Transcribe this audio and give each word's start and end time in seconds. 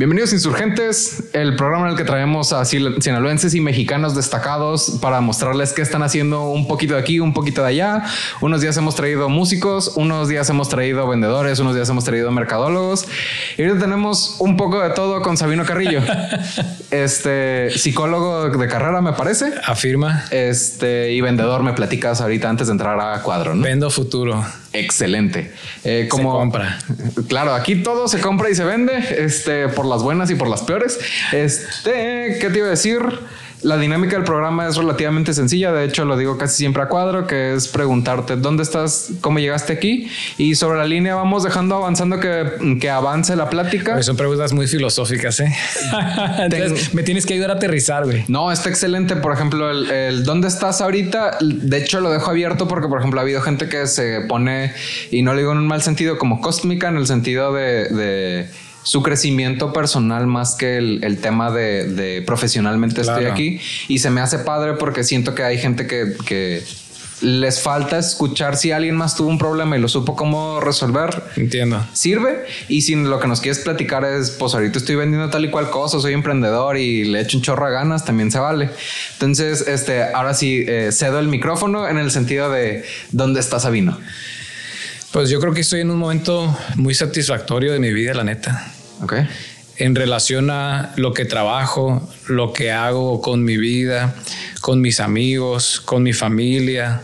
Bienvenidos 0.00 0.32
Insurgentes, 0.32 1.24
el 1.34 1.56
programa 1.56 1.84
en 1.84 1.90
el 1.90 1.98
que 1.98 2.04
traemos 2.04 2.54
a 2.54 2.64
sinaloenses 2.64 3.54
y 3.54 3.60
mexicanos 3.60 4.14
destacados 4.14 4.96
para 5.02 5.20
mostrarles 5.20 5.74
qué 5.74 5.82
están 5.82 6.02
haciendo 6.02 6.48
un 6.48 6.66
poquito 6.66 6.94
de 6.94 7.00
aquí, 7.00 7.20
un 7.20 7.34
poquito 7.34 7.60
de 7.60 7.68
allá. 7.68 8.04
Unos 8.40 8.62
días 8.62 8.74
hemos 8.78 8.94
traído 8.94 9.28
músicos, 9.28 9.98
unos 9.98 10.28
días 10.28 10.48
hemos 10.48 10.70
traído 10.70 11.06
vendedores, 11.06 11.58
unos 11.58 11.74
días 11.74 11.86
hemos 11.90 12.04
traído 12.04 12.30
mercadólogos. 12.30 13.08
Y 13.58 13.62
ahorita 13.62 13.78
tenemos 13.78 14.36
un 14.38 14.56
poco 14.56 14.80
de 14.80 14.88
todo 14.88 15.20
con 15.20 15.36
Sabino 15.36 15.66
Carrillo, 15.66 16.00
este 16.90 17.70
psicólogo 17.70 18.48
de 18.48 18.68
carrera, 18.68 19.00
me 19.00 19.12
parece. 19.12 19.52
Afirma. 19.64 20.24
Este 20.30 21.12
y 21.12 21.20
vendedor, 21.20 21.62
me 21.62 21.72
platicas 21.72 22.20
ahorita 22.20 22.48
antes 22.48 22.66
de 22.66 22.72
entrar 22.72 23.00
a 23.00 23.22
cuadro, 23.22 23.54
¿no? 23.54 23.62
Vendo 23.62 23.90
futuro. 23.90 24.44
Excelente. 24.72 25.52
Eh, 25.84 26.08
como, 26.10 26.32
se 26.32 26.38
compra. 26.38 26.78
Claro, 27.28 27.54
aquí 27.54 27.76
todo 27.76 28.08
se 28.08 28.20
compra 28.20 28.50
y 28.50 28.54
se 28.54 28.64
vende, 28.64 29.04
este, 29.18 29.68
por 29.68 29.86
las 29.86 30.02
buenas 30.02 30.30
y 30.30 30.34
por 30.34 30.48
las 30.48 30.62
peores. 30.62 30.98
Este, 31.32 32.38
¿qué 32.40 32.50
te 32.50 32.58
iba 32.58 32.66
a 32.66 32.70
decir? 32.70 33.00
La 33.62 33.76
dinámica 33.76 34.16
del 34.16 34.24
programa 34.24 34.66
es 34.66 34.76
relativamente 34.76 35.34
sencilla, 35.34 35.72
de 35.72 35.84
hecho 35.84 36.04
lo 36.04 36.16
digo 36.16 36.38
casi 36.38 36.56
siempre 36.56 36.82
a 36.82 36.86
cuadro, 36.86 37.26
que 37.26 37.54
es 37.54 37.68
preguntarte 37.68 38.36
dónde 38.36 38.62
estás, 38.62 39.10
cómo 39.20 39.38
llegaste 39.38 39.72
aquí 39.72 40.08
y 40.38 40.54
sobre 40.54 40.78
la 40.78 40.86
línea 40.86 41.14
vamos 41.14 41.42
dejando 41.42 41.76
avanzando 41.76 42.20
que, 42.20 42.78
que 42.80 42.88
avance 42.88 43.36
la 43.36 43.50
plática. 43.50 44.02
son 44.02 44.16
preguntas 44.16 44.52
muy 44.52 44.66
filosóficas, 44.66 45.40
¿eh? 45.40 45.54
Entonces, 46.38 46.94
me 46.94 47.02
tienes 47.02 47.26
que 47.26 47.34
ayudar 47.34 47.50
a 47.50 47.54
aterrizar, 47.54 48.04
güey. 48.04 48.24
No, 48.28 48.50
está 48.50 48.70
excelente. 48.70 49.16
Por 49.16 49.32
ejemplo, 49.32 49.70
el, 49.70 50.24
dónde 50.24 50.48
estás 50.48 50.80
ahorita, 50.80 51.38
de 51.40 51.78
hecho 51.78 52.00
lo 52.00 52.10
dejo 52.10 52.30
abierto 52.30 52.66
porque, 52.66 52.88
por 52.88 52.98
ejemplo, 52.98 53.20
ha 53.20 53.22
habido 53.22 53.42
gente 53.42 53.68
que 53.68 53.86
se 53.86 54.22
pone, 54.22 54.72
y 55.10 55.22
no 55.22 55.32
lo 55.32 55.38
digo 55.38 55.52
en 55.52 55.58
un 55.58 55.66
mal 55.66 55.82
sentido, 55.82 56.18
como 56.18 56.40
cósmica, 56.40 56.88
en 56.88 56.96
el 56.96 57.06
sentido 57.06 57.52
de 57.52 58.48
su 58.82 59.02
crecimiento 59.02 59.72
personal 59.72 60.26
más 60.26 60.54
que 60.54 60.78
el, 60.78 61.18
tema 61.20 61.50
de, 61.50 62.22
profesionalmente 62.26 63.02
estoy 63.02 63.26
aquí. 63.26 63.60
Y 63.88 63.98
se 63.98 64.10
me 64.10 64.20
hace 64.20 64.38
padre 64.38 64.74
porque 64.74 65.04
siento 65.04 65.34
que 65.34 65.42
hay 65.42 65.58
gente 65.58 65.86
que, 65.86 66.62
les 67.20 67.60
falta 67.60 67.98
escuchar 67.98 68.56
si 68.56 68.72
alguien 68.72 68.96
más 68.96 69.14
tuvo 69.14 69.28
un 69.28 69.36
problema 69.36 69.76
y 69.76 69.80
lo 69.80 69.88
supo 69.88 70.16
cómo 70.16 70.58
resolver. 70.58 71.22
Entiendo. 71.36 71.86
Sirve. 71.92 72.46
Y 72.66 72.80
si 72.80 72.94
lo 72.94 73.20
que 73.20 73.28
nos 73.28 73.42
quieres 73.42 73.58
platicar 73.58 74.06
es, 74.06 74.30
pues 74.30 74.54
ahorita 74.54 74.78
estoy 74.78 74.96
vendiendo 74.96 75.28
tal 75.28 75.44
y 75.44 75.50
cual 75.50 75.68
cosa, 75.68 76.00
soy 76.00 76.14
emprendedor 76.14 76.78
y 76.78 77.04
le 77.04 77.20
echo 77.20 77.36
un 77.36 77.42
chorro 77.42 77.66
a 77.66 77.68
ganas, 77.68 78.06
también 78.06 78.30
se 78.30 78.38
vale. 78.38 78.70
Entonces, 79.12 79.68
este, 79.68 80.02
ahora 80.02 80.32
sí, 80.32 80.64
eh, 80.66 80.92
cedo 80.92 81.18
el 81.18 81.28
micrófono 81.28 81.86
en 81.86 81.98
el 81.98 82.10
sentido 82.10 82.50
de 82.50 82.86
dónde 83.12 83.40
está 83.40 83.60
Sabino. 83.60 83.98
Pues 85.12 85.28
yo 85.28 85.40
creo 85.40 85.52
que 85.52 85.62
estoy 85.62 85.80
en 85.80 85.90
un 85.90 85.98
momento 85.98 86.56
muy 86.76 86.94
satisfactorio 86.94 87.72
de 87.72 87.80
mi 87.80 87.92
vida, 87.92 88.14
la 88.14 88.22
neta. 88.22 88.72
Ok. 89.02 89.14
En 89.76 89.96
relación 89.96 90.50
a 90.50 90.92
lo 90.96 91.14
que 91.14 91.24
trabajo, 91.24 92.08
lo 92.28 92.52
que 92.52 92.70
hago 92.70 93.20
con 93.20 93.42
mi 93.42 93.56
vida, 93.56 94.14
con 94.60 94.80
mis 94.80 95.00
amigos, 95.00 95.80
con 95.80 96.04
mi 96.04 96.12
familia. 96.12 97.02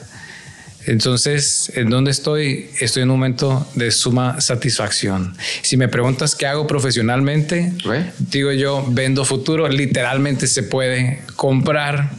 Entonces, 0.86 1.72
¿en 1.74 1.90
dónde 1.90 2.12
estoy? 2.12 2.70
Estoy 2.78 3.02
en 3.02 3.10
un 3.10 3.16
momento 3.16 3.66
de 3.74 3.90
suma 3.90 4.40
satisfacción. 4.40 5.36
Si 5.62 5.76
me 5.76 5.88
preguntas 5.88 6.36
qué 6.36 6.46
hago 6.46 6.68
profesionalmente, 6.68 7.72
digo 8.18 8.52
yo, 8.52 8.84
vendo 8.88 9.24
futuro. 9.24 9.66
Literalmente 9.68 10.46
se 10.46 10.62
puede 10.62 11.22
comprar 11.34 12.10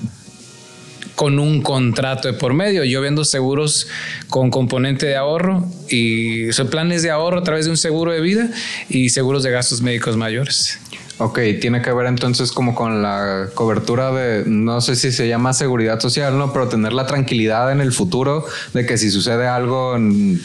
con 1.17 1.39
un 1.39 1.63
contrato 1.63 2.27
de 2.27 2.35
por 2.35 2.53
medio. 2.53 2.83
Yo 2.83 3.01
vendo 3.01 3.25
seguros 3.25 3.87
con 4.29 4.51
componente 4.51 5.07
de 5.07 5.15
ahorro 5.15 5.65
y 5.89 6.53
son 6.53 6.67
planes 6.67 7.01
de 7.01 7.09
ahorro 7.09 7.39
a 7.39 7.43
través 7.43 7.65
de 7.65 7.71
un 7.71 7.77
seguro 7.77 8.11
de 8.11 8.21
vida 8.21 8.51
y 8.87 9.09
seguros 9.09 9.41
de 9.41 9.49
gastos 9.49 9.81
médicos 9.81 10.15
mayores. 10.15 10.79
Ok, 11.17 11.39
tiene 11.59 11.81
que 11.81 11.91
ver 11.91 12.05
entonces 12.05 12.51
como 12.51 12.75
con 12.75 13.01
la 13.01 13.47
cobertura 13.55 14.11
de, 14.11 14.43
no 14.45 14.79
sé 14.79 14.95
si 14.95 15.11
se 15.11 15.27
llama 15.27 15.53
seguridad 15.53 15.99
social, 15.99 16.37
¿no? 16.37 16.53
Pero 16.53 16.67
tener 16.67 16.93
la 16.93 17.07
tranquilidad 17.07 17.71
en 17.71 17.81
el 17.81 17.93
futuro 17.93 18.45
de 18.75 18.85
que 18.85 18.99
si 18.99 19.09
sucede 19.09 19.47
algo, 19.47 19.97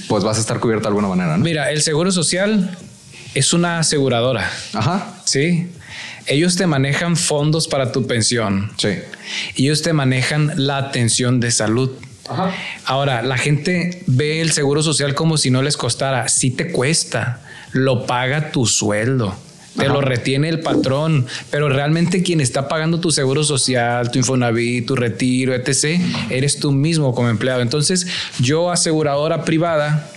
pues 0.08 0.24
vas 0.24 0.38
a 0.38 0.40
estar 0.40 0.58
cubierto 0.58 0.84
de 0.84 0.88
alguna 0.88 1.08
manera, 1.08 1.36
¿no? 1.36 1.44
Mira, 1.44 1.70
el 1.70 1.82
seguro 1.82 2.10
social 2.10 2.78
es 3.34 3.52
una 3.52 3.78
aseguradora. 3.78 4.50
Ajá. 4.72 5.14
Sí. 5.24 5.68
Ellos 6.26 6.56
te 6.56 6.66
manejan 6.66 7.16
fondos 7.16 7.68
para 7.68 7.92
tu 7.92 8.06
pensión. 8.06 8.70
Sí. 8.76 8.98
Ellos 9.56 9.82
te 9.82 9.92
manejan 9.92 10.52
la 10.56 10.78
atención 10.78 11.40
de 11.40 11.50
salud. 11.50 11.90
Ajá. 12.28 12.54
Ahora, 12.84 13.22
la 13.22 13.36
gente 13.36 14.02
ve 14.06 14.40
el 14.40 14.52
seguro 14.52 14.82
social 14.82 15.14
como 15.14 15.36
si 15.36 15.50
no 15.50 15.62
les 15.62 15.76
costara. 15.76 16.28
Sí 16.28 16.50
te 16.50 16.70
cuesta. 16.70 17.40
Lo 17.72 18.06
paga 18.06 18.52
tu 18.52 18.66
sueldo. 18.66 19.36
Te 19.76 19.88
lo 19.88 20.02
retiene 20.02 20.50
el 20.50 20.60
patrón, 20.60 21.26
pero 21.50 21.70
realmente 21.70 22.22
quien 22.22 22.42
está 22.42 22.68
pagando 22.68 23.00
tu 23.00 23.10
seguro 23.10 23.42
social, 23.42 24.10
tu 24.10 24.18
Infonavit, 24.18 24.86
tu 24.86 24.96
retiro, 24.96 25.54
etc., 25.54 25.98
eres 26.28 26.58
tú 26.58 26.72
mismo 26.72 27.14
como 27.14 27.30
empleado. 27.30 27.62
Entonces, 27.62 28.06
yo 28.38 28.70
aseguradora 28.70 29.44
privada, 29.44 30.10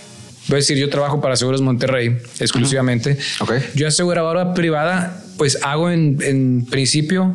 voy 0.48 0.54
a 0.54 0.56
decir, 0.56 0.76
yo 0.76 0.88
trabajo 0.88 1.20
para 1.20 1.36
Seguros 1.36 1.60
Monterrey 1.60 2.16
exclusivamente. 2.38 3.18
Okay. 3.40 3.60
Yo 3.74 3.88
aseguradora 3.88 4.54
privada 4.54 5.22
pues 5.36 5.58
hago 5.62 5.90
en, 5.90 6.66
principio, 6.70 7.34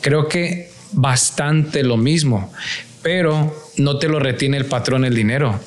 creo 0.00 0.28
que 0.28 0.70
bastante 0.92 1.82
lo 1.82 1.96
mismo, 1.96 2.52
pero 3.02 3.54
no 3.76 3.98
te 3.98 4.08
lo 4.08 4.18
retiene 4.18 4.56
el 4.56 4.66
patrón 4.66 5.04
el 5.04 5.14
dinero. 5.14 5.58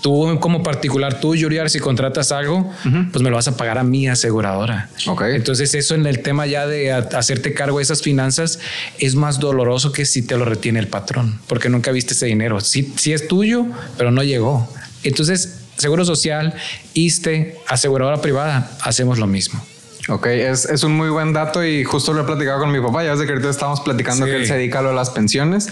Tú 0.00 0.38
como 0.40 0.62
particular, 0.62 1.20
tú, 1.20 1.36
Yuriar, 1.36 1.68
si 1.68 1.78
contratas 1.78 2.32
algo, 2.32 2.70
pues 3.12 3.22
me 3.22 3.28
lo 3.28 3.36
vas 3.36 3.46
a 3.48 3.58
pagar 3.58 3.76
a 3.76 3.84
mi 3.84 4.08
aseguradora. 4.08 4.88
Okay. 5.06 5.36
Entonces 5.36 5.74
eso 5.74 5.94
en 5.94 6.06
el 6.06 6.22
tema 6.22 6.46
ya 6.46 6.66
de 6.66 6.90
hacerte 6.92 7.52
cargo 7.52 7.76
de 7.76 7.84
esas 7.84 8.00
finanzas 8.00 8.58
es 8.98 9.14
más 9.14 9.38
doloroso 9.38 9.92
que 9.92 10.06
si 10.06 10.22
te 10.22 10.38
lo 10.38 10.46
retiene 10.46 10.80
el 10.80 10.88
patrón, 10.88 11.40
porque 11.46 11.68
nunca 11.68 11.92
viste 11.92 12.14
ese 12.14 12.24
dinero. 12.24 12.60
Sí, 12.60 12.94
sí 12.96 13.12
es 13.12 13.28
tuyo, 13.28 13.66
pero 13.98 14.10
no 14.10 14.22
llegó. 14.22 14.66
Entonces, 15.04 15.61
Seguro 15.76 16.04
Social, 16.04 16.54
ISTE, 16.94 17.58
aseguradora 17.68 18.20
privada, 18.20 18.70
hacemos 18.82 19.18
lo 19.18 19.26
mismo. 19.26 19.64
Ok, 20.08 20.26
es, 20.26 20.64
es, 20.64 20.82
un 20.82 20.96
muy 20.96 21.10
buen 21.10 21.32
dato 21.32 21.64
y 21.64 21.84
justo 21.84 22.12
lo 22.12 22.22
he 22.22 22.24
platicado 22.24 22.58
con 22.58 22.72
mi 22.72 22.80
papá. 22.80 23.04
Ya 23.04 23.12
desde 23.12 23.24
que 23.24 23.32
ahorita 23.32 23.50
estamos 23.50 23.80
platicando 23.80 24.26
que 24.26 24.36
él 24.36 24.46
se 24.46 24.54
dedica 24.54 24.80
a 24.80 24.82
lo 24.82 24.88
de 24.88 24.96
las 24.96 25.10
pensiones. 25.10 25.68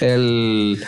El, 0.00 0.82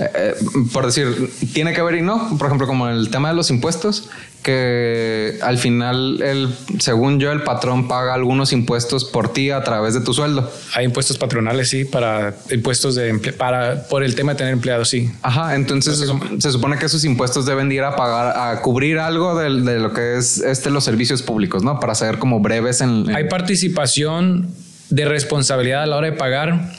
eh, 0.00 0.34
por 0.72 0.86
decir, 0.86 1.30
tiene 1.52 1.74
que 1.74 1.82
ver 1.82 1.96
y 1.96 2.02
no. 2.02 2.36
Por 2.38 2.46
ejemplo, 2.46 2.66
como 2.66 2.88
el 2.88 3.10
tema 3.10 3.28
de 3.28 3.34
los 3.34 3.50
impuestos, 3.50 4.08
que 4.42 5.38
al 5.42 5.58
final, 5.58 6.22
el, 6.22 6.54
según 6.78 7.20
yo, 7.20 7.30
el 7.32 7.42
patrón 7.42 7.88
paga 7.88 8.14
algunos 8.14 8.52
impuestos 8.52 9.04
por 9.04 9.32
ti 9.32 9.50
a 9.50 9.62
través 9.62 9.92
de 9.92 10.00
tu 10.00 10.14
sueldo. 10.14 10.50
Hay 10.74 10.86
impuestos 10.86 11.18
patronales, 11.18 11.68
sí, 11.68 11.84
para 11.84 12.34
impuestos 12.50 12.94
de 12.94 13.12
para 13.36 13.86
por 13.88 14.02
el 14.02 14.14
tema 14.14 14.32
de 14.32 14.38
tener 14.38 14.52
empleados, 14.54 14.88
sí. 14.88 15.10
Ajá, 15.22 15.54
entonces 15.54 16.02
se, 16.38 16.52
supone 16.52 16.78
que 16.78 16.86
esos 16.86 17.04
impuestos 17.04 17.44
deben 17.44 17.70
ir 17.70 17.82
a 17.82 17.96
pagar, 17.96 18.36
a 18.36 18.62
cubrir 18.62 18.98
algo 18.98 19.38
de, 19.38 19.50
lo 19.50 19.92
que 19.92 20.16
es 20.16 20.38
este 20.38 20.70
los 20.70 20.84
servicios 20.84 21.22
públicos, 21.22 21.62
¿no? 21.62 21.78
Para 21.78 21.94
ser 21.94 22.18
como 22.18 22.40
breves 22.40 22.80
en, 22.80 23.14
Hay 23.14 23.28
participación 23.28 24.48
de 24.88 25.04
responsabilidad 25.04 25.82
a 25.82 25.86
la 25.86 25.96
hora 25.96 26.10
de 26.10 26.16
pagar 26.16 26.72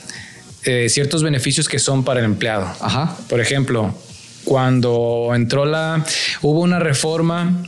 eh, 0.64 0.88
ciertos 0.88 1.22
beneficios 1.22 1.68
que 1.68 1.78
son 1.78 2.04
para 2.04 2.20
el 2.20 2.26
empleado. 2.26 2.72
Ajá. 2.80 3.16
Por 3.28 3.40
ejemplo, 3.40 3.94
cuando 4.44 5.32
entró 5.34 5.64
la, 5.64 6.04
hubo 6.42 6.60
una 6.60 6.78
reforma, 6.78 7.62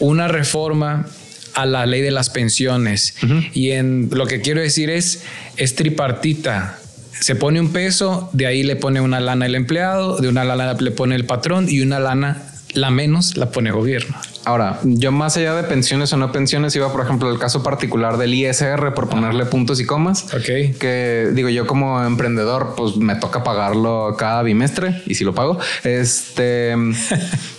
una 0.00 0.28
reforma 0.28 1.06
a 1.54 1.66
la 1.66 1.86
ley 1.86 2.00
de 2.00 2.10
las 2.10 2.30
pensiones. 2.30 3.14
Y 3.52 3.70
en 3.70 4.08
lo 4.12 4.26
que 4.26 4.40
quiero 4.40 4.60
decir 4.60 4.90
es, 4.90 5.22
es 5.56 5.74
tripartita. 5.74 6.78
Se 7.20 7.36
pone 7.36 7.60
un 7.60 7.72
peso, 7.72 8.30
de 8.32 8.46
ahí 8.46 8.62
le 8.62 8.76
pone 8.76 9.00
una 9.00 9.20
lana 9.20 9.46
el 9.46 9.54
empleado, 9.54 10.18
de 10.18 10.28
una 10.28 10.44
lana 10.44 10.74
le 10.74 10.90
pone 10.90 11.14
el 11.14 11.24
patrón 11.24 11.68
y 11.68 11.80
una 11.80 12.00
lana, 12.00 12.42
la 12.74 12.90
menos, 12.90 13.36
la 13.36 13.50
pone 13.50 13.70
gobierno. 13.70 14.16
Ahora, 14.44 14.80
yo 14.82 15.12
más 15.12 15.36
allá 15.36 15.54
de 15.54 15.62
pensiones 15.64 16.12
o 16.12 16.16
no 16.16 16.32
pensiones, 16.32 16.74
iba, 16.74 16.90
por 16.90 17.04
ejemplo, 17.04 17.30
el 17.30 17.38
caso 17.38 17.62
particular 17.62 18.16
del 18.16 18.34
ISR, 18.34 18.92
por 18.94 19.08
ponerle 19.08 19.44
puntos 19.46 19.80
y 19.80 19.86
comas. 19.86 20.24
Ok. 20.34 20.78
Que 20.78 21.30
digo, 21.32 21.48
yo 21.48 21.66
como 21.66 22.02
emprendedor, 22.02 22.74
pues 22.76 22.96
me 22.96 23.14
toca 23.16 23.44
pagarlo 23.44 24.16
cada 24.18 24.42
bimestre 24.42 25.02
y 25.06 25.14
si 25.14 25.24
lo 25.24 25.34
pago, 25.34 25.58
este 25.84 26.74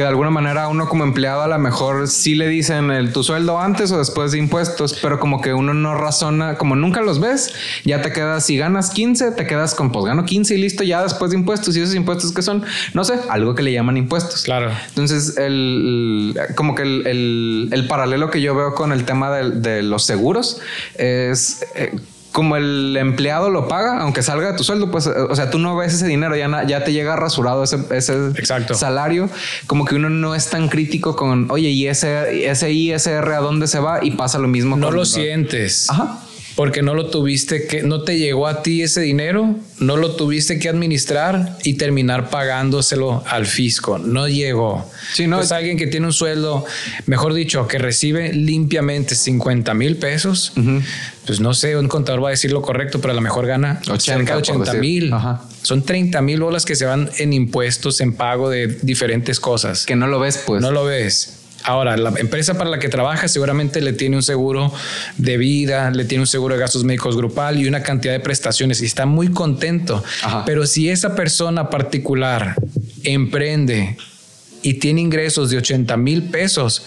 que 0.00 0.04
de 0.04 0.08
alguna 0.08 0.30
manera 0.30 0.66
uno 0.68 0.88
como 0.88 1.04
empleado 1.04 1.42
a 1.42 1.46
lo 1.46 1.58
mejor 1.58 2.08
sí 2.08 2.34
le 2.34 2.48
dicen 2.48 2.90
el 2.90 3.12
tu 3.12 3.22
sueldo 3.22 3.60
antes 3.60 3.92
o 3.92 3.98
después 3.98 4.32
de 4.32 4.38
impuestos, 4.38 4.98
pero 5.02 5.20
como 5.20 5.42
que 5.42 5.52
uno 5.52 5.74
no 5.74 5.94
razona, 5.94 6.56
como 6.56 6.74
nunca 6.74 7.02
los 7.02 7.20
ves, 7.20 7.52
ya 7.84 8.00
te 8.00 8.10
quedas, 8.10 8.46
si 8.46 8.56
ganas 8.56 8.88
15, 8.88 9.32
te 9.32 9.46
quedas 9.46 9.74
con 9.74 9.92
pues 9.92 10.06
gano 10.06 10.24
15 10.24 10.54
y 10.54 10.56
listo, 10.56 10.84
ya 10.84 11.02
después 11.02 11.32
de 11.32 11.36
impuestos 11.36 11.76
y 11.76 11.82
esos 11.82 11.94
impuestos 11.94 12.32
que 12.32 12.40
son, 12.40 12.64
no 12.94 13.04
sé, 13.04 13.20
algo 13.28 13.54
que 13.54 13.62
le 13.62 13.74
llaman 13.74 13.98
impuestos. 13.98 14.44
Claro. 14.44 14.70
Entonces, 14.88 15.36
el, 15.36 16.34
como 16.54 16.74
que 16.74 16.80
el, 16.80 17.68
el, 17.70 17.86
paralelo 17.86 18.30
que 18.30 18.40
yo 18.40 18.54
veo 18.54 18.74
con 18.74 18.92
el 18.92 19.04
tema 19.04 19.30
de, 19.30 19.50
de 19.50 19.82
los 19.82 20.06
seguros 20.06 20.62
es... 20.96 21.66
Eh, 21.74 21.94
como 22.32 22.56
el 22.56 22.96
empleado 22.96 23.50
lo 23.50 23.68
paga, 23.68 24.00
aunque 24.00 24.22
salga 24.22 24.52
de 24.52 24.56
tu 24.56 24.64
sueldo, 24.64 24.90
pues, 24.90 25.06
o 25.06 25.34
sea, 25.34 25.50
tú 25.50 25.58
no 25.58 25.76
ves 25.76 25.94
ese 25.94 26.06
dinero, 26.06 26.36
ya, 26.36 26.64
ya 26.66 26.84
te 26.84 26.92
llega 26.92 27.16
rasurado 27.16 27.64
ese, 27.64 27.78
ese 27.90 28.32
salario, 28.74 29.28
como 29.66 29.84
que 29.84 29.96
uno 29.96 30.08
no 30.10 30.34
es 30.34 30.48
tan 30.48 30.68
crítico 30.68 31.16
con, 31.16 31.50
oye, 31.50 31.70
y 31.70 31.88
ese, 31.88 32.48
ese 32.48 32.72
ISR 32.72 33.32
a 33.32 33.40
dónde 33.40 33.66
se 33.66 33.80
va 33.80 34.04
y 34.04 34.12
pasa 34.12 34.38
lo 34.38 34.48
mismo. 34.48 34.76
No 34.76 34.90
lo 34.90 35.04
sientes. 35.04 35.90
Ajá 35.90 36.20
porque 36.60 36.82
no 36.82 36.92
lo 36.92 37.06
tuviste 37.06 37.66
que, 37.66 37.82
no 37.82 38.02
te 38.02 38.18
llegó 38.18 38.46
a 38.46 38.62
ti 38.62 38.82
ese 38.82 39.00
dinero, 39.00 39.56
no 39.78 39.96
lo 39.96 40.14
tuviste 40.14 40.58
que 40.58 40.68
administrar 40.68 41.56
y 41.64 41.78
terminar 41.78 42.28
pagándoselo 42.28 43.24
al 43.26 43.46
fisco. 43.46 43.96
No 43.96 44.28
llegó. 44.28 44.86
Si 45.14 45.26
no, 45.26 45.40
es 45.40 45.52
alguien 45.52 45.78
que 45.78 45.86
tiene 45.86 46.08
un 46.08 46.12
sueldo, 46.12 46.66
mejor 47.06 47.32
dicho, 47.32 47.66
que 47.66 47.78
recibe 47.78 48.34
limpiamente 48.34 49.14
50 49.14 49.72
mil 49.72 49.96
pesos. 49.96 50.52
Pues 51.24 51.40
no 51.40 51.54
sé, 51.54 51.78
un 51.78 51.88
contador 51.88 52.22
va 52.22 52.28
a 52.28 52.32
decir 52.32 52.52
lo 52.52 52.60
correcto, 52.60 53.00
pero 53.00 53.12
a 53.12 53.14
lo 53.14 53.22
mejor 53.22 53.46
gana 53.46 53.80
80, 53.88 54.36
80 54.36 54.74
mil. 54.74 55.14
Son 55.62 55.82
30 55.82 56.20
mil 56.20 56.40
bolas 56.40 56.66
que 56.66 56.76
se 56.76 56.84
van 56.84 57.08
en 57.16 57.32
impuestos, 57.32 58.02
en 58.02 58.12
pago 58.12 58.50
de 58.50 58.66
diferentes 58.82 59.40
cosas. 59.40 59.86
Que 59.86 59.96
no 59.96 60.06
lo 60.06 60.20
ves, 60.20 60.42
pues. 60.44 60.60
No 60.60 60.72
lo 60.72 60.84
ves. 60.84 61.39
Ahora, 61.64 61.96
la 61.96 62.12
empresa 62.18 62.56
para 62.56 62.70
la 62.70 62.78
que 62.78 62.88
trabaja 62.88 63.28
seguramente 63.28 63.80
le 63.80 63.92
tiene 63.92 64.16
un 64.16 64.22
seguro 64.22 64.72
de 65.18 65.36
vida, 65.36 65.90
le 65.90 66.04
tiene 66.04 66.22
un 66.22 66.26
seguro 66.26 66.54
de 66.54 66.60
gastos 66.60 66.84
médicos 66.84 67.16
grupal 67.16 67.58
y 67.58 67.66
una 67.66 67.82
cantidad 67.82 68.12
de 68.12 68.20
prestaciones 68.20 68.80
y 68.82 68.86
está 68.86 69.06
muy 69.06 69.28
contento. 69.28 70.02
Pero 70.46 70.66
si 70.66 70.88
esa 70.88 71.14
persona 71.14 71.70
particular 71.70 72.54
emprende 73.04 73.96
y 74.62 74.74
tiene 74.74 75.00
ingresos 75.00 75.50
de 75.50 75.58
80 75.58 75.96
mil 75.96 76.24
pesos, 76.24 76.84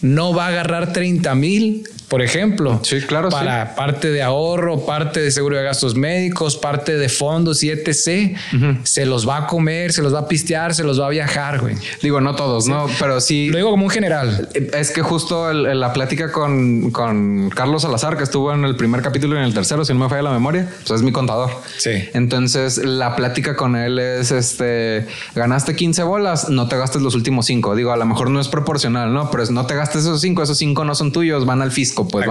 no 0.00 0.34
va 0.34 0.46
a 0.46 0.48
agarrar 0.48 0.92
30 0.92 1.34
mil 1.34 1.88
por 2.12 2.20
ejemplo. 2.20 2.78
Sí, 2.82 3.00
claro. 3.00 3.30
Para 3.30 3.74
parte 3.74 4.10
de 4.10 4.22
ahorro, 4.22 4.84
parte 4.84 5.22
de 5.22 5.30
seguro 5.30 5.56
de 5.56 5.62
gastos 5.62 5.94
médicos, 5.94 6.58
parte 6.58 6.98
de 6.98 7.08
fondos 7.08 7.62
y 7.62 7.70
etc. 7.70 8.36
Se 8.82 9.06
los 9.06 9.26
va 9.26 9.38
a 9.38 9.46
comer, 9.46 9.94
se 9.94 10.02
los 10.02 10.12
va 10.12 10.18
a 10.18 10.28
pistear, 10.28 10.74
se 10.74 10.84
los 10.84 11.00
va 11.00 11.06
a 11.06 11.08
viajar, 11.08 11.62
güey. 11.62 11.74
Digo, 12.02 12.20
no 12.20 12.34
todos, 12.34 12.68
¿no? 12.68 12.86
Pero 12.98 13.18
sí. 13.22 13.48
Lo 13.48 13.56
digo 13.56 13.70
como 13.70 13.84
un 13.84 13.90
general. 13.90 14.50
Es 14.74 14.90
que 14.90 15.00
justo 15.00 15.50
la 15.54 15.94
plática 15.94 16.30
con, 16.32 16.90
con, 16.90 17.48
Carlos 17.48 17.80
Salazar, 17.80 18.18
que 18.18 18.24
estuvo 18.24 18.52
en 18.52 18.66
el 18.66 18.76
primer 18.76 19.00
capítulo 19.00 19.36
y 19.36 19.38
en 19.38 19.44
el 19.44 19.54
tercero, 19.54 19.82
si 19.86 19.94
no 19.94 20.00
me 20.00 20.10
falla 20.10 20.20
la 20.20 20.32
memoria, 20.32 20.70
pues 20.86 21.00
es 21.00 21.02
mi 21.02 21.12
contador. 21.12 21.50
Sí. 21.78 21.92
Entonces, 22.12 22.76
la 22.76 23.16
plática 23.16 23.56
con 23.56 23.74
él 23.74 23.98
es 23.98 24.32
este: 24.32 25.06
ganaste 25.34 25.74
15 25.74 26.02
bolas, 26.02 26.50
no 26.50 26.68
te 26.68 26.76
gastes 26.76 27.00
los 27.00 27.14
últimos 27.14 27.46
5. 27.46 27.74
Digo, 27.74 27.90
a 27.90 27.96
lo 27.96 28.04
mejor 28.04 28.28
no 28.28 28.38
es 28.38 28.48
proporcional, 28.48 29.14
¿no? 29.14 29.30
Pero 29.30 29.46
no 29.50 29.64
te 29.64 29.74
gastes 29.74 30.02
esos 30.02 30.20
5, 30.20 30.42
esos 30.42 30.58
5 30.58 30.84
no 30.84 30.94
son 30.94 31.10
tuyos, 31.10 31.46
van 31.46 31.62
al 31.62 31.72
fisco 31.72 32.01
pues 32.08 32.26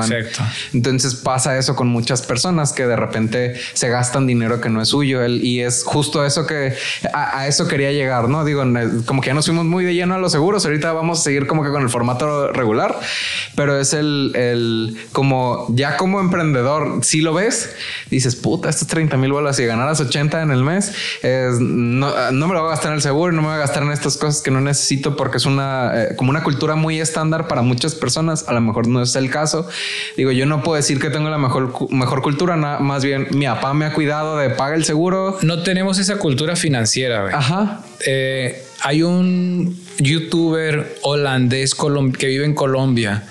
Entonces 0.74 1.16
pasa 1.16 1.58
eso 1.58 1.76
con 1.76 1.88
muchas 1.88 2.22
personas 2.22 2.74
que 2.74 2.86
de 2.86 2.96
repente 2.96 3.56
se 3.74 3.90
gastan 3.90 4.28
dinero 4.28 4.62
que 4.62 4.70
no 4.70 4.82
es 4.82 4.90
suyo. 4.90 5.26
Y 5.26 5.62
es 5.62 5.84
justo 5.84 6.26
eso 6.26 6.46
que 6.46 6.74
a, 7.14 7.48
eso 7.48 7.68
quería 7.68 7.92
llegar, 7.92 8.30
¿no? 8.30 8.46
Digo, 8.46 8.64
como 9.06 9.22
que 9.22 9.28
ya 9.28 9.34
nos 9.34 9.46
fuimos 9.46 9.66
muy 9.66 9.86
de 9.86 9.94
lleno 9.94 10.16
a 10.16 10.18
los 10.18 10.32
seguros, 10.32 10.66
ahorita 10.66 10.94
vamos 10.94 11.20
a 11.20 11.24
seguir 11.24 11.48
como 11.48 11.64
que 11.64 11.70
con 11.70 11.82
el 11.82 11.90
formato 11.90 12.52
regular, 12.52 13.00
pero 13.56 13.80
es 13.80 13.94
el, 13.94 14.32
el 14.36 14.98
como 15.12 15.68
ya 15.70 15.98
como 15.98 16.20
emprendedor, 16.20 17.00
si 17.04 17.22
lo 17.22 17.34
ves, 17.34 17.76
dices, 18.10 18.36
puta, 18.36 18.70
estos 18.70 18.88
30 18.88 19.18
mil 19.18 19.32
bolas 19.32 19.60
y 19.60 19.66
ganaras 19.66 20.00
80 20.00 20.42
en 20.42 20.52
el 20.52 20.64
mes, 20.64 20.94
no, 21.60 22.32
no, 22.32 22.48
me 22.48 22.54
lo 22.54 22.62
voy 22.62 22.68
a 22.70 22.72
gastar 22.72 22.92
en 22.92 22.96
el 22.96 23.02
seguro, 23.02 23.32
no 23.32 23.42
me 23.42 23.50
voy 23.50 23.58
a 23.58 23.60
gastar 23.60 23.84
en 23.84 23.92
estas 23.92 24.18
cosas 24.18 24.42
que 24.42 24.52
no 24.52 24.62
necesito 24.62 25.16
porque 25.16 25.38
es 25.38 25.46
una, 25.46 25.92
eh, 25.94 26.16
como 26.16 26.30
una 26.30 26.44
cultura 26.44 26.76
muy 26.76 27.00
estándar 27.00 27.48
para 27.48 27.62
muchas 27.62 27.96
personas, 27.96 28.46
a 28.48 28.54
lo 28.54 28.62
mejor 28.62 28.88
no 28.88 29.02
es 29.02 29.16
el 29.16 29.30
caso 29.30 29.61
Digo, 30.18 30.32
yo 30.32 30.46
no 30.46 30.64
puedo 30.64 30.76
decir 30.76 31.00
que 31.00 31.10
tengo 31.10 31.30
la 31.30 31.38
mejor, 31.38 31.74
mejor 31.92 32.22
cultura, 32.22 32.56
más 32.56 33.04
bien 33.04 33.28
mi 33.32 33.46
papá 33.46 33.74
me 33.74 33.86
ha 33.86 33.94
cuidado 33.94 34.38
de 34.38 34.50
paga 34.50 34.76
el 34.76 34.86
seguro. 34.86 35.38
No 35.42 35.64
tenemos 35.64 36.00
esa 36.00 36.18
cultura 36.18 36.56
financiera, 36.56 37.30
Ajá. 37.34 37.82
Eh, 38.06 38.64
hay 38.82 39.04
un 39.04 39.81
youtuber 40.00 40.98
holandés 41.02 41.76
que 42.18 42.28
vive 42.28 42.46
en 42.46 42.54
Colombia. 42.54 43.24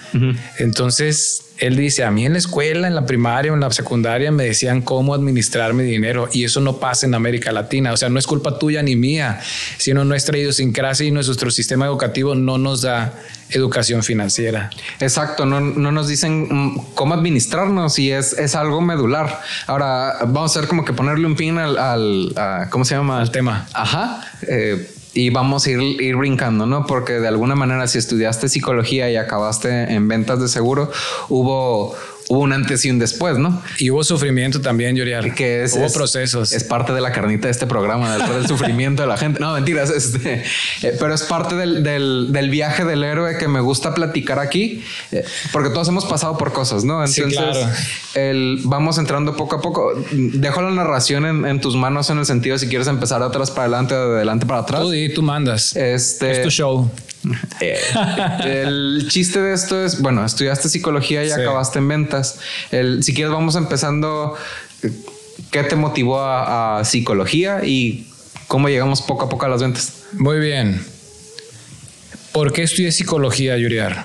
Entonces, 0.58 1.44
él 1.60 1.76
dice, 1.76 2.04
a 2.04 2.10
mí 2.10 2.24
en 2.24 2.32
la 2.32 2.38
escuela, 2.38 2.88
en 2.88 2.94
la 2.94 3.04
primaria, 3.04 3.52
en 3.52 3.60
la 3.60 3.70
secundaria, 3.70 4.32
me 4.32 4.44
decían 4.44 4.80
cómo 4.80 5.12
administrar 5.12 5.74
mi 5.74 5.84
dinero 5.84 6.28
y 6.32 6.44
eso 6.44 6.60
no 6.60 6.78
pasa 6.78 7.06
en 7.06 7.14
América 7.14 7.52
Latina. 7.52 7.92
O 7.92 7.96
sea, 7.98 8.08
no 8.08 8.18
es 8.18 8.26
culpa 8.26 8.58
tuya 8.58 8.82
ni 8.82 8.96
mía, 8.96 9.40
sino 9.76 10.04
nuestra 10.04 10.38
idiosincrasia 10.38 11.06
y 11.06 11.10
nuestro 11.10 11.50
sistema 11.50 11.84
educativo 11.84 12.34
no 12.34 12.56
nos 12.56 12.82
da 12.82 13.12
educación 13.50 14.02
financiera. 14.02 14.70
Exacto, 15.00 15.44
no, 15.44 15.60
nos 15.60 16.08
dicen 16.08 16.48
mm, 16.48 16.94
cómo 16.94 17.14
administrarnos 17.14 17.98
y 17.98 18.10
es, 18.10 18.32
es, 18.32 18.54
algo 18.54 18.80
medular. 18.80 19.40
Ahora 19.66 20.14
vamos 20.26 20.56
a 20.56 20.60
ver 20.60 20.68
como 20.68 20.84
que 20.84 20.92
ponerle 20.92 21.26
un 21.26 21.36
pin 21.36 21.58
al, 21.58 22.32
¿cómo 22.70 22.84
se 22.84 22.94
llama? 22.94 23.20
Al 23.20 23.30
tema. 23.30 23.68
Ajá. 23.74 24.24
Eh, 24.48 24.88
y 25.12 25.30
vamos 25.30 25.66
a 25.66 25.70
ir, 25.70 25.80
ir, 25.80 26.16
brincando, 26.16 26.66
¿no? 26.66 26.86
Porque 26.86 27.14
de 27.14 27.28
alguna 27.28 27.54
manera 27.54 27.86
si 27.88 27.98
estudiaste 27.98 28.48
psicología 28.48 29.10
y 29.10 29.16
acabaste 29.16 29.92
en 29.92 30.08
ventas 30.08 30.40
de 30.40 30.48
seguro, 30.48 30.90
hubo 31.28 31.94
hubo 32.30 32.42
un 32.42 32.52
antes 32.52 32.84
y 32.84 32.90
un 32.90 33.00
después, 33.00 33.38
¿no? 33.38 33.60
Y 33.78 33.90
hubo 33.90 34.04
sufrimiento 34.04 34.60
también, 34.60 34.94
Yuriar. 34.94 35.34
Que 35.34 35.64
es, 35.64 35.74
hubo 35.74 35.92
procesos. 35.92 36.52
Es 36.52 36.62
parte 36.62 36.92
de 36.92 37.00
la 37.00 37.10
carnita 37.10 37.48
de 37.48 37.50
este 37.50 37.66
programa, 37.66 38.16
del, 38.16 38.46
sufrimiento 38.46 39.02
de 39.02 39.08
la 39.08 39.16
gente. 39.16 39.40
No, 39.40 39.52
mentiras, 39.54 39.90
este, 39.96 40.44
eh, 40.82 40.96
pero 40.98 41.12
es 41.12 41.24
parte 41.24 41.56
del, 41.56 41.82
del, 41.82 42.50
viaje 42.50 42.84
del 42.84 43.02
héroe 43.02 43.36
que 43.36 43.48
me 43.48 43.60
gusta 43.60 43.94
platicar 43.94 44.38
aquí, 44.38 44.84
eh, 45.10 45.24
porque 45.50 45.70
todos 45.70 45.88
hemos 45.88 46.04
pasado 46.04 46.38
por 46.38 46.52
cosas, 46.52 46.84
¿no? 46.84 47.04
Entonces, 47.04 47.36
claro. 47.36 47.68
el, 48.14 48.60
vamos 48.62 48.98
entrando 48.98 49.36
poco 49.36 49.56
a 49.56 49.60
poco. 49.60 49.92
Dejo 50.12 50.62
la 50.62 50.70
narración 50.70 51.46
en, 51.46 51.60
tus 51.60 51.74
manos 51.74 52.10
en 52.10 52.18
el 52.18 52.26
sentido 52.26 52.56
si 52.58 52.68
quieres 52.68 52.86
empezar 52.86 53.20
de 53.20 53.26
atrás 53.26 53.50
para 53.50 53.62
adelante 53.62 53.94
o 53.94 54.08
de 54.10 54.16
adelante 54.18 54.46
para 54.46 54.60
atrás. 54.60 54.82
Tú, 54.82 54.92
tú 55.16 55.22
mandas. 55.22 55.74
Este, 55.74 56.30
es 56.30 56.42
tu 56.42 56.50
show. 56.50 56.88
Eh, 57.60 57.78
el 58.42 59.06
chiste 59.08 59.40
de 59.40 59.52
esto 59.52 59.84
es, 59.84 60.00
bueno, 60.00 60.24
estudiaste 60.24 60.68
psicología 60.68 61.24
y 61.24 61.30
acabaste 61.30 61.78
en 61.78 61.88
ventas. 61.88 62.40
El, 62.70 63.02
si 63.02 63.12
quieres, 63.12 63.32
vamos 63.32 63.54
empezando. 63.56 64.34
¿Qué 65.50 65.62
te 65.64 65.76
motivó 65.76 66.20
a, 66.22 66.82
psicología 66.84 67.60
y 67.64 68.08
cómo 68.48 68.68
llegamos 68.68 69.02
poco 69.02 69.26
a 69.26 69.28
poco 69.28 69.44
a 69.44 69.48
las 69.48 69.60
ventas? 69.60 70.04
Muy 70.12 70.38
bien. 70.38 70.80
¿Por 72.32 72.52
qué 72.52 72.62
estudié 72.62 72.92
psicología, 72.92 73.58
Yuriar? 73.58 74.04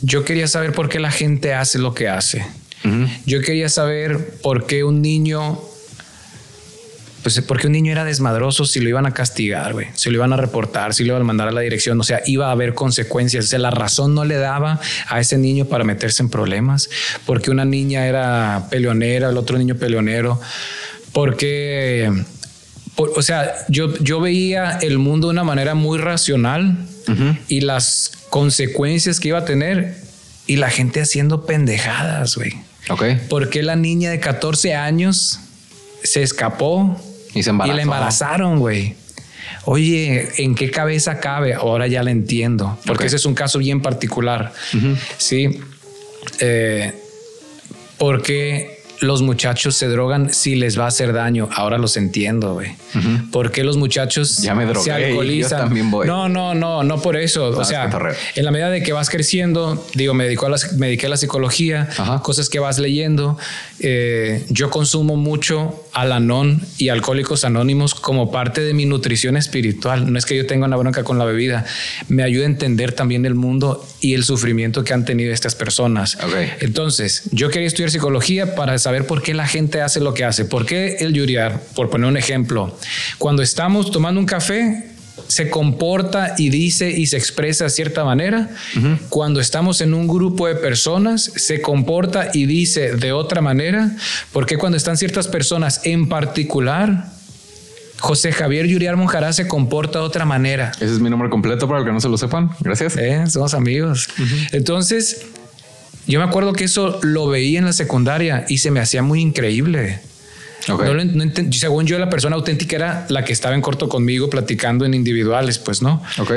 Yo 0.00 0.24
quería 0.24 0.48
saber 0.48 0.72
por 0.72 0.88
qué 0.88 1.00
la 1.00 1.10
gente 1.10 1.52
hace 1.52 1.78
lo 1.78 1.92
que 1.92 2.08
hace. 2.08 2.46
Yo 3.26 3.40
quería 3.42 3.68
saber 3.68 4.38
por 4.42 4.66
qué 4.66 4.84
un 4.84 5.02
niño 5.02 5.60
pues 7.26 7.40
porque 7.40 7.66
un 7.66 7.72
niño 7.72 7.90
era 7.90 8.04
desmadroso, 8.04 8.64
si 8.64 8.78
lo 8.78 8.88
iban 8.88 9.04
a 9.04 9.12
castigar, 9.12 9.72
güey, 9.72 9.88
si 9.94 10.10
lo 10.10 10.14
iban 10.14 10.32
a 10.32 10.36
reportar, 10.36 10.94
si 10.94 11.02
lo 11.02 11.08
iban 11.08 11.22
a 11.22 11.24
mandar 11.24 11.48
a 11.48 11.50
la 11.50 11.60
dirección, 11.60 11.98
o 11.98 12.04
sea, 12.04 12.22
iba 12.24 12.46
a 12.46 12.50
haber 12.52 12.72
consecuencias. 12.72 13.46
O 13.46 13.48
sea, 13.48 13.58
la 13.58 13.72
razón 13.72 14.14
no 14.14 14.24
le 14.24 14.36
daba 14.36 14.78
a 15.08 15.18
ese 15.18 15.36
niño 15.36 15.64
para 15.64 15.82
meterse 15.82 16.22
en 16.22 16.30
problemas, 16.30 16.88
porque 17.26 17.50
una 17.50 17.64
niña 17.64 18.06
era 18.06 18.68
peleonera, 18.70 19.30
el 19.30 19.38
otro 19.38 19.58
niño 19.58 19.74
peleonero, 19.74 20.40
porque, 21.10 22.12
o 22.94 23.22
sea, 23.22 23.56
yo, 23.66 23.92
yo 23.98 24.20
veía 24.20 24.78
el 24.80 24.98
mundo 24.98 25.26
de 25.26 25.32
una 25.32 25.42
manera 25.42 25.74
muy 25.74 25.98
racional 25.98 26.78
y 27.48 27.60
las 27.62 28.12
consecuencias 28.30 29.18
que 29.18 29.26
iba 29.26 29.38
a 29.38 29.44
tener 29.44 29.96
y 30.46 30.58
la 30.58 30.70
gente 30.70 31.00
haciendo 31.00 31.44
pendejadas, 31.44 32.36
güey. 32.36 32.52
Ok. 32.88 33.02
Porque 33.28 33.64
la 33.64 33.74
niña 33.74 34.12
de 34.12 34.20
14 34.20 34.76
años 34.76 35.40
se 36.04 36.22
escapó 36.22 37.02
y 37.36 37.42
se 37.42 37.50
embarazó. 37.50 37.72
Y 37.72 37.76
la 37.76 37.82
embarazaron, 37.82 38.58
güey. 38.58 38.94
Oye, 39.64 40.28
¿en 40.38 40.54
qué 40.54 40.70
cabeza 40.70 41.18
cabe? 41.18 41.54
Ahora 41.54 41.86
ya 41.86 42.02
la 42.02 42.10
entiendo, 42.10 42.78
porque 42.86 43.06
ese 43.06 43.16
es 43.16 43.26
un 43.26 43.34
caso 43.34 43.58
bien 43.58 43.82
particular. 43.82 44.52
Sí. 45.18 45.60
Eh, 46.40 46.92
porque 47.98 48.75
los 49.00 49.22
muchachos 49.22 49.76
se 49.76 49.88
drogan 49.88 50.32
si 50.32 50.54
les 50.54 50.78
va 50.78 50.84
a 50.84 50.88
hacer 50.88 51.12
daño. 51.12 51.48
Ahora 51.52 51.78
los 51.78 51.96
entiendo, 51.96 52.54
güey. 52.54 52.74
¿Por 53.30 53.50
qué 53.50 53.64
los 53.64 53.76
muchachos 53.76 54.38
ya 54.38 54.54
me 54.54 54.72
se 54.74 54.90
alcoholizan? 54.90 55.60
también 55.60 55.90
voy. 55.90 56.06
No, 56.06 56.28
no, 56.28 56.54
no, 56.54 56.82
no 56.82 57.00
por 57.02 57.16
eso. 57.16 57.48
o 57.48 57.64
sea, 57.64 57.90
en 58.34 58.44
la 58.44 58.50
medida 58.50 58.70
de 58.70 58.82
que 58.82 58.92
vas 58.92 59.10
creciendo, 59.10 59.84
digo, 59.94 60.14
me, 60.14 60.24
dedico 60.24 60.46
a 60.46 60.50
la, 60.50 60.56
me 60.76 60.86
dediqué 60.86 61.06
a 61.06 61.10
la 61.10 61.16
psicología, 61.16 61.88
cosas 62.22 62.48
que 62.48 62.58
vas 62.58 62.78
leyendo. 62.78 63.38
Eh, 63.78 64.44
yo 64.48 64.70
consumo 64.70 65.16
mucho 65.16 65.84
Alanon 65.92 66.62
y 66.78 66.88
Alcohólicos 66.88 67.44
Anónimos 67.44 67.94
como 67.94 68.30
parte 68.30 68.62
de 68.62 68.74
mi 68.74 68.86
nutrición 68.86 69.36
espiritual. 69.36 70.10
No 70.10 70.18
es 70.18 70.24
que 70.24 70.36
yo 70.36 70.46
tenga 70.46 70.66
una 70.66 70.76
bronca 70.76 71.04
con 71.04 71.18
la 71.18 71.24
bebida. 71.24 71.64
Me 72.08 72.22
ayuda 72.22 72.44
a 72.44 72.46
entender 72.46 72.92
también 72.92 73.26
el 73.26 73.34
mundo 73.34 73.86
y 74.00 74.14
el 74.14 74.24
sufrimiento 74.24 74.84
que 74.84 74.94
han 74.94 75.04
tenido 75.04 75.32
estas 75.32 75.54
personas. 75.54 76.16
Entonces, 76.60 77.24
yo 77.32 77.50
quería 77.50 77.68
estudiar 77.68 77.90
psicología 77.90 78.54
para 78.54 78.74
saber 78.86 79.04
por 79.04 79.20
qué 79.20 79.34
la 79.34 79.48
gente 79.48 79.82
hace 79.82 79.98
lo 79.98 80.14
que 80.14 80.24
hace. 80.24 80.44
¿Por 80.44 80.64
qué 80.64 80.98
el 81.00 81.12
yuriar? 81.12 81.60
Por 81.74 81.90
poner 81.90 82.08
un 82.08 82.16
ejemplo, 82.16 82.72
cuando 83.18 83.42
estamos 83.42 83.90
tomando 83.90 84.20
un 84.20 84.26
café, 84.26 84.90
se 85.26 85.50
comporta 85.50 86.36
y 86.38 86.50
dice 86.50 86.88
y 86.92 87.06
se 87.06 87.16
expresa 87.16 87.64
de 87.64 87.70
cierta 87.70 88.04
manera. 88.04 88.48
Cuando 89.08 89.40
estamos 89.40 89.80
en 89.80 89.92
un 89.92 90.06
grupo 90.06 90.46
de 90.46 90.54
personas, 90.54 91.32
se 91.34 91.60
comporta 91.60 92.30
y 92.32 92.46
dice 92.46 92.92
de 92.92 93.10
otra 93.10 93.40
manera. 93.40 93.90
Porque 94.32 94.56
cuando 94.56 94.76
están 94.76 94.96
ciertas 94.96 95.26
personas 95.26 95.80
en 95.82 96.08
particular, 96.08 97.06
José 97.98 98.30
Javier 98.30 98.68
Yuriar 98.68 98.96
Monjará 98.96 99.32
se 99.32 99.48
comporta 99.48 99.98
de 99.98 100.04
otra 100.04 100.24
manera. 100.24 100.70
Ese 100.76 100.92
es 100.92 101.00
mi 101.00 101.10
nombre 101.10 101.28
completo 101.28 101.66
para 101.66 101.80
el 101.80 101.86
que 101.86 101.90
no 101.90 102.00
se 102.00 102.08
lo 102.08 102.18
sepan. 102.18 102.50
Gracias. 102.60 102.96
Eh, 102.96 103.24
somos 103.26 103.52
amigos. 103.52 104.08
Entonces, 104.52 105.26
yo 106.06 106.20
me 106.20 106.26
acuerdo 106.26 106.52
que 106.52 106.64
eso 106.64 106.98
lo 107.02 107.28
veía 107.28 107.58
en 107.58 107.64
la 107.64 107.72
secundaria 107.72 108.44
y 108.48 108.58
se 108.58 108.70
me 108.70 108.80
hacía 108.80 109.02
muy 109.02 109.20
increíble. 109.20 110.00
según 111.52 111.86
yo, 111.86 111.98
la 111.98 112.10
persona 112.10 112.36
auténtica 112.36 112.76
era 112.76 113.06
la 113.08 113.24
que 113.24 113.32
estaba 113.32 113.54
en 113.54 113.62
corto 113.62 113.88
conmigo 113.88 114.30
platicando 114.30 114.84
en 114.84 114.94
individuales, 114.94 115.58
pues 115.58 115.82
no. 115.82 116.02
Ok. 116.18 116.32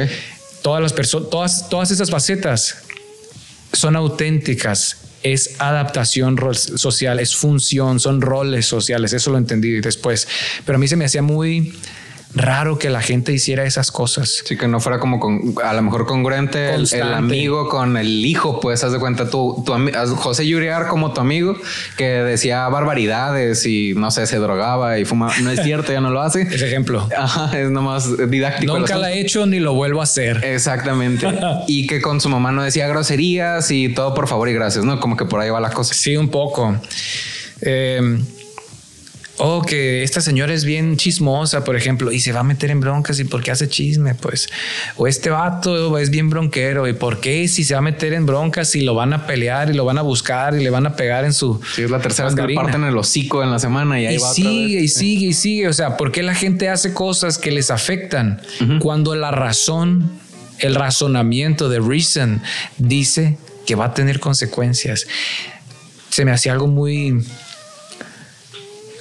Todas 0.62 0.82
las 0.82 0.94
personas, 0.94 1.30
todas, 1.30 1.70
todas 1.70 1.92
esas 1.92 2.10
facetas 2.10 2.78
son 3.72 3.96
auténticas 3.96 4.98
es 5.24 5.56
adaptación 5.60 6.38
social, 6.54 7.20
es 7.20 7.36
función, 7.36 8.00
son 8.00 8.22
roles 8.22 8.66
sociales, 8.66 9.14
eso 9.14 9.32
lo 9.32 9.38
entendí 9.38 9.82
después. 9.82 10.28
Pero 10.66 10.78
a 10.78 10.80
mí 10.80 10.88
se 10.88 10.96
me 10.96 11.06
hacía 11.06 11.22
muy 11.22 11.74
raro 12.36 12.78
que 12.78 12.90
la 12.90 13.02
gente 13.02 13.34
hiciera 13.34 13.64
esas 13.64 13.92
cosas. 13.92 14.44
Sí, 14.46 14.56
que 14.56 14.68
no 14.68 14.80
fuera 14.80 15.00
como 15.00 15.20
con, 15.20 15.56
a 15.64 15.74
lo 15.74 15.82
mejor 15.82 16.06
congruente 16.06 16.76
el, 16.76 17.14
amigo 17.14 17.70
con 17.70 17.98
el 17.98 18.26
hijo, 18.26 18.60
pues 18.60 18.84
haz 18.84 18.92
de 18.92 19.00
cuenta 19.00 19.30
tú, 19.30 19.64
tu, 19.66 19.74
José 20.16 20.48
Yuriar 20.48 20.88
como 20.88 21.12
tu 21.12 21.22
amigo 21.22 21.56
que 21.98 22.06
decía 22.06 22.68
barbaridades 22.70 23.66
y 23.66 23.94
no 23.96 24.12
sé, 24.12 24.28
se 24.28 24.38
drogaba 24.38 25.00
y 25.00 25.06
fumaba. 25.06 25.34
No 25.42 25.50
es 25.50 25.62
cierto, 25.64 25.92
ya 25.92 26.02
no 26.02 26.12
lo 26.12 26.22
hace. 26.22 26.42
Ese 26.52 26.68
ejemplo. 26.68 27.08
Ajá, 27.18 27.58
es 27.58 27.72
nomás 27.72 28.18
didáctico. 28.30 28.78
Nunca 28.78 28.96
la 28.96 29.12
he 29.12 29.20
hecho 29.20 29.46
ni 29.46 29.60
lo 29.60 29.74
vuelvo 29.74 30.02
a 30.02 30.04
hacer. 30.04 30.44
Exactamente. 30.44 31.28
y 31.68 31.88
que 31.88 32.02
con 32.02 32.22
su 32.22 32.30
mamá 32.30 32.52
no 32.52 32.64
decía 32.64 32.88
groserías 32.88 33.72
y 33.72 33.90
todo 33.90 34.14
por 34.14 34.28
favor 34.28 34.50
y 34.50 34.54
gracias, 34.54 34.86
¿no? 34.86 35.00
Como 35.00 35.18
que 35.18 35.26
por 35.26 35.40
ahí 35.40 35.50
va 35.50 35.60
la 35.60 35.72
cosa. 35.72 35.94
Sí, 35.94 36.16
un 36.16 36.30
poco. 36.30 36.76
Eh, 37.62 38.20
oh, 39.40 39.62
que 39.62 40.04
esta 40.04 40.22
señora 40.22 40.54
es 40.54 40.66
bien 40.66 40.98
chismosa, 40.98 41.64
por 41.64 41.76
ejemplo, 41.76 42.12
y 42.12 42.20
se 42.20 42.32
va 42.32 42.42
a 42.42 42.44
meter 42.44 42.70
en 42.70 42.80
broncas 42.80 43.20
y 43.20 43.24
por 43.24 43.42
qué 43.42 43.52
hace 43.52 43.68
chisme, 43.68 44.14
pues. 44.14 44.50
O 44.98 45.08
este 45.08 45.30
vato 45.30 45.98
es 45.98 46.10
bien 46.10 46.30
bronquero 46.30 46.88
y 46.88 46.94
por 46.94 47.20
qué 47.20 47.48
si 47.48 47.64
se 47.64 47.74
va 47.74 47.80
a 47.80 47.82
meter 47.82 48.14
en 48.14 48.26
broncas 48.26 48.76
y 48.76 48.82
lo 48.82 48.94
van 48.94 49.14
a 49.14 49.26
pelear 49.26 49.70
y 49.70 49.74
lo 49.74 49.86
van 49.86 49.98
a 49.98 50.02
buscar 50.02 50.56
y 50.56 50.64
le 50.64 50.70
van 50.70 50.86
a 50.86 50.96
pegar 50.96 51.26
en 51.26 51.34
su. 51.34 51.60
Sí, 51.74 51.84
es 51.84 51.90
la 51.90 52.00
tercera 52.02 52.28
vez 52.28 52.36
que 52.36 52.48
le 52.48 52.54
parten 52.54 52.84
el 52.84 52.98
hocico 52.98 53.42
en 53.42 53.52
la 53.52 53.60
semana 53.60 54.00
y 54.00 54.06
ahí 54.06 54.18
va 54.18 54.34
sigue 54.34 54.82
y 54.82 54.88
sigue 54.88 55.28
y 55.28 55.34
sigue. 55.34 55.68
O 55.68 55.74
sea, 55.74 55.98
¿por 55.98 56.12
qué 56.12 56.22
la 56.22 56.36
gente 56.36 56.70
hace 56.70 56.94
cosas 56.94 57.38
que 57.38 57.52
les 57.52 57.72
afectan 57.72 58.42
cuando 58.80 59.16
la 59.16 59.32
razón, 59.32 60.12
el 60.60 60.76
razonamiento 60.76 61.70
de 61.70 61.80
reason 61.80 62.42
dice 62.78 63.38
que 63.66 63.76
va 63.76 63.86
a 63.86 63.94
tener 63.94 64.20
consecuencias? 64.20 65.08
Se 66.10 66.26
me 66.26 66.32
hacía 66.32 66.52
algo 66.52 66.68
muy 66.68 67.24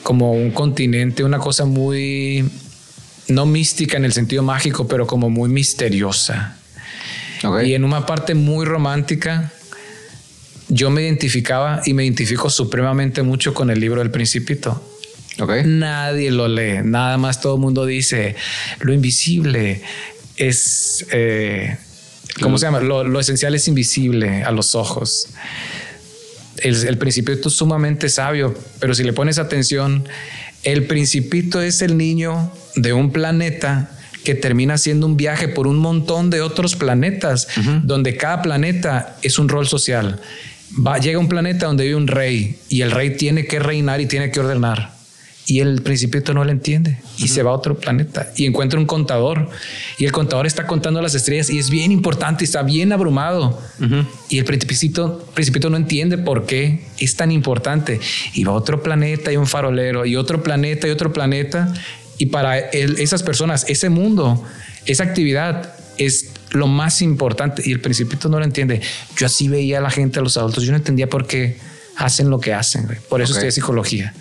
como 0.09 0.33
un 0.33 0.53
continente, 0.53 1.23
una 1.23 1.37
cosa 1.37 1.67
muy, 1.67 2.43
no 3.29 3.45
mística 3.45 3.99
en 3.99 4.07
el 4.07 4.15
sentido 4.15 4.43
mágico, 4.43 4.89
pero 4.89 5.07
como 5.07 5.29
muy 5.29 5.51
misteriosa. 5.51 6.57
Y 7.63 7.75
en 7.75 7.85
una 7.85 8.07
parte 8.07 8.35
muy 8.35 8.65
romántica, 8.65 9.53
yo 10.69 10.89
me 10.89 11.03
identificaba 11.03 11.83
y 11.85 11.93
me 11.93 12.05
identifico 12.05 12.49
supremamente 12.49 13.21
mucho 13.21 13.53
con 13.53 13.69
el 13.69 13.81
libro 13.81 14.01
del 14.01 14.11
Principito. 14.11 14.83
Nadie 15.67 16.31
lo 16.31 16.49
lee, 16.49 16.79
nada 16.83 17.19
más 17.19 17.43
todo 17.43 17.57
el 17.57 17.61
mundo 17.61 17.85
dice, 17.85 18.35
lo 18.81 18.95
invisible 18.95 19.83
es, 20.39 21.05
eh, 21.13 21.77
¿cómo 22.41 22.57
se 22.57 22.65
llama? 22.65 22.81
Lo, 22.81 23.05
lo, 23.05 23.21
esencial 23.21 23.55
es 23.55 23.69
invisible 23.69 24.43
a 24.43 24.53
los 24.53 24.75
ojos 24.75 25.29
el, 26.63 26.99
principito 26.99 27.49
es 27.49 27.55
sumamente 27.55 28.09
sabio, 28.09 28.55
pero 28.81 28.95
si 28.95 29.05
le 29.05 29.13
pones 29.13 29.39
atención, 29.39 30.07
el 30.65 30.85
principito 30.85 31.61
es 31.61 31.83
el 31.83 31.97
niño 31.97 32.53
de 32.77 32.93
un 32.93 33.13
planeta 33.13 33.91
que 34.25 34.35
termina 34.35 34.75
haciendo 34.75 35.07
un 35.07 35.17
viaje 35.17 35.49
por 35.49 35.67
un 35.67 35.79
montón 35.79 36.31
de 36.31 36.41
otros 36.41 36.77
planetas, 36.77 37.49
donde 37.83 38.17
cada 38.17 38.43
planeta 38.43 39.17
es 39.23 39.39
un 39.39 39.49
rol 39.49 39.67
social. 39.67 40.21
Va, 40.87 40.99
llega 40.99 41.17
a 41.17 41.21
un 41.21 41.29
planeta 41.29 41.67
donde 41.67 41.85
vive 41.85 41.97
un 41.97 42.09
rey 42.09 42.59
y 42.69 42.83
el 42.83 42.91
rey 42.91 43.17
tiene 43.17 43.47
que 43.47 43.59
reinar 43.59 44.01
y 44.01 44.07
tiene 44.07 44.31
que 44.31 44.41
ordenar 44.41 44.98
y 45.49 45.61
el 45.61 45.81
principito 45.81 46.35
no 46.35 46.45
lo 46.45 46.51
entiende 46.51 46.99
y 47.17 47.29
se 47.29 47.43
va 47.43 47.53
a 47.53 47.55
otro 47.55 47.79
planeta 47.79 48.31
y 48.37 48.45
encuentra 48.45 48.79
un 48.79 48.85
contador 48.85 49.49
y 49.97 50.05
el 50.05 50.13
contador 50.13 50.47
está 50.47 50.67
contando 50.67 51.01
las 51.01 51.15
estrellas 51.15 51.49
y 51.49 51.59
es 51.59 51.71
bien 51.71 51.91
importante, 51.91 52.45
está 52.45 52.63
bien 52.63 52.93
abrumado. 52.93 53.59
Y 54.29 54.39
el 54.39 54.45
principito, 54.45 55.27
principito 55.33 55.71
no 55.71 55.79
entiende 55.79 56.19
por 56.19 56.45
qué 56.45 56.85
es 56.99 57.17
tan 57.17 57.33
importante. 57.33 57.99
Y 58.35 58.45
va 58.45 58.53
a 58.53 58.57
otro 58.57 58.83
planeta 58.83 59.33
y 59.33 59.39
un 59.39 59.47
farolero 59.47 60.05
y 60.05 60.17
otro 60.17 60.43
planeta 60.43 60.87
y 60.87 60.91
otro 60.91 61.15
planeta. 61.15 61.73
Y 62.19 62.27
para 62.27 62.59
esas 62.59 63.23
personas, 63.23 63.65
ese 63.69 63.89
mundo, 63.89 64.45
esa 64.85 65.05
actividad 65.05 65.73
es 65.97 66.31
lo 66.51 66.67
más 66.67 67.01
importante. 67.01 67.63
Y 67.65 67.73
el 67.73 67.81
principito 67.81 68.29
no 68.29 68.39
lo 68.39 68.45
entiende. 68.45 68.83
Yo 69.17 69.25
así 69.25 69.49
veía 69.49 69.79
a 69.79 69.81
la 69.81 69.91
gente, 69.91 70.19
a 70.19 70.23
los 70.23 70.37
adultos, 70.37 70.65
yo 70.65 70.73
no 70.73 70.77
entendía 70.77 71.09
por 71.09 71.27
qué 71.27 71.57
hacen 71.97 72.29
lo 72.29 72.39
que 72.39 72.53
hacen, 72.53 72.87
por 73.09 73.23
eso 73.23 73.33
estoy 73.33 73.49
estudié 73.49 73.51
psicología 73.51 74.15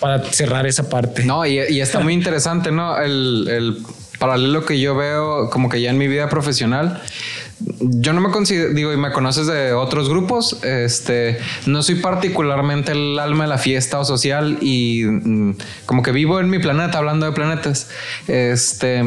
para 0.00 0.22
cerrar 0.24 0.66
esa 0.66 0.88
parte. 0.88 1.24
No, 1.24 1.44
y, 1.46 1.58
está 1.58 2.00
muy 2.00 2.12
interesante, 2.12 2.70
¿no? 2.70 2.98
El, 2.98 3.78
paralelo 4.18 4.66
que 4.66 4.80
yo 4.80 4.96
veo 4.96 5.48
como 5.48 5.68
que 5.68 5.80
ya 5.80 5.90
en 5.90 5.98
mi 5.98 6.08
vida 6.08 6.28
profesional. 6.28 7.00
Yo 7.78 8.12
no 8.12 8.20
me 8.20 8.30
considero, 8.30 8.74
digo, 8.74 8.92
y 8.92 8.96
me 8.96 9.12
conoces 9.12 9.46
de 9.46 9.72
otros 9.72 10.08
grupos, 10.08 10.58
este, 10.64 11.38
no 11.66 11.84
soy 11.84 11.96
particularmente 11.96 12.90
el 12.90 13.16
alma 13.20 13.44
de 13.44 13.50
la 13.50 13.58
fiesta 13.58 14.00
o 14.00 14.04
social 14.04 14.58
y 14.60 15.04
mm, 15.04 15.56
como 15.86 16.02
que 16.02 16.10
vivo 16.10 16.40
en 16.40 16.50
mi 16.50 16.58
planeta, 16.58 16.98
hablando 16.98 17.26
de 17.26 17.32
planetas, 17.32 17.90
este, 18.26 19.04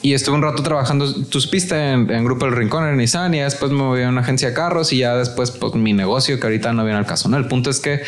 y 0.00 0.14
estuve 0.14 0.36
un 0.36 0.42
rato 0.42 0.62
trabajando, 0.62 1.12
tus 1.24 1.46
pistas 1.46 1.78
en, 1.78 2.10
en, 2.10 2.24
Grupo 2.24 2.46
El 2.46 2.52
Rincón, 2.52 2.86
en 2.88 2.96
Nissan, 2.96 3.34
y 3.34 3.40
después 3.40 3.72
me 3.72 3.78
moví 3.78 4.02
a 4.02 4.08
una 4.08 4.20
agencia 4.20 4.48
de 4.48 4.54
carros 4.54 4.92
y 4.92 4.98
ya 4.98 5.16
después 5.16 5.50
pues, 5.50 5.74
mi 5.74 5.92
negocio, 5.92 6.38
que 6.38 6.46
ahorita 6.46 6.72
no 6.72 6.84
viene 6.84 6.98
al 6.98 7.06
caso. 7.06 7.28
¿no? 7.28 7.36
El 7.36 7.46
punto 7.46 7.70
es 7.70 7.80
que 7.80 8.02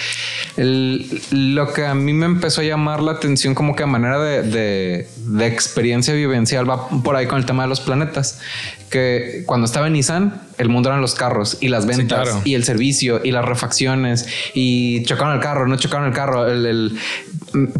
lo 0.56 1.72
que 1.72 1.86
a 1.86 1.94
mí 1.94 2.12
me 2.12 2.26
empezó 2.26 2.60
a 2.60 2.64
llamar 2.64 3.02
la 3.02 3.12
atención 3.12 3.54
como 3.54 3.74
que 3.74 3.82
a 3.82 3.86
manera 3.86 4.20
de, 4.20 4.42
de, 4.42 5.08
de 5.16 5.46
experiencia 5.46 6.14
vivencial 6.14 6.68
va 6.68 6.88
por 7.02 7.16
ahí 7.16 7.26
con 7.26 7.38
el 7.38 7.46
tema 7.46 7.64
de 7.64 7.68
los 7.68 7.80
planetas 7.80 8.40
que 8.90 9.44
cuando 9.46 9.66
estaba 9.66 9.86
en 9.86 9.92
Nissan, 9.92 10.42
el 10.58 10.68
mundo 10.68 10.88
eran 10.88 11.00
los 11.00 11.14
carros 11.14 11.58
y 11.60 11.68
las 11.68 11.86
ventas 11.86 12.38
y 12.44 12.54
el 12.54 12.64
servicio 12.64 13.20
y 13.22 13.30
las 13.30 13.44
refacciones 13.44 14.26
y 14.52 15.04
chocaron 15.04 15.34
el 15.34 15.40
carro, 15.40 15.66
no 15.68 15.76
chocaron 15.76 16.08
el 16.08 16.12
carro, 16.12 16.48
el, 16.48 16.98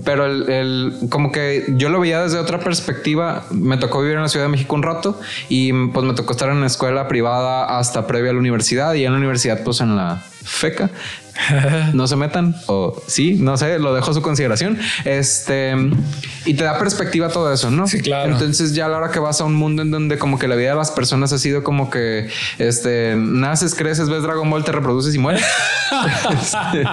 pero 0.04 0.26
el, 0.26 0.94
como 1.10 1.32
que 1.32 1.64
yo 1.76 1.88
lo 1.88 2.00
veía 2.00 2.22
desde 2.22 2.38
otra 2.38 2.60
perspectiva. 2.60 3.44
Me 3.50 3.76
tocó 3.76 4.00
vivir 4.00 4.16
en 4.16 4.23
la 4.23 4.28
Ciudad 4.28 4.47
de 4.47 4.50
México 4.50 4.75
un 4.75 4.83
rato 4.83 5.19
y 5.49 5.73
pues 5.88 6.07
me 6.07 6.14
tocó 6.14 6.33
estar 6.33 6.50
en 6.50 6.57
una 6.57 6.66
escuela 6.66 7.09
privada 7.09 7.78
hasta 7.78 8.07
previa 8.07 8.30
a 8.30 8.35
la 8.35 8.38
universidad 8.38 8.95
y 8.95 9.04
en 9.04 9.12
la 9.12 9.19
universidad 9.19 9.62
pues 9.64 9.80
en 9.80 9.97
la 9.97 10.23
FECA 10.44 10.90
no 11.92 12.06
se 12.06 12.16
metan 12.16 12.54
o 12.66 13.00
sí, 13.06 13.37
no 13.38 13.56
sé, 13.56 13.78
lo 13.78 13.94
dejo 13.94 14.11
a 14.11 14.14
su 14.14 14.23
consideración. 14.23 14.78
Este 15.04 15.75
y 16.44 16.54
te 16.54 16.64
da 16.64 16.78
perspectiva 16.78 17.28
todo 17.28 17.52
eso, 17.52 17.70
¿no? 17.70 17.87
Sí, 17.87 18.00
claro. 18.00 18.32
Entonces, 18.32 18.75
ya 18.75 18.87
a 18.87 18.88
la 18.88 18.99
hora 18.99 19.11
que 19.11 19.18
vas 19.18 19.40
a 19.40 19.44
un 19.44 19.54
mundo 19.54 19.82
en 19.82 19.90
donde 19.90 20.18
como 20.18 20.38
que 20.38 20.49
la 20.49 20.56
vida 20.56 20.70
de 20.70 20.76
las 20.76 20.90
personas 20.90 21.32
ha 21.32 21.38
sido 21.38 21.62
como 21.62 21.90
que 21.90 22.28
este 22.59 23.14
naces, 23.16 23.75
creces, 23.75 24.09
ves 24.09 24.23
Dragon 24.23 24.49
Ball, 24.49 24.64
te 24.64 24.73
reproduces 24.73 25.14
y 25.14 25.18
mueres. 25.18 25.44
Este, 26.30 26.85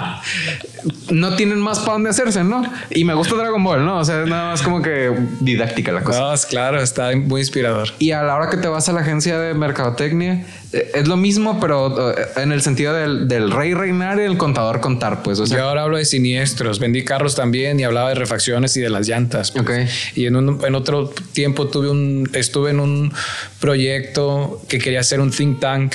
no 1.11 1.35
tienen 1.35 1.59
más 1.59 1.79
para 1.79 1.93
dónde 1.93 2.09
hacerse, 2.09 2.43
¿no? 2.43 2.63
Y 2.89 3.05
me 3.05 3.13
gusta 3.13 3.35
Dragon 3.35 3.63
Ball, 3.63 3.85
¿no? 3.85 3.99
O 3.99 4.05
sea, 4.05 4.25
nada 4.25 4.51
más 4.51 4.61
como 4.61 4.81
que 4.81 5.15
didáctica 5.39 5.91
la 5.91 6.03
cosa. 6.03 6.19
No, 6.19 6.33
claro, 6.49 6.81
está 6.81 7.15
muy 7.15 7.41
inspirador. 7.41 7.89
Y 7.99 8.11
a 8.11 8.23
la 8.23 8.35
hora 8.35 8.49
que 8.49 8.57
te 8.57 8.67
vas 8.67 8.89
a 8.89 8.93
la 8.93 9.01
agencia 9.01 9.39
de 9.39 9.53
mercadotecnia, 9.53 10.45
es 10.93 11.07
lo 11.07 11.17
mismo, 11.17 11.59
pero 11.59 12.11
eh, 12.11 12.27
en 12.37 12.51
el 12.51 12.61
sentido 12.61 12.93
del, 12.93 13.51
rey 13.51 13.73
reinar 13.73 14.19
y 14.19 14.23
el 14.23 14.37
contador 14.37 14.79
contar, 14.79 15.23
pues. 15.23 15.37
Yo 15.49 15.63
ahora 15.63 15.83
hablo 15.83 15.97
de 15.97 16.05
siniestros, 16.05 16.79
vendí 16.79 17.03
carros 17.03 17.35
también 17.35 17.79
y 17.79 17.83
hablaba 17.83 18.09
de 18.09 18.15
refacciones 18.15 18.75
y 18.77 18.81
de 18.81 18.89
las 18.89 19.07
llantas. 19.07 19.51
Pues. 19.51 19.89
Y 20.15 20.25
en, 20.25 20.35
un, 20.35 20.63
en 20.65 20.75
otro 20.75 21.09
tiempo 21.33 21.67
tuve 21.67 21.89
un, 21.89 22.29
estuve 22.33 22.71
en 22.71 22.79
un 22.79 23.13
proyecto 23.59 24.61
que 24.67 24.79
quería 24.79 24.99
hacer 24.99 25.19
un 25.19 25.31
think 25.31 25.59
tank 25.59 25.93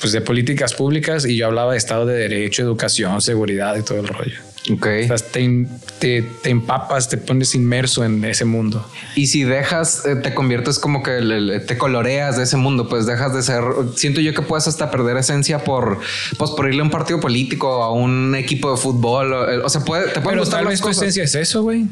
pues 0.00 0.12
de 0.12 0.20
políticas 0.20 0.74
públicas 0.74 1.24
y 1.24 1.36
yo 1.36 1.46
hablaba 1.46 1.72
de 1.72 1.78
Estado 1.78 2.04
de 2.04 2.16
Derecho, 2.16 2.62
educación, 2.62 3.22
seguridad 3.22 3.76
y 3.76 3.82
todo 3.82 4.00
el 4.00 4.08
rollo. 4.08 4.38
Ok. 4.72 4.86
te, 5.30 6.22
te, 6.42 6.50
empapas, 6.50 7.08
te 7.10 7.18
pones 7.18 7.54
inmerso 7.54 8.02
en 8.02 8.24
ese 8.24 8.46
mundo. 8.46 8.88
Y 9.14 9.26
si 9.26 9.44
dejas, 9.44 10.06
eh, 10.06 10.16
te 10.16 10.32
conviertes 10.32 10.78
como 10.78 11.02
que 11.02 11.60
te 11.66 11.76
coloreas 11.76 12.38
de 12.38 12.44
ese 12.44 12.56
mundo, 12.56 12.88
pues 12.88 13.04
dejas 13.04 13.34
de 13.34 13.42
ser. 13.42 13.62
Siento 13.94 14.22
yo 14.22 14.32
que 14.32 14.40
puedes 14.40 14.66
hasta 14.66 14.90
perder 14.90 15.18
esencia 15.18 15.62
por, 15.62 16.00
pues 16.38 16.50
por 16.52 16.66
irle 16.68 16.80
a 16.80 16.84
un 16.84 16.90
partido 16.90 17.20
político, 17.20 17.82
a 17.82 17.92
un 17.92 18.34
equipo 18.34 18.70
de 18.70 18.78
fútbol. 18.78 19.32
O, 19.32 19.68
sea, 19.68 19.82
puede, 19.82 20.08
te 20.08 20.20
puede 20.20 20.38
Pero 20.38 20.48
tal 20.48 20.66
vez 20.66 20.80
tu 20.80 20.88
esencia 20.88 21.24
es 21.24 21.34
eso, 21.34 21.62
güey. 21.62 21.86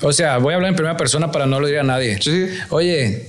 O 0.00 0.12
sea, 0.12 0.38
voy 0.38 0.52
a 0.52 0.56
hablar 0.56 0.70
en 0.70 0.76
primera 0.76 0.96
persona 0.96 1.30
para 1.30 1.46
no 1.46 1.60
lo 1.60 1.68
ir 1.68 1.78
a 1.78 1.82
nadie. 1.82 2.18
Sí. 2.22 2.48
Oye, 2.70 3.28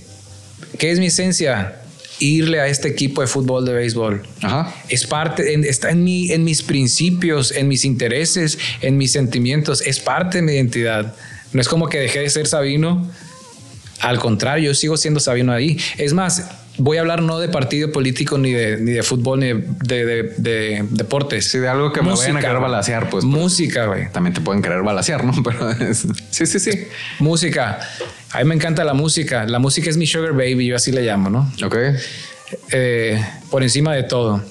¿qué 0.78 0.92
es 0.92 1.00
mi 1.00 1.08
esencia? 1.08 1.82
Irle 2.20 2.60
a 2.60 2.68
este 2.68 2.88
equipo 2.88 3.22
de 3.22 3.28
fútbol, 3.28 3.66
de 3.66 3.74
béisbol. 3.74 4.24
Ajá. 4.42 4.74
Es 4.90 5.06
parte, 5.06 5.54
en- 5.54 5.64
está 5.64 5.92
en, 5.92 6.04
mi, 6.04 6.32
en 6.32 6.44
mis 6.44 6.64
principios, 6.64 7.52
en 7.52 7.68
mis 7.68 7.86
intereses, 7.86 8.58
en 8.82 8.98
mis 8.98 9.12
sentimientos. 9.12 9.82
Es 9.82 10.00
parte 10.00 10.38
de 10.40 10.42
mi 10.42 10.54
identidad. 10.54 11.16
No 11.54 11.62
es 11.62 11.68
como 11.68 11.88
que 11.90 12.00
dejé 12.00 12.20
de 12.20 12.30
ser 12.30 12.48
Sabino. 12.48 13.08
Al 14.00 14.20
contrario, 14.20 14.72
yo 14.72 14.76
sigo 14.76 14.98
siendo 14.98 15.20
Sabino 15.20 15.52
ahí. 15.54 15.78
Es 15.98 16.14
más, 16.14 16.44
voy 16.78 16.98
a 16.98 17.02
hablar 17.02 17.22
no 17.22 17.40
de 17.40 17.50
partido 17.50 17.92
político, 17.92 18.38
ni 18.38 18.52
de, 18.52 18.78
ni 18.78 18.92
de 18.92 19.04
fútbol, 19.04 19.40
ni 19.40 19.48
de, 19.48 19.56
de- 19.58 20.06
de- 20.06 20.34
de 20.38 20.86
deportes. 20.92 21.46
Sí, 21.50 21.58
de 21.60 21.68
algo 21.68 21.92
que 21.92 22.02
me 22.02 22.10
vayan 22.12 22.38
a 22.38 22.40
querer 22.40 22.58
güey. 22.58 22.70
balacear, 22.72 23.10
pues. 23.10 23.24
Música, 23.26 23.86
güey. 23.86 24.12
También 24.12 24.34
te 24.34 24.42
pueden 24.42 24.62
querer 24.62 24.82
balacear, 24.84 25.24
¿no? 25.24 25.34
Pero 25.44 25.70
es- 25.72 26.08
sí, 26.30 26.46
sí, 26.46 26.60
sí. 26.60 26.72
Música. 27.20 27.80
A 28.32 28.40
mí 28.40 28.46
me 28.46 28.56
encanta 28.56 28.84
la 28.84 28.94
música. 28.94 29.46
La 29.46 29.60
música 29.60 29.90
es 29.90 29.98
mi 29.98 30.06
sugar 30.08 30.34
baby, 30.34 30.66
yo 30.68 30.76
así 30.76 30.92
le 30.92 31.02
llamo, 31.04 31.30
¿no? 31.30 31.52
Ok. 31.66 31.76
Eh, 32.72 33.22
por 33.50 33.64
encima 33.64 33.94
de 33.94 34.04
todo. 34.04 34.44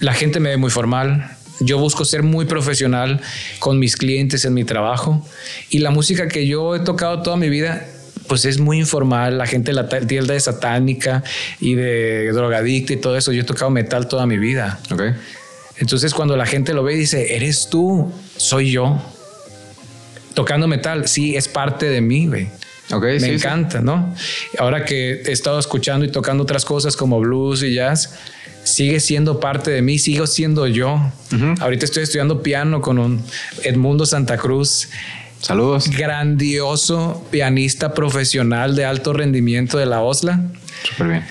La 0.00 0.12
gente 0.12 0.40
me 0.40 0.50
ve 0.50 0.56
muy 0.56 0.70
formal. 0.70 1.30
Yo 1.60 1.78
busco 1.78 2.04
ser 2.04 2.22
muy 2.22 2.44
profesional 2.44 3.20
con 3.60 3.78
mis 3.78 3.96
clientes 3.96 4.44
en 4.44 4.52
mi 4.52 4.64
trabajo. 4.64 5.26
Y 5.70 5.78
la 5.78 5.90
música 5.90 6.28
que 6.28 6.46
yo 6.46 6.76
he 6.76 6.80
tocado 6.80 7.22
toda 7.22 7.36
mi 7.38 7.48
vida, 7.48 7.86
pues 8.28 8.44
es 8.44 8.58
muy 8.58 8.78
informal. 8.78 9.38
La 9.38 9.46
gente 9.46 9.72
la 9.72 9.88
tilda 9.88 10.34
de 10.34 10.40
satánica 10.40 11.22
y 11.60 11.74
de 11.74 12.30
drogadicta 12.32 12.92
y 12.92 12.96
todo 12.96 13.16
eso. 13.16 13.32
Yo 13.32 13.42
he 13.42 13.44
tocado 13.44 13.70
metal 13.70 14.08
toda 14.08 14.26
mi 14.26 14.38
vida. 14.38 14.78
Ok. 14.90 15.02
Entonces 15.78 16.14
cuando 16.14 16.36
la 16.36 16.46
gente 16.46 16.72
lo 16.72 16.82
ve 16.82 16.94
y 16.94 16.98
dice, 16.98 17.36
eres 17.36 17.68
tú, 17.70 18.12
soy 18.36 18.72
yo. 18.72 19.00
Tocando 20.34 20.66
metal, 20.68 21.08
sí, 21.08 21.36
es 21.36 21.48
parte 21.48 21.86
de 21.86 22.00
mí, 22.00 22.26
güey. 22.26 22.48
Ok, 22.92 23.02
Me 23.02 23.20
sí, 23.20 23.26
sí. 23.26 23.32
encanta, 23.32 23.80
¿no? 23.80 24.14
Ahora 24.58 24.84
que 24.84 25.22
he 25.24 25.32
estado 25.32 25.58
escuchando 25.58 26.04
y 26.04 26.10
tocando 26.10 26.44
otras 26.44 26.64
cosas 26.64 26.96
como 26.96 27.18
blues 27.18 27.62
y 27.62 27.74
jazz, 27.74 28.14
sigue 28.62 29.00
siendo 29.00 29.40
parte 29.40 29.70
de 29.70 29.82
mí, 29.82 29.98
sigo 29.98 30.26
siendo 30.26 30.66
yo. 30.66 31.00
Ahorita 31.60 31.84
estoy 31.84 32.04
estudiando 32.04 32.42
piano 32.42 32.80
con 32.80 32.98
un 32.98 33.24
Edmundo 33.64 34.06
Santa 34.06 34.36
Cruz, 34.36 34.88
Saludos. 35.46 35.88
grandioso 35.88 37.24
pianista 37.30 37.94
profesional 37.94 38.74
de 38.74 38.84
alto 38.84 39.12
rendimiento 39.12 39.78
de 39.78 39.86
la 39.86 40.02
OSLA. 40.02 40.40
Súper 40.82 41.06
bien. 41.06 41.24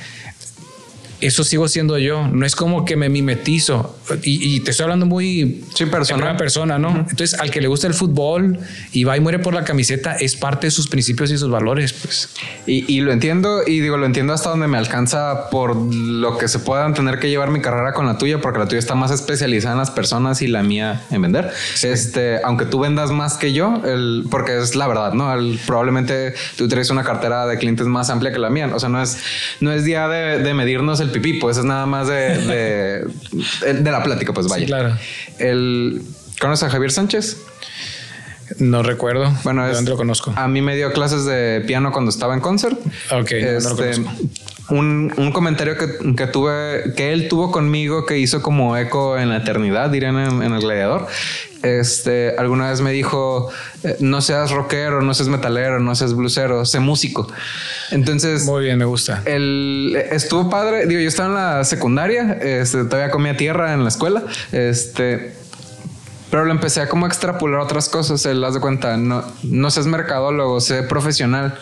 Eso 1.22 1.43
sigo 1.43 1.67
siendo 1.67 1.98
yo. 1.98 2.27
No 2.27 2.45
es 2.45 2.55
como 2.55 2.86
que 2.86 2.95
me 2.95 3.10
mimetizo. 3.10 3.98
Y, 4.24 4.55
y 4.55 4.60
te 4.60 4.72
estoy 4.72 4.84
hablando 4.84 5.05
muy 5.05 5.63
Sí, 5.74 5.86
primera 5.86 6.38
persona, 6.38 6.77
¿no? 6.77 6.89
Entonces, 7.10 7.34
al 7.39 7.50
que 7.51 7.62
le 7.62 7.67
gusta 7.67 7.88
el 7.88 7.93
fútbol 7.93 8.60
y 8.91 9.03
va 9.03 9.17
y 9.17 9.19
muere 9.19 9.39
por 9.39 9.53
la 9.53 9.63
camiseta, 9.63 10.13
es 10.15 10.36
parte 10.36 10.67
de 10.67 10.72
sus 10.72 10.88
principios 10.88 11.31
y 11.31 11.38
sus 11.38 11.50
valores, 11.50 11.93
pues. 11.93 12.29
Y, 12.67 12.91
y 12.93 13.01
lo 13.01 13.12
entiendo, 13.12 13.62
y 13.65 13.79
digo, 13.79 13.98
lo 13.98 14.05
entiendo 14.05 14.34
hasta 14.34 14.50
donde 14.50 14.67
me 14.67 14.77
alcanza 14.77 15.50
por 15.50 15.75
lo 15.75 16.38
que 16.38 16.48
se 16.48 16.60
puedan 16.60 16.93
tener 16.93 17.19
que 17.19 17.29
llevar 17.29 17.50
mi 17.50 17.62
carrera 17.62 17.93
con 17.93 18.05
la 18.05 18.17
tuya, 18.17 18.41
porque 18.41 18.60
la 18.60 18.67
tuya 18.67 18.79
está 18.79 18.95
más 18.95 19.12
especializada 19.12 19.74
en 19.74 19.79
las 19.79 19.91
personas 19.91 20.41
y 20.41 20.48
la 20.48 20.63
mía 20.63 21.01
en 21.12 21.22
vender. 21.22 21.50
Este, 21.81 22.39
aunque 22.43 22.65
tú 22.65 22.79
vendas 22.79 23.12
más 23.12 23.36
que 23.38 23.53
yo, 23.53 23.81
el, 23.86 24.25
porque 24.29 24.57
es 24.57 24.75
la 24.75 24.88
verdad, 24.88 25.13
¿no? 25.13 25.34
El- 25.34 25.60
probablemente 25.65 26.34
tú 26.57 26.67
traes 26.67 26.89
una 26.89 27.03
cartera 27.03 27.45
de 27.48 27.57
clientes 27.57 27.88
más 27.88 28.10
amplia 28.10 28.31
que 28.31 28.39
la 28.39 28.50
mía. 28.50 28.69
O 28.74 28.79
sea, 28.79 28.89
no 28.89 29.01
es, 29.01 29.17
no 29.62 29.72
es 29.72 29.84
día 29.86 30.07
de, 30.07 30.39
de 30.39 30.53
medirnos 30.53 31.00
el 31.00 31.04
pipí, 31.12 31.33
pues 31.33 31.57
es 31.57 31.63
nada 31.65 31.85
más 31.85 32.07
de, 32.07 33.05
de, 33.63 33.74
de 33.74 33.91
la 33.91 34.03
plática, 34.03 34.33
pues 34.33 34.47
vaya. 34.47 34.65
claro. 34.65 34.97
El, 35.39 36.01
¿Conoces 36.39 36.63
a 36.67 36.69
Javier 36.69 36.91
Sánchez? 36.91 37.38
No 38.59 38.83
recuerdo. 38.83 39.33
Bueno, 39.43 39.65
¿De 39.65 39.71
es, 39.74 39.81
lo 39.83 39.97
conozco? 39.97 40.31
A 40.35 40.47
mí 40.47 40.62
me 40.62 40.75
dio 40.75 40.93
clases 40.93 41.25
de 41.25 41.63
piano 41.65 41.91
cuando 41.91 42.09
estaba 42.12 42.33
en 42.35 42.41
concert. 42.41 42.77
Ok, 43.12 43.31
no, 43.31 43.38
no 43.39 43.51
lo 43.51 43.57
Este, 43.57 44.03
conozco. 44.03 44.24
un, 44.69 45.13
un 45.17 45.31
comentario 45.31 45.75
que, 45.77 46.13
que 46.15 46.27
tuve, 46.27 46.93
que 46.95 47.12
él 47.13 47.27
tuvo 47.27 47.51
conmigo, 47.51 48.05
que 48.05 48.19
hizo 48.19 48.43
como 48.43 48.77
eco 48.77 49.17
en 49.17 49.29
la 49.29 49.38
eternidad, 49.38 49.89
dirían 49.89 50.19
en, 50.19 50.43
en 50.43 50.53
el 50.53 50.62
gladiador. 50.62 51.07
Este, 51.65 52.36
alguna 52.38 52.69
vez 52.69 52.81
me 52.81 52.91
dijo, 52.91 53.50
eh, 53.84 53.98
no 54.00 54.22
seas 54.22 54.51
rockero, 54.51 55.01
no 55.01 55.15
seas 55.15 55.29
metalero, 55.29 55.79
no 55.79 55.95
seas 55.95 56.13
blusero, 56.13 56.63
sé 56.63 56.79
músico. 56.79 57.27
Entonces, 57.89 58.46
Muy 58.46 58.66
bien, 58.66 58.77
me 58.77 58.85
gusta. 58.85 59.24
el, 59.25 59.98
estuvo 60.11 60.48
padre. 60.50 60.85
Digo, 60.85 61.01
yo 61.01 61.07
estaba 61.07 61.29
en 61.29 61.35
la 61.35 61.63
secundaria, 61.63 62.33
este, 62.39 62.83
todavía 62.85 63.09
comía 63.09 63.35
tierra 63.35 63.74
en 63.74 63.81
la 63.81 63.89
escuela. 63.89 64.24
Este, 64.51 65.33
pero 66.29 66.46
lo 66.46 66.51
empecé 66.51 66.81
a 66.81 66.87
como 66.87 67.07
extrapolar 67.07 67.61
otras 67.61 67.89
cosas. 67.89 68.24
Él 68.27 68.44
haz 68.44 68.53
de 68.53 68.59
cuenta, 68.59 68.96
no, 68.98 69.24
no 69.42 69.72
seas 69.72 69.87
mercadólogo, 69.87 70.61
sé 70.61 70.83
profesional. 70.83 71.57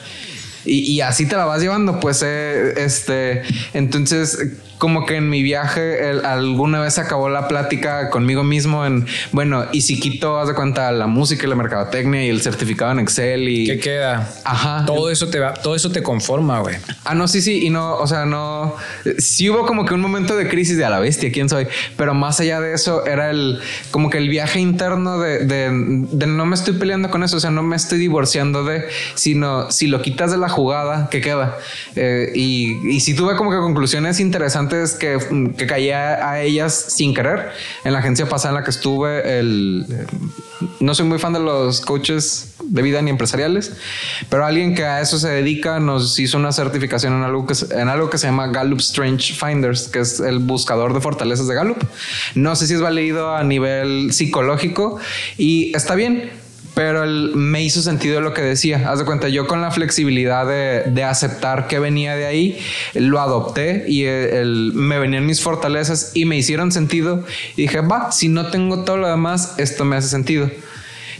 Y, 0.65 0.79
y 0.91 1.01
así 1.01 1.25
te 1.27 1.35
la 1.35 1.45
vas 1.45 1.61
llevando, 1.61 1.99
pues, 1.99 2.21
eh, 2.25 2.73
este, 2.77 3.43
entonces, 3.73 4.37
como 4.83 5.05
que 5.05 5.15
en 5.15 5.29
mi 5.29 5.41
viaje 5.41 6.09
el- 6.09 6.25
alguna 6.25 6.81
vez 6.81 6.97
acabó 6.99 7.29
la 7.29 7.47
plática 7.47 8.09
conmigo 8.09 8.43
mismo 8.43 8.85
en, 8.85 9.05
bueno, 9.31 9.63
y 9.71 9.79
si 9.79 9.97
quito, 9.97 10.37
haz 10.37 10.49
de 10.49 10.55
cuenta, 10.55 10.91
la 10.91 11.07
música 11.07 11.45
y 11.45 11.49
la 11.49 11.55
mercadotecnia 11.55 12.25
y 12.25 12.27
el 12.27 12.41
certificado 12.41 12.91
en 12.91 12.99
Excel 12.99 13.47
y... 13.47 13.65
¿Qué 13.65 13.79
queda? 13.79 14.29
Ajá. 14.43 14.83
Todo 14.85 15.09
eso 15.09 15.29
te 15.29 15.39
va, 15.39 15.53
todo 15.53 15.73
eso 15.73 15.89
te 15.93 16.03
conforma, 16.03 16.59
güey. 16.59 16.75
Ah, 17.05 17.15
no, 17.15 17.29
sí, 17.29 17.41
sí, 17.41 17.65
y 17.65 17.69
no, 17.69 17.95
o 17.95 18.05
sea, 18.07 18.25
no, 18.25 18.75
sí 19.19 19.49
hubo 19.49 19.65
como 19.65 19.85
que 19.85 19.93
un 19.93 20.01
momento 20.01 20.35
de 20.35 20.49
crisis 20.49 20.75
de 20.75 20.83
a 20.83 20.89
la 20.89 20.99
bestia, 20.99 21.31
quién 21.31 21.47
soy, 21.47 21.65
pero 21.95 22.13
más 22.13 22.41
allá 22.41 22.59
de 22.59 22.73
eso 22.73 23.05
era 23.05 23.29
el, 23.29 23.61
como 23.91 24.09
que 24.09 24.17
el 24.17 24.27
viaje 24.27 24.59
interno 24.59 25.17
de, 25.17 25.45
de, 25.45 25.69
de 25.71 26.27
no 26.27 26.45
me 26.45 26.55
estoy 26.55 26.73
peleando 26.73 27.09
con 27.09 27.23
eso, 27.23 27.37
o 27.37 27.39
sea, 27.39 27.51
no 27.51 27.63
me 27.63 27.77
estoy 27.77 27.99
divorciando 27.99 28.65
de, 28.65 28.83
sino 29.15 29.71
si 29.71 29.87
lo 29.87 30.01
quitas 30.01 30.29
de 30.31 30.37
la 30.37 30.49
jugada, 30.49 31.07
¿qué 31.09 31.21
queda? 31.21 31.57
Eh, 31.95 32.33
y, 32.35 32.89
y 32.89 32.99
sí 32.99 33.13
tuve 33.13 33.37
como 33.37 33.49
que 33.49 33.57
conclusiones 33.59 34.19
interesantes 34.19 34.72
que, 34.99 35.17
que 35.57 35.67
caí 35.67 35.89
a, 35.91 36.41
ellas 36.41 36.73
sin 36.73 37.13
querer. 37.13 37.51
En 37.83 37.93
la 37.93 37.99
agencia 37.99 38.27
pasada 38.27 38.49
en 38.49 38.55
la 38.55 38.63
que 38.63 38.71
estuve, 38.71 39.39
el, 39.39 39.85
no 40.79 40.95
soy 40.95 41.05
muy 41.05 41.19
fan 41.19 41.33
de 41.33 41.39
los 41.39 41.81
coaches 41.81 42.55
de 42.63 42.81
vida 42.81 43.01
ni 43.01 43.09
empresariales, 43.09 43.73
pero 44.29 44.45
alguien 44.45 44.75
que 44.75 44.85
a 44.85 45.01
eso 45.01 45.19
se 45.19 45.29
dedica 45.29 45.79
nos 45.79 46.17
hizo 46.19 46.37
una 46.37 46.51
certificación 46.51 47.13
en 47.13 47.23
algo 47.23 47.45
que, 47.45 47.53
en 47.71 47.89
algo 47.89 48.09
que 48.09 48.17
se 48.17 48.27
llama 48.27 48.47
Gallup 48.47 48.79
Strange 48.79 49.33
Finders, 49.33 49.87
que 49.87 49.99
es 49.99 50.19
el 50.19 50.39
buscador 50.39 50.93
de 50.93 51.01
fortalezas 51.01 51.47
de 51.47 51.55
Gallup. 51.55 51.83
No 52.35 52.55
sé 52.55 52.67
si 52.67 52.73
es 52.73 52.81
válido 52.81 53.35
a 53.35 53.43
nivel 53.43 54.13
psicológico 54.13 54.99
y 55.37 55.75
está 55.75 55.95
bien. 55.95 56.42
Pero 56.75 57.03
el- 57.03 57.35
me 57.35 57.61
hizo 57.63 57.81
sentido 57.83 58.19
lo 58.19 58.33
que 58.33 58.41
decía. 58.41 58.89
Haz 58.91 58.97
de 58.99 59.05
cuenta, 59.05 59.27
yo 59.29 59.45
con 59.47 59.61
la 59.61 59.69
flexibilidad 59.69 60.47
de, 60.47 60.83
de 60.91 61.03
aceptar 61.03 61.67
que 61.67 61.77
venía 61.77 62.15
de 62.15 62.25
ahí, 62.25 62.59
lo 62.95 63.19
adopté 63.19 63.85
y 63.87 64.05
el, 64.05 64.29
el- 64.33 64.71
me 64.73 64.97
venían 64.97 65.25
mis 65.25 65.39
fortalezas 65.41 66.11
y 66.15 66.25
me 66.25 66.35
hicieron 66.35 66.71
sentido. 66.71 67.23
Y 67.55 67.63
dije, 67.63 67.81
va, 67.81 68.11
si 68.11 68.27
no 68.27 68.49
tengo 68.49 68.83
todo 68.85 68.97
lo 68.97 69.07
demás, 69.07 69.53
esto 69.57 69.85
me 69.85 69.95
hace 69.97 70.07
sentido. 70.09 70.49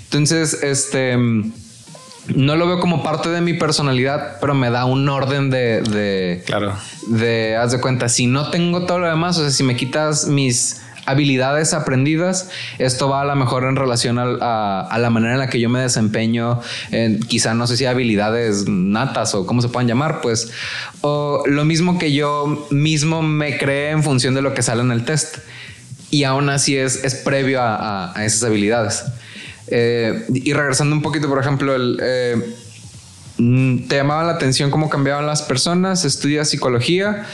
Entonces, 0.05 0.61
este, 0.63 1.17
no 1.17 2.55
lo 2.55 2.67
veo 2.67 2.79
como 2.79 3.03
parte 3.03 3.29
de 3.29 3.41
mi 3.41 3.53
personalidad, 3.53 4.37
pero 4.39 4.53
me 4.53 4.69
da 4.69 4.85
un 4.85 5.07
orden 5.09 5.49
de, 5.49 5.81
de, 5.81 6.41
Claro. 6.45 6.73
de, 7.07 7.55
haz 7.57 7.71
de 7.73 7.79
cuenta, 7.81 8.09
si 8.09 8.27
no 8.27 8.49
tengo 8.49 8.85
todo 8.85 8.99
lo 8.99 9.09
demás, 9.09 9.37
o 9.37 9.41
sea, 9.41 9.51
si 9.51 9.63
me 9.63 9.75
quitas 9.75 10.27
mis 10.27 10.81
habilidades 11.05 11.73
aprendidas, 11.73 12.49
esto 12.79 13.09
va 13.09 13.21
a 13.21 13.25
lo 13.25 13.35
mejor 13.35 13.63
en 13.65 13.75
relación 13.75 14.19
a, 14.19 14.81
a 14.81 14.99
la 14.99 15.09
manera 15.09 15.33
en 15.33 15.39
la 15.39 15.49
que 15.49 15.59
yo 15.59 15.69
me 15.69 15.79
desempeño, 15.81 16.59
en, 16.91 17.19
quizá 17.19 17.53
no 17.53 17.67
sé 17.67 17.77
si 17.77 17.85
habilidades 17.85 18.67
natas 18.67 19.35
o 19.35 19.45
cómo 19.45 19.61
se 19.61 19.69
puedan 19.69 19.87
llamar, 19.87 20.21
pues, 20.21 20.51
o 21.01 21.43
lo 21.45 21.65
mismo 21.65 21.97
que 21.99 22.13
yo 22.13 22.67
mismo 22.71 23.21
me 23.21 23.57
creé 23.57 23.91
en 23.91 24.03
función 24.03 24.33
de 24.33 24.41
lo 24.41 24.53
que 24.53 24.61
sale 24.61 24.81
en 24.81 24.91
el 24.91 25.05
test. 25.05 25.37
Y 26.11 26.25
aún 26.25 26.49
así 26.49 26.77
es, 26.77 27.03
es 27.03 27.15
previo 27.15 27.59
a, 27.61 28.13
a- 28.13 28.25
esas 28.25 28.43
habilidades. 28.43 29.03
Eh, 29.67 30.25
y 30.33 30.53
regresando 30.53 30.95
un 30.95 31.01
poquito, 31.01 31.27
por 31.27 31.39
ejemplo, 31.39 31.73
el... 31.75 31.99
eh, 32.03 32.55
¿Te 33.37 33.95
llamaba 33.95 34.23
la 34.23 34.33
atención 34.33 34.69
cómo 34.69 34.89
cambiaban 34.89 35.25
las 35.25 35.41
personas? 35.41 36.05
¿Estudias 36.05 36.49
psicología? 36.49 37.25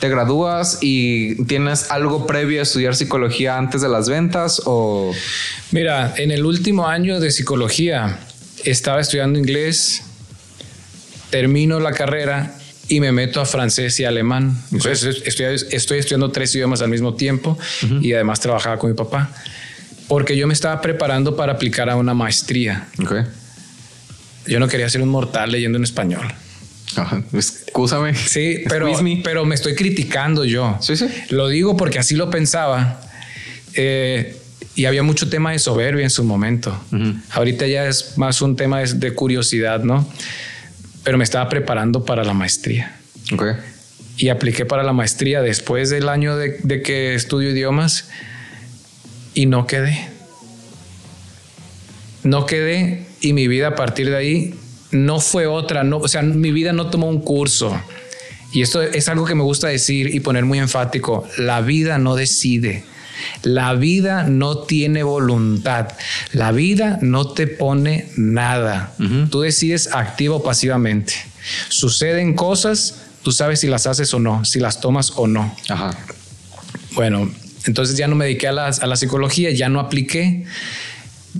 ¿Te 0.00 0.08
gradúas 0.08 0.78
y 0.80 1.44
tienes 1.44 1.90
algo 1.90 2.26
previo 2.26 2.60
a 2.60 2.64
estudiar 2.64 2.96
psicología 2.96 3.56
antes 3.56 3.80
de 3.80 3.88
las 3.88 4.08
ventas? 4.08 4.62
¿O 4.64 5.12
Mira, 5.70 6.14
en 6.16 6.32
el 6.32 6.44
último 6.44 6.88
año 6.88 7.20
de 7.20 7.30
psicología 7.30 8.18
estaba 8.64 9.00
estudiando 9.00 9.38
inglés, 9.38 10.02
termino 11.30 11.78
la 11.78 11.92
carrera 11.92 12.54
y 12.88 13.00
me 13.00 13.12
meto 13.12 13.40
a 13.40 13.46
francés 13.46 13.98
y 14.00 14.04
alemán. 14.04 14.60
Entonces 14.72 15.22
estoy, 15.24 15.54
estoy 15.70 15.98
estudiando 15.98 16.30
tres 16.32 16.54
idiomas 16.54 16.82
al 16.82 16.90
mismo 16.90 17.14
tiempo 17.14 17.56
y 18.00 18.12
además 18.12 18.40
trabajaba 18.40 18.78
con 18.78 18.90
mi 18.90 18.96
papá. 18.96 19.30
Porque 20.08 20.36
yo 20.36 20.46
me 20.46 20.52
estaba 20.52 20.80
preparando 20.80 21.36
para 21.36 21.52
aplicar 21.52 21.88
a 21.88 21.96
una 21.96 22.12
maestría. 22.12 22.88
Ok. 23.02 23.14
Yo 24.46 24.60
no 24.60 24.68
quería 24.68 24.88
ser 24.88 25.02
un 25.02 25.08
mortal 25.08 25.50
leyendo 25.50 25.78
en 25.78 25.84
español. 25.84 26.26
Ajá, 26.96 27.22
Excúsame. 27.32 28.14
Sí, 28.14 28.60
pero, 28.68 28.88
Excuse 28.88 29.02
me. 29.02 29.20
pero 29.24 29.44
me 29.44 29.54
estoy 29.54 29.74
criticando 29.74 30.44
yo. 30.44 30.76
Sí, 30.80 30.96
sí. 30.96 31.06
Lo 31.30 31.48
digo 31.48 31.76
porque 31.76 31.98
así 31.98 32.14
lo 32.14 32.30
pensaba. 32.30 33.00
Eh, 33.74 34.36
y 34.76 34.86
había 34.86 35.02
mucho 35.02 35.28
tema 35.28 35.52
de 35.52 35.58
soberbia 35.58 36.04
en 36.04 36.10
su 36.10 36.24
momento. 36.24 36.78
Ahorita 37.30 37.66
ya 37.66 37.86
es 37.86 38.18
más 38.18 38.42
un 38.42 38.56
tema 38.56 38.80
de, 38.80 39.14
curiosidad, 39.14 39.84
¿no? 39.84 40.08
Pero 41.04 41.16
me 41.16 41.24
estaba 41.24 41.48
preparando 41.48 42.04
para 42.04 42.24
la 42.24 42.34
maestría. 42.34 42.96
Okay. 43.32 43.54
Y 44.16 44.28
apliqué 44.30 44.64
para 44.66 44.82
la 44.82 44.92
maestría 44.92 45.42
después 45.42 45.90
del 45.90 46.08
año 46.08 46.36
de, 46.36 46.58
de 46.62 46.82
que 46.82 47.14
estudio 47.14 47.50
idiomas 47.50 48.08
y 49.32 49.46
no 49.46 49.66
quedé. 49.66 50.08
No 52.24 52.46
quedé 52.46 53.06
y 53.24 53.32
mi 53.32 53.48
vida 53.48 53.68
a 53.68 53.74
partir 53.74 54.10
de 54.10 54.16
ahí 54.16 54.54
no 54.90 55.18
fue 55.18 55.46
otra, 55.46 55.82
no, 55.82 55.96
o 55.96 56.08
sea, 56.08 56.20
mi 56.20 56.52
vida 56.52 56.74
no 56.74 56.90
tomó 56.90 57.08
un 57.08 57.20
curso. 57.22 57.74
Y 58.52 58.60
esto 58.60 58.82
es 58.82 59.08
algo 59.08 59.24
que 59.24 59.34
me 59.34 59.42
gusta 59.42 59.66
decir 59.66 60.14
y 60.14 60.20
poner 60.20 60.44
muy 60.44 60.58
enfático. 60.58 61.26
La 61.38 61.62
vida 61.62 61.98
no 61.98 62.14
decide. 62.14 62.84
La 63.42 63.72
vida 63.74 64.24
no 64.24 64.58
tiene 64.58 65.02
voluntad. 65.02 65.88
La 66.32 66.52
vida 66.52 66.98
no 67.00 67.32
te 67.32 67.46
pone 67.46 68.10
nada. 68.16 68.92
Tú 69.30 69.40
decides 69.40 69.88
activo 69.92 70.36
o 70.36 70.42
pasivamente. 70.42 71.14
Suceden 71.70 72.34
cosas, 72.34 73.06
tú 73.22 73.32
sabes 73.32 73.60
si 73.60 73.66
las 73.66 73.86
haces 73.86 74.12
o 74.14 74.20
no, 74.20 74.44
si 74.44 74.60
las 74.60 74.80
tomas 74.80 75.14
o 75.16 75.26
no. 75.26 75.56
Ajá. 75.68 75.96
Bueno, 76.92 77.28
entonces 77.64 77.96
ya 77.96 78.06
no 78.06 78.14
me 78.14 78.26
dediqué 78.26 78.48
a 78.48 78.52
la, 78.52 78.66
a 78.66 78.86
la 78.86 78.96
psicología, 78.96 79.50
ya 79.50 79.68
no 79.70 79.80
apliqué. 79.80 80.44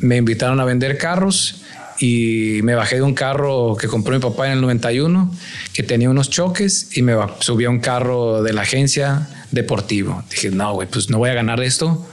Me 0.00 0.16
invitaron 0.16 0.58
a 0.58 0.64
vender 0.64 0.98
carros 0.98 1.60
y 1.98 2.60
me 2.62 2.74
bajé 2.74 2.96
de 2.96 3.02
un 3.02 3.14
carro 3.14 3.76
que 3.76 3.88
compró 3.88 4.14
mi 4.14 4.20
papá 4.20 4.46
en 4.46 4.54
el 4.54 4.60
91, 4.60 5.32
que 5.72 5.82
tenía 5.82 6.10
unos 6.10 6.30
choques, 6.30 6.96
y 6.96 7.02
me 7.02 7.14
subí 7.40 7.64
a 7.64 7.70
un 7.70 7.80
carro 7.80 8.42
de 8.42 8.52
la 8.52 8.62
agencia 8.62 9.28
deportivo. 9.50 10.22
Dije, 10.30 10.50
no, 10.50 10.74
güey, 10.74 10.88
pues 10.88 11.10
no 11.10 11.18
voy 11.18 11.30
a 11.30 11.34
ganar 11.34 11.62
esto 11.62 12.06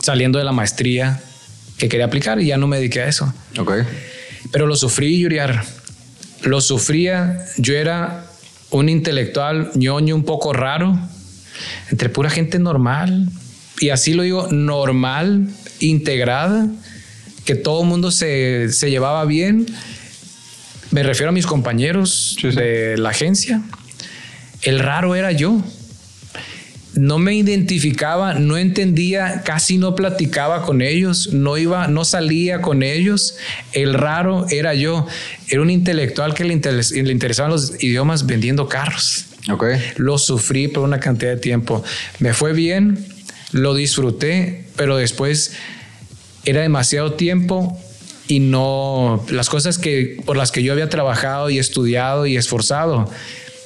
saliendo 0.00 0.38
de 0.38 0.44
la 0.44 0.52
maestría 0.52 1.22
que 1.78 1.88
quería 1.88 2.06
aplicar 2.06 2.40
y 2.40 2.46
ya 2.46 2.56
no 2.56 2.66
me 2.66 2.76
dediqué 2.76 3.02
a 3.02 3.08
eso. 3.08 3.32
Ok. 3.58 3.72
Pero 4.50 4.66
lo 4.66 4.76
sufrí, 4.76 5.18
Yuriar. 5.18 5.64
Lo 6.42 6.60
sufría. 6.60 7.46
Yo 7.56 7.74
era 7.74 8.26
un 8.70 8.88
intelectual 8.88 9.70
ñoño 9.74 10.14
un 10.14 10.24
poco 10.24 10.52
raro, 10.52 10.98
entre 11.90 12.08
pura 12.08 12.30
gente 12.30 12.58
normal. 12.58 13.28
Y 13.80 13.90
así 13.90 14.12
lo 14.12 14.22
digo, 14.22 14.48
normal, 14.50 15.48
integrada 15.80 16.68
que 17.44 17.54
todo 17.54 17.82
el 17.82 17.88
mundo 17.88 18.10
se, 18.10 18.68
llevaba 18.82 19.24
bien. 19.24 19.66
Me 20.90 21.02
refiero 21.02 21.30
a 21.30 21.32
mis 21.32 21.46
compañeros 21.46 22.36
de 22.42 22.96
la 22.98 23.10
agencia. 23.10 23.62
El 24.62 24.78
raro 24.78 25.14
era 25.14 25.32
yo. 25.32 25.62
No 26.94 27.18
me 27.18 27.34
identificaba, 27.34 28.34
no 28.34 28.58
entendía, 28.58 29.42
casi 29.44 29.78
no 29.78 29.94
platicaba 29.94 30.62
con 30.62 30.82
ellos, 30.82 31.32
no 31.32 31.56
iba, 31.56 31.88
no 31.88 32.04
salía 32.04 32.60
con 32.60 32.82
ellos. 32.82 33.36
El 33.72 33.94
raro 33.94 34.46
era 34.50 34.74
yo. 34.74 35.06
Era 35.48 35.62
un 35.62 35.70
intelectual 35.70 36.34
que 36.34 36.44
le, 36.44 36.54
le 36.54 37.12
interesaban 37.12 37.50
los 37.50 37.82
idiomas 37.82 38.26
vendiendo 38.26 38.68
carros. 38.68 39.24
Okay. 39.50 39.80
Lo 39.96 40.18
sufrí 40.18 40.68
por 40.68 40.84
una 40.84 41.00
cantidad 41.00 41.30
de 41.30 41.38
tiempo. 41.38 41.82
Me 42.18 42.34
fue 42.34 42.52
bien, 42.52 43.04
lo 43.52 43.74
disfruté, 43.74 44.66
pero 44.76 44.96
después 44.96 45.52
era 46.44 46.60
demasiado 46.62 47.14
tiempo 47.14 47.78
y 48.28 48.40
no 48.40 49.24
las 49.28 49.48
cosas 49.48 49.78
que 49.78 50.22
por 50.24 50.36
las 50.36 50.52
que 50.52 50.62
yo 50.62 50.72
había 50.72 50.88
trabajado 50.88 51.50
y 51.50 51.58
estudiado 51.58 52.26
y 52.26 52.36
esforzado 52.36 53.10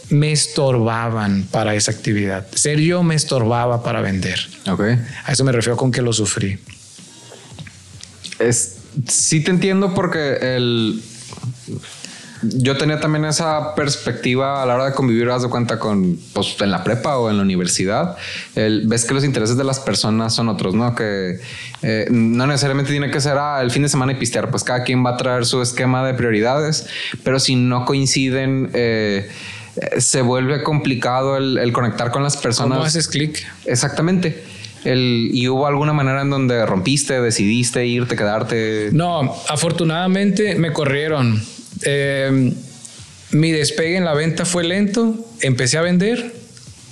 me 0.09 0.33
estorbaban 0.33 1.47
para 1.51 1.75
esa 1.75 1.91
actividad. 1.91 2.47
Ser 2.55 2.81
yo 2.81 3.03
me 3.03 3.15
estorbaba 3.15 3.83
para 3.83 4.01
vender. 4.01 4.39
Okay. 4.69 4.99
A 5.25 5.33
eso 5.33 5.45
me 5.45 5.53
refiero 5.53 5.77
con 5.77 5.91
que 5.91 6.03
lo 6.03 6.13
sufrí. 6.13 6.59
Es, 8.39 8.77
sí 9.09 9.41
te 9.41 9.51
entiendo 9.51 9.95
porque 9.95 10.57
el 10.57 11.03
yo 12.43 12.77
tenía 12.77 13.01
también 13.01 13.25
esa 13.25 13.75
perspectiva 13.75 14.63
a 14.63 14.67
la 14.67 14.75
hora 14.75 14.85
de 14.87 14.93
convivir, 14.93 15.29
haz 15.31 15.43
de 15.43 15.49
cuenta 15.49 15.79
con, 15.79 16.19
pues, 16.33 16.57
en 16.61 16.71
la 16.71 16.85
prepa 16.85 17.19
o 17.19 17.31
en 17.31 17.37
la 17.37 17.43
universidad. 17.43 18.17
ves 18.55 19.05
que 19.05 19.15
los 19.15 19.25
intereses 19.25 19.57
de 19.57 19.65
las 19.65 19.81
personas 19.81 20.35
son 20.35 20.49
otros, 20.49 20.75
¿no? 20.75 20.95
Que 20.95 21.39
eh, 21.83 22.07
no 22.11 22.47
necesariamente 22.47 22.91
tiene 22.91 23.11
que 23.11 23.21
ser 23.21 23.39
ah, 23.39 23.61
el 23.63 23.71
fin 23.71 23.83
de 23.83 23.89
semana 23.89 24.13
y 24.13 24.17
pistear, 24.17 24.51
pues 24.51 24.65
cada 24.65 24.83
quien 24.85 25.05
va 25.05 25.11
a 25.11 25.17
traer 25.17 25.47
su 25.47 25.63
esquema 25.63 26.07
de 26.07 26.15
prioridades, 26.15 26.87
pero 27.25 27.41
si 27.41 27.57
no 27.57 27.85
coinciden, 27.85 28.71
eh, 28.75 29.31
se 29.99 30.23
vuelve 30.23 30.63
complicado 30.63 31.37
el, 31.37 31.73
conectar 31.73 32.11
con 32.11 32.23
las 32.23 32.37
personas. 32.37 32.79
¿Cómo 32.79 32.87
haces 32.87 33.09
clic? 33.09 33.47
Exactamente. 33.65 34.45
El, 34.85 35.31
¿Y 35.33 35.49
hubo 35.49 35.67
alguna 35.67 35.93
manera 35.93 36.23
en 36.23 36.31
donde 36.31 36.65
rompiste, 36.65 37.21
decidiste 37.21 37.87
irte, 37.87 38.15
quedarte? 38.15 38.91
No, 38.93 39.35
afortunadamente 39.49 40.55
me 40.55 40.73
corrieron 40.73 41.43
eh, 41.83 42.53
mi 43.33 43.53
despegue 43.53 43.97
en 43.97 44.05
la 44.05 44.15
venta 44.15 44.45
fue 44.45 44.65
lento, 44.65 45.29
empecé 45.41 45.79
a 45.79 45.83
vender 45.83 46.35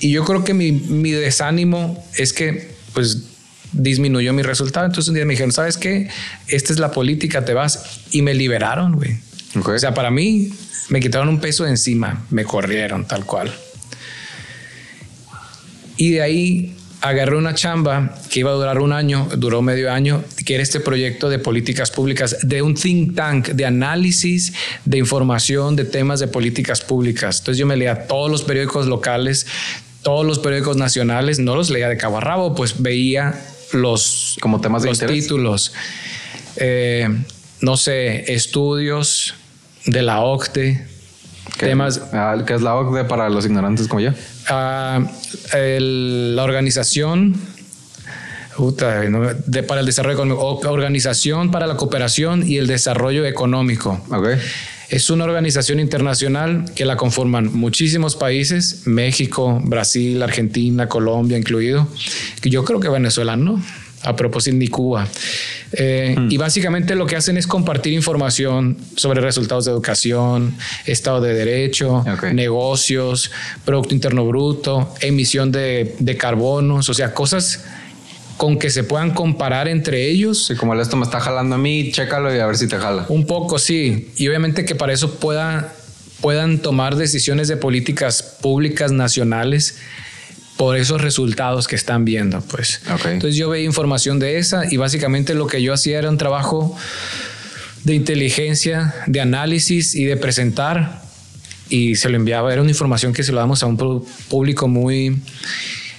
y 0.01 0.11
yo 0.11 0.25
creo 0.25 0.45
que 0.45 0.55
mi, 0.55 0.71
desánimo 1.13 2.05
es 2.17 2.33
que 2.33 2.69
pues 2.93 3.25
disminuyó 3.73 4.33
mi 4.33 4.43
resultado. 4.43 4.87
Entonces 4.87 5.09
un 5.09 5.15
día 5.15 5.25
me 5.25 5.33
dijeron, 5.33 5.53
¿sabes 5.53 5.77
qué? 5.77 6.09
Esta 6.49 6.73
es 6.73 6.79
la 6.79 6.91
política, 6.91 7.45
te 7.45 7.55
vas 7.55 8.01
y 8.11 8.23
me 8.23 8.35
liberaron, 8.35 8.95
güey. 8.95 9.17
O 9.55 9.79
sea, 9.79 9.95
para 9.95 10.11
mí 10.11 10.53
me 10.89 11.01
quitaron 11.01 11.29
un 11.29 11.41
peso 11.41 11.65
de 11.65 11.71
encima, 11.71 12.27
me 12.31 12.45
corrieron 12.45 13.07
tal 13.07 13.25
cual. 13.25 13.55
Y 15.97 16.11
de 16.11 16.23
ahí 16.23 16.77
agarré 17.05 17.37
una 17.37 17.55
chamba 17.55 18.17
que 18.31 18.41
iba 18.41 18.51
a 18.51 18.55
durar 18.55 18.79
un 18.79 18.91
año, 18.91 19.29
duró 19.37 19.61
medio 19.61 19.93
año, 19.93 20.25
que 20.47 20.55
era 20.55 20.63
este 20.63 20.81
proyecto 20.81 21.29
de 21.29 21.39
políticas 21.39 21.91
públicas, 21.91 22.39
de 22.41 22.63
un 22.63 22.75
think 22.75 23.15
tank 23.15 23.49
de 23.49 23.67
análisis, 23.67 24.55
de 24.87 24.97
información, 24.97 25.77
de 25.77 25.85
temas 25.85 26.19
de 26.21 26.29
políticas 26.29 26.81
públicas. 26.81 27.41
Entonces 27.41 27.59
yo 27.59 27.67
me 27.67 27.77
leía 27.77 28.07
todos 28.07 28.31
los 28.31 28.43
periódicos 28.43 28.87
locales, 28.87 29.47
todos 30.03 30.25
los 30.25 30.39
periódicos 30.39 30.79
nacionales, 30.79 31.39
no 31.39 31.55
los 31.55 31.69
leía 31.69 31.91
de 31.91 31.99
cabo 31.99 32.17
a 32.17 32.21
rabo, 32.23 32.55
pues 32.55 32.81
veía 32.81 33.39
los, 33.75 34.39
como 34.41 34.63
temas 34.63 34.83
de 34.83 34.89
los 34.89 35.01
títulos. 35.01 35.75
Eh, 36.57 37.07
no 37.61 37.77
sé, 37.77 38.33
estudios 38.33 39.35
de 39.85 40.01
la 40.01 40.21
OCDE, 41.57 41.67
temas. 41.67 42.01
Ah, 42.13 42.37
¿Qué 42.47 42.55
es 42.55 42.63
la 42.63 42.75
OCDE 42.77 43.05
para 43.05 43.29
los 43.29 43.47
ignorantes 43.47 43.89
como 43.89 44.01
yo? 44.01 44.11
Ah, 44.49 45.01
la 45.53 46.43
organización 46.43 47.35
para 49.67 49.81
el 49.81 49.87
desarrollo 49.87 50.15
económico, 50.15 50.71
organización 50.71 51.51
para 51.51 51.67
la 51.67 51.77
cooperación 51.77 52.47
y 52.47 52.59
el 52.59 52.67
desarrollo 52.67 53.25
económico. 53.25 54.01
Es 54.91 55.11
una 55.11 55.25
organización 55.25 55.81
internacional 55.81 56.67
que 56.75 56.85
la 56.85 56.97
conforman 56.97 57.53
muchísimos 57.53 58.17
países, 58.17 58.87
México, 58.87 59.61
Brasil, 59.65 60.23
Argentina, 60.23 60.89
Colombia 60.89 61.37
incluido, 61.37 61.89
yo 62.51 62.65
creo 62.65 62.81
que 62.81 62.89
Venezuela 62.89 63.37
no 63.37 63.61
a 64.05 64.15
propósito 64.15 64.57
ni 64.57 64.69
Cuba. 64.69 65.09
Eh, 65.73 66.15
mm. 66.17 66.31
Y 66.31 66.37
básicamente 66.37 66.95
lo 66.95 67.07
que 67.07 67.17
hacen 67.17 67.37
es 67.37 67.47
compartir 67.47 67.93
información 67.93 68.77
sobre 68.97 69.21
resultados 69.21 69.65
de 69.65 69.73
educación, 69.73 70.57
Estado 70.87 71.21
de 71.21 71.35
Derecho, 71.35 72.05
negocios, 72.33 73.31
Producto 73.65 73.95
Interno 73.95 74.27
Bruto, 74.27 74.95
emisión 75.01 75.51
de, 75.51 75.97
de, 75.99 76.17
carbonos, 76.17 76.89
o 76.89 76.95
sea, 76.95 77.13
cosas 77.13 77.65
con 78.37 78.59
que 78.59 78.71
se 78.71 78.85
puedan 78.85 79.13
comparar 79.13 79.69
entre 79.69 80.09
ellos. 80.09 80.47
Sí, 80.47 80.55
como 80.55 80.75
esto 80.81 80.97
me 80.97 81.05
está 81.05 81.21
jalando 81.21 81.55
a 81.57 81.59
mí, 81.59 81.91
chécalo 81.93 82.35
y 82.35 82.39
a 82.39 82.47
ver 82.47 82.57
si 82.57 82.69
te 82.69 82.77
jala. 82.77 83.07
Un 83.09 83.27
poco, 83.27 83.59
sí. 83.59 84.13
Y 84.17 84.29
obviamente 84.29 84.65
que 84.65 84.75
para 84.75 84.93
eso 84.93 85.15
pueda, 85.15 85.73
puedan 86.21 86.59
tomar 86.59 86.97
decisiones 86.97 87.49
de 87.49 87.57
políticas 87.57 88.23
públicas 88.23 88.93
nacionales 88.93 89.79
por 90.57 90.77
esos 90.77 91.01
resultados 91.01 91.67
que 91.67 91.77
están 91.77 92.05
viendo, 92.05 92.41
pues. 92.41 92.81
Entonces 93.05 93.37
yo 93.37 93.51
veía 93.51 93.65
información 93.65 94.19
de 94.19 94.39
esa 94.39 94.63
y 94.71 94.77
básicamente 94.77 95.35
lo 95.35 95.47
que 95.47 95.63
yo 95.63 95.73
hacía 95.73 95.99
era 95.99 96.09
un 96.09 96.19
trabajo 96.19 96.77
de 97.83 97.95
inteligencia, 97.95 98.95
de 99.07 99.21
análisis 99.21 99.95
y 99.95 100.05
de 100.05 100.17
presentar 100.17 101.03
y 101.69 101.97
se 101.97 102.09
lo 102.09 102.17
enviaba. 102.17 102.53
Era 102.53 102.63
una 102.63 102.71
información 102.71 103.13
que 103.13 103.23
se 103.23 103.33
lo 103.33 103.39
damos 103.39 103.63
a 103.63 103.67
un 103.67 104.07
público 104.29 104.69
muy 104.69 105.21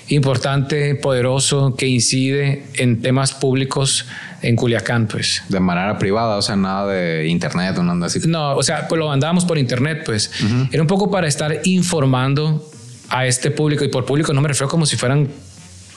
importante, 0.07 0.95
poderoso, 0.95 1.75
que 1.75 1.87
incide 1.87 2.63
en 2.75 3.01
temas 3.01 3.33
públicos 3.33 4.05
en 4.41 4.55
Culiacán, 4.55 5.07
pues. 5.07 5.41
De 5.49 5.59
manera 5.59 5.97
privada, 5.97 6.37
o 6.37 6.41
sea, 6.41 6.55
nada 6.55 6.93
de 6.93 7.27
internet 7.27 7.77
o 7.77 7.83
nada 7.83 8.05
así. 8.05 8.19
No, 8.25 8.55
o 8.55 8.63
sea, 8.63 8.87
pues 8.87 8.99
lo 8.99 9.07
mandábamos 9.07 9.45
por 9.45 9.57
internet, 9.57 10.03
pues. 10.05 10.31
Era 10.71 10.81
un 10.81 10.87
poco 10.87 11.09
para 11.09 11.27
estar 11.27 11.61
informando 11.63 12.71
a 13.09 13.25
este 13.25 13.51
público, 13.51 13.83
y 13.83 13.87
por 13.87 14.05
público 14.05 14.33
no 14.33 14.41
me 14.41 14.47
refiero 14.47 14.69
como 14.69 14.85
si 14.85 14.97
fueran 14.97 15.29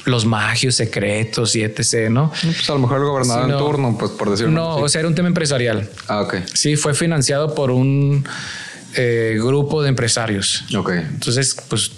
los 0.04 0.24
magios 0.24 0.74
secretos 0.74 1.54
y 1.54 1.62
etc., 1.62 2.08
¿no? 2.10 2.30
Pues 2.30 2.68
a 2.70 2.74
lo 2.74 2.80
mejor 2.80 2.98
el 2.98 3.04
gobernador 3.04 3.50
en 3.50 3.58
turno, 3.58 3.96
pues 3.98 4.12
por 4.12 4.30
decirlo 4.30 4.52
No, 4.52 4.76
o 4.76 4.88
sea, 4.88 5.00
era 5.00 5.08
un 5.08 5.14
tema 5.14 5.28
empresarial. 5.28 5.88
Ah, 6.06 6.22
ok. 6.22 6.36
Sí, 6.54 6.76
fue 6.76 6.94
financiado 6.94 7.54
por 7.54 7.70
un 7.70 8.24
eh, 8.94 9.36
grupo 9.38 9.82
de 9.82 9.90
empresarios. 9.90 10.64
Ok. 10.74 10.90
Entonces, 10.90 11.56
pues 11.68 11.92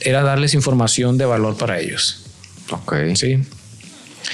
era 0.00 0.22
darles 0.22 0.54
información 0.54 1.18
de 1.18 1.24
valor 1.24 1.56
para 1.56 1.80
ellos. 1.80 2.24
Ok. 2.70 2.94
Sí. 3.14 3.42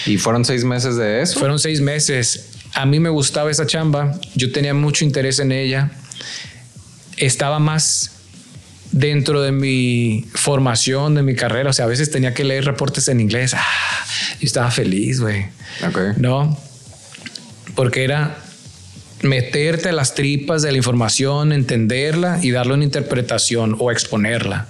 ¿Y 0.06 0.18
fueron 0.18 0.44
seis 0.44 0.64
meses 0.64 0.96
de 0.96 1.22
eso? 1.22 1.38
Fueron 1.38 1.58
seis 1.58 1.80
meses. 1.80 2.50
A 2.74 2.86
mí 2.86 2.98
me 3.00 3.08
gustaba 3.08 3.50
esa 3.50 3.66
chamba, 3.66 4.18
yo 4.34 4.50
tenía 4.50 4.74
mucho 4.74 5.04
interés 5.04 5.38
en 5.38 5.52
ella, 5.52 5.92
estaba 7.16 7.60
más 7.60 8.13
dentro 8.94 9.42
de 9.42 9.50
mi 9.50 10.24
formación, 10.34 11.16
de 11.16 11.22
mi 11.22 11.34
carrera, 11.34 11.70
o 11.70 11.72
sea, 11.72 11.86
a 11.86 11.88
veces 11.88 12.12
tenía 12.12 12.32
que 12.32 12.44
leer 12.44 12.64
reportes 12.64 13.08
en 13.08 13.20
inglés, 13.20 13.52
ah, 13.54 13.60
yo 14.40 14.46
estaba 14.46 14.70
feliz, 14.70 15.20
güey. 15.20 15.46
Ok. 15.86 16.16
¿No? 16.16 16.56
Porque 17.74 18.04
era 18.04 18.38
meterte 19.22 19.88
a 19.88 19.92
las 19.92 20.14
tripas 20.14 20.62
de 20.62 20.70
la 20.70 20.76
información, 20.76 21.52
entenderla 21.52 22.38
y 22.40 22.52
darle 22.52 22.74
una 22.74 22.84
interpretación 22.84 23.76
o 23.80 23.90
exponerla. 23.90 24.68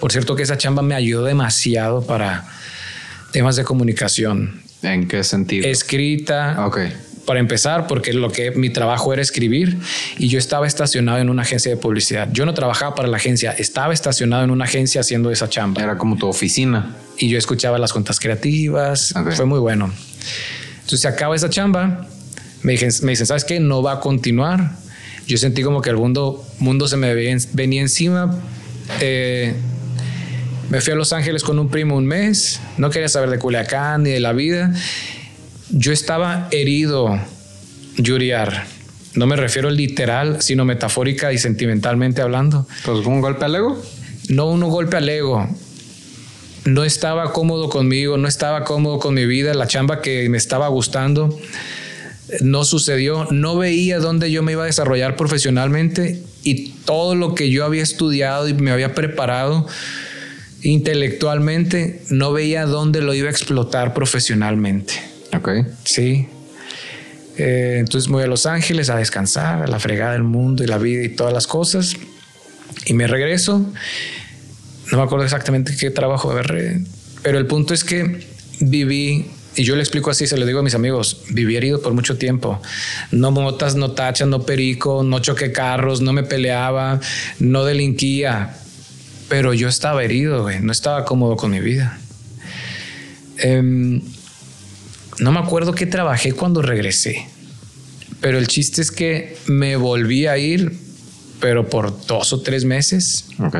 Por 0.00 0.12
cierto 0.12 0.34
que 0.34 0.44
esa 0.44 0.56
chamba 0.56 0.80
me 0.80 0.94
ayudó 0.94 1.24
demasiado 1.24 2.06
para 2.06 2.48
temas 3.32 3.56
de 3.56 3.64
comunicación. 3.64 4.62
¿En 4.82 5.08
qué 5.08 5.22
sentido? 5.24 5.68
Escrita. 5.68 6.64
Ok. 6.66 6.78
Para 7.28 7.40
empezar, 7.40 7.86
porque 7.86 8.14
lo 8.14 8.32
que 8.32 8.52
mi 8.52 8.70
trabajo 8.70 9.12
era 9.12 9.20
escribir 9.20 9.76
y 10.16 10.28
yo 10.28 10.38
estaba 10.38 10.66
estacionado 10.66 11.18
en 11.18 11.28
una 11.28 11.42
agencia 11.42 11.70
de 11.70 11.76
publicidad. 11.76 12.26
Yo 12.32 12.46
no 12.46 12.54
trabajaba 12.54 12.94
para 12.94 13.06
la 13.06 13.18
agencia, 13.18 13.50
estaba 13.50 13.92
estacionado 13.92 14.44
en 14.44 14.50
una 14.50 14.64
agencia 14.64 15.02
haciendo 15.02 15.30
esa 15.30 15.46
chamba. 15.50 15.82
Era 15.82 15.98
como 15.98 16.16
tu 16.16 16.26
oficina. 16.26 16.96
Y 17.18 17.28
yo 17.28 17.36
escuchaba 17.36 17.78
las 17.78 17.92
cuentas 17.92 18.18
creativas. 18.18 19.12
Fue 19.32 19.44
muy 19.44 19.58
bueno. 19.58 19.92
Entonces 20.76 21.00
se 21.00 21.08
acaba 21.08 21.36
esa 21.36 21.50
chamba. 21.50 22.08
Me 22.62 22.72
dicen, 22.72 22.88
me 23.02 23.12
dicen, 23.12 23.26
¿sabes 23.26 23.44
qué? 23.44 23.60
No 23.60 23.82
va 23.82 23.92
a 23.92 24.00
continuar. 24.00 24.72
Yo 25.26 25.36
sentí 25.36 25.62
como 25.62 25.82
que 25.82 25.90
el 25.90 25.96
mundo, 25.96 26.42
mundo 26.60 26.88
se 26.88 26.96
me 26.96 27.12
venía, 27.12 27.36
venía 27.52 27.82
encima. 27.82 28.40
Eh, 29.00 29.52
me 30.70 30.80
fui 30.80 30.94
a 30.94 30.96
Los 30.96 31.12
Ángeles 31.12 31.42
con 31.42 31.58
un 31.58 31.68
primo 31.68 31.94
un 31.94 32.06
mes. 32.06 32.58
No 32.78 32.88
quería 32.88 33.10
saber 33.10 33.28
de 33.28 33.38
Culiacán 33.38 34.04
ni 34.04 34.12
de 34.12 34.20
la 34.20 34.32
vida. 34.32 34.72
Yo 35.70 35.92
estaba 35.92 36.48
herido, 36.50 37.18
Yuriar. 37.96 38.64
No 39.14 39.26
me 39.26 39.36
refiero 39.36 39.70
literal, 39.70 40.40
sino 40.42 40.64
metafórica 40.64 41.32
y 41.32 41.38
sentimentalmente 41.38 42.22
hablando. 42.22 42.66
Pues 42.84 43.04
un 43.06 43.20
golpe 43.20 43.44
al 43.44 43.54
ego. 43.54 43.82
No 44.28 44.50
un 44.50 44.60
golpe 44.60 44.96
al 44.96 45.08
ego. 45.08 45.48
No 46.64 46.84
estaba 46.84 47.32
cómodo 47.32 47.68
conmigo, 47.68 48.16
no 48.18 48.28
estaba 48.28 48.64
cómodo 48.64 48.98
con 48.98 49.14
mi 49.14 49.26
vida, 49.26 49.54
la 49.54 49.66
chamba 49.66 50.02
que 50.02 50.28
me 50.28 50.36
estaba 50.36 50.68
gustando 50.68 51.38
no 52.40 52.64
sucedió, 52.64 53.26
no 53.30 53.56
veía 53.56 53.98
dónde 53.98 54.30
yo 54.30 54.42
me 54.42 54.52
iba 54.52 54.64
a 54.64 54.66
desarrollar 54.66 55.16
profesionalmente 55.16 56.22
y 56.42 56.70
todo 56.84 57.14
lo 57.14 57.34
que 57.34 57.50
yo 57.50 57.64
había 57.64 57.82
estudiado 57.82 58.48
y 58.48 58.54
me 58.54 58.70
había 58.70 58.94
preparado 58.94 59.66
intelectualmente, 60.62 62.02
no 62.10 62.32
veía 62.32 62.66
dónde 62.66 63.00
lo 63.00 63.14
iba 63.14 63.28
a 63.28 63.30
explotar 63.30 63.94
profesionalmente. 63.94 64.94
Ok. 65.36 65.50
Sí. 65.84 66.28
Eh, 67.36 67.76
entonces 67.78 68.10
voy 68.10 68.24
a 68.24 68.26
Los 68.26 68.46
Ángeles 68.46 68.90
a 68.90 68.96
descansar, 68.96 69.62
a 69.62 69.66
la 69.66 69.78
fregada 69.78 70.12
del 70.12 70.24
mundo 70.24 70.64
y 70.64 70.66
la 70.66 70.78
vida 70.78 71.04
y 71.04 71.08
todas 71.08 71.32
las 71.32 71.46
cosas. 71.46 71.94
Y 72.86 72.94
me 72.94 73.06
regreso. 73.06 73.64
No 74.90 74.98
me 74.98 75.04
acuerdo 75.04 75.24
exactamente 75.24 75.76
qué 75.76 75.90
trabajo 75.90 76.30
agarré, 76.30 76.80
pero 77.22 77.38
el 77.38 77.46
punto 77.46 77.74
es 77.74 77.84
que 77.84 78.26
viví, 78.60 79.30
y 79.54 79.64
yo 79.64 79.76
le 79.76 79.82
explico 79.82 80.10
así, 80.10 80.26
se 80.26 80.38
lo 80.38 80.46
digo 80.46 80.60
a 80.60 80.62
mis 80.62 80.74
amigos, 80.74 81.24
viví 81.28 81.56
herido 81.56 81.82
por 81.82 81.92
mucho 81.92 82.16
tiempo. 82.16 82.60
No 83.10 83.30
motas, 83.30 83.74
no 83.76 83.90
tachas, 83.90 84.28
no 84.28 84.46
perico, 84.46 85.02
no 85.02 85.18
choqué 85.18 85.52
carros, 85.52 86.00
no 86.00 86.14
me 86.14 86.22
peleaba, 86.22 87.00
no 87.38 87.64
delinquía, 87.66 88.56
pero 89.28 89.52
yo 89.52 89.68
estaba 89.68 90.02
herido, 90.02 90.42
güey, 90.42 90.60
no 90.60 90.72
estaba 90.72 91.04
cómodo 91.04 91.36
con 91.36 91.50
mi 91.50 91.60
vida. 91.60 91.98
Em, 93.36 94.00
no 95.20 95.32
me 95.32 95.40
acuerdo 95.40 95.74
qué 95.74 95.86
trabajé 95.86 96.32
cuando 96.32 96.62
regresé, 96.62 97.26
pero 98.20 98.38
el 98.38 98.46
chiste 98.48 98.82
es 98.82 98.90
que 98.90 99.36
me 99.46 99.76
volví 99.76 100.26
a 100.26 100.38
ir, 100.38 100.72
pero 101.40 101.68
por 101.68 102.06
dos 102.06 102.32
o 102.32 102.40
tres 102.40 102.64
meses. 102.64 103.26
Ok. 103.38 103.56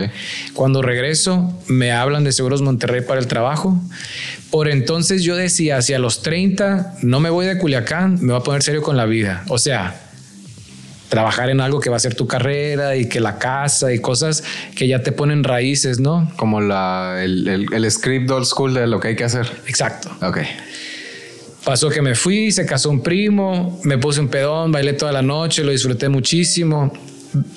Cuando 0.54 0.82
regreso, 0.82 1.52
me 1.68 1.92
hablan 1.92 2.24
de 2.24 2.32
Seguros 2.32 2.62
Monterrey 2.62 3.02
para 3.02 3.20
el 3.20 3.26
trabajo. 3.26 3.80
Por 4.50 4.68
entonces 4.68 5.22
yo 5.22 5.36
decía, 5.36 5.76
hacia 5.76 5.98
los 5.98 6.22
30, 6.22 6.96
no 7.02 7.20
me 7.20 7.30
voy 7.30 7.46
de 7.46 7.58
Culiacán, 7.58 8.18
me 8.20 8.32
voy 8.32 8.40
a 8.40 8.44
poner 8.44 8.62
serio 8.62 8.82
con 8.82 8.96
la 8.96 9.06
vida. 9.06 9.44
O 9.48 9.58
sea, 9.58 10.00
trabajar 11.08 11.50
en 11.50 11.60
algo 11.60 11.80
que 11.80 11.90
va 11.90 11.96
a 11.96 12.00
ser 12.00 12.14
tu 12.14 12.26
carrera 12.26 12.96
y 12.96 13.08
que 13.08 13.20
la 13.20 13.38
casa 13.38 13.92
y 13.92 14.00
cosas 14.00 14.42
que 14.74 14.88
ya 14.88 15.02
te 15.02 15.12
ponen 15.12 15.44
raíces, 15.44 16.00
¿no? 16.00 16.32
Como 16.36 16.60
la, 16.60 17.22
el, 17.22 17.46
el, 17.46 17.66
el 17.72 17.90
script 17.90 18.30
old 18.30 18.44
school 18.44 18.74
de 18.74 18.86
lo 18.86 19.00
que 19.00 19.08
hay 19.08 19.16
que 19.16 19.24
hacer. 19.24 19.50
Exacto. 19.66 20.10
Ok. 20.22 20.38
Pasó 21.64 21.90
que 21.90 22.00
me 22.00 22.14
fui, 22.14 22.50
se 22.50 22.64
casó 22.64 22.90
un 22.90 23.02
primo, 23.02 23.80
me 23.84 23.98
puse 23.98 24.20
un 24.20 24.28
pedón, 24.28 24.72
bailé 24.72 24.92
toda 24.92 25.12
la 25.12 25.22
noche, 25.22 25.64
lo 25.64 25.72
disfruté 25.72 26.08
muchísimo. 26.08 26.92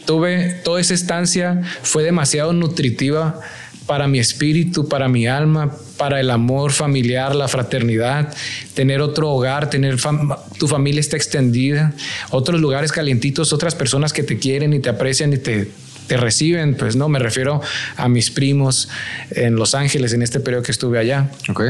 Tuve 0.05 0.59
toda 0.63 0.81
esa 0.81 0.93
estancia, 0.93 1.61
fue 1.81 2.03
demasiado 2.03 2.51
nutritiva 2.51 3.39
para 3.85 4.07
mi 4.07 4.19
espíritu, 4.19 4.87
para 4.87 5.07
mi 5.07 5.27
alma, 5.27 5.75
para 5.97 6.19
el 6.19 6.29
amor 6.29 6.71
familiar, 6.71 7.35
la 7.35 7.47
fraternidad, 7.47 8.33
tener 8.73 9.01
otro 9.01 9.29
hogar, 9.29 9.69
tener 9.69 9.97
fam 9.97 10.33
tu 10.57 10.67
familia 10.67 10.99
está 10.99 11.17
extendida, 11.17 11.93
otros 12.29 12.61
lugares 12.61 12.91
calientitos, 12.91 13.53
otras 13.53 13.75
personas 13.75 14.13
que 14.13 14.23
te 14.23 14.37
quieren 14.37 14.73
y 14.73 14.79
te 14.79 14.89
aprecian 14.89 15.33
y 15.33 15.37
te, 15.37 15.71
te 16.07 16.17
reciben, 16.17 16.75
pues 16.75 16.95
no, 16.95 17.09
me 17.09 17.19
refiero 17.19 17.61
a 17.97 18.07
mis 18.07 18.31
primos 18.31 18.89
en 19.31 19.55
Los 19.55 19.75
Ángeles 19.75 20.13
en 20.13 20.21
este 20.21 20.39
periodo 20.39 20.63
que 20.63 20.71
estuve 20.71 20.99
allá. 20.99 21.29
Ok. 21.49 21.61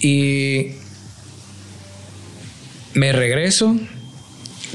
Y 0.00 0.72
me 2.94 3.12
regreso, 3.12 3.76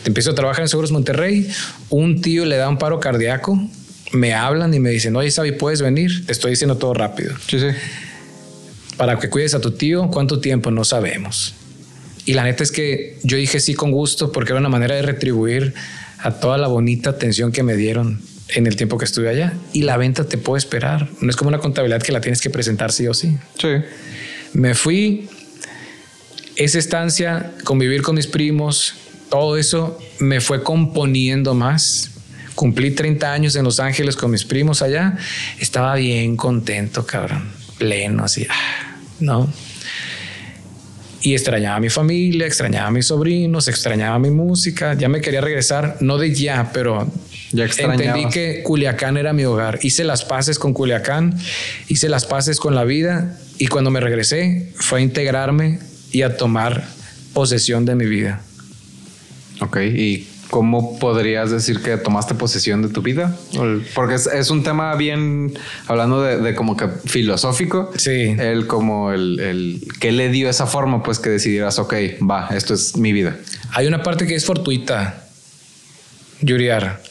empiezo 0.06 0.32
a 0.32 0.36
trabajar 0.36 0.64
en 0.64 0.70
Seguros 0.70 0.92
Monterrey, 0.92 1.50
un 1.90 2.22
tío 2.22 2.46
le 2.46 2.58
da 2.58 2.70
un 2.70 2.78
paro 2.78 3.00
cardíaco, 3.00 3.60
me 4.12 4.34
hablan 4.34 4.74
y 4.74 4.80
me 4.80 4.90
dicen, 4.90 5.16
oye, 5.16 5.32
Sabi, 5.32 5.54
¿puedes 5.54 5.82
venir? 5.82 6.26
Te 6.26 6.32
estoy 6.32 6.52
diciendo 6.52 6.78
todo 6.78 6.94
rápido. 6.94 7.34
Sí, 7.48 7.60
sí. 7.60 7.68
Para 8.98 9.18
que 9.18 9.30
cuides 9.30 9.54
a 9.56 9.62
tu 9.62 9.72
tío, 9.72 10.10
¿cuánto 10.10 10.40
tiempo? 10.40 10.70
No 10.70 10.84
sabemos. 10.84 11.56
Y 12.26 12.34
la 12.34 12.44
neta 12.44 12.64
es 12.64 12.72
que 12.72 13.18
yo 13.24 13.38
dije 13.38 13.60
sí 13.60 13.74
con 13.74 13.92
gusto 13.92 14.32
porque 14.32 14.52
era 14.52 14.60
una 14.60 14.70
manera 14.70 14.96
de 14.96 15.02
retribuir 15.02 15.74
a 16.20 16.32
toda 16.32 16.58
la 16.58 16.68
bonita 16.68 17.12
atención 17.12 17.52
que 17.52 17.64
me 17.64 17.76
dieron 17.76 18.22
en 18.50 18.68
el 18.68 18.76
tiempo 18.76 18.98
que 18.98 19.06
estuve 19.06 19.30
allá. 19.30 19.54
Y 19.74 19.84
la 19.84 19.98
venta 19.98 20.26
te 20.26 20.38
puede 20.38 20.60
esperar. 20.60 21.10
No 21.20 21.30
es 21.30 21.36
como 21.36 21.48
una 21.48 21.58
contabilidad 21.58 22.02
que 22.02 22.12
la 22.12 22.22
tienes 22.22 22.42
que 22.42 22.50
presentar 22.50 22.92
sí 22.92 23.08
o 23.08 23.14
sí. 23.14 23.38
Sí. 23.60 23.70
Me 24.54 24.74
fui, 24.76 25.30
esa 26.56 26.80
estancia, 26.80 27.52
convivir 27.64 28.02
con 28.02 28.16
mis 28.16 28.28
primos, 28.28 28.96
todo 29.30 29.58
eso 29.58 29.98
me 30.20 30.42
fue 30.42 30.62
componiendo 30.62 31.54
más. 31.54 32.12
Cumplí 32.54 32.92
30 32.92 33.32
años 33.32 33.56
en 33.56 33.64
Los 33.64 33.80
Ángeles 33.80 34.18
con 34.18 34.30
mis 34.30 34.44
primos 34.44 34.82
allá. 34.82 35.18
Estaba 35.60 35.96
bien 35.96 36.36
contento, 36.36 37.06
cabrón. 37.06 37.50
Pleno, 37.78 38.26
así, 38.26 38.46
ah, 38.50 38.98
¿no? 39.22 39.52
Y 41.22 41.34
extrañaba 41.34 41.78
a 41.78 41.80
mi 41.80 41.90
familia, 41.90 42.46
extrañaba 42.46 42.88
a 42.88 42.92
mis 42.92 43.08
sobrinos, 43.08 43.70
extrañaba 43.70 44.20
mi 44.20 44.32
música. 44.32 44.96
Ya 44.96 45.08
me 45.08 45.22
quería 45.22 45.40
regresar, 45.40 45.98
no 46.02 46.18
de 46.18 46.34
ya, 46.36 46.72
pero 46.74 47.10
Ya 47.54 47.66
entendí 47.66 48.30
que 48.30 48.64
Culiacán 48.64 49.18
era 49.18 49.34
mi 49.34 49.46
hogar. 49.46 49.80
Hice 49.82 50.04
las 50.04 50.24
paces 50.24 50.58
con 50.58 50.74
Culiacán, 50.74 51.38
hice 51.88 52.10
las 52.10 52.26
paces 52.26 52.60
con 52.60 52.76
la 52.76 52.84
vida 52.84 53.38
y 53.58 53.68
cuando 53.68 53.92
me 53.92 54.00
regresé 54.00 54.72
fue 54.76 55.00
a 55.00 55.02
integrarme 55.02 55.80
y 56.12 56.22
a 56.22 56.38
tomar 56.38 56.84
posesión 57.34 57.86
de 57.86 57.96
mi 57.96 58.06
vida. 58.06 58.42
Ok. 59.60 59.78
¿Y 59.78 60.28
cómo 60.50 61.00
podrías 61.00 61.52
decir 61.52 61.82
que 61.82 61.98
tomaste 61.98 62.36
posesión 62.36 62.82
de 62.82 62.90
tu 62.90 63.02
vida? 63.02 63.36
Porque 63.96 64.16
es, 64.16 64.28
es 64.28 64.50
un 64.50 64.64
tema 64.64 64.96
bien, 64.96 65.54
hablando 65.88 66.22
de, 66.22 66.38
de 66.38 66.56
como 66.56 66.76
que 66.76 66.88
filosófico. 66.88 67.92
Sí. 67.98 68.36
El 68.38 68.68
como 68.68 69.12
el, 69.12 69.40
el 69.40 69.88
que 70.00 70.12
le 70.12 70.30
dio 70.30 70.50
esa 70.50 70.68
forma, 70.68 71.04
pues 71.04 71.20
que 71.20 71.30
decidieras, 71.30 71.80
ok, 71.80 71.94
va, 72.30 72.50
esto 72.56 72.74
es 72.74 72.98
mi 72.98 73.14
vida. 73.14 73.38
Hay 73.72 73.88
una 73.88 74.04
parte 74.04 74.28
que 74.28 74.36
es 74.36 74.46
fortuita, 74.46 75.26
Yuriar. 76.42 77.11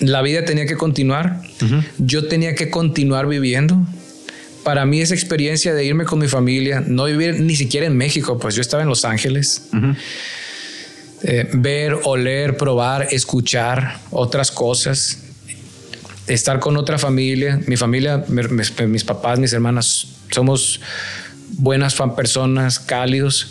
La 0.00 0.22
vida 0.22 0.44
tenía 0.44 0.66
que 0.66 0.76
continuar. 0.76 1.40
Yo 1.98 2.26
tenía 2.28 2.54
que 2.54 2.68
continuar 2.70 3.26
viviendo. 3.28 3.76
Para 4.64 4.84
mí 4.84 5.00
esa 5.00 5.14
experiencia 5.14 5.72
de 5.74 5.84
irme 5.84 6.04
con 6.04 6.18
mi 6.18 6.28
familia, 6.28 6.82
no 6.86 7.04
vivir 7.04 7.40
ni 7.40 7.56
siquiera 7.56 7.86
en 7.86 7.96
México, 7.96 8.38
pues 8.38 8.54
yo 8.54 8.60
estaba 8.60 8.82
en 8.82 8.88
Los 8.88 9.04
Ángeles. 9.04 9.62
Eh, 11.22 11.48
ver, 11.52 11.98
oler, 12.04 12.56
probar, 12.56 13.08
escuchar 13.10 13.98
otras 14.10 14.50
cosas, 14.50 15.18
estar 16.26 16.60
con 16.60 16.76
otra 16.78 16.98
familia. 16.98 17.60
Mi 17.66 17.76
familia, 17.76 18.24
mi- 18.28 18.42
mis, 18.48 18.72
mis 18.80 19.04
papás, 19.04 19.38
mis 19.38 19.52
hermanas, 19.52 20.06
somos 20.30 20.80
buenas 21.58 21.94
personas, 22.16 22.78
cálidos, 22.78 23.48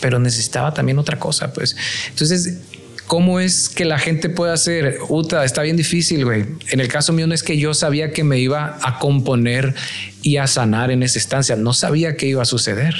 pero 0.00 0.18
necesitaba 0.18 0.74
también 0.74 0.98
otra 0.98 1.18
cosa, 1.18 1.52
pues. 1.52 1.76
Entonces, 2.10 2.58
¿cómo 3.06 3.40
es 3.40 3.68
que 3.68 3.84
la 3.84 3.98
gente 3.98 4.28
puede 4.28 4.52
hacer? 4.52 4.98
Uta, 5.08 5.44
está 5.44 5.62
bien 5.62 5.76
difícil, 5.76 6.24
güey. 6.24 6.44
En 6.70 6.80
el 6.80 6.88
caso 6.88 7.12
mío 7.12 7.26
no 7.26 7.34
es 7.34 7.42
que 7.42 7.58
yo 7.58 7.74
sabía 7.74 8.12
que 8.12 8.24
me 8.24 8.38
iba 8.38 8.78
a 8.82 8.98
componer 8.98 9.74
y 10.22 10.36
a 10.38 10.46
sanar 10.46 10.90
en 10.90 11.02
esa 11.02 11.18
estancia, 11.18 11.56
no 11.56 11.72
sabía 11.72 12.16
qué 12.16 12.26
iba 12.26 12.42
a 12.42 12.46
suceder. 12.46 12.94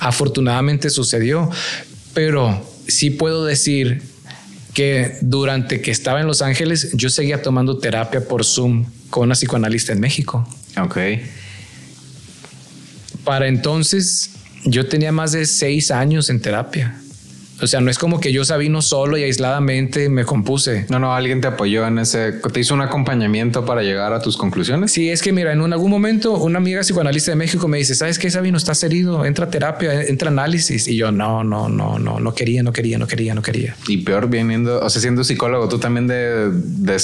Afortunadamente 0.00 0.90
sucedió, 0.90 1.48
pero 2.12 2.66
sí 2.88 3.10
puedo 3.10 3.44
decir 3.44 4.02
que 4.72 5.16
durante 5.20 5.80
que 5.80 5.92
estaba 5.92 6.20
en 6.20 6.26
Los 6.26 6.42
Ángeles 6.42 6.90
yo 6.94 7.08
seguía 7.08 7.40
tomando 7.40 7.78
terapia 7.78 8.26
por 8.26 8.44
Zoom 8.44 8.86
con 9.10 9.24
una 9.24 9.34
psicoanalista 9.34 9.92
en 9.92 10.00
México. 10.00 10.48
Ok. 10.76 10.98
Para 13.22 13.46
entonces 13.46 14.30
yo 14.64 14.86
tenía 14.86 15.12
más 15.12 15.32
de 15.32 15.46
seis 15.46 15.90
años 15.90 16.28
en 16.30 16.40
terapia. 16.40 17.00
O 17.64 17.66
sea, 17.66 17.80
no 17.80 17.90
es 17.90 17.98
como 17.98 18.20
que 18.20 18.32
yo 18.32 18.44
sabino 18.44 18.82
solo 18.82 19.16
y 19.16 19.22
aisladamente 19.22 20.08
me 20.08 20.24
compuse. 20.24 20.86
No, 20.90 20.98
no, 20.98 21.14
alguien 21.14 21.40
te 21.40 21.48
apoyó 21.48 21.86
en 21.86 21.98
ese, 21.98 22.32
te 22.32 22.60
hizo 22.60 22.74
un 22.74 22.82
acompañamiento 22.82 23.64
para 23.64 23.82
llegar 23.82 24.12
a 24.12 24.20
tus 24.20 24.36
conclusiones. 24.36 24.92
Sí, 24.92 25.08
es 25.08 25.22
que 25.22 25.32
mira, 25.32 25.52
en 25.52 25.72
algún 25.72 25.90
momento 25.90 26.34
una 26.34 26.58
amiga 26.58 26.82
psicoanalista 26.82 27.32
de 27.32 27.36
México 27.36 27.66
me 27.66 27.78
dice, 27.78 27.94
¿sabes 27.94 28.18
qué, 28.18 28.30
Sabino? 28.30 28.58
Estás 28.58 28.82
herido, 28.82 29.24
entra 29.24 29.46
a 29.46 29.50
terapia, 29.50 30.02
entra 30.02 30.28
a 30.28 30.32
análisis. 30.32 30.86
Y 30.88 30.96
yo, 30.96 31.10
no, 31.10 31.42
no, 31.42 31.68
no, 31.68 31.98
no, 31.98 32.20
no 32.20 32.34
quería, 32.34 32.62
no 32.62 32.72
quería, 32.72 32.98
no 32.98 33.06
quería, 33.06 33.34
no 33.34 33.40
quería. 33.40 33.76
Y 33.88 33.98
peor 33.98 34.28
viniendo, 34.28 34.80
o 34.80 34.90
sea, 34.90 35.00
siendo 35.00 35.24
psicólogo, 35.24 35.68
tú 35.68 35.78
también 35.78 36.06
de, 36.06 36.50
de 36.52 36.96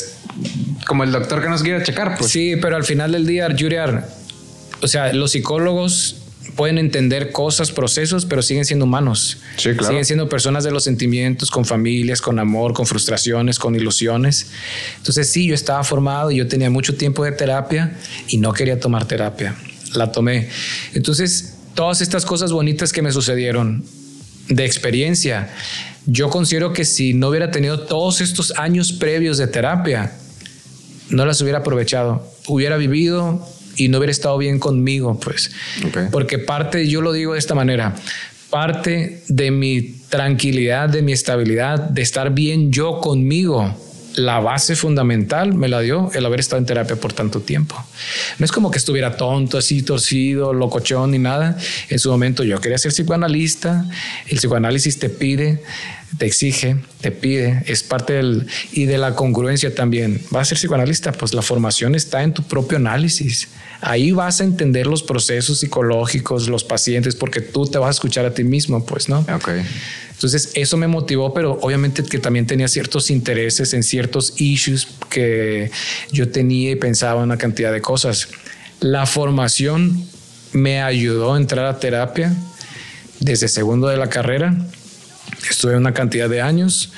como 0.86 1.04
el 1.04 1.12
doctor 1.12 1.42
que 1.42 1.48
nos 1.48 1.62
quiere 1.62 1.82
checar. 1.82 2.16
Pues. 2.18 2.30
Sí, 2.30 2.56
pero 2.60 2.76
al 2.76 2.84
final 2.84 3.12
del 3.12 3.26
día, 3.26 3.48
Juriar, 3.58 4.08
o 4.82 4.86
sea, 4.86 5.12
los 5.12 5.32
psicólogos 5.32 6.16
pueden 6.56 6.78
entender 6.78 7.32
cosas, 7.32 7.70
procesos, 7.70 8.26
pero 8.26 8.42
siguen 8.42 8.64
siendo 8.64 8.84
humanos. 8.84 9.38
Sí, 9.56 9.70
claro. 9.70 9.88
Siguen 9.88 10.04
siendo 10.04 10.28
personas 10.28 10.64
de 10.64 10.70
los 10.70 10.84
sentimientos, 10.84 11.50
con 11.50 11.64
familias, 11.64 12.20
con 12.20 12.38
amor, 12.38 12.72
con 12.72 12.86
frustraciones, 12.86 13.58
con 13.58 13.74
ilusiones. 13.74 14.48
Entonces 14.96 15.30
sí, 15.30 15.46
yo 15.46 15.54
estaba 15.54 15.84
formado 15.84 16.30
y 16.30 16.36
yo 16.36 16.48
tenía 16.48 16.70
mucho 16.70 16.96
tiempo 16.96 17.24
de 17.24 17.32
terapia 17.32 17.96
y 18.28 18.38
no 18.38 18.52
quería 18.52 18.80
tomar 18.80 19.06
terapia. 19.06 19.54
La 19.94 20.12
tomé. 20.12 20.48
Entonces, 20.94 21.54
todas 21.74 22.00
estas 22.00 22.24
cosas 22.24 22.52
bonitas 22.52 22.92
que 22.92 23.02
me 23.02 23.12
sucedieron 23.12 23.84
de 24.48 24.64
experiencia, 24.64 25.50
yo 26.06 26.30
considero 26.30 26.72
que 26.72 26.84
si 26.84 27.14
no 27.14 27.28
hubiera 27.28 27.50
tenido 27.50 27.80
todos 27.80 28.20
estos 28.20 28.52
años 28.56 28.92
previos 28.92 29.38
de 29.38 29.46
terapia, 29.46 30.12
no 31.10 31.26
las 31.26 31.40
hubiera 31.40 31.58
aprovechado. 31.58 32.26
Hubiera 32.46 32.76
vivido 32.76 33.46
y 33.76 33.88
no 33.88 33.98
hubiera 33.98 34.10
estado 34.10 34.36
bien 34.38 34.58
conmigo, 34.58 35.18
pues. 35.18 35.50
Porque 36.10 36.38
parte, 36.38 36.88
yo 36.88 37.00
lo 37.00 37.12
digo 37.12 37.34
de 37.34 37.38
esta 37.38 37.54
manera, 37.54 37.94
parte 38.50 39.22
de 39.28 39.50
mi 39.50 39.82
tranquilidad, 40.08 40.88
de 40.88 41.02
mi 41.02 41.12
estabilidad, 41.12 41.78
de 41.78 42.02
estar 42.02 42.34
bien 42.34 42.72
yo 42.72 43.00
conmigo, 43.00 43.74
la 44.16 44.40
base 44.40 44.74
fundamental 44.74 45.54
me 45.54 45.68
la 45.68 45.80
dio 45.80 46.10
el 46.14 46.26
haber 46.26 46.40
estado 46.40 46.58
en 46.58 46.66
terapia 46.66 46.96
por 46.96 47.12
tanto 47.12 47.40
tiempo. 47.40 47.76
No 48.38 48.44
es 48.44 48.52
como 48.52 48.70
que 48.70 48.78
estuviera 48.78 49.16
tonto, 49.16 49.58
así 49.58 49.82
torcido, 49.82 50.52
locochón 50.52 51.12
ni 51.12 51.18
nada. 51.18 51.56
En 51.88 51.98
su 51.98 52.10
momento 52.10 52.42
yo 52.42 52.60
quería 52.60 52.78
ser 52.78 52.92
psicoanalista. 52.92 53.86
El 54.26 54.38
psicoanálisis 54.38 54.98
te 54.98 55.08
pide, 55.10 55.62
te 56.18 56.26
exige, 56.26 56.76
te 57.00 57.10
pide, 57.10 57.62
es 57.66 57.82
parte 57.82 58.14
del 58.14 58.46
y 58.72 58.86
de 58.86 58.98
la 58.98 59.14
congruencia 59.14 59.74
también. 59.74 60.20
¿Vas 60.30 60.42
a 60.42 60.44
ser 60.50 60.58
psicoanalista? 60.58 61.12
Pues 61.12 61.34
la 61.34 61.42
formación 61.42 61.94
está 61.94 62.22
en 62.22 62.34
tu 62.34 62.42
propio 62.42 62.78
análisis. 62.78 63.48
Ahí 63.80 64.12
vas 64.12 64.40
a 64.40 64.44
entender 64.44 64.86
los 64.86 65.02
procesos 65.02 65.60
psicológicos, 65.60 66.48
los 66.48 66.64
pacientes, 66.64 67.14
porque 67.14 67.40
tú 67.40 67.66
te 67.66 67.78
vas 67.78 67.88
a 67.88 67.90
escuchar 67.92 68.26
a 68.26 68.34
ti 68.34 68.44
mismo, 68.44 68.84
pues, 68.84 69.08
¿no? 69.08 69.20
Ok. 69.20 69.50
Entonces 70.12 70.50
eso 70.54 70.76
me 70.76 70.86
motivó, 70.86 71.32
pero 71.32 71.58
obviamente 71.62 72.02
que 72.02 72.18
también 72.18 72.46
tenía 72.46 72.68
ciertos 72.68 73.10
intereses 73.10 73.72
en 73.72 73.82
ciertos 73.82 74.38
issues 74.38 74.86
que 75.08 75.70
yo 76.12 76.28
tenía 76.28 76.72
y 76.72 76.76
pensaba 76.76 77.20
en 77.20 77.26
una 77.26 77.38
cantidad 77.38 77.72
de 77.72 77.80
cosas. 77.80 78.28
La 78.80 79.06
formación 79.06 80.04
me 80.52 80.82
ayudó 80.82 81.34
a 81.34 81.36
entrar 81.38 81.64
a 81.64 81.78
terapia 81.78 82.34
desde 83.20 83.48
segundo 83.48 83.88
de 83.88 83.96
la 83.96 84.10
carrera. 84.10 84.54
Estuve 85.48 85.76
una 85.76 85.94
cantidad 85.94 86.28
de 86.28 86.40
años. 86.40 86.92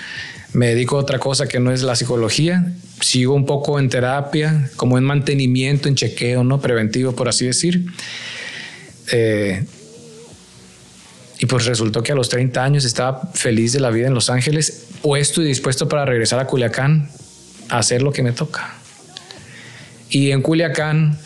Me 0.52 0.68
dedico 0.68 0.96
a 0.96 1.00
otra 1.00 1.18
cosa 1.18 1.46
que 1.46 1.61
no 1.61 1.72
es 1.72 1.83
la 1.83 1.96
psicología. 1.96 2.72
Sigo 3.00 3.35
un 3.35 3.46
poco 3.46 3.78
en 3.78 3.88
terapia, 3.88 4.70
como 4.76 4.98
en 4.98 5.05
mantenimiento, 5.05 5.88
en 5.88 5.94
chequeo, 5.94 6.44
¿no? 6.44 6.61
Preventivo, 6.61 7.12
por 7.12 7.28
así 7.28 7.46
decir. 7.46 7.87
Eh, 9.12 9.64
y 11.38 11.46
pues 11.46 11.66
resultó 11.66 12.02
que 12.02 12.12
a 12.12 12.14
los 12.14 12.28
30 12.28 12.62
años 12.62 12.85
estaba 12.85 13.28
feliz 13.35 13.72
de 13.72 13.81
la 13.81 13.90
vida 13.90 14.07
en 14.07 14.14
Los 14.14 14.31
Ángeles, 14.31 14.85
puesto 15.02 15.42
y 15.42 15.46
dispuesto 15.46 15.88
para 15.88 16.05
regresar 16.05 16.38
a 16.38 16.46
Culiacán 16.46 17.11
a 17.68 17.78
hacer 17.78 18.02
lo 18.02 18.12
que 18.12 18.22
me 18.22 18.31
toca. 18.31 18.74
Y 20.09 20.31
en 20.31 20.42
Culiacán, 20.42 21.18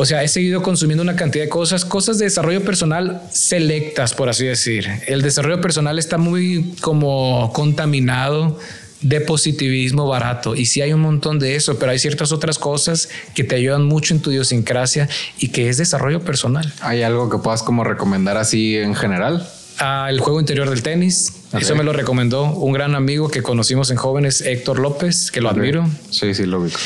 o 0.00 0.06
sea, 0.06 0.22
he 0.22 0.28
seguido 0.28 0.62
consumiendo 0.62 1.02
una 1.02 1.14
cantidad 1.14 1.44
de 1.44 1.50
cosas, 1.50 1.84
cosas 1.84 2.16
de 2.16 2.24
desarrollo 2.24 2.64
personal 2.64 3.20
selectas, 3.30 4.14
por 4.14 4.30
así 4.30 4.46
decir. 4.46 4.88
El 5.06 5.20
desarrollo 5.20 5.60
personal 5.60 5.98
está 5.98 6.16
muy 6.16 6.74
como 6.80 7.52
contaminado 7.52 8.58
de 9.02 9.20
positivismo 9.20 10.08
barato. 10.08 10.56
Y 10.56 10.64
sí 10.64 10.80
hay 10.80 10.94
un 10.94 11.02
montón 11.02 11.38
de 11.38 11.54
eso, 11.54 11.78
pero 11.78 11.92
hay 11.92 11.98
ciertas 11.98 12.32
otras 12.32 12.58
cosas 12.58 13.10
que 13.34 13.44
te 13.44 13.56
ayudan 13.56 13.84
mucho 13.84 14.14
en 14.14 14.22
tu 14.22 14.30
idiosincrasia 14.30 15.06
y 15.38 15.48
que 15.48 15.68
es 15.68 15.76
desarrollo 15.76 16.20
personal. 16.20 16.72
¿Hay 16.80 17.02
algo 17.02 17.28
que 17.28 17.36
puedas 17.36 17.62
como 17.62 17.84
recomendar 17.84 18.38
así 18.38 18.78
en 18.78 18.94
general? 18.94 19.46
Ah, 19.80 20.06
el 20.08 20.20
juego 20.20 20.40
interior 20.40 20.70
del 20.70 20.82
tenis. 20.82 21.30
Eso 21.52 21.74
me 21.74 21.84
lo 21.84 21.92
recomendó 21.92 22.44
un 22.44 22.72
gran 22.72 22.94
amigo 22.94 23.28
que 23.28 23.42
conocimos 23.42 23.90
en 23.90 23.98
jóvenes, 23.98 24.40
Héctor 24.40 24.78
López, 24.78 25.30
que 25.30 25.42
lo 25.42 25.50
admiro. 25.50 25.86
Sí, 26.08 26.32
sí, 26.32 26.46
lo 26.46 26.62
ubico. 26.62 26.78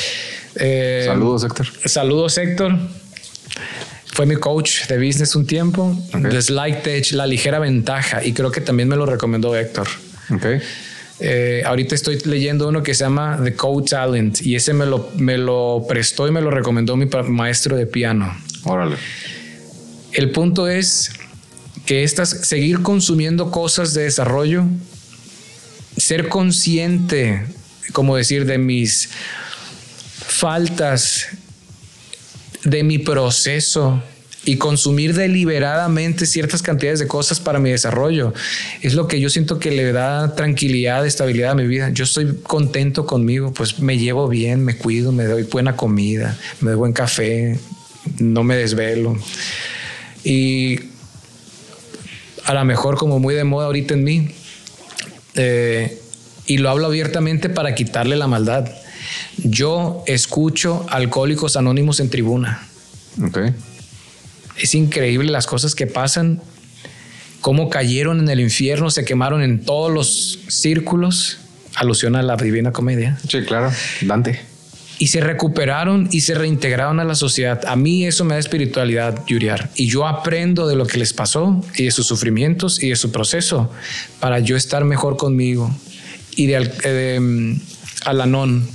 Eh, 0.55 1.03
saludos, 1.05 1.43
Héctor. 1.45 1.67
Saludos, 1.85 2.37
Héctor. 2.37 2.77
Fue 4.13 4.25
mi 4.25 4.35
coach 4.35 4.87
de 4.87 4.97
business 4.97 5.35
un 5.35 5.45
tiempo. 5.45 5.97
The 6.11 6.41
Slight 6.41 6.87
Edge, 6.87 7.13
la 7.13 7.27
ligera 7.27 7.59
ventaja. 7.59 8.23
Y 8.23 8.33
creo 8.33 8.51
que 8.51 8.61
también 8.61 8.87
me 8.87 8.95
lo 8.95 9.05
recomendó 9.05 9.55
Héctor. 9.55 9.87
Okay. 10.33 10.61
Eh, 11.19 11.63
ahorita 11.65 11.95
estoy 11.95 12.19
leyendo 12.25 12.67
uno 12.67 12.83
que 12.83 12.93
se 12.93 13.05
llama 13.05 13.39
The 13.41 13.55
Code 13.55 13.89
Talent 13.89 14.41
y 14.41 14.55
ese 14.55 14.73
me 14.73 14.85
lo, 14.85 15.11
me 15.17 15.37
lo 15.37 15.85
prestó 15.87 16.27
y 16.27 16.31
me 16.31 16.41
lo 16.41 16.51
recomendó 16.51 16.97
mi 16.97 17.07
maestro 17.27 17.77
de 17.77 17.85
piano. 17.85 18.35
Órale. 18.63 18.97
El 20.11 20.31
punto 20.31 20.67
es 20.67 21.11
que 21.85 22.03
estas, 22.03 22.29
seguir 22.29 22.81
consumiendo 22.81 23.51
cosas 23.51 23.93
de 23.93 24.03
desarrollo, 24.03 24.65
ser 25.97 26.27
consciente, 26.27 27.45
como 27.93 28.15
decir, 28.17 28.45
de 28.45 28.57
mis 28.57 29.09
faltas, 30.25 31.27
de 32.65 32.83
mi 32.83 32.97
proceso, 32.97 34.03
y 34.45 34.57
consumir 34.57 35.15
deliberadamente 35.15 36.25
ciertas 36.27 36.61
cantidades 36.61 36.99
de 36.99 37.07
cosas 37.07 37.39
para 37.39 37.59
mi 37.59 37.71
desarrollo. 37.71 38.33
Es 38.81 38.93
lo 38.93 39.07
que 39.07 39.19
yo 39.19 39.29
siento 39.29 39.59
que 39.59 39.71
le 39.71 39.91
da 39.91 40.35
tranquilidad, 40.35 41.05
estabilidad 41.05 41.51
a 41.51 41.55
mi 41.55 41.65
vida. 41.65 41.89
Yo 41.89 42.03
estoy 42.03 42.37
contento 42.43 43.07
conmigo, 43.07 43.51
pues 43.53 43.79
me 43.79 43.97
llevo 43.97 44.27
bien, 44.27 44.63
me 44.63 44.77
cuido, 44.77 45.11
me 45.11 45.25
doy 45.25 45.43
buena 45.43 45.75
comida, 45.75 46.37
me 46.61 46.71
doy 46.71 46.77
buen 46.77 46.93
café, 46.93 47.59
no 48.19 48.43
me 48.43 48.55
desvelo. 48.55 49.17
Y 50.23 50.79
a 52.45 52.53
lo 52.53 52.63
mejor 52.65 52.97
como 52.97 53.19
muy 53.19 53.33
de 53.33 53.43
moda 53.43 53.65
ahorita 53.65 53.95
en 53.95 54.03
mí, 54.03 54.29
eh, 55.33 55.99
y 56.45 56.59
lo 56.59 56.69
hablo 56.69 56.85
abiertamente 56.85 57.49
para 57.49 57.73
quitarle 57.73 58.15
la 58.15 58.27
maldad. 58.27 58.69
Yo 59.37 60.03
escucho 60.07 60.85
alcohólicos 60.89 61.55
anónimos 61.55 61.99
en 61.99 62.09
tribuna. 62.09 62.67
Okay 63.27 63.53
es 64.57 64.75
increíble 64.75 65.31
las 65.31 65.47
cosas 65.47 65.75
que 65.75 65.87
pasan, 65.87 66.41
cómo 67.41 67.69
cayeron 67.69 68.19
en 68.19 68.29
el 68.29 68.39
infierno, 68.39 68.89
se 68.89 69.05
quemaron 69.05 69.41
en 69.41 69.63
todos 69.63 69.91
los 69.91 70.39
círculos. 70.47 71.39
Alusión 71.75 72.15
a 72.15 72.23
la 72.23 72.37
divina 72.37 72.71
comedia. 72.71 73.17
Sí, 73.27 73.41
claro, 73.41 73.71
Dante. 74.01 74.39
Y 74.97 75.07
se 75.07 75.19
recuperaron 75.19 76.07
y 76.09 76.21
se 76.21 76.35
reintegraron 76.35 77.01
a 77.01 77.03
la 77.03 77.15
sociedad. 77.15 77.61
A 77.67 77.75
mí 77.75 78.05
eso 78.05 78.23
me 78.23 78.35
da 78.35 78.39
espiritualidad, 78.39 79.25
Yuriar. 79.27 79.69
Y 79.75 79.87
yo 79.87 80.07
aprendo 80.07 80.67
de 80.67 80.77
lo 80.77 80.87
que 80.87 80.97
les 80.97 81.11
pasó 81.11 81.61
y 81.75 81.83
de 81.83 81.91
sus 81.91 82.07
sufrimientos 82.07 82.81
y 82.81 82.89
de 82.89 82.95
su 82.95 83.11
proceso 83.11 83.69
para 84.21 84.39
yo 84.39 84.55
estar 84.55 84.85
mejor 84.85 85.17
conmigo. 85.17 85.69
Y 86.37 86.47
de, 86.47 86.59
de 86.61 87.19
mm, 87.19 87.61
Alanón, 88.05 88.69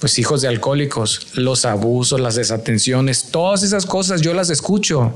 pues 0.00 0.18
hijos 0.18 0.40
de 0.40 0.48
alcohólicos, 0.48 1.28
los 1.34 1.66
abusos, 1.66 2.18
las 2.20 2.34
desatenciones, 2.34 3.24
todas 3.30 3.62
esas 3.62 3.84
cosas 3.84 4.22
yo 4.22 4.32
las 4.32 4.48
escucho 4.48 5.12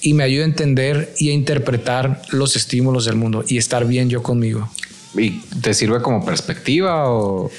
y 0.00 0.14
me 0.14 0.22
ayuda 0.22 0.44
a 0.44 0.46
entender 0.46 1.12
y 1.18 1.30
a 1.30 1.32
interpretar 1.32 2.22
los 2.30 2.54
estímulos 2.54 3.04
del 3.04 3.16
mundo 3.16 3.44
y 3.46 3.58
estar 3.58 3.86
bien 3.86 4.08
yo 4.08 4.22
conmigo. 4.22 4.70
¿Y 5.16 5.40
te 5.60 5.74
sirve 5.74 6.00
como 6.00 6.24
perspectiva 6.24 7.10
o...? 7.10 7.50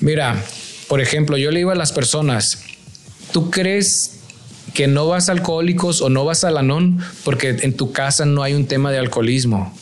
Mira, 0.00 0.44
por 0.88 1.00
ejemplo, 1.00 1.38
yo 1.38 1.50
le 1.50 1.60
digo 1.60 1.70
a 1.70 1.74
las 1.74 1.92
personas, 1.92 2.62
¿tú 3.32 3.50
crees 3.50 4.18
que 4.74 4.86
no 4.86 5.08
vas 5.08 5.30
a 5.30 5.32
alcohólicos 5.32 6.02
o 6.02 6.10
no 6.10 6.26
vas 6.26 6.44
a 6.44 6.50
Lanón 6.50 7.00
porque 7.24 7.56
en 7.62 7.74
tu 7.74 7.92
casa 7.92 8.26
no 8.26 8.42
hay 8.42 8.52
un 8.52 8.66
tema 8.66 8.92
de 8.92 8.98
alcoholismo? 8.98 9.74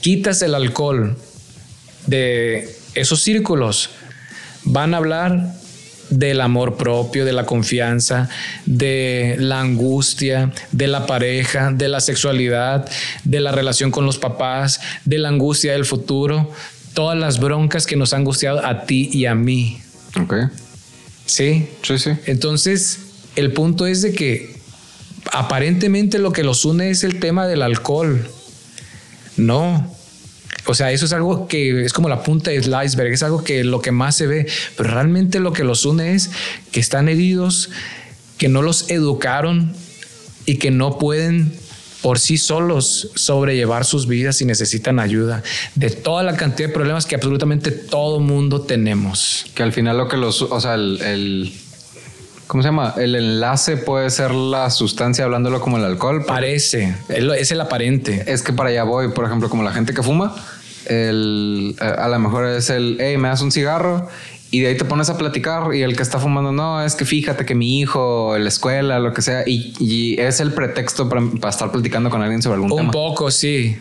Quitas 0.00 0.40
el 0.40 0.54
alcohol 0.54 1.18
de 2.06 2.74
esos 2.94 3.22
círculos 3.22 3.90
van 4.66 4.94
a 4.94 4.98
hablar 4.98 5.54
del 6.10 6.40
amor 6.40 6.76
propio, 6.76 7.24
de 7.24 7.32
la 7.32 7.46
confianza, 7.46 8.28
de 8.64 9.36
la 9.38 9.60
angustia, 9.60 10.52
de 10.72 10.86
la 10.86 11.06
pareja, 11.06 11.72
de 11.72 11.88
la 11.88 12.00
sexualidad, 12.00 12.88
de 13.24 13.40
la 13.40 13.52
relación 13.52 13.90
con 13.90 14.06
los 14.06 14.18
papás, 14.18 14.80
de 15.04 15.18
la 15.18 15.28
angustia 15.28 15.72
del 15.72 15.84
futuro, 15.84 16.52
todas 16.94 17.18
las 17.18 17.40
broncas 17.40 17.86
que 17.86 17.96
nos 17.96 18.12
han 18.12 18.20
angustiado 18.20 18.64
a 18.64 18.82
ti 18.82 19.10
y 19.12 19.26
a 19.26 19.34
mí. 19.34 19.80
Ok. 20.20 20.34
¿Sí? 21.26 21.68
Sí, 21.82 21.98
sí. 21.98 22.10
Entonces, 22.26 23.00
el 23.34 23.52
punto 23.52 23.86
es 23.86 24.02
de 24.02 24.12
que 24.12 24.56
aparentemente 25.32 26.18
lo 26.18 26.32
que 26.32 26.44
los 26.44 26.64
une 26.64 26.90
es 26.90 27.04
el 27.04 27.18
tema 27.18 27.46
del 27.46 27.62
alcohol. 27.62 28.28
No. 29.36 29.95
O 30.64 30.74
sea, 30.74 30.90
eso 30.90 31.04
es 31.04 31.12
algo 31.12 31.46
que 31.46 31.84
es 31.84 31.92
como 31.92 32.08
la 32.08 32.22
punta 32.22 32.50
del 32.50 32.74
iceberg, 32.84 33.12
es 33.12 33.22
algo 33.22 33.44
que 33.44 33.62
lo 33.62 33.80
que 33.80 33.92
más 33.92 34.16
se 34.16 34.26
ve, 34.26 34.46
pero 34.76 34.90
realmente 34.90 35.38
lo 35.38 35.52
que 35.52 35.64
los 35.64 35.84
une 35.84 36.14
es 36.14 36.30
que 36.72 36.80
están 36.80 37.08
heridos, 37.08 37.70
que 38.38 38.48
no 38.48 38.62
los 38.62 38.90
educaron 38.90 39.72
y 40.44 40.56
que 40.56 40.70
no 40.70 40.98
pueden 40.98 41.52
por 42.02 42.18
sí 42.18 42.38
solos 42.38 43.10
sobrellevar 43.16 43.84
sus 43.84 44.06
vidas 44.06 44.40
y 44.40 44.44
necesitan 44.44 45.00
ayuda 45.00 45.42
de 45.74 45.90
toda 45.90 46.22
la 46.22 46.36
cantidad 46.36 46.68
de 46.68 46.74
problemas 46.74 47.06
que 47.06 47.16
absolutamente 47.16 47.70
todo 47.72 48.20
mundo 48.20 48.60
tenemos. 48.60 49.46
Que 49.54 49.62
al 49.62 49.72
final 49.72 49.98
lo 49.98 50.08
que 50.08 50.16
los, 50.16 50.42
o 50.42 50.60
sea, 50.60 50.74
el, 50.74 51.52
¿cómo 52.46 52.62
se 52.62 52.68
llama? 52.68 52.94
El 52.96 53.14
enlace 53.14 53.76
puede 53.76 54.10
ser 54.10 54.32
la 54.32 54.70
sustancia, 54.70 55.24
hablándolo 55.24 55.60
como 55.60 55.76
el 55.78 55.84
alcohol. 55.84 56.24
Parece, 56.26 56.94
es 57.08 57.50
el 57.50 57.60
aparente. 57.60 58.24
Es 58.26 58.42
que 58.42 58.52
para 58.52 58.70
allá 58.70 58.84
voy, 58.84 59.08
por 59.08 59.24
ejemplo, 59.24 59.48
como 59.48 59.62
la 59.62 59.72
gente 59.72 59.94
que 59.94 60.02
fuma, 60.02 60.34
el, 60.86 61.76
a 61.80 62.08
lo 62.08 62.18
mejor 62.18 62.46
es 62.46 62.70
el, 62.70 62.96
hey, 63.00 63.16
me 63.16 63.28
das 63.28 63.42
un 63.42 63.50
cigarro 63.50 64.08
y 64.50 64.60
de 64.60 64.68
ahí 64.68 64.76
te 64.76 64.84
pones 64.84 65.10
a 65.10 65.18
platicar 65.18 65.74
y 65.74 65.82
el 65.82 65.96
que 65.96 66.02
está 66.02 66.18
fumando, 66.18 66.52
no, 66.52 66.82
es 66.82 66.94
que 66.94 67.04
fíjate 67.04 67.44
que 67.44 67.54
mi 67.54 67.80
hijo, 67.80 68.36
la 68.38 68.48
escuela, 68.48 68.98
lo 69.00 69.12
que 69.12 69.22
sea, 69.22 69.42
y, 69.46 70.16
es 70.18 70.40
el 70.40 70.52
pretexto 70.52 71.08
para, 71.08 71.22
estar 71.48 71.70
platicando 71.72 72.10
con 72.10 72.22
alguien 72.22 72.42
sobre 72.42 72.54
algún 72.54 72.72
un 72.72 72.78
tema. 72.78 72.88
Un 72.88 72.92
poco, 72.92 73.30
sí. 73.30 73.76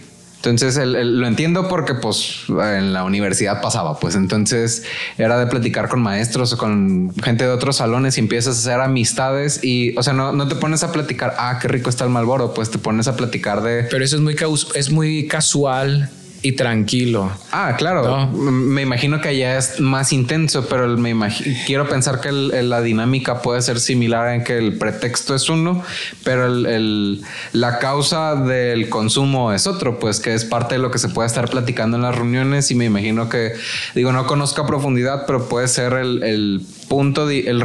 Entonces 0.50 0.78
lo 0.86 1.28
entiendo 1.28 1.68
porque 1.68 1.96
pues 1.96 2.44
en 2.48 2.94
la 2.94 3.04
universidad 3.04 3.62
pasaba, 3.62 4.00
pues 4.00 4.16
entonces 4.16 4.84
era 5.18 5.38
de 5.40 5.48
platicar 5.48 5.90
con 5.90 6.02
maestros 6.02 6.54
o 6.54 6.58
con 6.58 7.14
gente 7.24 7.46
de 7.46 7.52
otros 7.52 7.78
salones 7.78 8.18
y 8.18 8.22
empiezas 8.22 8.58
a 8.58 8.60
hacer 8.60 8.82
amistades 8.82 9.64
y, 9.64 9.98
o 9.98 10.04
sea, 10.04 10.14
no, 10.14 10.32
no 10.32 10.48
te 10.48 10.56
pones 10.56 10.84
a 10.84 10.92
platicar, 10.92 11.36
ah, 11.38 11.60
qué 11.62 11.68
rico 11.68 11.90
está 11.90 12.04
el 12.04 12.10
Malboro, 12.10 12.54
pues 12.54 12.70
te 12.70 12.78
pones 12.78 13.08
a 13.08 13.16
platicar 13.16 13.62
de... 13.62 13.84
Pero 13.90 14.04
eso 14.04 14.16
es 14.16 14.22
muy, 14.22 14.36
es 14.76 14.92
muy 14.92 15.28
casual 15.28 16.10
y 16.46 16.52
tranquilo. 16.52 17.32
Ah, 17.52 17.74
claro. 17.76 18.28
Me 18.28 18.84
imagino 18.84 19.20
que 19.20 19.30
allá 19.30 19.58
es 19.58 19.80
más 19.80 20.14
intenso, 20.14 20.68
pero 20.70 20.88
me 20.96 21.10
imagino, 21.10 21.58
quiero 21.66 21.90
pensar 21.90 22.22
que 22.22 22.32
la 22.32 22.84
dinámica 22.84 23.42
puede 23.42 23.64
ser 23.64 23.80
similar 23.80 24.36
en 24.36 24.44
que 24.44 24.56
el 24.56 24.78
pretexto 24.78 25.34
es 25.34 25.50
uno, 25.50 25.82
pero 26.24 26.46
el, 26.46 27.24
la 27.52 27.80
causa 27.80 28.36
del 28.36 28.90
consumo 28.90 29.54
es 29.54 29.66
otro, 29.66 29.98
pues 29.98 30.20
que 30.20 30.36
es 30.36 30.46
parte 30.46 30.76
de 30.76 30.82
lo 30.82 30.92
que 30.92 31.00
se 31.00 31.10
puede 31.10 31.26
estar 31.26 31.50
platicando 31.50 31.98
en 31.98 32.04
las 32.04 32.16
reuniones 32.16 32.70
y 32.70 32.76
me 32.76 32.86
imagino 32.86 33.28
que, 33.28 33.54
digo, 33.96 34.12
no 34.12 34.28
conozco 34.28 34.62
a 34.62 34.68
profundidad, 34.68 35.26
pero 35.26 35.50
puede 35.50 35.68
ser 35.68 35.94
el, 35.94 36.64
punto 36.88 37.26
de... 37.26 37.50
El, 37.50 37.64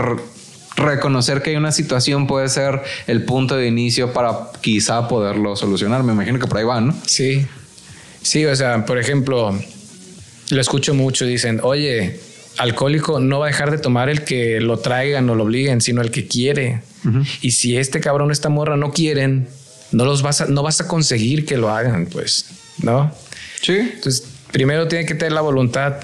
reconocer 0.76 1.42
que 1.42 1.50
hay 1.50 1.56
una 1.56 1.72
situación 1.72 2.26
puede 2.26 2.48
ser 2.48 2.80
el 3.06 3.24
punto 3.24 3.56
de 3.56 3.66
inicio 3.66 4.14
para 4.14 4.48
quizá 4.62 5.08
poderlo 5.08 5.54
solucionar. 5.54 6.02
Me 6.04 6.14
imagino 6.14 6.38
que 6.38 6.46
por 6.46 6.56
ahí 6.56 6.64
va, 6.64 6.80
¿no? 6.80 6.94
Sí, 7.04 7.46
Sí, 8.22 8.44
o 8.44 8.54
sea, 8.54 8.84
por 8.84 8.98
ejemplo, 8.98 9.58
lo 10.50 10.60
escucho 10.60 10.94
mucho, 10.94 11.24
dicen, 11.24 11.60
oye, 11.62 12.20
alcohólico 12.58 13.20
no 13.20 13.38
va 13.38 13.46
a 13.46 13.48
dejar 13.48 13.70
de 13.70 13.78
tomar 13.78 14.08
el 14.08 14.24
que 14.24 14.60
lo 14.60 14.78
traigan 14.78 15.28
o 15.30 15.34
lo 15.34 15.44
obliguen, 15.44 15.80
sino 15.80 16.02
el 16.02 16.10
que 16.10 16.26
quiere. 16.26 16.82
Y 17.40 17.52
si 17.52 17.78
este 17.78 18.00
cabrón 18.00 18.30
esta 18.30 18.50
morra 18.50 18.76
no 18.76 18.92
quieren, 18.92 19.48
no 19.92 20.04
los 20.04 20.22
vas 20.22 20.42
a, 20.42 20.46
no 20.46 20.62
vas 20.62 20.80
a 20.80 20.86
conseguir 20.86 21.46
que 21.46 21.56
lo 21.56 21.70
hagan, 21.70 22.06
pues, 22.06 22.46
¿no? 22.82 23.10
Sí. 23.62 23.76
Entonces, 23.78 24.24
primero 24.52 24.86
tiene 24.86 25.06
que 25.06 25.14
tener 25.14 25.32
la 25.32 25.40
voluntad 25.40 25.94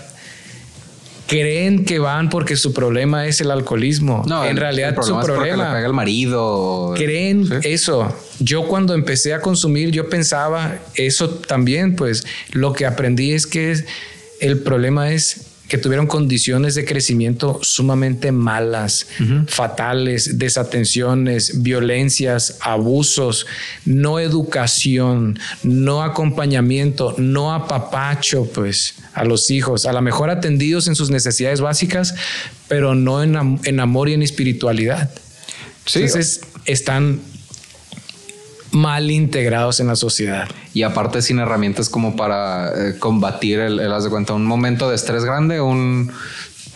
creen 1.27 1.85
que 1.85 1.99
van 1.99 2.31
porque 2.31 2.57
su 2.57 2.73
problema 2.73 3.27
es 3.27 3.41
el 3.41 3.51
alcoholismo. 3.51 4.25
No, 4.27 4.45
en 4.45 4.57
realidad 4.57 4.97
su 5.03 5.19
problema 5.21 5.77
es 5.77 5.81
le 5.81 5.87
el 5.87 5.93
marido. 5.93 6.95
Creen 6.97 7.49
eso. 7.63 8.15
Yo 8.39 8.67
cuando 8.67 8.95
empecé 8.95 9.35
a 9.35 9.41
consumir, 9.41 9.91
yo 9.91 10.09
pensaba 10.09 10.79
eso 10.95 11.31
también, 11.31 11.97
pues 11.97 12.25
lo 12.53 12.73
que 12.73 12.87
aprendí 12.87 13.33
es 13.33 13.47
que 13.47 13.85
el 14.41 14.59
problema 14.59 15.13
es 15.13 15.46
que 15.69 15.79
tuvieron 15.79 16.07
condiciones 16.07 16.75
de 16.75 16.85
crecimiento 16.85 17.59
sumamente 17.63 18.31
malas, 18.31 19.09
fatales, 19.49 20.39
desatenciones, 20.39 21.63
violencias, 21.63 22.59
abusos, 22.61 23.47
no 23.85 24.21
educación, 24.21 25.39
no 25.65 26.03
acompañamiento, 26.03 27.15
no 27.19 27.53
apapacho, 27.53 28.45
pues, 28.53 28.95
a 29.15 29.25
los 29.25 29.51
hijos, 29.51 29.87
a 29.87 29.93
lo 29.93 30.03
mejor 30.03 30.31
atendidos 30.31 30.87
en 30.87 30.95
sus 30.95 31.11
necesidades 31.11 31.61
básicas, 31.61 32.15
pero 32.69 32.95
no 32.95 33.23
en, 33.23 33.81
amor 33.81 34.09
y 34.09 34.15
en 34.15 34.23
espiritualidad. 34.23 35.11
Entonces, 35.87 36.43
están 36.65 37.21
mal 38.77 39.11
integrados 39.11 39.81
en 39.81 39.87
la 39.87 39.97
sociedad. 39.97 40.49
Y 40.75 40.83
aparte 40.83 41.23
sin 41.23 41.39
herramientas 41.39 41.89
como 41.89 42.15
para 42.15 42.69
eh, 42.69 42.99
combatir 42.99 43.59
el, 43.59 43.81
el, 43.81 43.93
haz 43.93 44.05
de 44.05 44.11
cuenta, 44.11 44.35
un 44.35 44.45
momento 44.45 44.91
de 44.91 44.97
estrés 44.97 45.25
grande, 45.25 45.61
un 45.61 46.13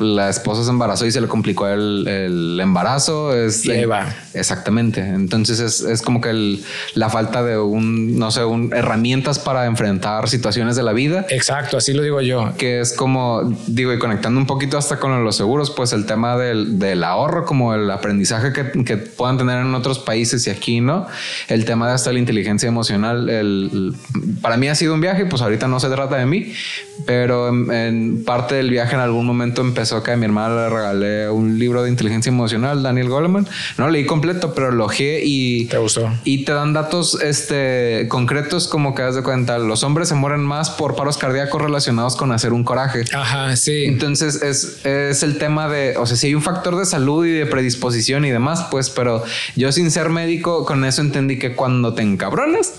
la 0.01 0.29
esposa 0.29 0.65
se 0.65 0.71
embarazó 0.71 1.07
y 1.07 1.13
se 1.13 1.21
le 1.21 1.29
complicó 1.29 1.69
el, 1.69 2.59
embarazo. 2.61 3.35
Es 3.35 3.67
Eva. 3.67 4.15
Exactamente. 4.35 5.01
Entonces 5.01 5.61
es, 5.61 5.81
es 5.81 6.03
como 6.03 6.21
que 6.21 6.59
la 6.95 7.11
falta 7.11 7.43
de 7.43 7.59
un, 7.59 8.19
no 8.19 8.31
sé, 8.31 8.45
un, 8.45 8.73
herramientas 8.75 9.39
para 9.39 9.67
enfrentar 9.67 10.29
situaciones 10.29 10.77
de 10.77 10.83
la 10.83 10.93
vida. 10.93 11.27
Exacto, 11.31 11.77
así 11.77 11.93
lo 11.93 12.03
digo 12.03 12.21
yo. 12.21 12.53
Que 12.57 12.81
es 12.81 12.93
como, 12.93 13.57
digo, 13.67 13.93
y 13.93 13.99
conectando 13.99 14.39
un 14.39 14.47
poquito 14.47 14.79
hasta 14.79 14.99
con 14.99 15.25
los 15.25 15.37
seguros, 15.37 15.71
pues 15.71 15.93
el 15.93 16.07
tema 16.07 16.37
del, 16.37 16.79
del 16.79 17.05
ahorro, 17.05 17.45
como 17.45 17.75
el 17.75 17.91
aprendizaje 17.91 18.53
que, 18.53 18.85
que, 18.85 18.97
puedan 18.97 19.39
tener 19.39 19.61
en 19.61 19.75
otros 19.75 19.99
países 19.99 20.47
y 20.47 20.51
aquí, 20.51 20.81
¿no? 20.81 21.07
El 21.49 21.65
tema 21.65 21.89
de 21.89 21.95
hasta 21.95 22.13
la 22.13 22.19
inteligencia 22.19 22.69
emocional. 22.69 23.29
El, 23.29 23.95
para 24.41 24.57
mí 24.57 24.69
ha 24.69 24.75
sido 24.75 24.95
un 24.95 25.01
viaje, 25.01 25.27
pues 25.27 25.43
ahorita 25.43 25.69
no 25.69 25.81
se 25.81 25.89
trata 25.89 26.17
de 26.17 26.27
mí, 26.27 26.53
pero 27.07 27.49
en 27.49 28.25
parte 28.25 28.55
del 28.55 28.71
viaje 28.71 28.95
en 28.95 29.01
algún 29.01 29.27
momento 29.27 29.63
empezó 29.91 30.03
que 30.05 30.13
a 30.13 30.17
mi 30.17 30.25
hermana 30.25 30.55
le 30.55 30.69
regalé 30.69 31.31
un 31.31 31.59
libro 31.59 31.83
de 31.83 31.91
inteligencia 31.91 32.31
emocional, 32.31 32.83
Daniel 32.83 33.09
Goleman. 33.09 33.47
No 33.77 33.89
leí 33.91 34.07
completo, 34.07 34.55
pero 34.55 34.71
lo 34.71 34.89
y. 34.99 35.67
¿Te 35.67 35.79
gustó? 35.79 36.13
Y 36.25 36.45
te 36.45 36.53
dan 36.53 36.73
datos 36.73 37.19
este, 37.21 38.07
concretos, 38.09 38.69
como 38.69 38.95
que 38.95 39.03
das 39.03 39.17
de 39.17 39.23
cuenta. 39.23 39.59
Los 39.59 39.83
hombres 39.83 40.09
se 40.09 40.15
mueren 40.15 40.43
más 40.43 40.71
por 40.71 40.95
paros 40.95 41.19
cardíacos 41.19 41.61
relacionados 41.61 42.17
con 42.17 42.31
hacer 42.33 42.53
un 42.53 42.63
coraje. 42.63 43.05
Ajá, 43.13 43.57
sí. 43.57 43.85
Entonces 43.87 44.43
es, 44.43 44.85
es 44.85 45.23
el 45.23 45.39
tema 45.39 45.69
de, 45.69 45.97
o 45.97 46.07
sea, 46.07 46.17
si 46.17 46.29
hay 46.29 46.35
un 46.35 46.43
factor 46.43 46.77
de 46.77 46.87
salud 46.87 47.27
y 47.27 47.31
de 47.31 47.47
predisposición 47.47 48.25
y 48.25 48.31
demás, 48.31 48.67
pues, 48.71 48.91
pero 48.91 49.25
yo 49.57 49.73
sin 49.73 49.91
ser 49.91 50.09
médico, 50.09 50.65
con 50.67 50.85
eso 50.85 51.01
entendí 51.01 51.39
que 51.39 51.55
cuando 51.55 51.95
te 51.95 52.03
encabronas, 52.03 52.75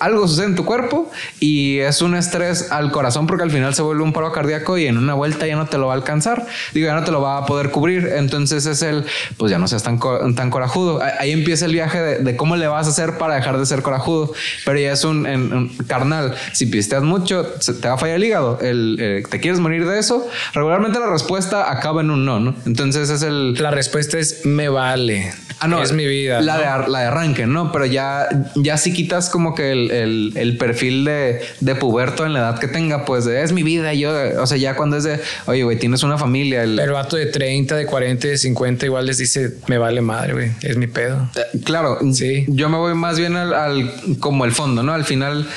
algo 0.00 0.26
sucede 0.26 0.46
en 0.46 0.56
tu 0.56 0.64
cuerpo 0.64 1.10
y 1.38 1.78
es 1.78 2.02
un 2.02 2.14
estrés 2.14 2.72
al 2.72 2.90
corazón 2.90 3.26
porque 3.26 3.44
al 3.44 3.50
final 3.50 3.74
se 3.74 3.82
vuelve 3.82 4.02
un 4.02 4.12
paro 4.12 4.32
cardíaco 4.32 4.78
y 4.78 4.86
en 4.86 4.98
una 4.98 5.14
vuelta 5.14 5.46
ya 5.46 5.56
no 5.56 5.66
te 5.66 5.78
lo 5.78 5.86
va 5.86 5.92
a 5.92 5.96
alcanzar, 5.96 6.46
digo, 6.74 6.86
ya 6.86 6.94
no 6.94 7.04
te 7.04 7.12
lo 7.12 7.20
va 7.20 7.38
a 7.38 7.46
poder 7.46 7.70
cubrir, 7.70 8.10
entonces 8.16 8.66
es 8.66 8.82
el, 8.82 9.04
pues 9.36 9.50
ya 9.50 9.58
no 9.58 9.68
seas 9.68 9.82
tan, 9.82 9.98
tan 10.34 10.50
corajudo. 10.50 11.00
Ahí 11.18 11.32
empieza 11.32 11.66
el 11.66 11.72
viaje 11.72 12.00
de, 12.00 12.36
cómo 12.36 12.56
le 12.56 12.66
vas 12.66 12.86
a 12.86 12.90
hacer 12.90 13.18
para 13.18 13.34
dejar 13.34 13.58
de 13.58 13.66
ser 13.66 13.82
corajudo, 13.82 14.32
pero 14.64 14.78
ya 14.78 14.92
es 14.92 15.04
un, 15.04 15.70
carnal, 15.86 16.34
si 16.52 16.66
pisteas 16.66 17.02
mucho, 17.02 17.44
te 17.44 17.88
va 17.88 17.94
a 17.94 17.98
fallar 17.98 18.16
el 18.16 18.24
hígado, 18.24 18.58
el, 18.60 18.96
eh, 18.98 19.22
¿te 19.28 19.38
quieres 19.40 19.60
morir 19.60 19.86
de 19.86 19.98
eso? 19.98 20.26
Regularmente 20.54 20.98
la 20.98 21.10
respuesta 21.10 21.70
acaba 21.70 22.00
en 22.00 22.10
un 22.10 22.24
no, 22.24 22.40
¿no? 22.40 22.54
Entonces 22.66 23.10
es 23.10 23.22
el... 23.22 23.54
La 23.54 23.70
respuesta 23.70 24.18
es 24.18 24.46
me 24.46 24.68
vale. 24.68 25.32
Ah, 25.60 25.68
no, 25.68 25.82
es 25.82 25.92
mi 25.92 26.06
vida. 26.06 26.40
La, 26.40 26.56
de, 26.56 26.90
la 26.90 27.00
de 27.00 27.06
arranque, 27.06 27.46
¿no? 27.46 27.70
Pero 27.70 27.84
ya, 27.84 28.28
ya 28.54 28.78
si 28.78 28.94
quitas 28.94 29.28
como 29.28 29.54
que 29.54 29.72
el 29.72 29.89
el, 29.90 30.56
perfil 30.58 31.04
de, 31.04 31.40
de, 31.60 31.74
puberto 31.74 32.26
en 32.26 32.32
la 32.32 32.40
edad 32.40 32.58
que 32.58 32.68
tenga, 32.68 33.04
pues 33.04 33.26
es 33.26 33.52
mi 33.52 33.62
vida. 33.62 33.94
Yo, 33.94 34.12
o 34.40 34.46
sea, 34.46 34.56
ya 34.56 34.76
cuando 34.76 34.96
es 34.96 35.04
de, 35.04 35.20
oye, 35.46 35.62
güey, 35.62 35.78
tienes 35.78 36.02
una 36.02 36.18
familia. 36.18 36.62
El, 36.62 36.76
Pero 36.76 36.94
vato 36.94 37.16
de 37.16 37.26
30, 37.26 37.76
de 37.76 37.86
40, 37.86 38.28
de 38.28 38.38
50, 38.38 38.86
igual 38.86 39.06
les 39.06 39.18
dice, 39.18 39.54
me 39.66 39.78
vale 39.78 40.00
madre, 40.00 40.32
güey, 40.32 40.50
es 40.62 40.76
mi 40.76 40.86
pedo. 40.86 41.28
Eh, 41.36 41.60
claro, 41.64 41.98
sí. 42.12 42.44
Yo 42.48 42.68
me 42.68 42.76
voy 42.76 42.94
más 42.94 43.18
bien 43.18 43.36
al, 43.36 43.92
como 44.20 44.44
el 44.44 44.52
fondo, 44.52 44.82
¿no? 44.82 44.92
Al 44.92 45.04
final, 45.04 45.48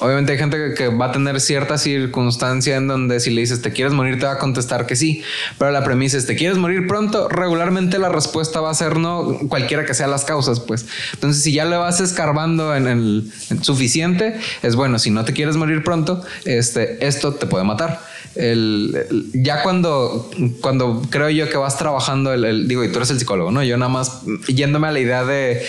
obviamente 0.00 0.32
hay 0.32 0.38
gente 0.38 0.74
que, 0.76 0.88
va 0.88 1.06
a 1.06 1.12
tener 1.12 1.40
cierta 1.40 1.78
circunstancia 1.78 2.76
en 2.76 2.88
donde 2.88 3.20
si 3.20 3.30
le 3.30 3.40
dices, 3.42 3.62
te 3.62 3.72
quieres 3.72 3.92
morir, 3.92 4.18
te 4.18 4.26
va 4.26 4.32
a 4.32 4.38
contestar 4.38 4.86
que 4.86 4.96
sí. 4.96 5.22
Pero 5.58 5.70
la 5.70 5.84
premisa 5.84 6.16
es, 6.16 6.26
¿te 6.26 6.36
quieres 6.36 6.58
morir 6.58 6.86
pronto? 6.86 7.28
Regularmente 7.28 7.98
la 7.98 8.08
respuesta 8.08 8.60
va 8.60 8.70
a 8.70 8.74
ser 8.74 8.96
no, 8.98 9.38
cualquiera 9.48 9.84
que 9.84 9.94
sea 9.94 10.06
las 10.06 10.24
causas, 10.24 10.60
pues. 10.60 10.86
Entonces, 11.14 11.42
si 11.42 11.52
ya 11.52 11.64
le 11.64 11.76
vas 11.76 12.00
escarbando 12.00 12.74
en 12.74 12.86
el 13.00 13.32
suficiente, 13.62 14.38
es 14.62 14.76
bueno, 14.76 14.98
si 14.98 15.10
no 15.10 15.24
te 15.24 15.32
quieres 15.32 15.56
morir 15.56 15.82
pronto, 15.82 16.22
este, 16.44 17.04
esto 17.06 17.34
te 17.34 17.46
puede 17.46 17.64
matar 17.64 18.00
el, 18.36 19.30
ya 19.32 19.62
cuando, 19.62 20.30
cuando 20.60 21.02
creo 21.10 21.30
yo 21.30 21.48
que 21.48 21.56
vas 21.56 21.76
trabajando, 21.76 22.32
el, 22.32 22.68
digo, 22.68 22.84
y 22.84 22.88
tú 22.88 22.98
eres 22.98 23.10
el 23.10 23.18
psicólogo, 23.18 23.50
¿no? 23.50 23.62
Yo 23.64 23.76
nada 23.76 23.90
más 23.90 24.22
yéndome 24.46 24.86
a 24.86 24.92
la 24.92 25.00
idea 25.00 25.24
de, 25.24 25.62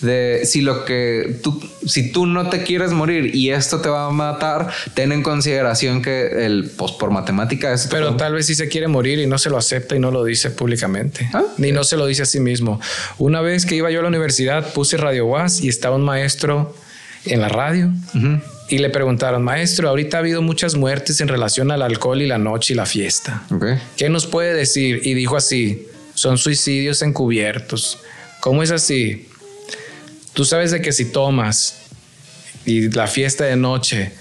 de 0.00 0.42
si 0.44 0.60
lo 0.60 0.84
que 0.84 1.38
tú, 1.42 1.62
si 1.86 2.10
tú 2.10 2.26
no 2.26 2.48
te 2.48 2.64
quieres 2.64 2.90
morir 2.90 3.34
y 3.34 3.50
esto 3.50 3.80
te 3.80 3.88
va 3.88 4.06
a 4.06 4.10
matar, 4.10 4.68
ten 4.94 5.12
en 5.12 5.22
consideración 5.22 6.02
que 6.02 6.44
el, 6.44 6.70
pues 6.76 6.92
por 6.92 7.10
matemática 7.10 7.72
es... 7.72 7.86
Pero 7.88 8.16
tal 8.16 8.34
vez 8.34 8.46
si 8.46 8.54
se 8.54 8.68
quiere 8.68 8.88
morir 8.88 9.20
y 9.20 9.26
no 9.26 9.38
se 9.38 9.48
lo 9.48 9.56
acepta 9.56 9.94
y 9.94 10.00
no 10.00 10.10
lo 10.10 10.24
dice 10.24 10.50
públicamente, 10.50 11.30
¿Ah? 11.32 11.44
ni 11.56 11.70
no 11.70 11.84
se 11.84 11.96
lo 11.96 12.06
dice 12.06 12.22
a 12.22 12.26
sí 12.26 12.40
mismo. 12.40 12.80
Una 13.18 13.40
vez 13.40 13.64
que 13.64 13.76
iba 13.76 13.90
yo 13.90 14.00
a 14.00 14.02
la 14.02 14.08
universidad, 14.08 14.72
puse 14.72 14.96
Radio 14.96 15.26
Was 15.26 15.60
y 15.60 15.68
estaba 15.68 15.96
un 15.96 16.04
maestro 16.04 16.74
en 17.24 17.40
la 17.40 17.48
radio 17.48 17.92
y 18.68 18.78
le 18.78 18.90
preguntaron, 18.90 19.42
maestro, 19.42 19.88
ahorita 19.88 20.18
ha 20.18 20.20
habido 20.20 20.42
muchas 20.42 20.74
muertes 20.74 21.20
en 21.20 21.28
relación 21.28 21.70
al 21.70 21.82
alcohol 21.82 22.20
y 22.20 22.26
la 22.26 22.38
noche 22.38 22.74
y 22.74 22.76
la 22.76 22.86
fiesta. 22.86 23.44
¿Qué 23.96 24.08
nos 24.08 24.26
puede 24.26 24.52
decir? 24.52 25.00
Y 25.04 25.14
dijo 25.14 25.36
así, 25.36 25.86
son 26.14 26.36
suicidios 26.36 27.00
encubiertos. 27.02 27.98
¿Cómo 28.40 28.62
es 28.62 28.70
así? 28.70 29.28
Tú 30.34 30.44
sabes 30.44 30.70
de 30.70 30.82
que 30.82 30.92
si 30.92 31.06
tomas 31.06 31.76
y 32.66 32.90
la 32.90 33.06
fiesta 33.06 33.44
de 33.44 33.56
noche 33.56 34.12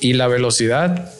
y 0.00 0.12
la 0.12 0.28
velocidad 0.28 1.10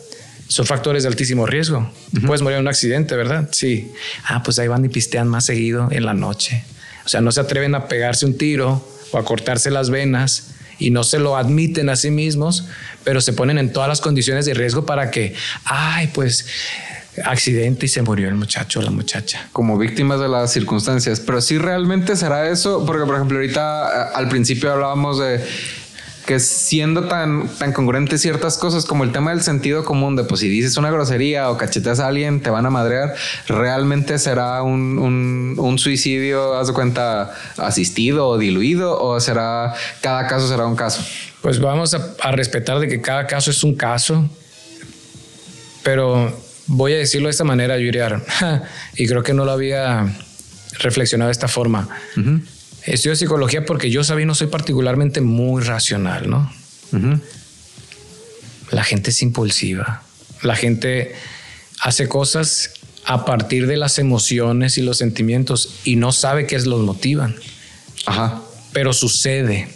son 0.48 0.66
factores 0.66 1.04
de 1.04 1.08
altísimo 1.08 1.46
riesgo. 1.46 1.90
Puedes 2.26 2.42
morir 2.42 2.56
en 2.56 2.62
un 2.62 2.68
accidente, 2.68 3.16
¿verdad? 3.16 3.48
Sí. 3.50 3.90
Ah, 4.26 4.42
pues 4.42 4.58
ahí 4.58 4.68
van 4.68 4.84
y 4.84 4.88
pistean 4.88 5.26
más 5.26 5.46
seguido 5.46 5.88
en 5.90 6.04
la 6.04 6.12
noche. 6.12 6.64
O 7.06 7.08
sea, 7.08 7.22
no 7.22 7.32
se 7.32 7.40
atreven 7.40 7.74
a 7.74 7.88
pegarse 7.88 8.26
un 8.26 8.36
tiro 8.36 8.86
o 9.10 9.18
a 9.18 9.24
cortarse 9.24 9.70
las 9.70 9.88
venas 9.88 10.53
y 10.78 10.90
no 10.90 11.04
se 11.04 11.18
lo 11.18 11.36
admiten 11.36 11.88
a 11.88 11.96
sí 11.96 12.10
mismos, 12.10 12.66
pero 13.04 13.20
se 13.20 13.32
ponen 13.32 13.58
en 13.58 13.72
todas 13.72 13.88
las 13.88 14.00
condiciones 14.00 14.46
de 14.46 14.54
riesgo 14.54 14.86
para 14.86 15.10
que, 15.10 15.34
ay, 15.64 16.08
pues 16.08 16.46
accidente 17.24 17.86
y 17.86 17.88
se 17.88 18.02
murió 18.02 18.28
el 18.28 18.34
muchacho 18.34 18.80
o 18.80 18.82
la 18.82 18.90
muchacha. 18.90 19.48
Como 19.52 19.78
víctimas 19.78 20.20
de 20.20 20.28
las 20.28 20.52
circunstancias. 20.52 21.20
Pero 21.20 21.40
si 21.40 21.58
realmente 21.58 22.16
será 22.16 22.48
eso, 22.48 22.84
porque 22.84 23.04
por 23.04 23.14
ejemplo 23.14 23.38
ahorita 23.38 24.10
al 24.10 24.28
principio 24.28 24.72
hablábamos 24.72 25.18
de 25.20 25.40
que 26.26 26.40
siendo 26.40 27.04
tan, 27.04 27.48
tan 27.58 27.72
congruentes 27.72 28.20
ciertas 28.20 28.56
cosas 28.56 28.86
como 28.86 29.04
el 29.04 29.12
tema 29.12 29.30
del 29.30 29.42
sentido 29.42 29.84
común, 29.84 30.16
de 30.16 30.24
pues 30.24 30.40
si 30.40 30.48
dices 30.48 30.76
una 30.76 30.90
grosería 30.90 31.50
o 31.50 31.58
cacheteas 31.58 32.00
a 32.00 32.06
alguien, 32.06 32.40
te 32.40 32.50
van 32.50 32.64
a 32.64 32.70
madrear, 32.70 33.14
realmente 33.46 34.18
será 34.18 34.62
un, 34.62 35.56
un, 35.58 35.78
suicidio, 35.78 36.56
haz 36.56 36.68
de 36.68 36.72
cuenta, 36.72 37.34
asistido 37.58 38.28
o 38.28 38.38
diluido, 38.38 38.98
o 39.00 39.20
será, 39.20 39.74
cada 40.00 40.26
caso 40.26 40.48
será 40.48 40.66
un 40.66 40.76
caso. 40.76 41.04
Pues 41.42 41.60
vamos 41.60 41.92
a, 41.92 42.14
a 42.20 42.32
respetar 42.32 42.78
de 42.78 42.88
que 42.88 43.02
cada 43.02 43.26
caso 43.26 43.50
es 43.50 43.62
un 43.62 43.74
caso, 43.74 44.28
pero 45.82 46.34
voy 46.66 46.94
a 46.94 46.96
decirlo 46.96 47.28
de 47.28 47.32
esta 47.32 47.44
manera, 47.44 47.78
Yuriar, 47.78 48.22
y 48.96 49.06
creo 49.06 49.22
que 49.22 49.34
no 49.34 49.44
lo 49.44 49.52
había 49.52 50.06
reflexionado 50.78 51.28
de 51.28 51.32
esta 51.32 51.48
forma. 51.48 51.88
Estudio 52.86 53.16
psicología 53.16 53.64
porque 53.64 53.90
yo, 53.90 54.02
no 54.02 54.34
soy 54.34 54.48
particularmente 54.48 55.20
muy 55.20 55.62
racional, 55.62 56.28
¿no? 56.28 56.52
La 58.70 58.84
gente 58.84 59.10
es 59.10 59.22
impulsiva. 59.22 60.02
La 60.42 60.54
gente 60.54 61.14
hace 61.80 62.08
cosas 62.08 62.74
a 63.04 63.24
partir 63.24 63.66
de 63.66 63.76
las 63.76 63.98
emociones 63.98 64.78
y 64.78 64.82
los 64.82 64.98
sentimientos 64.98 65.80
y 65.84 65.96
no 65.96 66.12
sabe 66.12 66.46
qué 66.46 66.56
es 66.56 66.66
los 66.66 66.80
motivan. 66.80 67.36
Ajá. 68.06 68.42
Pero 68.72 68.92
sucede. 68.92 69.68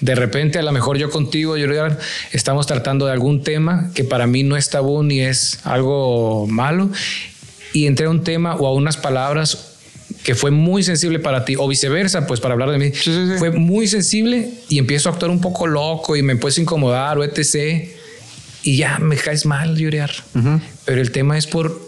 De 0.00 0.14
repente, 0.14 0.58
a 0.58 0.62
lo 0.62 0.72
mejor 0.72 0.96
yo 0.98 1.10
contigo, 1.10 1.56
yo 1.56 1.68
estamos 2.32 2.66
tratando 2.66 3.06
de 3.06 3.12
algún 3.12 3.42
tema 3.42 3.90
que 3.94 4.04
para 4.04 4.26
mí 4.26 4.42
no 4.42 4.56
es 4.56 4.70
tabú 4.70 5.02
ni 5.02 5.20
es 5.20 5.60
algo 5.64 6.46
malo. 6.46 6.90
Y 7.72 7.86
entré 7.86 8.06
a 8.06 8.10
un 8.10 8.22
tema 8.22 8.54
o 8.56 8.66
a 8.66 8.72
unas 8.72 8.96
palabras 8.96 9.67
que 10.28 10.34
fue 10.34 10.50
muy 10.50 10.82
sensible 10.82 11.20
para 11.20 11.46
ti, 11.46 11.56
o 11.56 11.66
viceversa, 11.66 12.26
pues 12.26 12.38
para 12.38 12.52
hablar 12.52 12.70
de 12.70 12.76
mí, 12.76 12.92
fue 13.38 13.50
muy 13.50 13.88
sensible 13.88 14.50
y 14.68 14.76
empiezo 14.76 15.08
a 15.08 15.12
actuar 15.12 15.30
un 15.30 15.40
poco 15.40 15.66
loco 15.66 16.16
y 16.16 16.22
me 16.22 16.32
empiezo 16.32 16.60
a 16.60 16.64
incomodar 16.64 17.16
o 17.16 17.24
etc. 17.24 17.88
Y 18.62 18.76
ya 18.76 18.98
me 18.98 19.16
caes 19.16 19.46
mal, 19.46 19.74
llorar. 19.74 20.10
Pero 20.84 21.00
el 21.00 21.12
tema 21.12 21.38
es 21.38 21.46
por, 21.46 21.80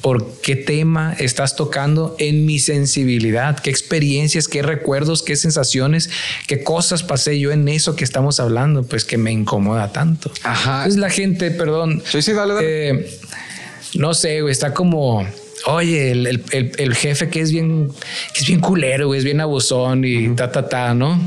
por 0.00 0.40
qué 0.40 0.56
tema 0.56 1.14
estás 1.18 1.56
tocando 1.56 2.16
en 2.18 2.46
mi 2.46 2.58
sensibilidad, 2.58 3.58
qué 3.58 3.68
experiencias, 3.68 4.48
qué 4.48 4.62
recuerdos, 4.62 5.22
qué 5.22 5.36
sensaciones, 5.36 6.08
qué 6.46 6.62
cosas 6.62 7.02
pasé 7.02 7.38
yo 7.38 7.52
en 7.52 7.68
eso 7.68 7.96
que 7.96 8.04
estamos 8.04 8.40
hablando, 8.40 8.82
pues 8.84 9.04
que 9.04 9.18
me 9.18 9.30
incomoda 9.30 9.92
tanto. 9.92 10.32
Ajá. 10.42 10.84
Entonces 10.84 10.98
la 10.98 11.10
gente, 11.10 11.50
perdón. 11.50 12.02
Sí, 12.10 12.22
sí, 12.22 12.32
dale, 12.32 12.54
eh, 12.62 13.10
no 13.92 14.14
sé, 14.14 14.38
está 14.48 14.72
como 14.72 15.28
oye, 15.66 16.12
el, 16.12 16.94
jefe 16.94 17.28
que 17.28 17.40
es 17.40 17.52
bien, 17.52 17.90
que 18.32 18.40
es 18.40 18.46
bien 18.46 18.60
culero, 18.60 19.14
es 19.14 19.24
bien 19.24 19.40
abusón 19.40 20.04
y 20.04 20.34
ta, 20.34 20.50
ta, 20.50 20.68
ta, 20.68 20.94
¿no? 20.94 21.20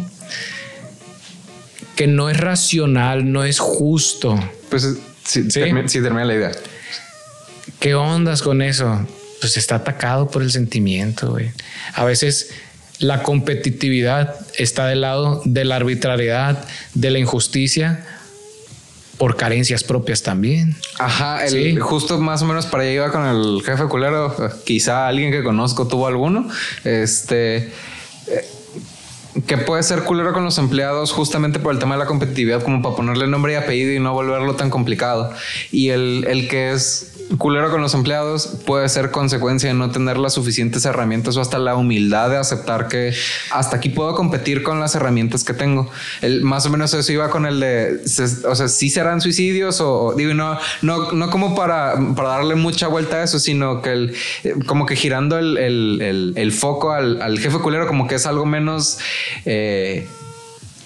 Que 1.96 2.08
no 2.08 2.30
es 2.30 2.38
racional, 2.38 3.32
no 3.32 3.44
es 3.44 3.60
justo. 3.60 4.40
Pues 4.70 4.84
sí, 5.24 5.44
¿Sí? 5.44 5.60
Termina, 5.60 6.26
la 6.26 6.34
idea. 6.34 6.52
¿Qué 7.80 7.96
ondas 7.96 8.42
con 8.42 8.62
eso? 8.62 9.08
Pues 9.40 9.58
está 9.58 9.76
atacado 9.76 10.30
por 10.30 10.44
el 10.44 10.52
sentimiento, 10.52 11.32
güey. 11.32 11.52
A 11.94 12.06
veces 12.06 12.52
la 13.00 13.24
competitividad 13.24 14.36
está 14.58 14.88
del 14.88 15.02
lado 15.02 15.42
de 15.46 15.66
la 15.66 15.78
arbitrariedad, 15.78 16.66
de 16.94 17.10
la 17.12 17.20
injusticia, 17.20 18.06
por 19.22 19.36
carencias 19.36 19.84
propias 19.84 20.24
también. 20.24 20.76
Ajá, 20.98 21.46
el, 21.46 21.80
justo 21.80 22.18
más 22.18 22.42
o 22.42 22.46
menos 22.46 22.66
para 22.66 22.82
allá 22.82 22.92
iba 22.92 23.12
con 23.12 23.24
el 23.24 23.62
jefe 23.64 23.84
culero. 23.84 24.36
Quizá 24.66 25.08
alguien 25.08 25.32
que 25.32 25.44
conozco 25.44 25.88
tuvo 25.88 26.08
alguno. 26.08 26.50
Este. 26.84 27.58
Eh, 27.58 27.72
que 29.46 29.58
puede 29.60 29.84
ser 29.84 30.06
culero 30.06 30.34
con 30.34 30.44
los 30.44 30.58
empleados 30.58 31.12
justamente 31.12 31.60
por 31.60 31.72
el 31.72 31.78
tema 31.78 31.94
de 31.94 32.00
la 32.00 32.08
competitividad, 32.08 32.64
como 32.64 32.82
para 32.82 32.96
ponerle 32.96 33.28
nombre 33.28 33.54
y 33.54 33.58
apellido 33.58 33.94
y 33.94 34.00
no 34.00 34.12
volverlo 34.14 34.56
tan 34.56 34.72
complicado. 34.72 35.32
Y 35.72 35.90
el, 35.90 36.26
el 36.28 36.48
que 36.48 36.72
es 36.72 37.11
culero 37.38 37.72
con 37.72 37.82
los 37.82 37.94
empleados 37.94 38.58
puede 38.66 38.88
ser 38.90 39.12
consecuencia 39.12 39.70
de 39.70 39.76
no 39.76 39.92
tener 39.92 40.18
las 40.18 40.34
suficientes 40.34 40.86
herramientas 40.86 41.38
o 41.38 41.42
hasta 41.42 41.60
la 41.60 41.76
humildad 41.76 42.30
de 42.30 42.38
aceptar 42.38 42.88
que 42.88 43.14
hasta 43.52 43.78
aquí 43.78 43.90
puedo 43.90 44.16
competir 44.16 44.64
con 44.64 44.80
las 44.80 44.96
herramientas 44.96 45.44
que 45.44 45.54
tengo. 45.54 45.90
Más 46.42 46.66
o 46.66 46.70
menos 46.70 46.94
eso 46.94 47.12
iba 47.12 47.30
con 47.30 47.46
el 47.46 47.60
de, 47.60 48.02
o 48.48 48.56
sea, 48.56 48.68
sí 48.68 48.90
serán 48.90 49.22
suicidios 49.22 49.82
o, 49.82 50.14
digo, 50.16 50.34
no, 50.34 50.58
no, 50.82 51.12
no 51.12 51.30
como 51.30 51.56
para, 51.56 51.96
para 52.16 52.30
darle 52.30 52.56
mucha 52.56 52.88
vuelta 52.88 53.18
a 53.18 53.24
eso, 53.24 53.40
sino 53.40 53.82
que 53.82 53.92
el, 53.92 54.16
como 54.66 54.86
que 54.86 54.96
girando 54.96 55.38
el, 55.38 55.58
el, 55.58 56.34
el 56.36 56.52
foco 56.52 56.92
al, 56.92 57.22
al, 57.22 57.40
jefe 57.40 57.60
culero 57.60 57.88
como 57.88 58.08
que 58.08 58.16
es 58.16 58.26
algo 58.26 58.46
menos... 58.46 59.00
Eh, 59.46 60.08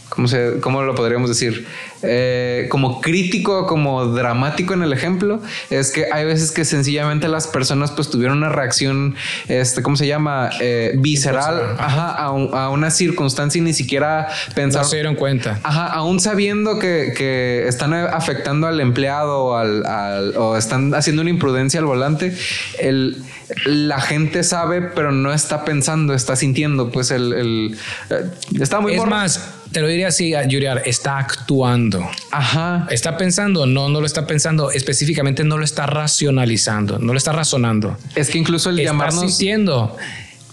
¿cómo, 0.10 0.28
se, 0.28 0.60
¿cómo 0.62 0.82
lo 0.84 0.96
podríamos 0.96 1.30
decir? 1.30 1.68
Eh, 2.04 2.68
como 2.70 3.02
crítico, 3.02 3.66
como 3.66 4.06
dramático 4.08 4.74
en 4.74 4.84
el 4.84 4.94
ejemplo, 4.94 5.42
es 5.70 5.92
que 5.92 6.08
hay 6.12 6.26
veces 6.26 6.52
que 6.52 6.66
sencillamente 6.66 7.28
las 7.28 7.48
personas 7.48 7.92
pues 7.92 8.10
tuvieron 8.10 8.38
una 8.38 8.50
reacción, 8.50 9.16
este, 9.48 9.82
¿cómo 9.82 9.96
se 9.96 10.06
llama? 10.06 10.50
Eh, 10.60 10.94
visceral 10.98 11.76
a, 11.80 12.70
una 12.70 12.92
circunstancia 12.92 13.60
y 13.60 13.62
ni 13.62 13.74
siquiera 13.74 14.28
pensaron. 14.54 14.86
No 14.86 14.90
se 14.90 14.96
dieron 14.98 15.16
cuenta. 15.16 15.60
Ajá, 15.64 15.88
aún 15.88 16.20
sabiendo 16.20 16.80
que, 16.80 17.14
que 17.18 17.68
están 17.68 17.94
afectando 17.94 18.68
al 18.68 18.80
empleado 18.80 19.46
o, 19.46 19.56
al, 19.56 20.36
o 20.38 20.58
están 20.58 20.94
haciendo 20.94 21.22
una 21.22 21.32
imprudencia 21.32 21.80
al 21.80 21.86
volante, 21.86 22.36
el 22.80 23.24
la 23.66 24.02
gente 24.02 24.44
sabe, 24.44 24.82
pero 24.82 25.12
no 25.12 25.34
está 25.34 25.66
pensando, 25.66 26.14
está 26.14 26.36
sintiendo. 26.36 26.90
Pues 26.92 27.12
el, 27.12 27.34
el 27.34 27.78
eh, 28.10 28.30
está 28.60 28.80
muy. 28.80 28.96
Es 28.96 29.06
más, 29.06 29.54
te 29.72 29.82
lo 29.82 29.88
diría 29.88 30.08
así, 30.08 30.34
Yuriar, 30.48 30.82
está 30.86 31.18
actuando. 31.18 31.85
Ajá. 32.32 32.88
Está 32.90 33.18
pensando, 33.18 33.66
no, 33.66 33.90
no 33.90 34.00
lo 34.00 34.06
está 34.06 34.28
pensando. 34.28 34.72
Específicamente, 34.72 35.44
no 35.44 35.58
lo 35.58 35.64
está 35.64 35.86
racionalizando, 35.86 37.00
no 37.00 37.14
lo 37.14 37.18
está 37.18 37.32
razonando. 37.32 37.98
Es 38.16 38.30
que 38.30 38.38
incluso 38.38 38.70
el 38.70 38.80
está 38.80 39.12
sintiendo. 39.12 39.96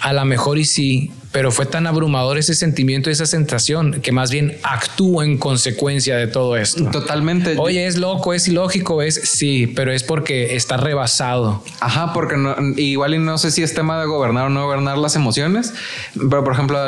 A 0.00 0.12
lo 0.12 0.24
mejor 0.24 0.58
y 0.58 0.64
sí, 0.64 1.12
pero 1.32 1.50
fue 1.50 1.66
tan 1.66 1.86
abrumador 1.86 2.38
ese 2.38 2.54
sentimiento 2.54 3.08
y 3.08 3.14
esa 3.14 3.26
sensación 3.26 4.00
que 4.02 4.12
más 4.12 4.30
bien 4.30 4.58
actúa 4.62 5.24
en 5.24 5.38
consecuencia 5.38 6.16
de 6.16 6.26
todo 6.26 6.56
esto. 6.56 6.84
Totalmente. 6.90 7.56
Oye, 7.58 7.86
es 7.86 7.96
loco, 7.96 8.34
es 8.34 8.46
ilógico, 8.46 9.02
es 9.02 9.14
sí, 9.24 9.66
pero 9.66 9.92
es 9.92 10.02
porque 10.02 10.54
está 10.54 10.76
rebasado. 10.76 11.64
Ajá, 11.80 12.12
porque 12.12 12.36
igual 12.76 13.14
y 13.14 13.18
no 13.18 13.38
sé 13.38 13.50
si 13.50 13.62
es 13.62 13.74
tema 13.74 13.98
de 13.98 14.06
gobernar 14.06 14.46
o 14.46 14.50
no 14.50 14.64
gobernar 14.64 14.98
las 14.98 15.16
emociones, 15.16 15.72
pero 16.14 16.44
por 16.44 16.52
ejemplo, 16.52 16.78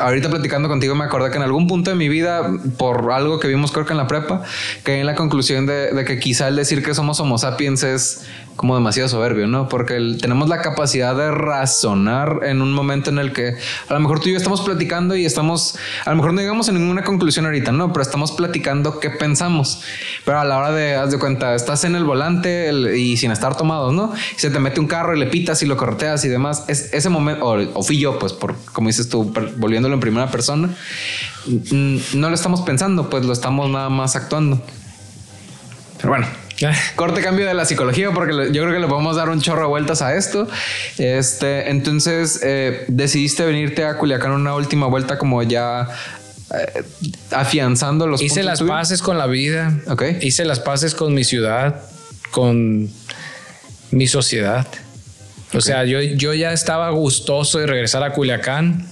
ahorita 0.00 0.28
platicando 0.28 0.68
contigo 0.68 0.94
me 0.96 1.04
acordé 1.04 1.30
que 1.30 1.36
en 1.36 1.44
algún 1.44 1.68
punto 1.68 1.90
de 1.90 1.96
mi 1.96 2.08
vida, 2.08 2.50
por 2.76 3.12
algo 3.12 3.38
que 3.38 3.46
vimos 3.46 3.70
creo 3.70 3.86
que 3.86 3.92
en 3.92 3.98
la 3.98 4.08
prepa, 4.08 4.42
que 4.84 5.00
en 5.00 5.06
la 5.06 5.14
conclusión 5.14 5.66
de, 5.66 5.92
de 5.92 6.04
que 6.04 6.18
quizá 6.18 6.48
el 6.48 6.56
decir 6.56 6.82
que 6.82 6.94
somos 6.94 7.20
homo 7.20 7.38
sapiens 7.38 7.84
es 7.84 8.26
como 8.56 8.74
demasiado 8.74 9.08
soberbio, 9.08 9.46
¿no? 9.46 9.68
Porque 9.68 10.16
tenemos 10.20 10.48
la 10.48 10.62
capacidad 10.62 11.14
de 11.14 11.30
razonar 11.30 12.40
en 12.42 12.62
un 12.62 12.72
momento 12.72 13.10
en 13.10 13.18
el 13.18 13.32
que 13.32 13.56
a 13.88 13.92
lo 13.92 14.00
mejor 14.00 14.20
tú 14.20 14.28
y 14.28 14.32
yo 14.32 14.38
estamos 14.38 14.62
platicando 14.62 15.14
y 15.14 15.26
estamos, 15.26 15.76
a 16.04 16.10
lo 16.10 16.16
mejor 16.16 16.32
no 16.32 16.40
llegamos 16.40 16.68
a 16.68 16.72
ninguna 16.72 17.04
conclusión 17.04 17.44
ahorita, 17.44 17.72
¿no? 17.72 17.92
Pero 17.92 18.02
estamos 18.02 18.32
platicando 18.32 18.98
qué 18.98 19.10
pensamos. 19.10 19.82
Pero 20.24 20.40
a 20.40 20.44
la 20.44 20.58
hora 20.58 20.72
de, 20.72 20.94
haz 20.96 21.10
de 21.10 21.18
cuenta, 21.18 21.54
estás 21.54 21.84
en 21.84 21.94
el 21.94 22.04
volante 22.04 22.72
y 22.96 23.16
sin 23.16 23.30
estar 23.30 23.56
tomados, 23.56 23.92
¿no? 23.92 24.12
Y 24.36 24.40
se 24.40 24.50
te 24.50 24.58
mete 24.58 24.80
un 24.80 24.86
carro 24.86 25.14
y 25.14 25.18
le 25.18 25.26
pitas 25.26 25.62
y 25.62 25.66
lo 25.66 25.76
corteas 25.76 26.24
y 26.24 26.28
demás. 26.28 26.64
Es, 26.68 26.92
ese 26.94 27.10
momento, 27.10 27.44
o, 27.44 27.82
fui 27.82 27.98
yo, 27.98 28.18
pues, 28.18 28.32
por, 28.32 28.54
como 28.72 28.88
dices 28.88 29.08
tú, 29.08 29.32
volviéndolo 29.58 29.94
en 29.94 30.00
primera 30.00 30.30
persona, 30.30 30.70
no 31.46 32.28
lo 32.28 32.34
estamos 32.34 32.62
pensando, 32.62 33.10
pues 33.10 33.24
lo 33.24 33.32
estamos 33.32 33.68
nada 33.68 33.90
más 33.90 34.16
actuando. 34.16 34.62
Pero 35.98 36.08
bueno, 36.10 36.26
Corte 36.96 37.22
cambio 37.22 37.46
de 37.46 37.54
la 37.54 37.64
psicología 37.64 38.10
porque 38.12 38.32
yo 38.52 38.62
creo 38.62 38.72
que 38.72 38.80
le 38.80 38.86
podemos 38.86 39.16
dar 39.16 39.28
un 39.28 39.40
chorro 39.40 39.62
de 39.62 39.68
vueltas 39.68 40.02
a 40.02 40.14
esto. 40.14 40.48
Este, 40.98 41.70
entonces 41.70 42.40
eh, 42.42 42.84
decidiste 42.88 43.44
venirte 43.44 43.84
a 43.84 43.98
Culiacán 43.98 44.32
una 44.32 44.54
última 44.54 44.86
vuelta 44.86 45.18
como 45.18 45.42
ya 45.42 45.88
eh, 46.54 46.82
afianzando 47.30 48.06
los 48.06 48.22
Hice 48.22 48.42
las 48.42 48.62
paces 48.62 49.02
con 49.02 49.18
la 49.18 49.26
vida. 49.26 49.78
Hice 50.22 50.44
las 50.44 50.60
paces 50.60 50.94
con 50.94 51.14
mi 51.14 51.24
ciudad, 51.24 51.82
con 52.30 52.88
mi 53.90 54.06
sociedad. 54.06 54.66
O 55.52 55.60
sea, 55.60 55.84
yo, 55.84 56.00
yo 56.00 56.34
ya 56.34 56.52
estaba 56.52 56.90
gustoso 56.90 57.58
de 57.58 57.66
regresar 57.66 58.02
a 58.02 58.12
Culiacán, 58.12 58.86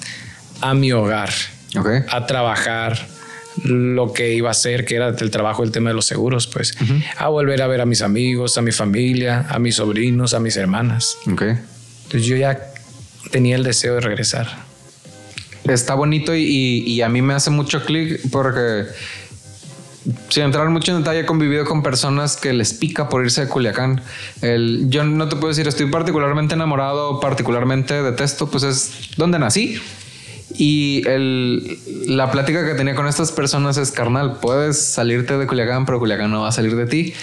a 0.61 0.73
mi 0.73 0.93
hogar, 0.93 1.31
a 2.09 2.27
trabajar, 2.27 3.07
lo 3.63 4.13
que 4.13 4.35
iba 4.35 4.49
a 4.49 4.53
hacer, 4.53 4.85
que 4.85 4.97
era 4.97 5.09
el 5.09 5.31
trabajo, 5.31 5.63
el 5.63 5.71
tema 5.71 5.91
de 5.91 5.95
los 5.95 6.07
seguros, 6.07 6.47
pues, 6.47 6.77
a 7.17 7.29
volver 7.29 7.63
a 7.63 7.67
ver 7.67 7.81
a 7.81 7.87
mis 7.87 8.03
amigos, 8.03 8.59
a 8.59 8.63
mi 8.63 8.73
familia, 8.73 9.47
a 9.49 9.59
mis 9.59 9.77
sobrinos, 9.77 10.35
a 10.35 10.41
mis 10.41 10.57
hermanas. 10.57 11.17
Okay. 11.33 11.51
Entonces 12.05 12.25
yo 12.25 12.37
ya 12.37 12.59
tenía 13.31 13.57
el 13.57 13.65
deseo 13.65 13.95
de 13.95 14.01
regresar. 14.01 14.49
Está 15.65 15.95
bonito 15.95 16.35
y, 16.35 17.01
a 17.01 17.09
mí 17.09 17.23
me 17.23 17.35
hace 17.35 17.51
mucho 17.51 17.85
clic 17.85 18.21
porque 18.31 18.85
sin 20.29 20.43
entrar 20.43 20.69
mucho 20.69 20.93
en 20.93 20.99
detalle, 20.99 21.21
he 21.21 21.27
convivido 21.27 21.65
con 21.65 21.83
personas 21.83 22.37
que 22.37 22.53
les 22.53 22.75
pica 22.75 23.09
por 23.09 23.25
irse 23.25 23.43
de 23.43 23.49
Culiacán. 23.49 24.03
El, 24.43 24.91
yo 24.91 25.05
no 25.05 25.29
te 25.29 25.37
puedo 25.37 25.49
decir, 25.49 25.67
estoy 25.67 25.87
particularmente 25.87 26.55
enamorado, 26.55 27.21
particularmente 27.21 28.03
detesto, 28.03 28.51
pues 28.51 28.65
es 28.65 29.11
donde 29.17 29.39
nací. 29.39 29.81
Y 30.57 31.07
el, 31.09 31.79
la 32.07 32.31
plática 32.31 32.65
que 32.65 32.75
tenía 32.75 32.95
con 32.95 33.09
estas 33.09 33.33
personas 33.33 33.77
es, 33.77 33.91
carnal, 33.91 34.39
puedes 34.41 34.81
salirte 34.81 35.37
de 35.37 35.47
Culiacán, 35.47 35.85
pero 35.85 35.99
Culiacán 35.99 36.31
no 36.31 36.43
va 36.43 36.49
a 36.49 36.53
salir 36.53 36.77
de 36.77 36.87
ti. 36.87 37.15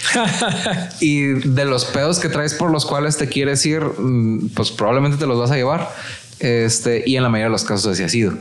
y 1.00 1.22
de 1.22 1.64
los 1.64 1.86
pedos 1.86 2.18
que 2.18 2.28
traes 2.28 2.54
por 2.54 2.70
los 2.70 2.84
cuales 2.84 3.16
te 3.16 3.28
quieres 3.28 3.64
ir, 3.64 3.82
mm, 3.82 4.50
pues 4.50 4.70
probablemente 4.70 5.16
te 5.16 5.26
los 5.26 5.38
vas 5.38 5.50
a 5.50 5.56
llevar. 5.56 5.90
Este, 6.40 7.04
y 7.06 7.16
en 7.16 7.22
la 7.22 7.28
mayoría 7.28 7.46
de 7.46 7.52
los 7.52 7.64
casos 7.64 7.86
así 7.86 8.02
ha 8.02 8.08
sido. 8.08 8.34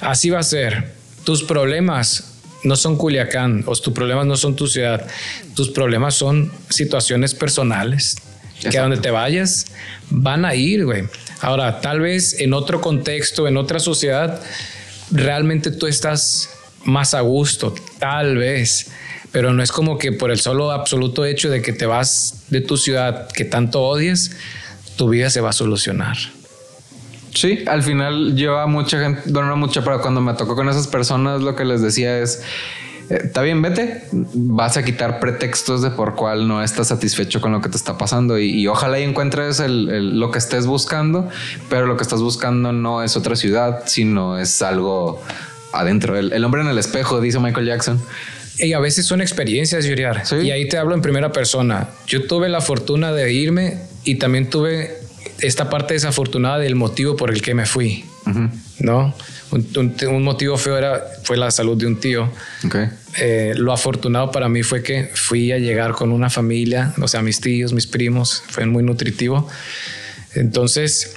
Así 0.00 0.30
va 0.30 0.38
a 0.38 0.44
ser. 0.44 0.92
Tus 1.24 1.42
problemas 1.42 2.34
no 2.62 2.76
son 2.76 2.96
Culiacán, 2.96 3.64
o 3.66 3.74
tus 3.74 3.92
problemas 3.92 4.26
no 4.26 4.36
son 4.36 4.54
tu 4.54 4.66
ciudad. 4.66 5.06
Tus 5.54 5.70
problemas 5.70 6.14
son 6.14 6.52
situaciones 6.68 7.34
personales. 7.34 8.16
Que 8.60 8.78
a 8.78 8.82
donde 8.82 8.98
te 8.98 9.10
vayas, 9.10 9.66
van 10.10 10.44
a 10.44 10.54
ir, 10.54 10.84
güey. 10.84 11.04
Ahora, 11.40 11.80
tal 11.80 12.00
vez 12.00 12.40
en 12.40 12.52
otro 12.52 12.80
contexto, 12.80 13.48
en 13.48 13.56
otra 13.56 13.78
sociedad, 13.78 14.40
realmente 15.10 15.70
tú 15.70 15.86
estás 15.86 16.50
más 16.84 17.14
a 17.14 17.20
gusto, 17.20 17.74
tal 17.98 18.36
vez, 18.36 18.90
pero 19.32 19.52
no 19.52 19.62
es 19.62 19.72
como 19.72 19.98
que 19.98 20.12
por 20.12 20.30
el 20.30 20.40
solo 20.40 20.70
absoluto 20.70 21.24
hecho 21.24 21.50
de 21.50 21.62
que 21.62 21.72
te 21.72 21.86
vas 21.86 22.44
de 22.48 22.60
tu 22.60 22.76
ciudad 22.76 23.28
que 23.28 23.44
tanto 23.44 23.82
odies, 23.82 24.36
tu 24.96 25.08
vida 25.08 25.30
se 25.30 25.40
va 25.40 25.50
a 25.50 25.54
solucionar. 25.54 26.16
Sí, 27.34 27.64
al 27.66 27.82
final 27.82 28.34
yo 28.34 28.58
a 28.58 28.66
mucha 28.66 29.00
gente, 29.00 29.22
bueno, 29.26 29.48
no 29.48 29.56
mucha, 29.56 29.82
pero 29.82 30.00
cuando 30.00 30.20
me 30.20 30.34
tocó 30.34 30.56
con 30.56 30.68
esas 30.68 30.88
personas, 30.88 31.40
lo 31.40 31.54
que 31.54 31.64
les 31.64 31.80
decía 31.80 32.18
es, 32.18 32.42
está 33.10 33.42
bien, 33.42 33.60
vete, 33.60 34.04
vas 34.12 34.76
a 34.76 34.84
quitar 34.84 35.18
pretextos 35.18 35.82
de 35.82 35.90
por 35.90 36.14
cuál 36.14 36.46
no 36.46 36.62
estás 36.62 36.88
satisfecho 36.88 37.40
con 37.40 37.52
lo 37.52 37.60
que 37.60 37.68
te 37.68 37.76
está 37.76 37.98
pasando 37.98 38.38
y, 38.38 38.66
ojalá 38.68 39.00
y 39.00 39.02
encuentres 39.02 39.60
lo 39.66 40.30
que 40.30 40.38
estés 40.38 40.66
buscando, 40.66 41.28
pero 41.68 41.86
lo 41.86 41.96
que 41.96 42.02
estás 42.02 42.20
buscando 42.20 42.72
no 42.72 43.02
es 43.02 43.16
otra 43.16 43.36
ciudad, 43.36 43.82
sino 43.86 44.38
es 44.38 44.62
algo 44.62 45.20
adentro. 45.72 46.16
El, 46.16 46.44
hombre 46.44 46.62
en 46.62 46.68
el 46.68 46.78
espejo, 46.78 47.20
dice 47.20 47.38
Michael 47.40 47.66
Jackson. 47.66 48.00
Y 48.58 48.74
a 48.74 48.78
veces 48.78 49.06
son 49.06 49.20
experiencias, 49.22 49.86
Yuriar. 49.86 50.22
Y 50.42 50.50
ahí 50.50 50.68
te 50.68 50.76
hablo 50.76 50.94
en 50.94 51.02
primera 51.02 51.32
persona. 51.32 51.88
Yo 52.06 52.26
tuve 52.26 52.48
la 52.48 52.60
fortuna 52.60 53.10
de 53.12 53.32
irme 53.32 53.78
y 54.04 54.16
también 54.16 54.50
tuve 54.50 54.98
esta 55.40 55.70
parte 55.70 55.94
desafortunada 55.94 56.58
del 56.58 56.76
motivo 56.76 57.16
por 57.16 57.30
el 57.30 57.42
que 57.42 57.54
me 57.54 57.66
fui. 57.66 58.04
¿No? 58.78 59.14
Un, 59.52 60.22
motivo 60.22 60.56
feo 60.56 60.78
era, 60.78 61.02
fue 61.24 61.36
la 61.36 61.50
salud 61.50 61.76
de 61.76 61.86
un 61.86 61.98
tío. 61.98 62.30
Eh, 63.18 63.52
lo 63.56 63.72
afortunado 63.72 64.30
para 64.30 64.48
mí 64.48 64.62
fue 64.62 64.82
que 64.82 65.10
fui 65.14 65.50
a 65.50 65.58
llegar 65.58 65.92
con 65.92 66.12
una 66.12 66.30
familia, 66.30 66.94
o 67.00 67.08
sea, 67.08 67.22
mis 67.22 67.40
tíos, 67.40 67.72
mis 67.72 67.86
primos, 67.86 68.44
fue 68.48 68.66
muy 68.66 68.84
nutritivo. 68.84 69.48
Entonces, 70.34 71.14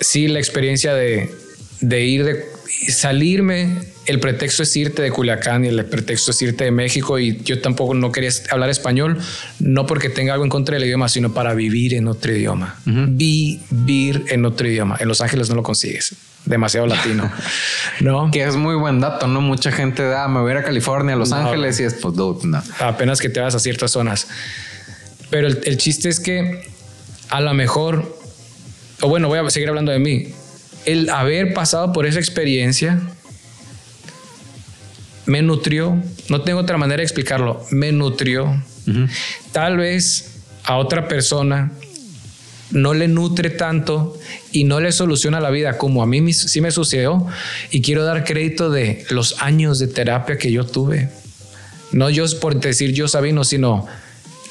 sí, 0.00 0.28
la 0.28 0.38
experiencia 0.38 0.94
de, 0.94 1.34
de 1.80 2.04
ir, 2.04 2.24
de 2.24 2.44
salirme, 2.90 3.90
el 4.04 4.20
pretexto 4.20 4.62
es 4.62 4.76
irte 4.76 5.00
de 5.00 5.10
Culiacán 5.10 5.64
y 5.64 5.68
el 5.68 5.84
pretexto 5.86 6.32
es 6.32 6.42
irte 6.42 6.64
de 6.64 6.70
México 6.70 7.18
y 7.18 7.40
yo 7.42 7.60
tampoco 7.62 7.94
no 7.94 8.12
quería 8.12 8.30
hablar 8.50 8.68
español, 8.68 9.18
no 9.60 9.86
porque 9.86 10.10
tenga 10.10 10.34
algo 10.34 10.44
en 10.44 10.50
contra 10.50 10.74
del 10.74 10.84
idioma, 10.84 11.08
sino 11.08 11.32
para 11.32 11.54
vivir 11.54 11.94
en 11.94 12.06
otro 12.06 12.36
idioma. 12.36 12.78
Vivir 12.84 14.24
en 14.28 14.44
otro 14.44 14.68
idioma. 14.68 14.98
En 15.00 15.08
Los 15.08 15.22
Ángeles 15.22 15.48
no 15.48 15.54
lo 15.54 15.62
consigues 15.62 16.14
demasiado 16.44 16.86
latino, 16.88 17.30
¿no? 18.00 18.30
Que 18.30 18.44
es 18.44 18.56
muy 18.56 18.74
buen 18.74 19.00
dato, 19.00 19.26
¿no? 19.26 19.40
Mucha 19.40 19.72
gente 19.72 20.02
da, 20.02 20.24
ah, 20.24 20.28
me 20.28 20.40
voy 20.40 20.52
a, 20.52 20.62
California, 20.62 21.14
a 21.14 21.18
Los 21.18 21.32
Ángeles 21.32 21.80
y 21.80 21.84
es, 21.84 21.94
pues, 21.94 22.14
no. 22.14 22.62
Apenas 22.80 23.20
que 23.20 23.28
te 23.28 23.40
vas 23.40 23.54
a 23.54 23.58
ciertas 23.58 23.92
zonas. 23.92 24.28
Pero 25.30 25.46
el, 25.46 25.76
chiste 25.76 26.08
es 26.08 26.18
que 26.18 26.68
a 27.28 27.40
lo 27.40 27.54
mejor, 27.54 28.18
o 29.00 29.08
bueno, 29.08 29.28
voy 29.28 29.38
a 29.38 29.48
seguir 29.50 29.68
hablando 29.68 29.92
de 29.92 30.00
mí, 30.00 30.34
el 30.86 31.08
haber 31.08 31.54
pasado 31.54 31.92
por 31.92 32.06
esa 32.06 32.18
experiencia 32.18 33.00
me 35.26 35.42
nutrió, 35.42 36.02
no 36.28 36.40
tengo 36.42 36.58
otra 36.58 36.76
manera 36.78 36.98
de 36.98 37.04
explicarlo, 37.04 37.64
me 37.70 37.92
nutrió. 37.92 38.60
Tal 39.52 39.76
vez 39.76 40.40
a 40.64 40.76
otra 40.76 41.06
persona 41.06 41.70
no 42.70 42.94
le 42.94 43.08
nutre 43.08 43.50
tanto 43.50 44.16
y 44.52 44.64
no 44.64 44.80
le 44.80 44.92
soluciona 44.92 45.40
la 45.40 45.50
vida 45.50 45.78
como 45.78 46.02
a 46.02 46.06
mí 46.06 46.32
sí 46.32 46.60
me 46.60 46.70
sucedió. 46.70 47.26
Y 47.70 47.82
quiero 47.82 48.04
dar 48.04 48.24
crédito 48.24 48.70
de 48.70 49.04
los 49.10 49.40
años 49.40 49.78
de 49.78 49.88
terapia 49.88 50.38
que 50.38 50.52
yo 50.52 50.64
tuve. 50.64 51.08
No 51.92 52.10
yo 52.10 52.24
por 52.40 52.58
decir 52.60 52.92
yo 52.92 53.08
Sabino, 53.08 53.44
sino 53.44 53.86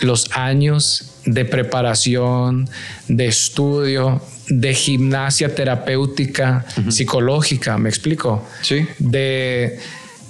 los 0.02 0.30
años 0.32 1.12
de 1.26 1.46
preparación, 1.46 2.70
de 3.08 3.28
estudio, 3.28 4.22
de 4.48 4.74
gimnasia 4.74 5.54
terapéutica, 5.54 6.66
psicológica, 6.90 7.78
¿me 7.78 7.90
explico? 7.90 8.48
Sí. 8.62 8.88
De, 8.98 9.80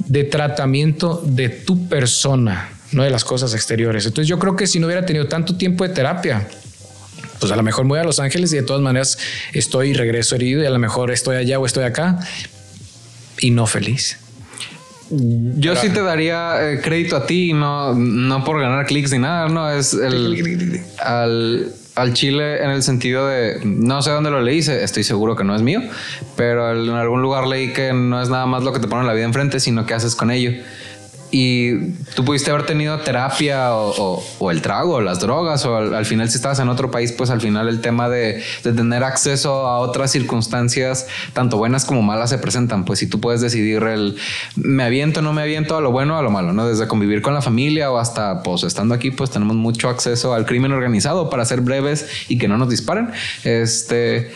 de 0.06 0.24
tratamiento 0.26 1.22
de 1.26 1.50
tu 1.50 1.88
persona, 1.88 2.70
no 2.92 3.04
de 3.04 3.10
las 3.10 3.24
cosas 3.24 3.54
exteriores. 3.54 4.06
Entonces 4.06 4.28
yo 4.28 4.40
creo 4.40 4.56
que 4.56 4.68
si 4.68 4.80
no 4.80 4.88
hubiera 4.88 5.06
tenido 5.06 5.28
tanto 5.28 5.56
tiempo 5.56 5.88
de 5.88 5.94
terapia, 5.94 6.48
pues 7.40 7.52
a 7.52 7.56
lo 7.56 7.64
mejor 7.64 7.86
voy 7.86 8.00
a 8.00 8.04
Los 8.04 8.20
Ángeles 8.20 8.54
y 8.54 8.58
de 8.58 8.64
todas 8.64 8.82
maneras 8.82 9.18
estoy 9.54 9.90
y 9.90 9.94
regreso 9.94 10.36
herido 10.36 10.62
y 10.64 10.66
a 10.66 10.70
lo 10.70 10.80
mejor 10.80 11.12
estoy 11.12 11.38
allá 11.38 11.60
o 11.60 11.66
estoy 11.66 11.84
acá 11.84 12.20
y 13.40 13.52
no 13.52 13.66
feliz. 13.66 14.18
Yo 15.12 15.76
sí 15.76 15.90
te 15.90 16.04
daría 16.04 16.72
eh, 16.72 16.82
crédito 16.82 17.16
a 17.16 17.26
ti, 17.26 17.52
no, 17.54 17.96
no 17.96 18.44
por 18.44 18.60
ganar 18.62 18.86
clics 18.86 19.12
ni 19.12 19.18
nada, 19.18 19.48
no 19.48 19.72
es 19.72 19.96
el 19.96 20.84
al, 21.00 21.74
al, 21.96 22.14
Chile 22.14 22.64
en 22.64 22.70
el 22.70 22.84
sentido 22.84 23.28
de 23.28 23.60
no 23.64 24.04
sé 24.04 24.12
dónde 24.12 24.30
lo 24.30 24.40
leí, 24.40 24.60
estoy 24.60 25.04
seguro 25.04 25.36
que 25.36 25.44
no 25.44 25.56
es 25.56 25.64
mío, 25.64 25.82
pero 26.36 26.72
en 26.72 26.90
algún 26.92 27.24
lugar 27.24 27.48
leí 27.48 27.74
que 27.74 27.92
no 27.92 28.22
es 28.22 28.30
nada 28.30 28.46
más 28.46 28.64
lo 28.64 28.72
que 28.72 28.80
te 28.80 28.88
pone 28.88 29.08
la 29.08 29.14
vida 29.14 29.26
enfrente, 29.26 29.60
sino 29.60 29.88
qué 29.88 29.96
haces 29.96 30.16
con 30.16 30.30
ello 30.30 30.52
y 31.32 31.92
tú 32.16 32.26
pudiste 32.26 32.50
haber 32.50 32.66
tenido 32.66 32.98
terapia 33.00 33.74
o, 33.74 34.52
el 34.52 34.62
trago 34.62 34.96
o 34.96 35.02
las 35.02 35.20
drogas 35.20 35.66
o 35.66 35.76
al, 35.76 36.06
final 36.06 36.30
si 36.30 36.38
estabas 36.38 36.60
en 36.60 36.70
otro 36.70 36.90
país 36.92 37.12
pues 37.12 37.30
al 37.30 37.42
final 37.42 37.68
el 37.68 37.82
tema 37.82 38.10
de, 38.10 38.44
tener 38.64 39.04
acceso 39.04 39.68
a 39.68 39.80
otras 39.80 40.12
circunstancias 40.12 41.08
tanto 41.34 41.58
buenas 41.58 41.86
como 41.86 42.02
malas 42.02 42.30
se 42.30 42.38
presentan. 42.38 42.86
Pues 42.86 43.00
si 43.00 43.08
tú 43.08 43.20
puedes 43.20 43.42
decidir 43.42 43.84
el 43.84 44.18
me 44.56 44.84
aviento 44.84 45.22
no 45.22 45.34
me 45.34 45.42
aviento 45.42 45.78
a 45.78 45.82
lo 45.82 45.92
bueno 45.92 46.18
a 46.18 46.22
lo 46.22 46.32
malo 46.32 46.54
no 46.54 46.68
desde 46.68 46.88
convivir 46.88 47.22
con 47.22 47.34
la 47.34 47.42
familia 47.42 47.92
o 47.92 47.98
hasta 47.98 48.44
pues 48.44 48.64
estando 48.64 48.96
aquí 48.96 49.12
pues 49.12 49.30
tenemos 49.30 49.56
mucho 49.56 49.90
acceso 49.90 50.34
al 50.34 50.46
crimen 50.46 50.72
organizado 50.72 51.30
para 51.30 51.46
ser 51.46 51.62
breves 51.62 52.08
y 52.28 52.38
que 52.38 52.48
no 52.48 52.58
nos 52.58 52.70
disparen. 52.70 53.12
Este 53.44 54.32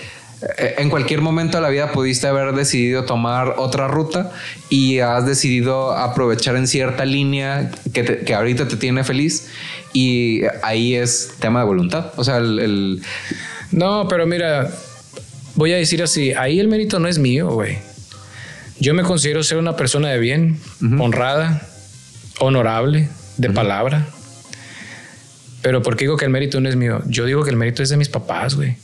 en 0.57 0.89
cualquier 0.89 1.21
momento 1.21 1.57
de 1.57 1.61
la 1.61 1.69
vida 1.69 1.91
pudiste 1.91 2.27
haber 2.27 2.53
decidido 2.53 3.05
tomar 3.05 3.55
otra 3.57 3.87
ruta 3.87 4.31
y 4.69 4.99
has 4.99 5.25
decidido 5.25 5.91
aprovechar 5.91 6.55
en 6.55 6.67
cierta 6.67 7.05
línea 7.05 7.71
que, 7.93 8.19
que 8.19 8.33
ahorita 8.33 8.67
te 8.67 8.75
tiene 8.75 9.03
feliz 9.03 9.49
y 9.93 10.41
ahí 10.63 10.95
es 10.95 11.33
tema 11.39 11.59
de 11.59 11.65
voluntad. 11.65 12.11
O 12.17 12.23
sea, 12.23 12.37
el... 12.37 13.01
No, 13.71 14.07
pero 14.07 14.25
mira, 14.25 14.69
voy 15.55 15.71
a 15.71 15.77
decir 15.77 16.03
así, 16.03 16.33
ahí 16.33 16.59
el 16.59 16.67
mérito 16.67 16.99
no 16.99 17.07
es 17.07 17.19
mío, 17.19 17.49
güey. 17.49 17.77
Yo 18.79 18.93
me 18.93 19.03
considero 19.03 19.43
ser 19.43 19.57
una 19.59 19.75
persona 19.75 20.09
de 20.09 20.19
bien, 20.19 20.59
honrada, 20.99 21.61
honorable, 22.39 23.07
de 23.37 23.49
palabra. 23.49 24.07
Pero 25.61 25.81
¿por 25.81 25.95
qué 25.95 26.05
digo 26.05 26.17
que 26.17 26.25
el 26.25 26.31
mérito 26.31 26.59
no 26.59 26.67
es 26.67 26.75
mío? 26.75 27.01
Yo 27.05 27.25
digo 27.25 27.43
que 27.43 27.49
el 27.49 27.55
mérito 27.55 27.81
es 27.81 27.89
de 27.89 27.97
mis 27.97 28.09
papás, 28.09 28.55
güey. 28.55 28.75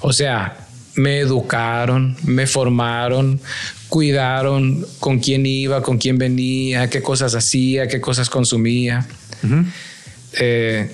O 0.00 0.12
sea, 0.12 0.67
me 0.98 1.20
educaron, 1.20 2.16
me 2.24 2.46
formaron, 2.46 3.40
cuidaron 3.88 4.84
con 4.98 5.20
quién 5.20 5.46
iba, 5.46 5.82
con 5.82 5.96
quién 5.96 6.18
venía, 6.18 6.90
qué 6.90 7.02
cosas 7.02 7.34
hacía, 7.34 7.86
qué 7.86 8.00
cosas 8.00 8.28
consumía. 8.28 9.06
Eh, 10.34 10.90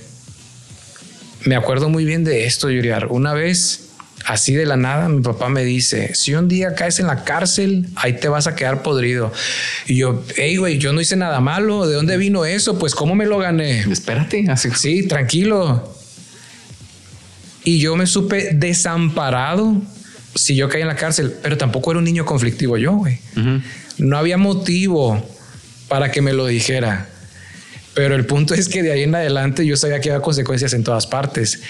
me 1.44 1.57
acuerdo 1.57 1.88
muy 1.88 2.05
bien 2.05 2.22
de 2.22 2.44
esto, 2.44 2.70
Yuriar. 2.70 3.07
Una 3.07 3.32
vez, 3.32 3.88
así 4.26 4.55
de 4.55 4.66
la 4.66 4.76
nada, 4.76 5.09
mi 5.09 5.22
papá 5.22 5.48
me 5.48 5.64
dice, 5.64 6.14
si 6.14 6.34
un 6.34 6.48
día 6.48 6.74
caes 6.74 7.00
en 7.00 7.07
la 7.07 7.24
cárcel, 7.24 7.88
ahí 7.96 8.12
te 8.12 8.28
vas 8.28 8.46
a 8.46 8.55
quedar 8.55 8.82
podrido. 8.82 9.32
Y 9.86 9.96
yo, 9.96 10.22
hey, 10.36 10.59
güey, 10.59 10.78
yo 10.78 10.92
no 10.92 11.00
hice 11.00 11.16
nada 11.16 11.40
malo. 11.40 11.86
¿De 11.86 11.94
dónde 11.94 12.18
vino 12.18 12.44
eso? 12.44 12.78
Pues, 12.78 12.94
¿cómo 12.94 13.14
me 13.14 13.24
lo 13.24 13.38
gané? 13.38 13.80
Espérate, 13.80 14.44
así. 14.50 14.68
Sí, 14.76 15.09
tranquilo. 15.09 15.94
Y 17.64 17.78
yo 17.78 17.96
me 17.96 18.07
supe 18.07 18.50
desamparado 18.52 19.80
si 20.35 20.55
yo 20.55 20.68
caí 20.68 20.82
en 20.82 20.89
la 20.89 20.97
cárcel, 20.97 21.35
pero 21.43 21.57
tampoco 21.57 21.91
era 21.91 21.99
un 21.99 22.05
niño 22.05 22.24
conflictivo 22.24 22.76
yo, 22.76 22.93
güey. 22.93 23.18
No 23.99 24.18
había 24.18 24.37
motivo 24.37 25.24
para 25.89 26.11
que 26.11 26.22
me 26.22 26.32
lo 26.32 26.47
dijera. 26.47 27.09
Pero 27.95 28.16
el 28.16 28.26
punto 28.26 28.55
es 28.55 28.68
que 28.68 28.82
de 28.82 28.93
ahí 28.93 29.03
en 29.03 29.14
adelante 29.14 29.64
yo 29.64 29.76
sabía 29.76 30.01
que 30.01 30.11
había 30.11 30.22
consecuencias 30.22 30.72
en 30.72 30.85
todas 30.85 31.07
partes. 31.07 31.62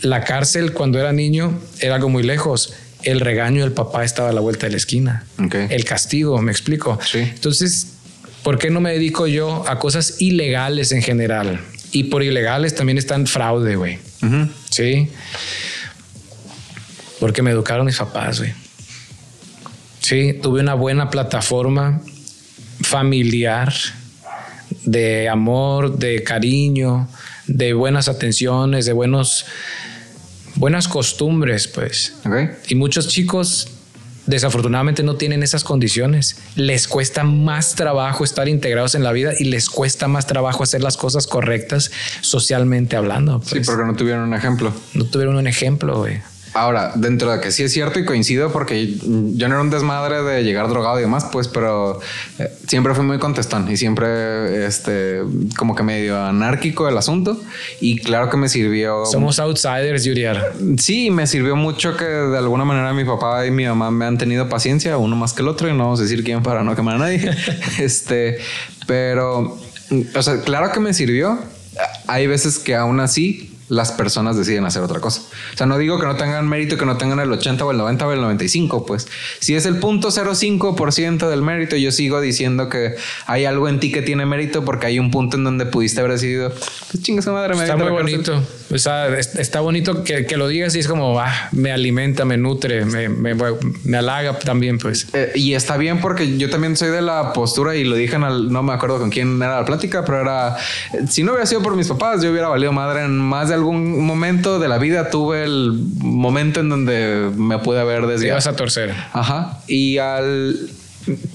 La 0.00 0.24
cárcel 0.24 0.72
cuando 0.72 0.98
era 0.98 1.12
niño 1.12 1.60
era 1.80 1.96
algo 1.96 2.08
muy 2.08 2.22
lejos. 2.22 2.74
El 3.02 3.18
regaño 3.18 3.64
del 3.64 3.72
papá 3.72 4.04
estaba 4.04 4.28
a 4.28 4.32
la 4.32 4.40
vuelta 4.40 4.66
de 4.66 4.72
la 4.72 4.76
esquina. 4.76 5.24
El 5.52 5.84
castigo, 5.84 6.40
me 6.40 6.52
explico. 6.52 6.98
Entonces, 7.14 7.88
¿por 8.44 8.58
qué 8.58 8.70
no 8.70 8.80
me 8.80 8.92
dedico 8.92 9.26
yo 9.26 9.64
a 9.68 9.80
cosas 9.80 10.20
ilegales 10.20 10.92
en 10.92 11.02
general? 11.02 11.60
Y 11.90 12.04
por 12.04 12.22
ilegales 12.22 12.76
también 12.76 12.98
están 12.98 13.26
fraude, 13.26 13.74
güey. 13.74 13.98
Sí. 14.70 15.08
Porque 17.22 17.40
me 17.40 17.52
educaron 17.52 17.86
mis 17.86 17.98
papás, 17.98 18.40
güey. 18.40 18.52
Sí, 20.00 20.36
tuve 20.42 20.60
una 20.60 20.74
buena 20.74 21.08
plataforma 21.08 22.00
familiar 22.80 23.72
de 24.84 25.28
amor, 25.28 25.98
de 25.98 26.24
cariño, 26.24 27.08
de 27.46 27.74
buenas 27.74 28.08
atenciones, 28.08 28.86
de 28.86 28.92
buenos, 28.92 29.46
buenas 30.56 30.88
costumbres, 30.88 31.68
pues. 31.68 32.14
Y 32.66 32.74
muchos 32.74 33.06
chicos 33.06 33.68
desafortunadamente 34.26 35.04
no 35.04 35.14
tienen 35.14 35.44
esas 35.44 35.62
condiciones. 35.62 36.38
Les 36.56 36.88
cuesta 36.88 37.22
más 37.22 37.76
trabajo 37.76 38.24
estar 38.24 38.48
integrados 38.48 38.96
en 38.96 39.04
la 39.04 39.12
vida 39.12 39.32
y 39.38 39.44
les 39.44 39.70
cuesta 39.70 40.08
más 40.08 40.26
trabajo 40.26 40.64
hacer 40.64 40.82
las 40.82 40.96
cosas 40.96 41.28
correctas 41.28 41.92
socialmente 42.20 42.96
hablando. 42.96 43.40
Sí, 43.44 43.50
pues. 43.54 43.66
porque 43.68 43.84
no 43.84 43.94
tuvieron 43.94 44.24
un 44.24 44.34
ejemplo. 44.34 44.72
No 44.94 45.04
tuvieron 45.04 45.36
un 45.36 45.46
ejemplo, 45.46 45.98
güey. 45.98 46.31
Ahora, 46.54 46.92
dentro 46.94 47.32
de 47.32 47.40
que 47.40 47.50
sí 47.50 47.62
es 47.62 47.72
cierto 47.72 47.98
y 47.98 48.04
coincido 48.04 48.52
porque 48.52 48.86
yo 48.86 49.48
no 49.48 49.54
era 49.54 49.60
un 49.60 49.70
desmadre 49.70 50.22
de 50.22 50.44
llegar 50.44 50.68
drogado 50.68 50.98
y 50.98 51.02
demás, 51.02 51.26
pues, 51.32 51.48
pero 51.48 52.00
eh, 52.38 52.50
siempre 52.68 52.94
fui 52.94 53.04
muy 53.04 53.18
contestón 53.18 53.70
y 53.70 53.76
siempre, 53.78 54.66
este, 54.66 55.22
como 55.56 55.74
que 55.74 55.82
medio 55.82 56.22
anárquico 56.22 56.88
el 56.88 56.98
asunto 56.98 57.40
y 57.80 57.98
claro 57.98 58.28
que 58.28 58.36
me 58.36 58.50
sirvió. 58.50 59.06
Somos 59.06 59.38
outsiders, 59.38 60.04
Yuriar. 60.04 60.52
Sí, 60.78 61.10
me 61.10 61.26
sirvió 61.26 61.56
mucho 61.56 61.96
que 61.96 62.04
de 62.04 62.38
alguna 62.38 62.64
manera 62.64 62.92
mi 62.92 63.04
papá 63.04 63.46
y 63.46 63.50
mi 63.50 63.64
mamá 63.64 63.90
me 63.90 64.04
han 64.04 64.18
tenido 64.18 64.48
paciencia, 64.48 64.98
uno 64.98 65.16
más 65.16 65.32
que 65.32 65.40
el 65.40 65.48
otro 65.48 65.68
y 65.68 65.72
no 65.72 65.84
vamos 65.84 66.00
a 66.00 66.02
decir 66.02 66.22
quién 66.22 66.42
para 66.42 66.62
no 66.62 66.76
quemar 66.76 66.96
a 66.96 66.98
nadie. 66.98 67.30
este, 67.78 68.38
pero, 68.86 69.58
o 70.14 70.22
sea, 70.22 70.40
claro 70.42 70.70
que 70.72 70.80
me 70.80 70.92
sirvió. 70.92 71.38
Hay 72.06 72.26
veces 72.26 72.58
que 72.58 72.74
aún 72.74 73.00
así 73.00 73.51
las 73.68 73.92
personas 73.92 74.36
deciden 74.36 74.64
hacer 74.64 74.82
otra 74.82 75.00
cosa. 75.00 75.22
O 75.54 75.56
sea, 75.56 75.66
no 75.66 75.78
digo 75.78 75.98
que 75.98 76.06
no 76.06 76.16
tengan 76.16 76.48
mérito, 76.48 76.76
que 76.76 76.84
no 76.84 76.96
tengan 76.96 77.20
el 77.20 77.32
80 77.32 77.64
o 77.64 77.70
el 77.70 77.78
90 77.78 78.06
o 78.06 78.12
el 78.12 78.20
95, 78.20 78.86
pues 78.86 79.08
si 79.38 79.54
es 79.54 79.66
el 79.66 79.78
punto 79.78 80.08
0.05% 80.08 81.28
del 81.28 81.42
mérito, 81.42 81.76
yo 81.76 81.90
sigo 81.92 82.20
diciendo 82.20 82.68
que 82.68 82.96
hay 83.26 83.44
algo 83.44 83.68
en 83.68 83.80
ti 83.80 83.92
que 83.92 84.02
tiene 84.02 84.26
mérito 84.26 84.64
porque 84.64 84.86
hay 84.86 84.98
un 84.98 85.10
punto 85.10 85.36
en 85.36 85.44
donde 85.44 85.66
pudiste 85.66 86.00
haber 86.00 86.12
decidido, 86.12 86.50
pues 86.50 87.02
chinga 87.02 87.22
madre, 87.32 87.54
me 87.54 87.62
Está 87.62 87.76
muy 87.76 87.90
bonito. 87.90 88.42
O 88.72 88.78
sea, 88.78 89.18
está 89.18 89.60
bonito 89.60 90.02
que, 90.02 90.24
que, 90.24 90.36
lo 90.36 90.48
digas 90.48 90.74
y 90.74 90.78
es 90.78 90.88
como, 90.88 91.20
ah, 91.20 91.48
me 91.52 91.72
alimenta, 91.72 92.24
me 92.24 92.38
nutre, 92.38 92.86
me, 92.86 93.08
me, 93.08 93.34
me 93.84 93.96
halaga 93.98 94.38
también, 94.38 94.78
pues. 94.78 95.08
Eh, 95.12 95.32
y 95.34 95.54
está 95.54 95.76
bien 95.76 96.00
porque 96.00 96.38
yo 96.38 96.48
también 96.48 96.76
soy 96.76 96.88
de 96.88 97.02
la 97.02 97.34
postura 97.34 97.76
y 97.76 97.84
lo 97.84 97.96
dije 97.96 98.16
en 98.16 98.22
el, 98.22 98.50
no 98.50 98.62
me 98.62 98.72
acuerdo 98.72 98.98
con 98.98 99.10
quién 99.10 99.36
era 99.42 99.60
la 99.60 99.64
plática, 99.66 100.04
pero 100.04 100.22
era, 100.22 100.56
si 101.08 101.22
no 101.22 101.32
hubiera 101.32 101.46
sido 101.46 101.62
por 101.62 101.76
mis 101.76 101.88
papás, 101.88 102.22
yo 102.22 102.30
hubiera 102.30 102.48
valido 102.48 102.72
madre 102.72 103.04
en 103.04 103.18
más 103.18 103.48
de 103.48 103.54
algún 103.54 104.04
momento 104.04 104.58
de 104.58 104.68
la 104.68 104.78
vida 104.78 105.10
tuve 105.10 105.44
el 105.44 105.72
momento 105.98 106.60
en 106.60 106.68
donde 106.70 107.30
me 107.36 107.58
pude 107.58 107.80
haber 107.80 108.06
desviado. 108.06 108.38
Te 108.38 108.46
vas 108.46 108.46
a 108.46 108.56
torcer. 108.56 108.94
Ajá. 109.12 109.58
Y 109.66 109.98
al 109.98 110.56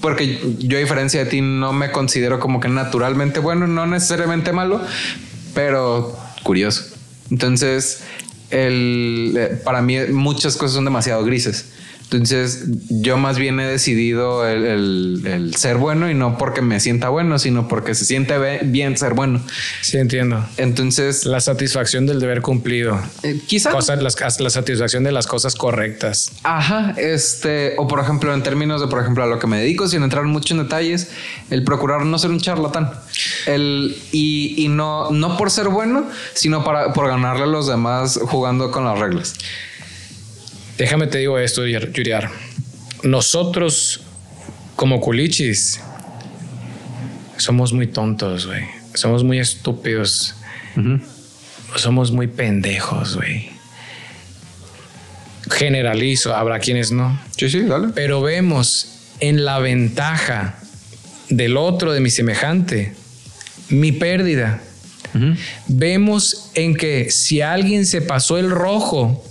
porque 0.00 0.56
yo 0.58 0.78
a 0.78 0.80
diferencia 0.80 1.24
de 1.24 1.30
ti 1.30 1.40
no 1.40 1.72
me 1.72 1.90
considero 1.92 2.40
como 2.40 2.58
que 2.58 2.68
naturalmente 2.68 3.38
bueno, 3.40 3.66
no 3.66 3.86
necesariamente 3.86 4.52
malo, 4.52 4.80
pero 5.54 6.16
curioso. 6.42 6.97
Entonces, 7.30 8.02
el, 8.50 9.34
eh, 9.36 9.60
para 9.62 9.82
mí 9.82 9.98
muchas 10.10 10.56
cosas 10.56 10.74
son 10.74 10.84
demasiado 10.84 11.24
grises. 11.24 11.66
Entonces, 12.10 12.64
yo 12.88 13.18
más 13.18 13.38
bien 13.38 13.60
he 13.60 13.66
decidido 13.66 14.48
el, 14.48 15.52
ser 15.54 15.76
bueno 15.76 16.10
y 16.10 16.14
no 16.14 16.38
porque 16.38 16.62
me 16.62 16.80
sienta 16.80 17.10
bueno, 17.10 17.38
sino 17.38 17.68
porque 17.68 17.94
se 17.94 18.06
siente 18.06 18.38
bien 18.62 18.96
ser 18.96 19.12
bueno. 19.12 19.42
Sí, 19.82 19.98
entiendo. 19.98 20.42
Entonces, 20.56 21.26
la 21.26 21.40
satisfacción 21.40 22.06
del 22.06 22.18
deber 22.18 22.40
cumplido. 22.40 22.98
Eh, 23.24 23.38
quizás 23.46 23.74
la 24.40 24.50
satisfacción 24.50 25.04
de 25.04 25.12
las 25.12 25.26
cosas 25.26 25.54
correctas. 25.54 26.32
Ajá. 26.44 26.94
Este, 26.96 27.74
o 27.76 27.86
por 27.86 28.00
ejemplo, 28.00 28.32
en 28.32 28.42
términos 28.42 28.80
de, 28.80 28.86
por 28.86 29.02
ejemplo, 29.02 29.24
a 29.24 29.26
lo 29.26 29.38
que 29.38 29.46
me 29.46 29.58
dedico, 29.58 29.86
sin 29.86 30.02
entrar 30.02 30.24
mucho 30.24 30.54
en 30.54 30.62
detalles, 30.62 31.10
el 31.50 31.62
procurar 31.62 32.06
no 32.06 32.18
ser 32.18 32.30
un 32.30 32.40
charlatán. 32.40 32.90
El, 33.44 33.94
y, 34.12 34.66
no, 34.70 35.10
no 35.10 35.36
por 35.36 35.50
ser 35.50 35.68
bueno, 35.68 36.06
sino 36.32 36.64
para, 36.64 36.94
por 36.94 37.06
ganarle 37.08 37.42
a 37.42 37.46
los 37.46 37.66
demás 37.66 38.18
jugando 38.22 38.70
con 38.70 38.84
las 38.84 38.98
reglas. 38.98 39.34
Déjame 40.78 41.08
te 41.08 41.18
digo 41.18 41.40
esto, 41.40 41.66
Yuriar. 41.66 42.30
Nosotros, 43.02 44.00
como 44.76 45.00
culichis, 45.00 45.80
somos 47.36 47.72
muy 47.72 47.88
tontos, 47.88 48.46
güey. 48.46 48.62
Somos 48.94 49.24
muy 49.24 49.40
estúpidos. 49.40 50.36
Somos 51.74 52.12
muy 52.12 52.28
pendejos, 52.28 53.16
güey. 53.16 53.50
Generalizo, 55.50 56.36
habrá 56.36 56.60
quienes 56.60 56.92
no. 56.92 57.20
Sí, 57.36 57.50
sí, 57.50 57.62
dale. 57.62 57.88
Pero 57.88 58.22
vemos 58.22 59.00
en 59.18 59.44
la 59.44 59.58
ventaja 59.58 60.60
del 61.28 61.56
otro, 61.56 61.92
de 61.92 61.98
mi 61.98 62.10
semejante, 62.10 62.94
mi 63.68 63.90
pérdida. 63.90 64.62
Vemos 65.66 66.52
en 66.54 66.76
que 66.76 67.10
si 67.10 67.40
alguien 67.40 67.84
se 67.84 68.00
pasó 68.00 68.38
el 68.38 68.50
rojo, 68.50 69.24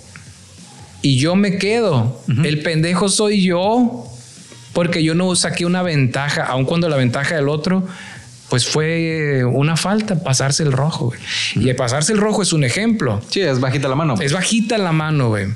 y 1.01 1.17
yo 1.17 1.35
me 1.35 1.57
quedo. 1.57 2.21
El 2.43 2.61
pendejo 2.61 3.09
soy 3.09 3.43
yo 3.43 4.05
porque 4.73 5.03
yo 5.03 5.15
no 5.15 5.35
saqué 5.35 5.65
una 5.65 5.81
ventaja, 5.81 6.43
aun 6.43 6.65
cuando 6.65 6.89
la 6.89 6.97
ventaja 6.97 7.35
del 7.35 7.49
otro 7.49 7.87
pues 8.49 8.65
fue 8.65 9.43
una 9.43 9.75
falta 9.75 10.23
pasarse 10.23 10.63
el 10.63 10.71
rojo. 10.71 11.11
Y 11.55 11.69
el 11.69 11.75
pasarse 11.75 12.13
el 12.13 12.19
rojo 12.19 12.41
es 12.41 12.53
un 12.53 12.63
ejemplo. 12.63 13.21
Sí, 13.29 13.41
es 13.41 13.59
bajita 13.59 13.87
la 13.87 13.95
mano. 13.95 14.15
Es 14.21 14.31
bajita 14.31 14.77
la 14.77 14.91
mano, 14.91 15.29
güey. 15.29 15.47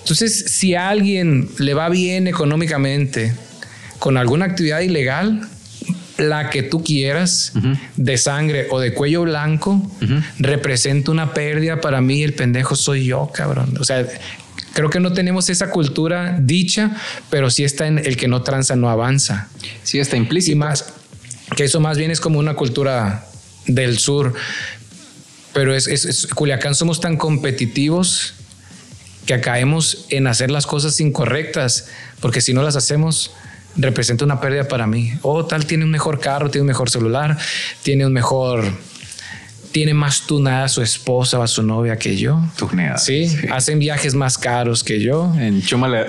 Entonces, 0.00 0.46
si 0.50 0.74
a 0.74 0.88
alguien 0.88 1.48
le 1.58 1.74
va 1.74 1.88
bien 1.88 2.26
económicamente 2.26 3.32
con 3.98 4.16
alguna 4.16 4.44
actividad 4.46 4.80
ilegal, 4.80 5.48
la 6.18 6.50
que 6.50 6.62
tú 6.62 6.82
quieras, 6.82 7.52
de 7.96 8.16
sangre 8.16 8.66
o 8.70 8.80
de 8.80 8.92
cuello 8.92 9.22
blanco, 9.22 9.82
representa 10.38 11.10
una 11.10 11.34
pérdida 11.34 11.80
para 11.80 12.00
mí. 12.00 12.22
El 12.22 12.34
pendejo 12.34 12.74
soy 12.74 13.04
yo, 13.04 13.30
cabrón. 13.32 13.76
O 13.78 13.84
sea, 13.84 14.06
Creo 14.76 14.90
que 14.90 15.00
no 15.00 15.14
tenemos 15.14 15.48
esa 15.48 15.70
cultura 15.70 16.36
dicha, 16.38 16.94
pero 17.30 17.48
sí 17.48 17.64
está 17.64 17.86
en 17.86 17.96
el 17.96 18.18
que 18.18 18.28
no 18.28 18.42
tranza, 18.42 18.76
no 18.76 18.90
avanza. 18.90 19.48
Sí 19.82 19.98
está 19.98 20.18
implícito. 20.18 20.52
Y 20.52 20.54
más, 20.56 20.92
que 21.56 21.64
eso 21.64 21.80
más 21.80 21.96
bien 21.96 22.10
es 22.10 22.20
como 22.20 22.38
una 22.38 22.52
cultura 22.52 23.26
del 23.66 23.98
sur. 23.98 24.34
Pero 25.54 25.74
es, 25.74 26.28
Culiacán 26.34 26.74
somos 26.74 27.00
tan 27.00 27.16
competitivos 27.16 28.34
que 29.24 29.40
caemos 29.40 30.04
en 30.10 30.26
hacer 30.26 30.50
las 30.50 30.66
cosas 30.66 31.00
incorrectas, 31.00 31.88
porque 32.20 32.42
si 32.42 32.52
no 32.52 32.62
las 32.62 32.76
hacemos, 32.76 33.30
representa 33.76 34.26
una 34.26 34.42
pérdida 34.42 34.68
para 34.68 34.86
mí. 34.86 35.14
O 35.22 35.46
tal 35.46 35.64
tiene 35.64 35.84
un 35.84 35.90
mejor 35.90 36.20
carro, 36.20 36.50
tiene 36.50 36.64
un 36.64 36.68
mejor 36.68 36.90
celular, 36.90 37.38
tiene 37.82 38.04
un 38.04 38.12
mejor 38.12 38.62
tiene 39.76 39.92
más 39.92 40.22
tunada 40.22 40.64
a 40.64 40.68
su 40.70 40.80
esposa 40.80 41.38
o 41.38 41.42
a 41.42 41.46
su 41.46 41.62
novia 41.62 41.98
que 41.98 42.16
yo. 42.16 42.42
Tuneada. 42.56 42.96
¿Sí? 42.96 43.30
hacen 43.50 43.78
viajes 43.78 44.14
más 44.14 44.38
caros 44.38 44.82
que 44.82 45.02
yo. 45.02 45.34
En 45.38 45.60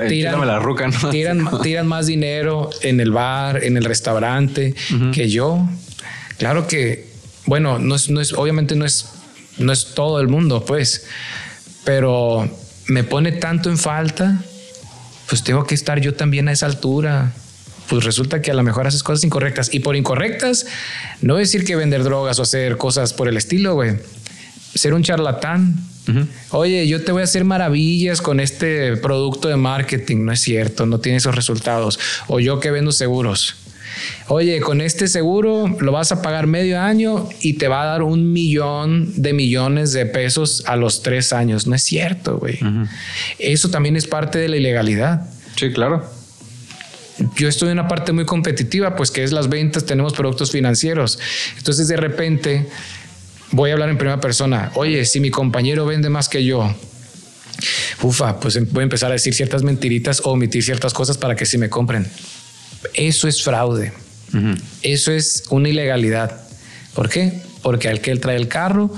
tiran, 0.08 0.48
la 0.48 0.58
ruca, 0.58 0.88
¿no? 0.88 1.10
Tiran, 1.10 1.86
más 1.86 2.06
dinero 2.06 2.70
en 2.82 3.02
el 3.02 3.12
bar, 3.12 3.62
en 3.66 3.76
el 3.76 3.84
restaurante 3.84 4.74
que 5.12 5.28
yo. 5.28 5.68
Claro 6.38 6.66
que, 6.66 7.10
bueno, 7.46 7.78
no 7.78 7.96
es, 7.96 8.10
no 8.10 8.22
es, 8.22 8.32
obviamente 8.32 8.74
no 8.78 8.86
es, 8.86 9.10
no 9.58 9.74
es 9.74 9.94
todo 9.96 10.22
el 10.22 10.30
mundo, 10.30 10.64
pues, 10.64 11.06
pero 11.84 12.50
me 12.86 13.04
pone 13.04 13.34
tanto 13.34 13.70
en 13.70 13.78
falta, 13.78 14.42
pues 15.28 15.44
tengo 15.44 15.66
que 15.66 15.76
estar 15.76 16.00
yo 16.00 16.14
también 16.14 16.48
a 16.48 16.54
esa 16.54 16.68
altura 16.68 17.34
pues 17.90 18.04
resulta 18.04 18.42
que 18.42 18.52
a 18.52 18.54
lo 18.54 18.64
mejor 18.64 18.88
haces 18.88 19.04
cosas 19.04 19.24
incorrectas. 19.24 19.74
Y 19.74 19.80
por 19.80 19.96
incorrectas, 19.96 20.66
no 21.22 21.36
decir 21.36 21.66
que 21.66 21.76
vender 21.76 22.04
drogas 22.04 22.40
o 22.40 22.44
hacer 22.44 22.78
cosas 22.78 23.14
por 23.14 23.28
el 23.28 23.38
estilo, 23.38 23.76
güey. 23.76 23.96
Ser 24.74 24.94
un 24.94 25.04
charlatán. 25.04 25.76
Oye, 26.52 26.88
yo 26.88 27.04
te 27.04 27.12
voy 27.12 27.22
a 27.22 27.26
hacer 27.26 27.44
maravillas 27.44 28.22
con 28.22 28.40
este 28.40 28.96
producto 28.98 29.50
de 29.50 29.58
marketing. 29.58 30.24
No 30.24 30.32
es 30.32 30.40
cierto, 30.40 30.86
no 30.86 31.00
tiene 31.00 31.18
esos 31.18 31.36
resultados. 31.36 32.00
O 32.28 32.40
yo 32.40 32.60
que 32.60 32.72
vendo 32.72 32.92
seguros. 32.92 33.56
Oye, 34.28 34.60
con 34.62 34.80
este 34.80 35.08
seguro 35.08 35.76
lo 35.80 35.92
vas 35.92 36.12
a 36.12 36.22
pagar 36.22 36.48
medio 36.48 36.80
año 36.80 37.28
y 37.42 37.54
te 37.54 37.68
va 37.68 37.82
a 37.82 37.86
dar 37.86 38.04
un 38.04 38.32
millón 38.32 39.12
de 39.22 39.34
millones 39.34 39.92
de 39.92 40.06
pesos 40.06 40.64
a 40.68 40.76
los 40.76 41.02
tres 41.02 41.34
años. 41.34 41.68
No 41.68 41.76
es 41.76 41.84
cierto, 41.84 42.38
güey. 42.38 42.60
Eso 43.40 43.70
también 43.70 43.96
es 43.96 44.08
parte 44.08 44.38
de 44.38 44.50
la 44.50 44.58
ilegalidad. 44.58 45.28
Sí, 45.56 45.72
claro 45.72 46.17
yo 47.36 47.48
estoy 47.48 47.70
en 47.70 47.80
una 47.80 47.88
parte 47.88 48.12
muy 48.12 48.26
competitiva, 48.26 48.96
pues 48.96 49.12
que 49.12 49.24
es 49.24 49.32
las 49.32 49.50
ventas, 49.50 49.86
tenemos 49.86 50.14
productos 50.14 50.52
financieros. 50.52 51.20
Entonces 51.58 51.88
de 51.88 51.98
repente 51.98 52.68
voy 53.52 53.70
a 53.70 53.74
hablar 53.74 53.90
en 53.90 53.98
primera 53.98 54.20
persona, 54.20 54.72
oye, 54.76 55.06
si 55.06 55.20
mi 55.20 55.30
compañero 55.30 55.86
vende 55.86 56.10
más 56.10 56.30
que 56.30 56.44
yo, 56.44 56.74
ufa, 58.02 58.40
pues 58.40 58.72
voy 58.72 58.82
a 58.82 58.84
empezar 58.84 59.10
a 59.10 59.14
decir 59.14 59.34
ciertas 59.34 59.64
mentiritas 59.64 60.22
o 60.24 60.32
omitir 60.32 60.64
ciertas 60.64 60.94
cosas 60.94 61.18
para 61.18 61.36
que 61.36 61.46
sí 61.46 61.58
me 61.58 61.70
compren. 61.70 62.08
Eso 62.94 63.28
es 63.28 63.44
fraude. 63.44 63.94
Eso 64.82 65.12
es 65.12 65.46
una 65.50 65.70
ilegalidad. 65.70 66.42
¿Por 66.94 67.10
qué? 67.10 67.42
Porque 67.62 67.90
aquel 67.90 68.20
trae 68.20 68.36
el 68.36 68.48
carro 68.48 68.92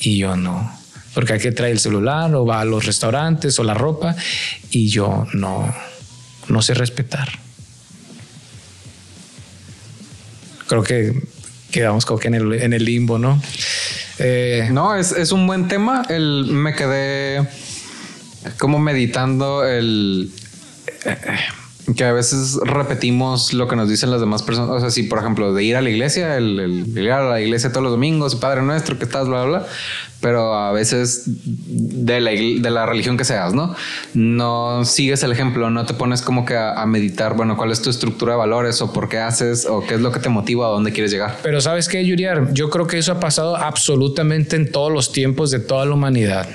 y 0.00 0.18
yo 0.18 0.36
no. 0.36 0.70
Porque 1.14 1.34
aquel 1.34 1.54
trae 1.54 1.70
el 1.70 1.78
celular 1.78 2.34
o 2.34 2.44
va 2.44 2.60
a 2.60 2.64
los 2.64 2.84
restaurantes 2.84 3.58
o 3.58 3.64
la 3.64 3.74
ropa 3.74 4.16
y 4.70 4.88
yo 4.88 5.26
no. 5.32 5.72
No 6.48 6.62
sé 6.62 6.74
respetar. 6.74 7.28
Creo 10.72 10.82
que 10.84 11.12
quedamos 11.70 12.06
como 12.06 12.18
que 12.18 12.28
en 12.28 12.72
el, 12.72 12.84
limbo, 12.84 13.18
¿no? 13.18 13.42
Eh, 14.18 14.68
no, 14.72 14.96
es, 14.96 15.12
es, 15.12 15.30
un 15.30 15.46
buen 15.46 15.68
tema. 15.68 16.02
El, 16.08 16.46
me 16.46 16.74
quedé 16.74 17.46
como 18.58 18.78
meditando 18.78 19.66
el... 19.66 20.32
Eh, 21.04 21.16
que 21.94 22.04
a 22.04 22.12
veces 22.12 22.58
repetimos 22.64 23.52
lo 23.52 23.68
que 23.68 23.76
nos 23.76 23.88
dicen 23.88 24.10
las 24.10 24.20
demás 24.20 24.42
personas. 24.42 24.70
O 24.70 24.80
sea, 24.80 24.90
si 24.90 25.04
por 25.04 25.18
ejemplo 25.18 25.52
de 25.52 25.64
ir 25.64 25.76
a 25.76 25.80
la 25.80 25.90
iglesia, 25.90 26.36
el, 26.36 26.58
el, 26.58 26.98
ir 26.98 27.10
a 27.10 27.22
la 27.22 27.40
iglesia 27.40 27.70
todos 27.70 27.82
los 27.82 27.92
domingos, 27.92 28.36
Padre 28.36 28.62
nuestro, 28.62 28.98
que 28.98 29.04
estás, 29.04 29.28
bla, 29.28 29.44
bla, 29.44 29.58
bla. 29.58 29.66
Pero 30.20 30.54
a 30.54 30.70
veces 30.70 31.24
de 31.26 32.20
la, 32.20 32.30
de 32.30 32.70
la 32.70 32.86
religión 32.86 33.16
que 33.16 33.24
seas, 33.24 33.54
¿no? 33.54 33.74
No 34.14 34.84
sigues 34.84 35.22
el 35.24 35.32
ejemplo, 35.32 35.68
no 35.70 35.84
te 35.84 35.94
pones 35.94 36.22
como 36.22 36.44
que 36.44 36.56
a, 36.56 36.86
meditar, 36.86 37.34
bueno, 37.34 37.56
cuál 37.56 37.72
es 37.72 37.82
tu 37.82 37.90
estructura 37.90 38.34
de 38.34 38.38
valores 38.38 38.80
o 38.82 38.92
por 38.92 39.08
qué 39.08 39.18
haces 39.18 39.66
o 39.66 39.84
qué 39.84 39.94
es 39.94 40.00
lo 40.00 40.12
que 40.12 40.20
te 40.20 40.28
motiva 40.28 40.66
a 40.66 40.70
dónde 40.70 40.92
quieres 40.92 41.10
llegar. 41.10 41.38
Pero 41.42 41.60
sabes 41.60 41.88
qué, 41.88 42.06
Yuriar, 42.06 42.52
yo 42.52 42.70
creo 42.70 42.86
que 42.86 42.98
eso 42.98 43.10
ha 43.10 43.18
pasado 43.18 43.56
absolutamente 43.56 44.54
en 44.54 44.70
todos 44.70 44.92
los 44.92 45.10
tiempos 45.10 45.50
de 45.50 45.58
toda 45.58 45.84
la 45.86 45.94
humanidad. 45.94 46.48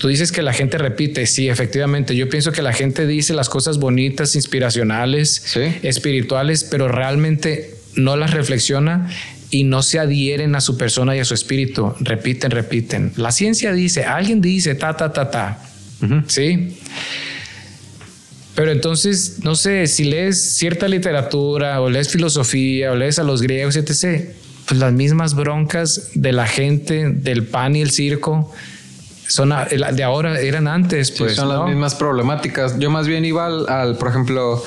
Tú 0.00 0.08
dices 0.08 0.32
que 0.32 0.40
la 0.40 0.54
gente 0.54 0.78
repite, 0.78 1.26
sí, 1.26 1.50
efectivamente. 1.50 2.16
Yo 2.16 2.30
pienso 2.30 2.52
que 2.52 2.62
la 2.62 2.72
gente 2.72 3.06
dice 3.06 3.34
las 3.34 3.50
cosas 3.50 3.76
bonitas, 3.76 4.34
inspiracionales, 4.34 5.54
espirituales, 5.82 6.64
pero 6.64 6.88
realmente 6.88 7.74
no 7.96 8.16
las 8.16 8.30
reflexiona 8.30 9.10
y 9.50 9.64
no 9.64 9.82
se 9.82 9.98
adhieren 9.98 10.54
a 10.54 10.62
su 10.62 10.78
persona 10.78 11.14
y 11.16 11.18
a 11.18 11.26
su 11.26 11.34
espíritu. 11.34 11.92
Repiten, 12.00 12.50
repiten. 12.50 13.12
La 13.16 13.30
ciencia 13.30 13.74
dice, 13.74 14.04
alguien 14.04 14.40
dice, 14.40 14.74
ta, 14.74 14.96
ta, 14.96 15.12
ta, 15.12 15.30
ta. 15.30 15.58
Sí. 16.28 16.78
Pero 18.54 18.72
entonces, 18.72 19.40
no 19.42 19.54
sé, 19.54 19.86
si 19.86 20.04
lees 20.04 20.56
cierta 20.56 20.88
literatura 20.88 21.78
o 21.82 21.90
lees 21.90 22.08
filosofía 22.08 22.92
o 22.92 22.96
lees 22.96 23.18
a 23.18 23.22
los 23.22 23.42
griegos, 23.42 23.76
etc., 23.76 24.30
pues 24.66 24.80
las 24.80 24.94
mismas 24.94 25.34
broncas 25.34 26.12
de 26.14 26.32
la 26.32 26.46
gente, 26.46 27.10
del 27.10 27.44
pan 27.44 27.76
y 27.76 27.82
el 27.82 27.90
circo, 27.90 28.50
son 29.30 29.54
de 29.92 30.02
ahora 30.02 30.40
eran 30.40 30.66
antes, 30.66 31.12
pues. 31.12 31.36
son 31.36 31.48
las 31.48 31.64
mismas 31.64 31.94
problemáticas. 31.94 32.76
Yo 32.80 32.90
más 32.90 33.06
bien 33.06 33.24
iba 33.24 33.46
al, 33.46 33.96
por 33.96 34.08
ejemplo, 34.08 34.60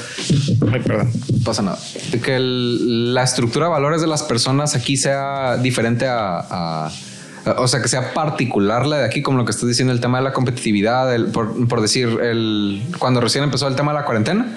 ay, 0.72 0.80
perdón, 0.80 1.12
pasa 1.44 1.62
nada, 1.62 1.78
que 2.24 2.38
la 2.40 3.24
estructura 3.24 3.66
de 3.66 3.72
valores 3.72 4.00
de 4.00 4.08
las 4.08 4.24
personas 4.24 4.74
aquí 4.74 4.96
sea 4.96 5.58
diferente 5.58 6.06
a, 6.08 6.90
o 7.58 7.68
sea, 7.68 7.82
que 7.82 7.90
sea 7.90 8.14
particular 8.14 8.86
la 8.86 9.00
de 9.00 9.06
aquí, 9.06 9.22
como 9.22 9.38
lo 9.38 9.44
que 9.44 9.52
estás 9.52 9.68
diciendo, 9.68 9.92
el 9.92 10.00
tema 10.00 10.20
de 10.20 10.24
la 10.24 10.32
competitividad, 10.32 11.14
por, 11.34 11.68
por, 11.68 11.82
decir, 11.82 12.08
el, 12.22 12.82
cuando 13.00 13.20
recién 13.20 13.44
empezó 13.44 13.68
el 13.68 13.76
tema 13.76 13.92
de 13.92 14.00
la 14.00 14.06
cuarentena, 14.06 14.56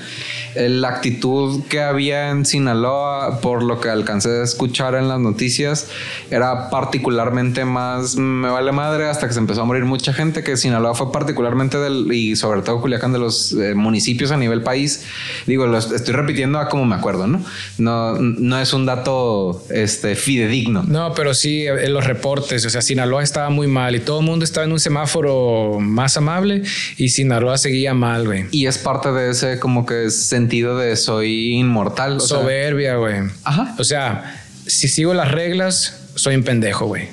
la 0.56 0.88
actitud 0.88 1.64
que 1.68 1.80
había 1.80 2.30
en 2.30 2.44
Sinaloa, 2.44 3.40
por 3.40 3.62
lo 3.62 3.80
que 3.80 3.88
alcancé 3.88 4.40
a 4.40 4.44
escuchar 4.44 4.94
en 4.94 5.08
las 5.08 5.20
noticias, 5.20 5.88
era 6.30 6.70
particularmente 6.70 7.64
más 7.64 8.16
me 8.16 8.48
vale 8.48 8.72
madre 8.72 9.06
hasta 9.06 9.26
que 9.26 9.32
se 9.32 9.38
empezó 9.38 9.62
a 9.62 9.64
morir 9.64 9.84
mucha 9.84 10.12
gente, 10.12 10.42
que 10.42 10.56
Sinaloa 10.56 10.94
fue 10.94 11.12
particularmente 11.12 11.78
del, 11.78 12.12
y 12.12 12.36
sobre 12.36 12.62
todo 12.62 12.80
Culiacán, 12.80 13.12
de 13.12 13.18
los 13.18 13.52
eh, 13.52 13.74
municipios 13.74 14.30
a 14.30 14.36
nivel 14.36 14.62
país. 14.62 15.04
Digo, 15.46 15.66
lo 15.66 15.78
estoy 15.78 16.14
repitiendo 16.14 16.58
a 16.58 16.68
como 16.68 16.84
me 16.84 16.94
acuerdo, 16.94 17.26
¿no? 17.26 17.42
No, 17.78 18.14
no 18.18 18.58
es 18.58 18.72
un 18.72 18.86
dato 18.86 19.64
este, 19.70 20.14
fidedigno. 20.16 20.82
No, 20.84 21.12
pero 21.14 21.34
sí 21.34 21.66
en 21.66 21.92
los 21.92 22.06
reportes, 22.06 22.64
o 22.64 22.70
sea, 22.70 22.82
Sinaloa 22.82 23.22
estaba 23.22 23.50
muy 23.50 23.66
mal 23.66 23.94
y 23.94 24.00
todo 24.00 24.20
el 24.20 24.26
mundo 24.26 24.44
estaba 24.44 24.66
en 24.66 24.72
un 24.72 24.80
semáforo 24.80 25.78
más 25.80 26.16
amable 26.16 26.62
y 26.96 27.08
Sinaloa 27.08 27.58
seguía 27.58 27.94
mal, 27.94 28.26
güey. 28.26 28.46
Y 28.50 28.66
es 28.66 28.78
parte 28.78 29.12
de 29.12 29.30
ese 29.30 29.58
como 29.58 29.86
que 29.86 30.10
sentido 30.10 30.45
sentido 30.46 30.78
de 30.78 30.94
soy 30.94 31.54
inmortal. 31.54 32.20
Soberbia, 32.20 32.94
güey. 32.94 33.16
Ajá. 33.42 33.74
O 33.80 33.84
sea, 33.84 34.40
si 34.64 34.86
sigo 34.86 35.12
las 35.12 35.32
reglas, 35.32 35.98
soy 36.14 36.36
un 36.36 36.44
pendejo, 36.44 36.86
güey. 36.86 37.08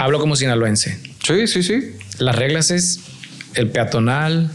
Hablo 0.00 0.18
como 0.18 0.34
sinaloense. 0.34 0.98
Sí, 1.22 1.46
sí, 1.46 1.62
sí. 1.62 1.96
Las 2.18 2.34
reglas 2.34 2.72
es 2.72 3.00
el 3.54 3.70
peatonal, 3.70 4.50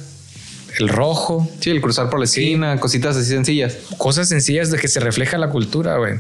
el 0.80 0.90
rojo. 0.90 1.50
Sí, 1.62 1.70
el 1.70 1.80
cruzar 1.80 2.10
por 2.10 2.20
la 2.20 2.26
esquina, 2.26 2.78
cositas 2.82 3.16
así 3.16 3.30
sencillas. 3.30 3.78
Cosas 3.98 4.28
sencillas 4.28 4.70
de 4.70 4.80
que 4.80 4.90
se 4.90 5.00
refleja 5.00 5.38
la 5.38 5.50
cultura, 5.50 5.98
güey. 5.98 6.16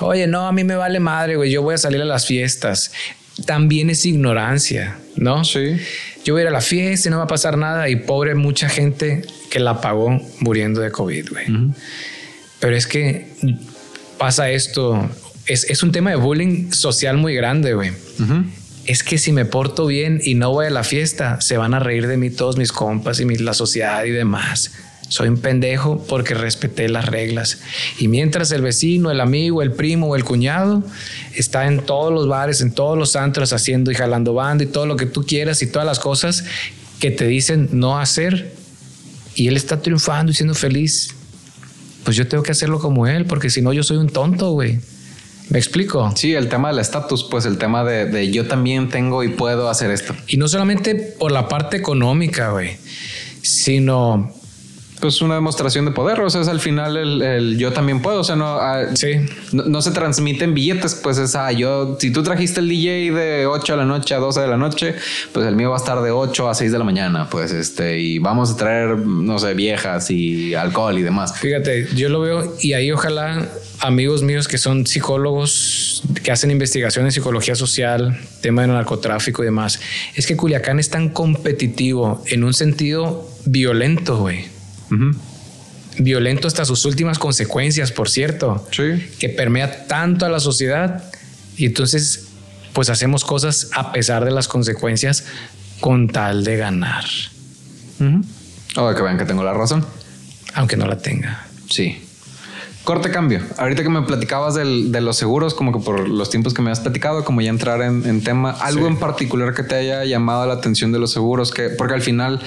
Oye, 0.00 0.26
no, 0.26 0.48
a 0.48 0.52
mí 0.52 0.64
me 0.64 0.74
vale 0.74 0.98
madre, 0.98 1.36
güey. 1.36 1.52
Yo 1.52 1.62
voy 1.62 1.74
a 1.74 1.78
salir 1.78 2.02
a 2.02 2.04
las 2.04 2.26
fiestas. 2.26 2.90
También 3.44 3.90
es 3.90 4.06
ignorancia, 4.06 4.98
¿no? 5.16 5.44
Sí 5.44 5.76
yo 6.26 6.34
voy 6.34 6.40
a 6.40 6.42
ir 6.42 6.48
a 6.48 6.52
la 6.52 6.60
fiesta 6.60 7.08
y 7.08 7.12
no 7.12 7.18
va 7.18 7.24
a 7.24 7.28
pasar 7.28 7.56
nada. 7.56 7.88
Y 7.88 7.94
pobre 7.94 8.34
mucha 8.34 8.68
gente 8.68 9.22
que 9.48 9.60
la 9.60 9.80
pagó 9.80 10.20
muriendo 10.40 10.80
de 10.80 10.90
COVID, 10.90 11.30
güey. 11.30 11.46
Pero 12.58 12.76
es 12.76 12.88
que 12.88 13.28
pasa 14.18 14.50
esto. 14.50 15.08
Es, 15.46 15.84
un 15.84 15.92
tema 15.92 16.10
de 16.10 16.16
bullying 16.16 16.72
social 16.72 17.16
muy 17.16 17.36
grande, 17.36 17.74
güey. 17.74 17.92
Es 18.86 19.04
que 19.04 19.18
si 19.18 19.30
me 19.30 19.44
porto 19.44 19.86
bien 19.86 20.20
y 20.20 20.34
no 20.34 20.50
voy 20.50 20.66
a 20.66 20.70
la 20.70 20.82
fiesta, 20.82 21.40
se 21.40 21.56
van 21.56 21.74
a 21.74 21.78
reír 21.78 22.08
de 22.08 22.16
mí 22.16 22.30
todos 22.30 22.56
mis 22.56 22.72
compas 22.72 23.20
y 23.20 23.24
la 23.36 23.54
sociedad 23.54 24.04
y 24.04 24.10
demás. 24.10 24.72
Soy 25.08 25.28
un 25.28 25.38
pendejo 25.38 26.04
porque 26.08 26.34
respeté 26.34 26.88
las 26.88 27.06
reglas. 27.06 27.58
Y 27.98 28.08
mientras 28.08 28.50
el 28.50 28.62
vecino, 28.62 29.10
el 29.10 29.20
amigo, 29.20 29.62
el 29.62 29.72
primo 29.72 30.08
o 30.08 30.16
el 30.16 30.24
cuñado 30.24 30.82
está 31.34 31.66
en 31.68 31.80
todos 31.80 32.12
los 32.12 32.26
bares, 32.26 32.60
en 32.60 32.72
todos 32.72 32.98
los 32.98 33.14
antros 33.14 33.52
haciendo 33.52 33.90
y 33.90 33.94
jalando 33.94 34.34
banda 34.34 34.64
y 34.64 34.66
todo 34.66 34.86
lo 34.86 34.96
que 34.96 35.06
tú 35.06 35.24
quieras 35.24 35.62
y 35.62 35.68
todas 35.68 35.86
las 35.86 36.00
cosas 36.00 36.44
que 36.98 37.10
te 37.10 37.26
dicen 37.26 37.68
no 37.72 37.98
hacer, 37.98 38.52
y 39.36 39.48
él 39.48 39.56
está 39.56 39.80
triunfando 39.82 40.32
y 40.32 40.34
siendo 40.34 40.54
feliz, 40.54 41.14
pues 42.04 42.16
yo 42.16 42.26
tengo 42.26 42.42
que 42.42 42.52
hacerlo 42.52 42.78
como 42.78 43.06
él, 43.06 43.26
porque 43.26 43.50
si 43.50 43.60
no 43.60 43.72
yo 43.72 43.82
soy 43.82 43.98
un 43.98 44.08
tonto, 44.08 44.50
güey. 44.52 44.80
¿Me 45.50 45.58
explico? 45.58 46.12
Sí, 46.16 46.34
el 46.34 46.48
tema 46.48 46.70
del 46.70 46.80
estatus, 46.80 47.22
pues 47.30 47.44
el 47.44 47.58
tema 47.58 47.84
de, 47.84 48.06
de, 48.06 48.32
yo 48.32 48.48
también 48.48 48.88
tengo 48.88 49.22
y 49.22 49.28
puedo 49.28 49.68
hacer 49.68 49.90
esto. 49.92 50.16
Y 50.26 50.38
no 50.38 50.48
solamente 50.48 50.94
por 50.94 51.30
la 51.30 51.48
parte 51.48 51.76
económica, 51.76 52.50
güey, 52.50 52.78
sino 53.42 54.34
pues 55.06 55.22
una 55.22 55.36
demostración 55.36 55.84
de 55.84 55.92
poder. 55.92 56.20
O 56.20 56.28
sea, 56.28 56.40
es 56.40 56.48
al 56.48 56.58
final 56.58 56.96
el, 56.96 57.56
yo 57.58 57.72
también 57.72 58.02
puedo. 58.02 58.20
O 58.20 58.24
sea, 58.24 58.34
no, 58.34 58.56
ah, 58.58 58.82
no, 59.52 59.80
se 59.80 59.90
transmiten 59.92 60.52
billetes. 60.52 60.96
Pues 60.96 61.16
es, 61.18 61.36
ah, 61.36 61.52
yo, 61.52 61.96
si 62.00 62.10
tú 62.10 62.24
trajiste 62.24 62.58
el 62.58 62.68
DJ 62.68 63.12
de 63.12 63.46
8 63.46 63.74
de 63.74 63.76
la 63.76 63.84
noche 63.84 64.14
a 64.14 64.18
12 64.18 64.40
de 64.40 64.48
la 64.48 64.56
noche, 64.56 64.96
pues 65.32 65.46
el 65.46 65.54
mío 65.54 65.70
va 65.70 65.76
a 65.76 65.78
estar 65.78 66.02
de 66.02 66.10
8 66.10 66.48
a 66.48 66.54
6 66.54 66.72
de 66.72 66.78
la 66.78 66.84
mañana. 66.84 67.28
Pues 67.30 67.52
este, 67.52 68.00
y 68.00 68.18
vamos 68.18 68.50
a 68.50 68.56
traer, 68.56 68.98
no 68.98 69.38
sé, 69.38 69.54
viejas 69.54 70.10
y 70.10 70.54
alcohol 70.56 70.98
y 70.98 71.02
demás. 71.02 71.38
Fíjate, 71.38 71.86
yo 71.94 72.08
lo 72.08 72.20
veo 72.20 72.56
y 72.60 72.72
ahí 72.72 72.90
ojalá 72.90 73.48
amigos 73.78 74.24
míos 74.24 74.48
que 74.48 74.58
son 74.58 74.86
psicólogos 74.86 76.02
que 76.24 76.32
hacen 76.32 76.50
investigación 76.50 77.04
en 77.04 77.12
psicología 77.12 77.54
social, 77.54 78.18
tema 78.40 78.62
de 78.62 78.68
narcotráfico 78.68 79.42
y 79.42 79.46
demás. 79.46 79.78
Es 80.16 80.26
que 80.26 80.36
Culiacán 80.36 80.80
es 80.80 80.90
tan 80.90 81.10
competitivo 81.10 82.24
en 82.26 82.42
un 82.42 82.54
sentido 82.54 83.30
violento, 83.44 84.18
güey. 84.18 84.55
Violento 85.98 86.46
hasta 86.46 86.64
sus 86.64 86.84
últimas 86.84 87.18
consecuencias, 87.18 87.90
por 87.92 88.10
cierto. 88.10 88.66
Sí. 88.70 89.10
Que 89.18 89.28
permea 89.28 89.86
tanto 89.86 90.26
a 90.26 90.28
la 90.28 90.40
sociedad. 90.40 91.04
Y 91.56 91.66
entonces, 91.66 92.28
pues 92.72 92.90
hacemos 92.90 93.24
cosas 93.24 93.70
a 93.74 93.92
pesar 93.92 94.24
de 94.24 94.30
las 94.30 94.48
consecuencias 94.48 95.24
con 95.80 96.08
tal 96.08 96.44
de 96.44 96.56
ganar. 96.56 97.04
O 98.76 98.94
que 98.94 99.02
vean 99.02 99.16
que 99.16 99.24
tengo 99.24 99.42
la 99.42 99.54
razón. 99.54 99.86
Aunque 100.54 100.76
no 100.76 100.86
la 100.86 100.98
tenga. 100.98 101.46
Sí. 101.70 102.05
Corte 102.86 103.10
cambio. 103.10 103.40
Ahorita 103.56 103.82
que 103.82 103.88
me 103.88 104.02
platicabas 104.02 104.54
de 104.54 105.00
los 105.00 105.16
seguros, 105.16 105.54
como 105.54 105.72
que 105.72 105.84
por 105.84 106.08
los 106.08 106.30
tiempos 106.30 106.54
que 106.54 106.62
me 106.62 106.70
has 106.70 106.78
platicado, 106.78 107.24
como 107.24 107.40
ya 107.40 107.50
entrar 107.50 107.82
en, 107.82 108.22
tema, 108.22 108.52
algo 108.52 108.86
en 108.86 108.96
particular 108.96 109.54
que 109.54 109.64
te 109.64 109.74
haya 109.74 110.04
llamado 110.04 110.46
la 110.46 110.54
atención 110.54 110.92
de 110.92 111.00
los 111.00 111.10
seguros, 111.10 111.50
que 111.50 111.68
porque 111.68 111.94
al 111.94 112.02
final 112.02 112.40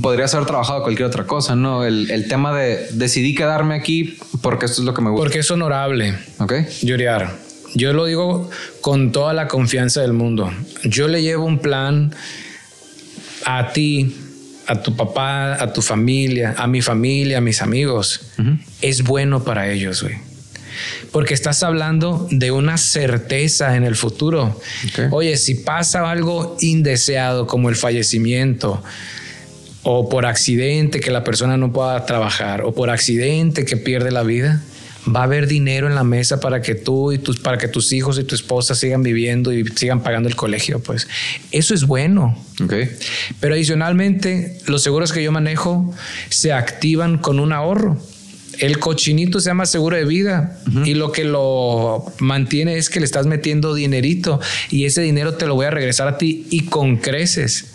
podrías 0.00 0.32
haber 0.32 0.46
trabajado 0.46 0.82
cualquier 0.82 1.08
otra 1.08 1.26
cosa, 1.26 1.56
¿no? 1.56 1.84
El, 1.84 2.28
tema 2.28 2.56
de 2.56 2.86
decidí 2.92 3.34
quedarme 3.34 3.74
aquí 3.74 4.16
porque 4.42 4.66
esto 4.66 4.80
es 4.80 4.86
lo 4.86 4.94
que 4.94 5.02
me 5.02 5.10
gusta. 5.10 5.24
Porque 5.24 5.40
es 5.40 5.50
honorable. 5.50 6.14
Ok. 6.38 6.52
Lloriar. 6.82 7.34
Yo 7.74 7.92
lo 7.92 8.04
digo 8.04 8.48
con 8.80 9.10
toda 9.10 9.34
la 9.34 9.48
confianza 9.48 10.02
del 10.02 10.12
mundo. 10.12 10.52
Yo 10.84 11.08
le 11.08 11.20
llevo 11.20 11.46
un 11.46 11.58
plan 11.58 12.14
a 13.44 13.72
ti, 13.72 14.14
a 14.66 14.82
tu 14.82 14.96
papá, 14.96 15.54
a 15.54 15.72
tu 15.72 15.82
familia, 15.82 16.54
a 16.56 16.66
mi 16.66 16.80
familia, 16.80 17.38
a 17.38 17.40
mis 17.40 17.62
amigos, 17.62 18.22
es 18.80 19.02
bueno 19.02 19.44
para 19.44 19.70
ellos, 19.70 20.02
güey. 20.02 20.16
Porque 21.12 21.34
estás 21.34 21.62
hablando 21.62 22.26
de 22.30 22.50
una 22.50 22.76
certeza 22.76 23.76
en 23.76 23.84
el 23.84 23.94
futuro. 23.94 24.60
Oye, 25.10 25.36
si 25.36 25.54
pasa 25.54 26.10
algo 26.10 26.56
indeseado 26.60 27.46
como 27.46 27.68
el 27.68 27.76
fallecimiento, 27.76 28.82
o 29.84 30.08
por 30.08 30.24
accidente 30.24 30.98
que 30.98 31.10
la 31.10 31.22
persona 31.24 31.56
no 31.56 31.72
pueda 31.72 32.04
trabajar, 32.06 32.62
o 32.62 32.74
por 32.74 32.90
accidente 32.90 33.64
que 33.64 33.76
pierde 33.76 34.10
la 34.10 34.22
vida, 34.22 34.62
va 35.08 35.20
a 35.20 35.22
haber 35.24 35.46
dinero 35.46 35.86
en 35.86 35.94
la 35.94 36.04
mesa 36.04 36.40
para 36.40 36.62
que 36.62 36.74
tú 36.74 37.12
y 37.12 37.18
tus, 37.18 37.38
para 37.38 37.58
que 37.58 37.68
tus 37.68 37.92
hijos 37.92 38.18
y 38.18 38.24
tu 38.24 38.34
esposa 38.34 38.74
sigan 38.74 39.02
viviendo 39.02 39.52
y 39.52 39.66
sigan 39.66 40.02
pagando 40.02 40.28
el 40.28 40.36
colegio. 40.36 40.80
Pues 40.80 41.08
eso 41.50 41.74
es 41.74 41.86
bueno. 41.86 42.36
Okay. 42.62 42.90
Pero 43.40 43.54
adicionalmente, 43.54 44.58
los 44.66 44.82
seguros 44.82 45.12
que 45.12 45.22
yo 45.22 45.32
manejo 45.32 45.92
se 46.28 46.52
activan 46.52 47.18
con 47.18 47.40
un 47.40 47.52
ahorro. 47.52 48.00
El 48.60 48.78
cochinito 48.78 49.40
se 49.40 49.50
llama 49.50 49.66
seguro 49.66 49.96
de 49.96 50.04
vida 50.04 50.60
y 50.84 50.94
lo 50.94 51.10
que 51.10 51.24
lo 51.24 52.04
mantiene 52.20 52.76
es 52.76 52.88
que 52.88 53.00
le 53.00 53.06
estás 53.06 53.26
metiendo 53.26 53.74
dinerito 53.74 54.40
y 54.70 54.84
ese 54.84 55.02
dinero 55.02 55.34
te 55.34 55.46
lo 55.46 55.56
voy 55.56 55.66
a 55.66 55.70
regresar 55.70 56.06
a 56.06 56.18
ti 56.18 56.46
y 56.50 56.66
con 56.66 56.98
creces. 56.98 57.72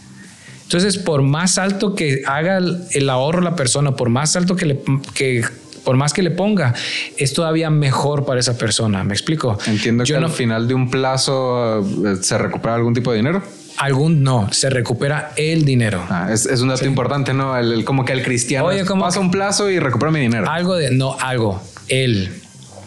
Entonces, 0.63 0.97
por 0.97 1.21
más 1.21 1.57
alto 1.57 1.95
que 1.95 2.21
haga 2.25 2.59
el 2.91 3.09
ahorro 3.09 3.41
la 3.41 3.57
persona, 3.57 3.97
por 3.97 4.07
más 4.09 4.38
alto 4.38 4.55
que, 4.55 4.67
le, 4.67 4.80
que 5.13 5.43
por 5.89 5.97
más 5.97 6.13
que 6.13 6.21
le 6.21 6.29
ponga, 6.29 6.75
es 7.17 7.33
todavía 7.33 7.71
mejor 7.71 8.23
para 8.23 8.39
esa 8.39 8.55
persona. 8.59 9.03
¿Me 9.03 9.15
explico? 9.15 9.57
Entiendo 9.65 10.03
que 10.03 10.15
al 10.15 10.29
final 10.29 10.67
de 10.67 10.75
un 10.75 10.91
plazo 10.91 11.79
eh, 11.79 12.17
se 12.21 12.37
recupera 12.37 12.75
algún 12.75 12.93
tipo 12.93 13.09
de 13.09 13.17
dinero. 13.17 13.41
Algún 13.77 14.21
no, 14.21 14.53
se 14.53 14.69
recupera 14.69 15.31
el 15.35 15.65
dinero. 15.65 16.05
Ah, 16.07 16.29
es, 16.31 16.45
un 16.45 16.67
dato 16.67 16.85
importante, 16.85 17.33
¿no? 17.33 17.57
El, 17.57 17.83
como 17.85 18.05
que 18.05 18.13
el 18.13 18.21
cristiano 18.21 18.67
Oye, 18.67 18.85
pasa 18.85 19.19
un 19.19 19.31
plazo 19.31 19.67
y 19.71 19.79
recupera 19.79 20.11
mi 20.11 20.19
dinero. 20.19 20.47
Algo 20.47 20.75
de, 20.75 20.91
no, 20.91 21.17
algo, 21.19 21.59
él. 21.87 22.39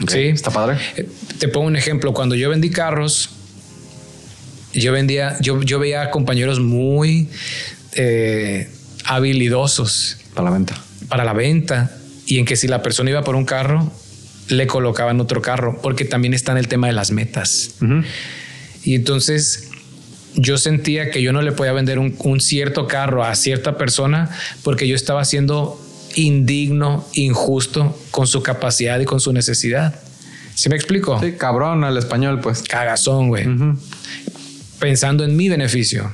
sí, 0.06 0.20
está 0.28 0.52
padre. 0.52 0.78
Eh, 0.94 1.08
te 1.40 1.48
pongo 1.48 1.66
un 1.66 1.74
ejemplo. 1.74 2.14
Cuando 2.14 2.36
yo 2.36 2.50
vendí 2.50 2.70
carros, 2.70 3.30
yo 4.74 4.92
vendía, 4.92 5.38
yo, 5.40 5.60
yo 5.60 5.80
veía 5.80 6.08
compañeros 6.12 6.60
muy 6.60 7.28
eh, 7.96 8.70
habilidosos. 9.06 10.18
Para 10.34 10.50
la 10.50 10.50
venta. 10.52 10.76
Para 11.08 11.24
la 11.24 11.32
venta 11.32 11.98
y 12.32 12.38
en 12.38 12.46
que 12.46 12.56
si 12.56 12.66
la 12.66 12.80
persona 12.82 13.10
iba 13.10 13.22
por 13.24 13.36
un 13.36 13.44
carro, 13.44 13.92
le 14.48 14.66
colocaban 14.66 15.20
otro 15.20 15.42
carro, 15.42 15.78
porque 15.82 16.06
también 16.06 16.32
está 16.32 16.52
en 16.52 16.56
el 16.56 16.66
tema 16.66 16.86
de 16.86 16.94
las 16.94 17.10
metas. 17.10 17.74
Y 18.82 18.94
entonces 18.94 19.68
yo 20.34 20.56
sentía 20.56 21.10
que 21.10 21.20
yo 21.20 21.34
no 21.34 21.42
le 21.42 21.52
podía 21.52 21.74
vender 21.74 21.98
un, 21.98 22.40
cierto 22.40 22.86
carro 22.86 23.22
a 23.22 23.34
cierta 23.34 23.76
persona 23.76 24.30
porque 24.62 24.88
yo 24.88 24.96
estaba 24.96 25.26
siendo 25.26 25.78
indigno, 26.14 27.06
injusto 27.12 28.00
con 28.10 28.26
su 28.26 28.42
capacidad 28.42 28.98
y 28.98 29.04
con 29.04 29.20
su 29.20 29.34
necesidad. 29.34 30.00
¿Sí 30.54 30.70
me 30.70 30.76
explico? 30.76 31.20
Sí, 31.20 31.32
cabrón 31.32 31.84
al 31.84 31.98
español, 31.98 32.40
pues. 32.40 32.62
Cagazón, 32.62 33.28
güey. 33.28 33.46
Pensando 34.78 35.22
en 35.22 35.36
mi 35.36 35.50
beneficio. 35.50 36.10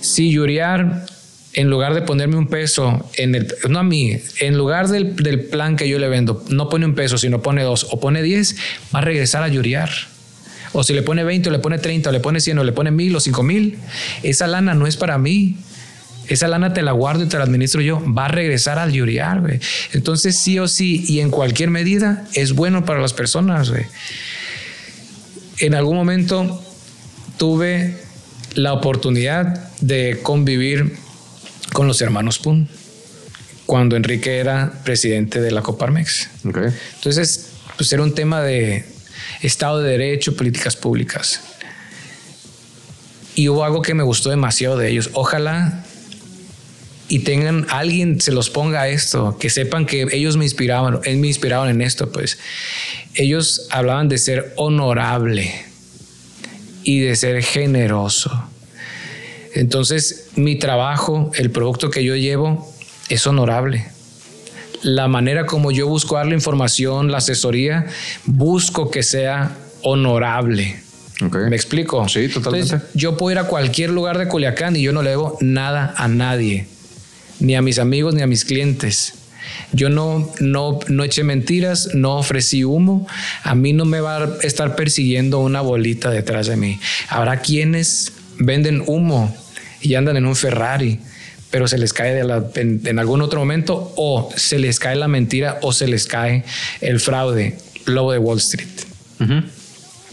Si 0.00 0.30
Yuriar 0.30 1.04
en 1.56 1.70
lugar 1.70 1.94
de 1.94 2.02
ponerme 2.02 2.36
un 2.36 2.48
peso 2.48 3.10
en 3.16 3.34
el, 3.34 3.48
no 3.70 3.78
a 3.78 3.82
mí, 3.82 4.18
en 4.40 4.58
lugar 4.58 4.88
del, 4.88 5.40
plan 5.46 5.76
que 5.76 5.88
yo 5.88 5.98
le 5.98 6.06
vendo, 6.06 6.44
no 6.50 6.68
pone 6.68 6.84
un 6.84 6.94
peso, 6.94 7.16
sino 7.16 7.40
pone 7.40 7.62
dos 7.62 7.88
o 7.90 7.98
pone 7.98 8.22
diez, 8.22 8.56
va 8.94 8.98
a 8.98 9.02
regresar 9.02 9.42
a 9.42 9.48
lloriar. 9.48 9.90
O 10.72 10.84
si 10.84 10.92
le 10.92 11.00
pone 11.00 11.24
20 11.24 11.48
o 11.48 11.52
le 11.52 11.58
pone 11.58 11.78
30 11.78 12.10
o 12.10 12.12
le 12.12 12.20
pone 12.20 12.40
100 12.40 12.58
o 12.58 12.64
le 12.64 12.72
pone 12.72 12.90
mil 12.90 13.16
o 13.16 13.20
cinco 13.20 13.42
mil, 13.42 13.78
esa 14.22 14.46
lana 14.46 14.74
no 14.74 14.86
es 14.86 14.98
para 14.98 15.16
mí. 15.16 15.56
Esa 16.28 16.48
lana 16.48 16.74
te 16.74 16.82
la 16.82 16.92
guardo 16.92 17.24
y 17.24 17.28
te 17.28 17.38
la 17.38 17.44
administro 17.44 17.80
yo. 17.80 18.02
Va 18.12 18.26
a 18.26 18.28
regresar 18.28 18.78
al 18.78 18.92
lloriar, 18.92 19.40
güey. 19.40 19.58
Entonces, 19.94 20.36
sí 20.36 20.58
o 20.58 20.68
sí, 20.68 21.06
y 21.08 21.20
en 21.20 21.30
cualquier 21.30 21.70
medida, 21.70 22.26
es 22.34 22.52
bueno 22.52 22.84
para 22.84 23.00
las 23.00 23.14
personas, 23.14 23.70
güey. 23.70 23.86
En 25.60 25.74
algún 25.74 25.96
momento 25.96 26.62
tuve 27.38 27.96
la 28.54 28.74
oportunidad 28.74 29.70
de 29.80 30.18
convivir 30.22 31.05
con 31.76 31.86
los 31.86 32.00
hermanos 32.00 32.38
Pun, 32.38 32.66
cuando 33.66 33.96
Enrique 33.96 34.38
era 34.38 34.80
presidente 34.82 35.42
de 35.42 35.50
la 35.50 35.60
Coparmex. 35.60 36.30
Entonces, 36.42 37.48
pues 37.76 37.92
era 37.92 38.02
un 38.02 38.14
tema 38.14 38.40
de 38.40 38.86
Estado 39.42 39.82
de 39.82 39.90
Derecho, 39.90 40.34
políticas 40.34 40.74
públicas. 40.74 41.38
Y 43.34 43.50
hubo 43.50 43.62
algo 43.62 43.82
que 43.82 43.92
me 43.92 44.02
gustó 44.04 44.30
demasiado 44.30 44.78
de 44.78 44.88
ellos. 44.88 45.10
Ojalá 45.12 45.84
y 47.08 47.18
tengan 47.18 47.66
alguien 47.68 48.22
se 48.22 48.32
los 48.32 48.48
ponga 48.48 48.80
a 48.80 48.88
esto, 48.88 49.36
que 49.38 49.50
sepan 49.50 49.84
que 49.84 50.06
ellos 50.12 50.38
me 50.38 50.46
inspiraban, 50.46 51.00
me 51.04 51.26
inspiraban 51.26 51.68
en 51.68 51.82
esto, 51.82 52.10
pues 52.10 52.38
ellos 53.12 53.66
hablaban 53.68 54.08
de 54.08 54.16
ser 54.16 54.54
honorable 54.56 55.52
y 56.84 57.00
de 57.00 57.16
ser 57.16 57.42
generoso. 57.42 58.48
Entonces, 59.56 60.28
mi 60.36 60.56
trabajo, 60.56 61.30
el 61.34 61.50
producto 61.50 61.88
que 61.90 62.04
yo 62.04 62.14
llevo, 62.14 62.70
es 63.08 63.26
honorable. 63.26 63.86
La 64.82 65.08
manera 65.08 65.46
como 65.46 65.72
yo 65.72 65.88
busco 65.88 66.16
dar 66.16 66.26
la 66.26 66.34
información, 66.34 67.10
la 67.10 67.18
asesoría, 67.18 67.86
busco 68.26 68.90
que 68.90 69.02
sea 69.02 69.56
honorable. 69.82 70.78
¿Me 71.48 71.56
explico? 71.56 72.06
Sí, 72.06 72.28
totalmente. 72.28 72.80
yo 72.92 73.16
puedo 73.16 73.32
ir 73.32 73.38
a 73.38 73.44
cualquier 73.44 73.88
lugar 73.88 74.18
de 74.18 74.28
Culiacán 74.28 74.76
y 74.76 74.82
yo 74.82 74.92
no 74.92 75.02
le 75.02 75.10
debo 75.10 75.38
nada 75.40 75.94
a 75.96 76.06
nadie, 76.06 76.66
ni 77.40 77.56
a 77.56 77.62
mis 77.62 77.78
amigos, 77.78 78.14
ni 78.14 78.20
a 78.20 78.26
mis 78.26 78.44
clientes. 78.44 79.14
Yo 79.72 79.88
no, 79.88 80.30
no, 80.38 80.80
no 80.88 81.02
eché 81.02 81.24
mentiras, 81.24 81.94
no 81.94 82.18
ofrecí 82.18 82.62
humo. 82.62 83.06
A 83.42 83.54
mí 83.54 83.72
no 83.72 83.86
me 83.86 84.00
va 84.00 84.18
a 84.18 84.36
estar 84.42 84.76
persiguiendo 84.76 85.38
una 85.38 85.62
bolita 85.62 86.10
detrás 86.10 86.46
de 86.46 86.56
mí. 86.56 86.78
Habrá 87.08 87.40
quienes 87.40 88.12
venden 88.38 88.82
humo 88.86 89.34
y 89.86 89.94
andan 89.94 90.16
en 90.16 90.26
un 90.26 90.34
Ferrari, 90.34 91.00
pero 91.50 91.68
se 91.68 91.78
les 91.78 91.92
cae 91.92 92.12
de 92.14 92.24
la, 92.24 92.44
en, 92.56 92.98
algún 92.98 93.22
otro 93.22 93.38
momento 93.40 93.92
o 93.96 94.28
se 94.36 94.58
les 94.58 94.80
cae 94.80 94.96
la 94.96 95.08
mentira 95.08 95.58
o 95.62 95.72
se 95.72 95.86
les 95.86 96.06
cae 96.06 96.44
el 96.80 96.98
fraude, 96.98 97.56
lobo 97.84 98.12
de 98.12 98.18
Wall 98.18 98.38
Street. 98.38 98.68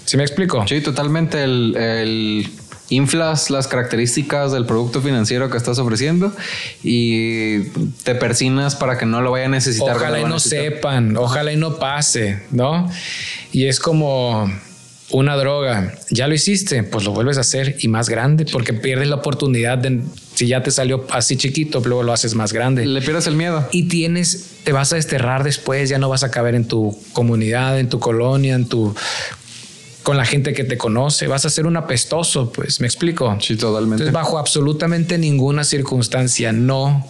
¿Sí 0.05 0.17
me 0.17 0.23
explico? 0.23 0.65
Sí, 0.67 0.81
totalmente. 0.81 1.43
El, 1.43 2.47
inflas 2.89 3.49
las 3.49 3.67
características 3.67 4.51
del 4.51 4.65
producto 4.65 5.01
financiero 5.01 5.49
que 5.49 5.57
estás 5.57 5.79
ofreciendo 5.79 6.31
y 6.83 7.61
te 8.03 8.13
persinas 8.13 8.75
para 8.75 8.99
que 8.99 9.07
no 9.07 9.21
lo 9.21 9.31
vaya 9.31 9.45
a 9.45 9.49
necesitar. 9.49 9.95
Ojalá 9.95 10.19
y 10.19 10.25
no 10.25 10.39
sepan, 10.39 11.17
ojalá 11.17 11.51
y 11.51 11.57
no 11.57 11.79
pase, 11.79 12.43
¿no? 12.51 12.87
Y 13.51 13.65
es 13.65 13.79
como 13.79 14.51
una 15.13 15.35
droga, 15.35 15.93
ya 16.09 16.27
lo 16.27 16.33
hiciste, 16.33 16.81
pues 16.83 17.05
lo 17.05 17.11
vuelves 17.11 17.37
a 17.37 17.41
hacer 17.41 17.77
y 17.79 17.87
más 17.87 18.09
grande 18.09 18.45
porque 18.51 18.73
pierdes 18.73 19.07
la 19.07 19.15
oportunidad 19.15 19.77
de 19.77 20.01
Si 20.33 20.47
ya 20.47 20.63
te 20.63 20.71
salió 20.71 21.05
así 21.11 21.37
chiquito, 21.37 21.81
luego 21.85 22.01
lo 22.01 22.13
haces 22.13 22.33
más 22.33 22.51
grande. 22.51 22.83
Le 22.85 22.99
pierdes 23.01 23.27
el 23.27 23.35
miedo. 23.35 23.67
Y 23.71 23.83
tienes, 23.83 24.55
te 24.63 24.71
vas 24.71 24.91
a 24.91 24.95
desterrar 24.95 25.43
después, 25.43 25.87
ya 25.87 25.99
no 25.99 26.09
vas 26.09 26.23
a 26.23 26.31
caber 26.31 26.55
en 26.55 26.67
tu 26.67 26.97
comunidad, 27.13 27.79
en 27.79 27.89
tu 27.89 27.99
colonia, 27.99 28.55
en 28.55 28.65
tu 28.65 28.95
con 30.01 30.17
la 30.17 30.25
gente 30.25 30.51
que 30.53 30.65
te 30.65 30.77
conoce, 30.77 31.27
vas 31.27 31.45
a 31.45 31.49
ser 31.49 31.65
un 31.65 31.77
apestoso, 31.77 32.51
pues, 32.51 32.81
¿me 32.81 32.87
explico? 32.87 33.37
Sí, 33.39 33.55
totalmente. 33.55 34.03
Entonces, 34.03 34.13
bajo 34.13 34.37
absolutamente 34.37 35.17
ninguna 35.17 35.63
circunstancia, 35.63 36.51
no 36.51 37.07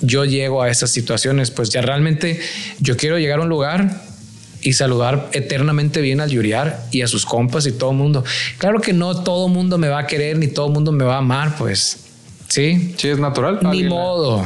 yo 0.00 0.24
llego 0.24 0.62
a 0.62 0.70
esas 0.70 0.90
situaciones, 0.90 1.50
pues 1.50 1.70
ya 1.70 1.82
realmente 1.82 2.40
yo 2.78 2.96
quiero 2.96 3.18
llegar 3.18 3.40
a 3.40 3.42
un 3.42 3.48
lugar 3.48 4.05
y 4.66 4.72
saludar 4.72 5.30
eternamente 5.32 6.00
bien 6.00 6.20
al 6.20 6.28
Yuriar 6.28 6.88
y 6.90 7.02
a 7.02 7.06
sus 7.06 7.24
compas 7.24 7.68
y 7.68 7.72
todo 7.72 7.92
el 7.92 7.96
mundo. 7.96 8.24
Claro 8.58 8.80
que 8.80 8.92
no 8.92 9.22
todo 9.22 9.46
el 9.46 9.52
mundo 9.52 9.78
me 9.78 9.86
va 9.86 10.00
a 10.00 10.06
querer 10.08 10.38
ni 10.38 10.48
todo 10.48 10.66
el 10.66 10.72
mundo 10.72 10.90
me 10.90 11.04
va 11.04 11.14
a 11.14 11.18
amar, 11.18 11.56
pues. 11.56 11.98
Sí. 12.48 12.92
Sí, 12.98 13.06
es 13.10 13.20
natural. 13.20 13.60
Ni 13.70 13.84
modo. 13.84 14.44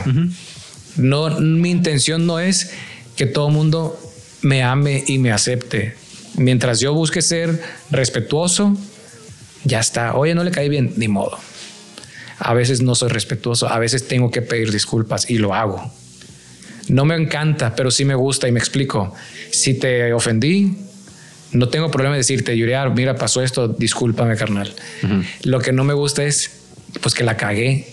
No, 0.97 1.41
mi 1.41 1.71
intención 1.71 2.27
no 2.27 2.39
es 2.39 2.71
que 3.16 3.25
todo 3.25 3.49
el 3.49 3.55
mundo 3.55 3.99
me 4.43 4.62
ame 4.62 5.03
y 5.07 5.16
me 5.16 5.33
acepte. 5.33 5.95
Mientras 6.35 6.81
yo 6.81 6.93
busque 6.93 7.23
ser 7.23 7.59
respetuoso, 7.91 8.77
ya 9.64 9.81
está. 9.81 10.16
Oye, 10.16 10.35
no 10.35 10.45
le 10.45 10.51
caí 10.51 10.68
bien, 10.68 10.93
ni 10.99 11.09
modo. 11.09 11.39
A 12.39 12.53
veces 12.53 12.83
no 12.83 12.95
soy 12.95 13.09
respetuoso, 13.09 13.71
a 13.71 13.79
veces 13.79 14.07
tengo 14.07 14.31
que 14.31 14.43
pedir 14.43 14.71
disculpas 14.71 15.31
y 15.31 15.39
lo 15.39 15.55
hago. 15.55 15.91
No 16.89 17.05
me 17.05 17.14
encanta, 17.16 17.74
pero 17.74 17.91
sí 17.91 18.05
me 18.05 18.14
gusta 18.14 18.49
y 18.49 18.53
me 18.53 18.59
explico. 18.59 19.14
Si 19.51 19.74
te 19.74 20.12
ofendí, 20.12 20.76
no 21.53 21.68
tengo 21.68 21.91
problema 21.91 22.14
de 22.14 22.18
decirte, 22.18 22.57
Yuriar, 22.57 22.95
mira, 22.95 23.16
pasó 23.16 23.43
esto, 23.43 23.68
discúlpame, 23.68 24.37
carnal. 24.37 24.72
Lo 25.45 25.61
que 25.61 25.72
no 25.72 25.85
me 25.85 25.95
gusta 25.95 26.24
es, 26.24 26.51
pues, 27.01 27.14
que 27.14 27.24
la 27.24 27.37
cagué. 27.37 27.89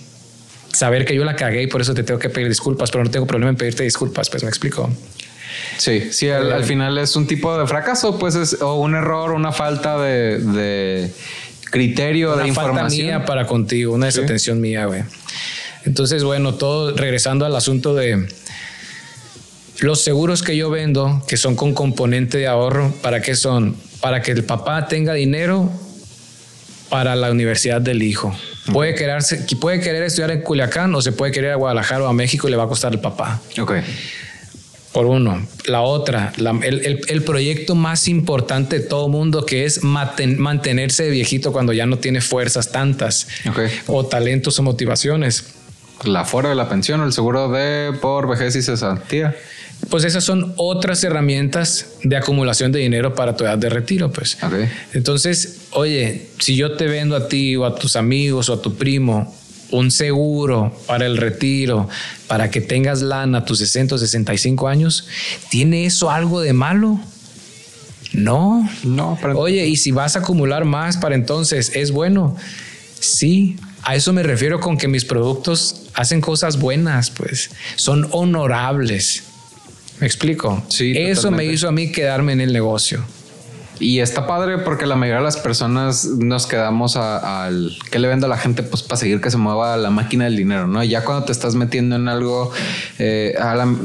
Saber 0.74 1.06
que 1.06 1.16
yo 1.16 1.24
la 1.24 1.36
cagué 1.36 1.64
y 1.64 1.68
por 1.68 1.82
eso 1.82 1.94
te 1.94 2.04
tengo 2.04 2.20
que 2.20 2.30
pedir 2.30 2.50
disculpas, 2.50 2.92
pero 2.92 3.04
no 3.04 3.10
tengo 3.10 3.26
problema 3.26 3.50
en 3.50 3.56
pedirte 3.56 3.84
disculpas, 3.84 4.30
pues 4.30 4.44
me 4.44 4.50
explico. 4.50 4.92
Sí, 5.78 6.10
sí, 6.12 6.30
al, 6.30 6.64
final 6.66 6.98
es 6.98 7.16
un 7.16 7.26
tipo 7.26 7.58
de 7.58 7.66
fracaso, 7.66 8.20
pues 8.20 8.36
es 8.36 8.62
o 8.62 8.76
un 8.76 8.94
error, 8.94 9.32
una 9.32 9.52
falta 9.52 9.98
de 9.98 11.10
criterio 11.70 12.36
de 12.36 12.48
información. 12.48 13.08
mía 13.08 13.26
para 13.26 13.46
contigo, 13.46 13.94
una 13.94 14.08
desatención 14.08 14.60
mía, 14.60 14.86
güey. 14.86 15.04
Entonces, 15.86 16.24
bueno, 16.24 16.56
todo 16.56 16.96
regresando 16.96 17.46
al 17.46 17.56
asunto 17.56 17.96
de 17.96 18.28
los 19.80 20.04
seguros 20.04 20.44
que 20.44 20.56
yo 20.58 20.70
vendo, 20.70 21.24
que 21.28 21.38
son 21.38 21.56
con 21.56 21.74
componente 21.74 22.38
de 22.38 22.48
ahorro, 22.48 22.94
¿para 23.02 23.22
qué 23.22 23.36
son? 23.36 23.76
Para 24.02 24.22
que 24.22 24.32
el 24.32 24.44
papá 24.44 24.88
tenga 24.88 25.14
dinero 25.14 25.72
para 26.90 27.16
la 27.16 27.32
universidad 27.32 27.82
del 27.82 28.04
hijo. 28.04 28.36
Puede, 28.72 28.96
quererse, 28.96 29.46
puede 29.60 29.80
querer 29.80 30.04
estudiar 30.04 30.32
en 30.32 30.42
Culiacán 30.42 30.94
o 30.96 31.02
se 31.02 31.12
puede 31.12 31.32
querer 31.32 31.52
a 31.52 31.56
Guadalajara 31.56 32.04
o 32.04 32.08
a 32.08 32.14
México 32.14 32.48
y 32.48 32.52
le 32.52 32.58
va 32.58 32.64
a 32.64 32.68
costar 32.68 32.94
el 32.94 33.00
papá. 33.00 33.42
Ok 33.60 33.74
por 34.98 35.06
uno. 35.06 35.46
La 35.68 35.82
otra, 35.82 36.34
el, 36.38 37.24
proyecto 37.24 37.76
más 37.76 38.08
importante 38.08 38.80
de 38.80 38.86
todo 38.86 39.08
mundo 39.10 39.46
que 39.46 39.66
es 39.66 39.84
mantenerse 39.84 41.08
viejito 41.12 41.52
cuando 41.52 41.72
ya 41.72 41.86
no 41.86 42.00
tiene 42.00 42.20
fuerzas 42.20 42.72
tantas 42.72 43.28
o 43.86 44.08
talentos 44.08 44.58
o 44.58 44.64
motivaciones. 44.64 45.54
La 46.04 46.26
fuera 46.26 46.50
de 46.50 46.56
la 46.56 46.68
pensión, 46.68 47.02
el 47.02 47.14
seguro 47.14 47.52
de 47.52 47.94
por 48.02 48.28
vejez 48.28 48.56
y 48.56 48.64
cesantía. 48.64 49.36
Pues 49.90 50.04
esas 50.04 50.24
son 50.24 50.54
otras 50.58 51.04
herramientas 51.04 51.88
de 52.04 52.18
acumulación 52.18 52.72
de 52.72 52.80
dinero 52.80 53.16
para 53.16 53.36
tu 53.36 53.44
edad 53.44 53.58
de 53.58 53.70
retiro, 53.70 54.12
pues. 54.12 54.38
Entonces, 54.94 55.60
oye, 55.72 56.28
si 56.40 56.56
yo 56.56 56.74
te 56.74 56.88
vendo 56.88 57.16
a 57.16 57.28
ti 57.28 57.56
o 57.56 57.66
a 57.66 57.76
tus 57.76 57.96
amigos 57.96 58.50
o 58.50 58.54
a 58.54 58.62
tu 58.62 58.76
primo 58.76 59.34
un 59.72 59.92
seguro 59.92 60.74
para 60.88 61.06
el 61.06 61.18
retiro, 61.18 61.90
para 62.28 62.50
que 62.50 62.62
tengas 62.62 63.02
lana 63.02 63.40
a 63.40 63.46
tus 63.46 63.60
60 63.60 63.96
o 63.96 63.98
65 63.98 64.68
años, 64.68 65.08
¿tiene 65.50 65.86
eso 65.86 66.10
algo 66.10 66.42
de 66.42 66.54
malo? 66.54 67.00
No. 68.14 68.70
No. 68.84 69.18
Oye, 69.36 69.68
y 69.68 69.76
si 69.76 69.92
vas 69.92 70.16
a 70.16 70.20
acumular 70.20 70.66
más 70.66 70.98
para 70.98 71.16
entonces, 71.16 71.72
¿es 71.76 71.92
bueno? 71.92 72.36
Sí. 73.00 73.58
A 73.84 73.96
eso 73.96 74.12
me 74.12 74.24
refiero 74.24 74.60
con 74.60 74.78
que 74.78 74.88
mis 74.88 75.06
productos 75.06 75.84
hacen 75.94 76.20
cosas 76.20 76.60
buenas, 76.60 77.10
pues 77.10 77.52
son 77.76 78.08
honorables. 78.12 79.24
¿Me 80.00 80.08
explico? 80.08 80.64
Sí. 80.70 80.94
Eso 80.96 81.32
me 81.32 81.46
hizo 81.46 81.68
a 81.68 81.72
mí 81.72 81.92
quedarme 81.92 82.34
en 82.34 82.42
el 82.42 82.54
negocio. 82.54 83.04
Y 83.80 84.00
está 84.00 84.26
padre 84.26 84.58
porque 84.60 84.86
la 84.86 84.96
mayoría 84.96 85.20
de 85.20 85.24
las 85.24 85.38
personas 85.38 86.06
nos 86.06 86.48
quedamos 86.48 86.96
al 86.96 87.78
que 87.92 88.00
le 88.00 88.08
vendo 88.08 88.26
a 88.26 88.30
la 88.30 88.38
gente, 88.38 88.64
pues 88.64 88.82
para 88.82 88.98
seguir 88.98 89.22
que 89.22 89.30
se 89.30 89.38
mueva 89.38 89.78
la 89.78 89.90
máquina 89.90 90.26
del 90.26 90.36
dinero, 90.36 90.68
¿no? 90.68 90.84
Ya 90.84 91.04
cuando 91.04 91.26
te 91.26 91.32
estás 91.32 91.56
metiendo 91.56 91.96
en 91.96 92.08
algo, 92.08 92.52
eh, 92.98 93.36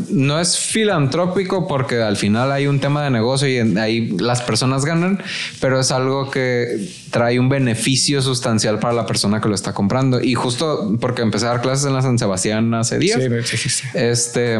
no 0.09 0.41
es 0.41 0.59
filantrópico 0.59 1.69
porque 1.69 2.01
al 2.01 2.17
final 2.17 2.53
hay 2.53 2.67
un 2.67 2.81
tema 2.81 3.05
de 3.05 3.11
negocio 3.11 3.49
y 3.49 3.79
ahí 3.79 4.17
las 4.19 4.41
personas 4.43 4.85
ganan, 4.85 5.23
pero 5.61 5.79
es 5.79 5.91
algo 5.91 6.31
que 6.31 6.89
trae 7.11 7.39
un 7.39 7.49
beneficio 7.49 8.23
sustancial 8.23 8.79
para 8.79 8.95
la 8.95 9.07
persona 9.07 9.41
que 9.41 9.49
lo 9.49 9.55
está 9.55 9.75
comprando. 9.75 10.23
Y 10.23 10.35
justo 10.35 10.97
porque 11.01 11.23
empecé 11.23 11.47
a 11.47 11.51
dar 11.51 11.61
clases 11.61 11.87
en 11.87 11.95
la 11.95 12.03
San 12.03 12.19
Sebastián 12.19 12.73
hace 12.75 12.99
días. 12.99 13.21
Sí, 13.21 13.29
me 13.29 14.11
Este 14.11 14.59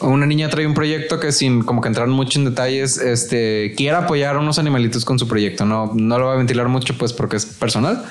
una 0.00 0.26
niña 0.26 0.48
trae 0.48 0.66
un 0.66 0.74
proyecto 0.74 1.20
que 1.20 1.32
sin 1.32 1.62
como 1.62 1.80
que 1.80 1.88
entrar 1.88 2.08
mucho 2.08 2.38
en 2.38 2.44
detalles, 2.44 2.98
este, 2.98 3.74
quiere 3.76 3.96
apoyar 3.96 4.36
a 4.36 4.38
unos 4.38 4.58
animalitos 4.58 5.04
con 5.04 5.18
su 5.18 5.28
proyecto. 5.28 5.64
No, 5.64 5.92
no 5.94 6.18
lo 6.18 6.26
voy 6.26 6.34
a 6.34 6.38
ventilar 6.38 6.68
mucho 6.68 6.96
pues 6.96 7.12
porque 7.12 7.36
es 7.36 7.46
personal. 7.46 8.04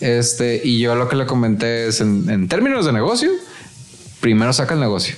Este, 0.00 0.60
y 0.62 0.78
yo 0.78 0.94
lo 0.94 1.08
que 1.08 1.16
le 1.16 1.26
comenté 1.26 1.88
es 1.88 2.00
en, 2.00 2.28
en 2.28 2.48
términos 2.48 2.84
de 2.84 2.92
negocio, 2.92 3.30
primero 4.20 4.52
saca 4.52 4.74
el 4.74 4.80
negocio. 4.80 5.14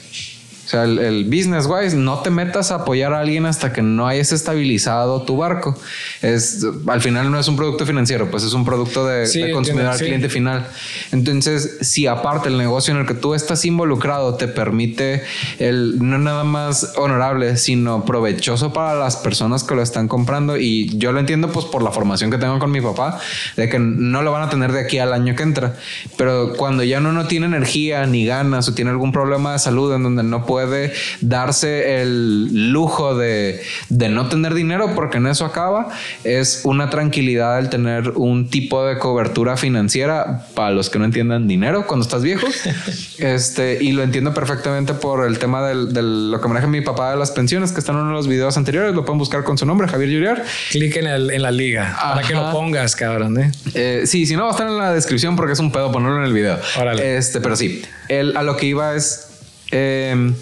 O 0.69 0.71
sea, 0.71 0.85
el, 0.85 1.25
business 1.25 1.65
wise, 1.67 1.97
no 1.97 2.19
te 2.19 2.29
metas 2.29 2.71
a 2.71 2.75
apoyar 2.75 3.15
a 3.15 3.21
alguien 3.21 3.47
hasta 3.47 3.73
que 3.73 3.81
no 3.81 4.07
hayas 4.07 4.33
estabilizado 4.33 5.23
tu 5.23 5.39
barco. 5.39 5.75
Es 6.21 6.63
al 6.87 7.01
final 7.01 7.31
no 7.31 7.41
es 7.41 7.49
un 7.49 7.57
producto 7.57 7.87
financiero, 7.87 8.31
pues 8.31 8.43
es 8.43 8.53
un 8.53 8.67
producto 8.67 9.07
de, 9.07 9.51
consumidor 9.55 9.93
al 9.93 9.99
cliente 9.99 10.29
final. 10.29 10.67
Entonces, 11.11 11.79
si 11.81 12.07
aparte 12.07 12.51
el 12.51 12.59
negocio 12.59 12.93
en 12.93 13.01
el 13.01 13.07
que 13.07 13.15
tú 13.15 13.33
estás 13.33 13.65
involucrado 13.65 14.35
te 14.35 14.47
permite 14.47 15.23
el 15.59 16.07
no 16.07 16.19
nada 16.19 16.45
más 16.45 16.93
honorable, 16.99 17.57
sino 17.57 18.05
provechoso 18.05 18.71
para 18.71 18.95
las 18.95 19.17
personas 19.17 19.65
que 19.65 19.75
lo 19.75 19.81
están 19.81 20.07
comprando, 20.07 20.59
y 20.59 20.99
yo 20.99 21.13
lo 21.13 21.21
entiendo, 21.21 21.51
pues 21.51 21.65
por 21.65 21.83
la 21.83 21.93
formación 21.93 22.31
que 22.31 22.37
tengo 22.37 22.59
con 22.59 22.71
mi 22.71 22.83
papá, 22.83 23.19
de 23.57 23.71
que 23.71 23.79
no 23.79 24.21
lo 24.21 24.33
van 24.33 24.43
a 24.43 24.51
tener 24.51 24.73
de 24.73 24.81
aquí 24.81 24.99
al 24.99 25.15
año 25.15 25.35
que 25.35 25.45
entra. 25.45 25.77
Pero 26.19 26.53
cuando 26.59 26.85
ya 26.85 26.99
uno 26.99 27.13
no 27.13 27.27
tiene 27.27 27.47
energía 27.47 28.05
ni 28.05 28.27
ganas 28.27 28.69
o 28.69 28.75
tiene 28.75 28.91
algún 28.91 29.13
problema 29.13 29.55
de 29.55 29.61
salud 29.61 29.95
en 29.95 30.03
donde 30.03 30.23
no 30.23 30.45
puede 30.45 30.58
puede 30.59 30.93
darse 31.21 32.01
el 32.01 32.73
lujo 32.73 33.17
de, 33.17 33.63
no 33.91 34.29
tener 34.29 34.55
dinero 34.55 34.93
porque 34.97 35.19
en 35.19 35.29
eso 35.29 35.45
acaba, 35.45 35.89
es 36.25 36.63
una 36.65 36.91
tranquilidad 36.91 37.61
el 37.61 37.71
tener 37.71 38.11
un 38.17 38.51
tipo 38.51 38.85
de 38.85 38.99
cobertura 38.99 39.57
financiera 39.57 40.47
para 40.55 40.73
los 40.73 40.91
que 40.91 40.99
no 40.99 41.05
entiendan 41.05 41.47
dinero 41.47 41.87
cuando 41.87 42.03
estás 42.03 42.25
viejo. 42.25 42.49
este, 43.19 43.79
y 43.81 43.93
lo 43.93 44.03
entiendo 44.03 44.35
perfectamente 44.35 44.95
por 44.95 45.25
el 45.25 45.39
tema 45.39 45.63
de 45.63 46.03
lo 46.03 46.41
que 46.41 46.49
maneja 46.49 46.67
mi 46.67 46.81
papá 46.81 47.13
de 47.13 47.17
las 47.17 47.31
pensiones, 47.31 47.71
que 47.71 47.79
están 47.79 47.95
en 47.95 48.03
uno 48.03 48.11
de 48.11 48.17
los 48.17 48.27
videos 48.27 48.57
anteriores, 48.57 48.97
lo 48.97 49.05
pueden 49.05 49.19
buscar 49.19 49.45
con 49.45 49.57
su 49.57 49.65
nombre, 49.65 49.87
Javier 49.87 50.11
Yuriar. 50.11 50.45
Clic 50.71 50.97
en, 50.97 51.43
la 51.43 51.51
liga 51.53 51.97
para 52.03 52.27
que 52.27 52.35
lo 52.35 52.51
pongas, 52.51 52.97
cabrón. 52.97 53.39
¿eh? 53.39 53.53
¿eh? 53.75 54.03
sí, 54.07 54.27
si 54.27 54.35
no, 54.35 54.43
va 54.43 54.49
a 54.49 54.53
estar 54.53 54.67
en 54.67 54.77
la 54.77 54.93
descripción 54.93 55.37
porque 55.37 55.53
es 55.53 55.61
un 55.61 55.71
pedo 55.71 55.93
ponerlo 55.93 56.19
en 56.19 56.25
el 56.25 56.33
video. 56.33 56.59
Este, 57.01 57.41
pero 57.41 57.55
sí, 57.55 57.83
él, 58.09 58.37
a 58.37 58.43
lo 58.43 58.57
que 58.57 58.67
iba 58.67 58.97
es 58.97 59.28
Em, 59.71 60.35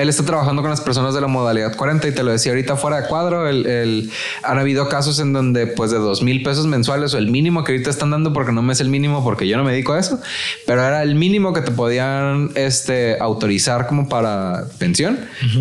él 0.00 0.08
está 0.08 0.24
trabajando 0.24 0.62
con 0.62 0.70
las 0.70 0.80
personas 0.80 1.14
de 1.14 1.20
la 1.20 1.26
modalidad 1.26 1.76
40 1.76 2.08
y 2.08 2.12
te 2.12 2.22
lo 2.22 2.30
decía 2.30 2.52
ahorita 2.52 2.76
fuera 2.76 3.02
de 3.02 3.08
cuadro, 3.08 3.48
el, 3.48 4.10
han 4.42 4.58
habido 4.58 4.88
casos 4.88 5.18
en 5.18 5.32
donde 5.32 5.66
pues 5.66 5.90
de 5.90 5.98
dos 5.98 6.22
mil 6.22 6.42
pesos 6.42 6.66
mensuales 6.66 7.12
o 7.14 7.18
el 7.18 7.30
mínimo 7.30 7.64
que 7.64 7.72
ahorita 7.72 7.90
están 7.90 8.10
dando 8.10 8.32
porque 8.32 8.52
no 8.52 8.62
me 8.62 8.72
es 8.72 8.80
el 8.80 8.88
mínimo 8.88 9.22
porque 9.22 9.46
yo 9.46 9.56
no 9.56 9.64
me 9.64 9.72
dedico 9.72 9.92
a 9.92 9.98
eso, 9.98 10.20
pero 10.66 10.84
era 10.84 11.02
el 11.02 11.16
mínimo 11.16 11.52
que 11.52 11.60
te 11.60 11.70
podían 11.70 12.50
este, 12.54 13.18
autorizar 13.20 13.86
como 13.86 14.08
para 14.08 14.64
pensión 14.78 15.18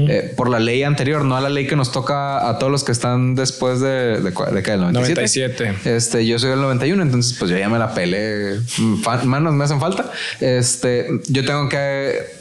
eh, 0.08 0.34
por 0.38 0.50
la 0.50 0.60
ley 0.60 0.84
anterior, 0.84 1.26
no 1.26 1.36
a 1.36 1.42
la 1.42 1.50
ley 1.50 1.68
que 1.68 1.76
nos 1.76 1.92
toca 1.92 2.48
a 2.48 2.60
todos 2.60 2.72
los 2.72 2.84
que 2.84 2.92
están 2.92 3.36
después 3.36 3.82
de, 3.82 4.22
de, 4.22 4.32
de, 4.32 4.62
del 4.62 4.94
97. 4.94 5.76
Este, 5.86 6.26
yo 6.26 6.40
soy 6.40 6.52
del 6.52 6.62
91, 6.62 7.02
entonces 7.02 7.36
pues 7.38 7.52
yo 7.52 7.58
ya 7.58 7.68
me 7.68 7.80
la 7.80 7.94
pelé, 7.94 8.60
manos 9.26 9.54
me 9.54 9.64
hacen 9.66 9.80
falta. 9.80 10.12
Este, 10.40 11.08
yo 11.28 11.44
tengo 11.44 11.68
que 11.68 12.39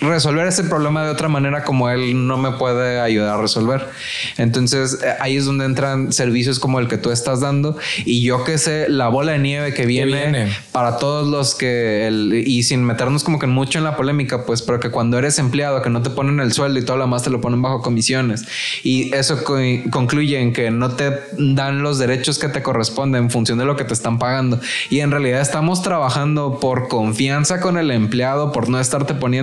resolver 0.00 0.46
ese 0.46 0.64
problema 0.64 1.04
de 1.04 1.10
otra 1.10 1.28
manera 1.28 1.64
como 1.64 1.88
él 1.90 2.26
no 2.26 2.36
me 2.36 2.52
puede 2.52 3.00
ayudar 3.00 3.38
a 3.38 3.42
resolver. 3.42 3.88
Entonces 4.36 4.98
eh, 5.02 5.14
ahí 5.20 5.36
es 5.36 5.44
donde 5.44 5.64
entran 5.64 6.12
servicios 6.12 6.58
como 6.58 6.78
el 6.80 6.88
que 6.88 6.98
tú 6.98 7.10
estás 7.10 7.40
dando. 7.40 7.76
Y 8.04 8.22
yo 8.22 8.44
que 8.44 8.58
sé 8.58 8.88
la 8.88 9.08
bola 9.08 9.32
de 9.32 9.38
nieve 9.38 9.74
que 9.74 9.86
viene, 9.86 10.52
para 10.72 10.98
todos 10.98 11.26
los 11.26 11.54
que 11.54 12.06
el, 12.06 12.44
y 12.46 12.62
sin 12.62 12.84
meternos 12.84 13.24
como 13.24 13.38
que 13.38 13.46
mucho 13.46 13.78
en 13.78 13.84
la 13.84 13.96
polémica, 13.96 14.44
pues 14.44 14.62
pero 14.62 14.80
que 14.80 14.90
cuando 14.90 15.18
eres 15.18 15.38
empleado 15.38 15.82
que 15.82 15.90
no 15.90 16.02
te 16.02 16.10
ponen 16.10 16.40
el 16.40 16.52
sueldo 16.52 16.78
y 16.78 16.84
todo 16.84 16.96
lo 16.96 17.06
más 17.06 17.22
te 17.22 17.30
lo 17.30 17.40
ponen 17.40 17.62
bajo 17.62 17.82
comisiones. 17.82 18.44
Y 18.82 19.14
eso 19.14 19.42
concluye 19.90 20.40
en 20.40 20.52
que 20.52 20.70
no 20.70 20.92
te 20.92 21.12
dan 21.38 21.82
los 21.82 21.98
derechos 21.98 22.38
que 22.38 22.48
te 22.48 22.62
corresponden 22.62 23.24
en 23.24 23.30
función 23.30 23.58
de 23.58 23.64
lo 23.64 23.76
que 23.76 23.84
te 23.84 23.94
están 23.94 24.18
pagando. 24.18 24.60
Y 24.90 25.00
en 25.00 25.10
realidad 25.10 25.40
estamos 25.40 25.82
trabajando 25.82 26.60
por 26.60 26.88
confianza 26.88 27.60
con 27.60 27.78
el 27.78 27.90
empleado 27.90 28.52
por 28.52 28.68
no 28.68 28.78
estarte 28.78 29.14
poniendo 29.14 29.37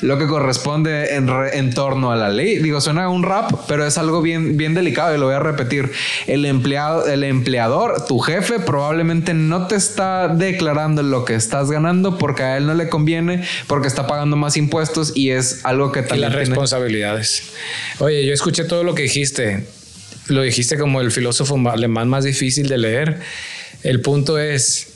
lo 0.00 0.18
que 0.18 0.26
corresponde 0.26 1.14
en, 1.14 1.74
torno 1.74 2.10
a 2.10 2.16
la 2.16 2.28
ley. 2.30 2.58
Digo, 2.58 2.80
suena 2.80 3.08
un 3.08 3.22
rap, 3.22 3.52
pero 3.68 3.86
es 3.86 3.98
algo 3.98 4.22
bien, 4.22 4.56
bien 4.56 4.74
delicado 4.74 5.14
y 5.14 5.18
lo 5.18 5.26
voy 5.26 5.34
a 5.34 5.40
repetir. 5.40 5.92
El 6.26 6.44
empleado, 6.44 7.06
el 7.06 7.24
empleador, 7.24 8.06
tu 8.06 8.18
jefe, 8.18 8.60
probablemente 8.60 9.34
no 9.34 9.66
te 9.66 9.76
está 9.76 10.28
declarando 10.28 11.02
lo 11.02 11.24
que 11.24 11.34
estás 11.34 11.70
ganando 11.70 12.18
porque 12.18 12.42
a 12.42 12.56
él 12.56 12.66
no 12.66 12.74
le 12.74 12.88
conviene, 12.88 13.44
porque 13.66 13.88
está 13.88 14.06
pagando 14.06 14.36
más 14.36 14.56
impuestos 14.56 15.12
y 15.14 15.30
es 15.30 15.60
algo 15.64 15.92
que 15.92 16.02
también. 16.02 16.30
Y 16.30 16.32
las 16.32 16.48
responsabilidades. 16.48 17.42
Oye, 17.98 18.26
yo 18.26 18.32
escuché 18.32 18.64
todo 18.64 18.84
lo 18.84 18.94
que 18.94 19.02
dijiste. 19.02 19.66
Lo 20.28 20.42
dijiste 20.42 20.78
como 20.78 21.00
el 21.00 21.10
filósofo 21.10 21.58
alemán 21.68 22.08
más 22.08 22.24
difícil 22.24 22.68
de 22.68 22.78
leer. 22.78 23.20
El 23.82 24.00
punto 24.00 24.38
es, 24.38 24.89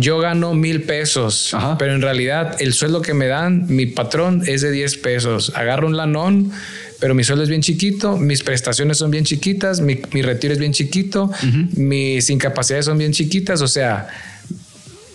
yo 0.00 0.18
gano 0.18 0.54
mil 0.54 0.82
pesos, 0.82 1.54
pero 1.78 1.94
en 1.94 2.02
realidad 2.02 2.56
el 2.60 2.72
sueldo 2.72 3.02
que 3.02 3.14
me 3.14 3.26
dan, 3.26 3.66
mi 3.68 3.86
patrón 3.86 4.42
es 4.46 4.62
de 4.62 4.70
10 4.70 4.96
pesos. 4.98 5.52
Agarro 5.54 5.86
un 5.86 5.96
lanón, 5.96 6.52
pero 7.00 7.14
mi 7.14 7.24
sueldo 7.24 7.44
es 7.44 7.48
bien 7.48 7.62
chiquito, 7.62 8.16
mis 8.16 8.42
prestaciones 8.42 8.98
son 8.98 9.10
bien 9.10 9.24
chiquitas, 9.24 9.80
mi, 9.80 9.94
retiro 10.22 10.52
es 10.52 10.58
bien 10.58 10.72
chiquito, 10.72 11.30
mis 11.74 12.28
incapacidades 12.30 12.86
son 12.86 12.98
bien 12.98 13.12
chiquitas, 13.12 13.60
o 13.60 13.68
sea, 13.68 14.08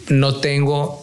no 0.10 0.36
tengo 0.36 1.03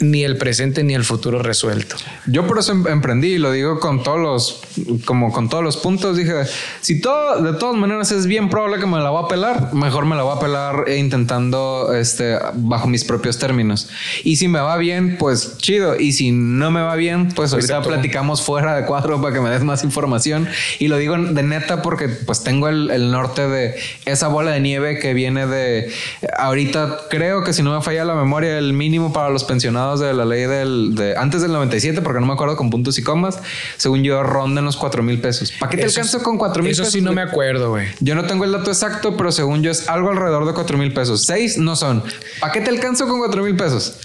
ni 0.00 0.24
el 0.24 0.36
presente 0.36 0.84
ni 0.84 0.94
el 0.94 1.04
futuro 1.04 1.42
resuelto. 1.42 1.96
Yo 2.26 2.46
por 2.46 2.58
eso 2.58 2.72
em, 2.72 2.86
emprendí 2.86 3.34
y 3.34 3.38
lo 3.38 3.50
digo 3.50 3.80
con 3.80 4.02
todos 4.02 4.18
los, 4.18 4.60
como 5.04 5.32
con 5.32 5.48
todos 5.48 5.64
los 5.64 5.76
puntos. 5.76 6.16
Dije, 6.16 6.34
si 6.80 7.00
todo, 7.00 7.42
de 7.42 7.58
todas 7.58 7.76
maneras 7.76 8.12
es 8.12 8.26
bien 8.26 8.50
probable 8.50 8.78
que 8.78 8.86
me 8.86 8.98
la 8.98 9.10
voy 9.10 9.24
a 9.24 9.28
pelar, 9.28 9.72
mejor 9.74 10.04
me 10.04 10.16
la 10.16 10.22
voy 10.22 10.36
a 10.36 10.40
pelar 10.40 10.84
intentando, 10.90 11.94
este, 11.94 12.38
bajo 12.54 12.88
mis 12.88 13.04
propios 13.04 13.38
términos. 13.38 13.88
Y 14.22 14.36
si 14.36 14.48
me 14.48 14.60
va 14.60 14.76
bien, 14.76 15.16
pues 15.18 15.56
chido. 15.58 15.98
Y 15.98 16.12
si 16.12 16.30
no 16.30 16.70
me 16.70 16.82
va 16.82 16.94
bien, 16.96 17.28
pues 17.34 17.52
ahorita 17.52 17.82
platicamos 17.82 18.42
fuera 18.42 18.76
de 18.76 18.84
cuadro 18.84 19.20
para 19.20 19.34
que 19.34 19.40
me 19.40 19.50
des 19.50 19.62
más 19.62 19.82
información. 19.82 20.48
Y 20.78 20.88
lo 20.88 20.98
digo 20.98 21.16
de 21.16 21.42
neta 21.42 21.82
porque 21.82 22.08
pues 22.08 22.42
tengo 22.44 22.68
el, 22.68 22.90
el 22.90 23.10
norte 23.10 23.48
de 23.48 23.76
esa 24.04 24.28
bola 24.28 24.50
de 24.50 24.60
nieve 24.60 24.98
que 24.98 25.14
viene 25.14 25.46
de, 25.46 25.92
ahorita 26.38 26.98
creo 27.08 27.44
que 27.44 27.52
si 27.52 27.62
no 27.62 27.74
me 27.74 27.82
falla 27.82 28.04
la 28.04 28.14
memoria, 28.14 28.58
el 28.58 28.72
mínimo 28.72 29.12
para 29.12 29.30
los 29.30 29.44
pensionados 29.44 29.85
de 29.94 30.12
la 30.12 30.24
ley 30.24 30.42
del, 30.42 30.94
de, 30.94 31.16
antes 31.16 31.42
del 31.42 31.52
97, 31.52 32.02
porque 32.02 32.20
no 32.20 32.26
me 32.26 32.32
acuerdo 32.32 32.56
con 32.56 32.70
puntos 32.70 32.98
y 32.98 33.02
comas, 33.02 33.38
según 33.76 34.02
yo, 34.02 34.22
rondan 34.22 34.64
los 34.64 34.76
4 34.76 35.02
mil 35.02 35.20
pesos. 35.20 35.52
¿Para 35.52 35.70
qué 35.70 35.76
te 35.76 35.84
alcanzo 35.84 36.22
con 36.22 36.38
4 36.38 36.62
mil 36.62 36.72
pesos? 36.72 36.88
Eso 36.88 36.92
sí 36.92 37.00
no 37.00 37.12
me 37.12 37.22
acuerdo, 37.22 37.70
güey. 37.70 37.86
Yo 38.00 38.14
no 38.14 38.24
tengo 38.24 38.44
el 38.44 38.52
dato 38.52 38.70
exacto, 38.70 39.16
pero 39.16 39.30
según 39.32 39.62
yo 39.62 39.70
es 39.70 39.88
algo 39.88 40.10
alrededor 40.10 40.46
de 40.46 40.52
4 40.52 40.78
mil 40.78 40.92
pesos. 40.92 41.24
6 41.24 41.58
no 41.58 41.76
son. 41.76 42.02
¿Para 42.40 42.52
qué 42.52 42.60
te 42.60 42.70
alcanzo 42.70 43.06
con 43.06 43.18
4 43.18 43.42
mil 43.42 43.56
pesos? 43.56 43.98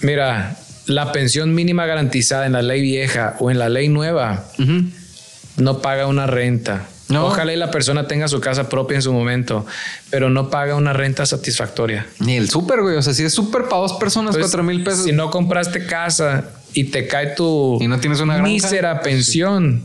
Mira, 0.00 0.56
la 0.86 1.12
pensión 1.12 1.54
mínima 1.54 1.86
garantizada 1.86 2.46
en 2.46 2.52
la 2.52 2.62
ley 2.62 2.82
vieja 2.82 3.36
o 3.38 3.50
en 3.50 3.58
la 3.58 3.68
ley 3.68 3.88
nueva 3.88 4.44
no 5.56 5.80
paga 5.80 6.06
una 6.06 6.26
renta. 6.26 6.88
Ojalá 7.10 7.52
y 7.52 7.56
la 7.56 7.70
persona 7.70 8.06
tenga 8.06 8.28
su 8.28 8.40
casa 8.40 8.68
propia 8.68 8.96
en 8.96 9.02
su 9.02 9.12
momento, 9.12 9.66
pero 10.10 10.30
no 10.30 10.50
paga 10.50 10.74
una 10.74 10.92
renta 10.92 11.26
satisfactoria. 11.26 12.06
Ni 12.20 12.36
el 12.36 12.48
súper, 12.48 12.82
güey. 12.82 12.96
O 12.96 13.02
sea, 13.02 13.12
si 13.14 13.24
es 13.24 13.34
súper 13.34 13.64
para 13.64 13.82
dos 13.82 13.94
personas, 13.94 14.36
cuatro 14.36 14.62
mil 14.62 14.82
pesos. 14.82 15.04
Si 15.04 15.12
no 15.12 15.30
compraste 15.30 15.86
casa 15.86 16.50
y 16.72 16.84
te 16.84 17.06
cae 17.06 17.28
tu 17.28 17.78
y 17.80 17.88
no 17.88 18.00
tienes 18.00 18.20
una 18.20 18.38
mísera 18.38 19.00
pensión 19.02 19.82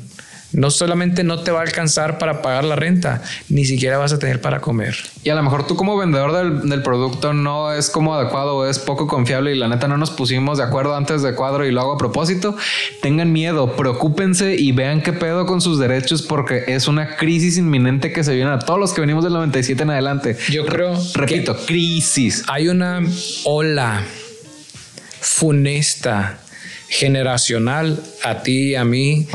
no 0.51 0.71
solamente 0.71 1.23
no 1.23 1.39
te 1.39 1.51
va 1.51 1.59
a 1.59 1.63
alcanzar 1.63 2.17
para 2.17 2.41
pagar 2.41 2.63
la 2.63 2.75
renta, 2.75 3.21
ni 3.49 3.65
siquiera 3.65 3.97
vas 3.97 4.13
a 4.13 4.19
tener 4.19 4.41
para 4.41 4.59
comer. 4.59 4.95
Y 5.23 5.29
a 5.29 5.35
lo 5.35 5.43
mejor 5.43 5.67
tú 5.67 5.75
como 5.75 5.97
vendedor 5.97 6.61
del, 6.63 6.81
producto 6.83 7.33
no 7.33 7.73
es 7.73 7.89
como 7.89 8.15
adecuado 8.15 8.57
o 8.57 8.65
es 8.65 8.79
poco 8.79 9.05
confiable 9.05 9.53
y 9.53 9.57
la 9.57 9.67
neta 9.67 9.87
no 9.87 9.97
nos 9.97 10.11
pusimos 10.11 10.57
de 10.57 10.63
acuerdo 10.63 10.95
antes 10.95 11.21
de 11.21 11.35
cuadro 11.35 11.65
y 11.65 11.71
lo 11.71 11.81
hago 11.81 11.93
a 11.93 11.97
propósito. 11.97 12.55
Tengan 13.01 13.31
miedo, 13.31 13.75
preocúpense 13.75 14.55
y 14.55 14.71
vean 14.71 15.01
qué 15.01 15.13
pedo 15.13 15.45
con 15.45 15.61
sus 15.61 15.77
derechos 15.77 16.21
porque 16.21 16.63
es 16.67 16.87
una 16.87 17.17
crisis 17.17 17.57
inminente 17.57 18.11
que 18.11 18.23
se 18.23 18.33
viene 18.33 18.51
a 18.51 18.59
todos 18.59 18.79
los 18.79 18.93
que 18.93 19.01
venimos 19.01 19.23
del 19.23 19.33
97 19.33 19.83
en 19.83 19.89
adelante. 19.89 20.37
Yo 20.49 20.65
creo... 20.65 20.97
Repito, 21.13 21.55
crisis. 21.65 22.43
Hay 22.47 22.69
una 22.69 23.01
ola 23.43 24.03
funesta 25.19 26.39
generacional 26.89 28.01
a 28.23 28.41
ti 28.41 28.71
y 28.71 28.75
a 28.75 28.83
mí 28.83 29.27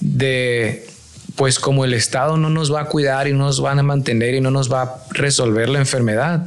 de 0.00 0.86
pues 1.36 1.58
como 1.58 1.84
el 1.84 1.94
Estado 1.94 2.36
no 2.36 2.50
nos 2.50 2.72
va 2.72 2.82
a 2.82 2.84
cuidar 2.86 3.26
y 3.26 3.32
no 3.32 3.38
nos 3.38 3.60
van 3.60 3.78
a 3.78 3.82
mantener 3.82 4.34
y 4.34 4.40
no 4.40 4.50
nos 4.50 4.70
va 4.70 4.82
a 4.82 5.04
resolver 5.10 5.68
la 5.68 5.78
enfermedad, 5.78 6.46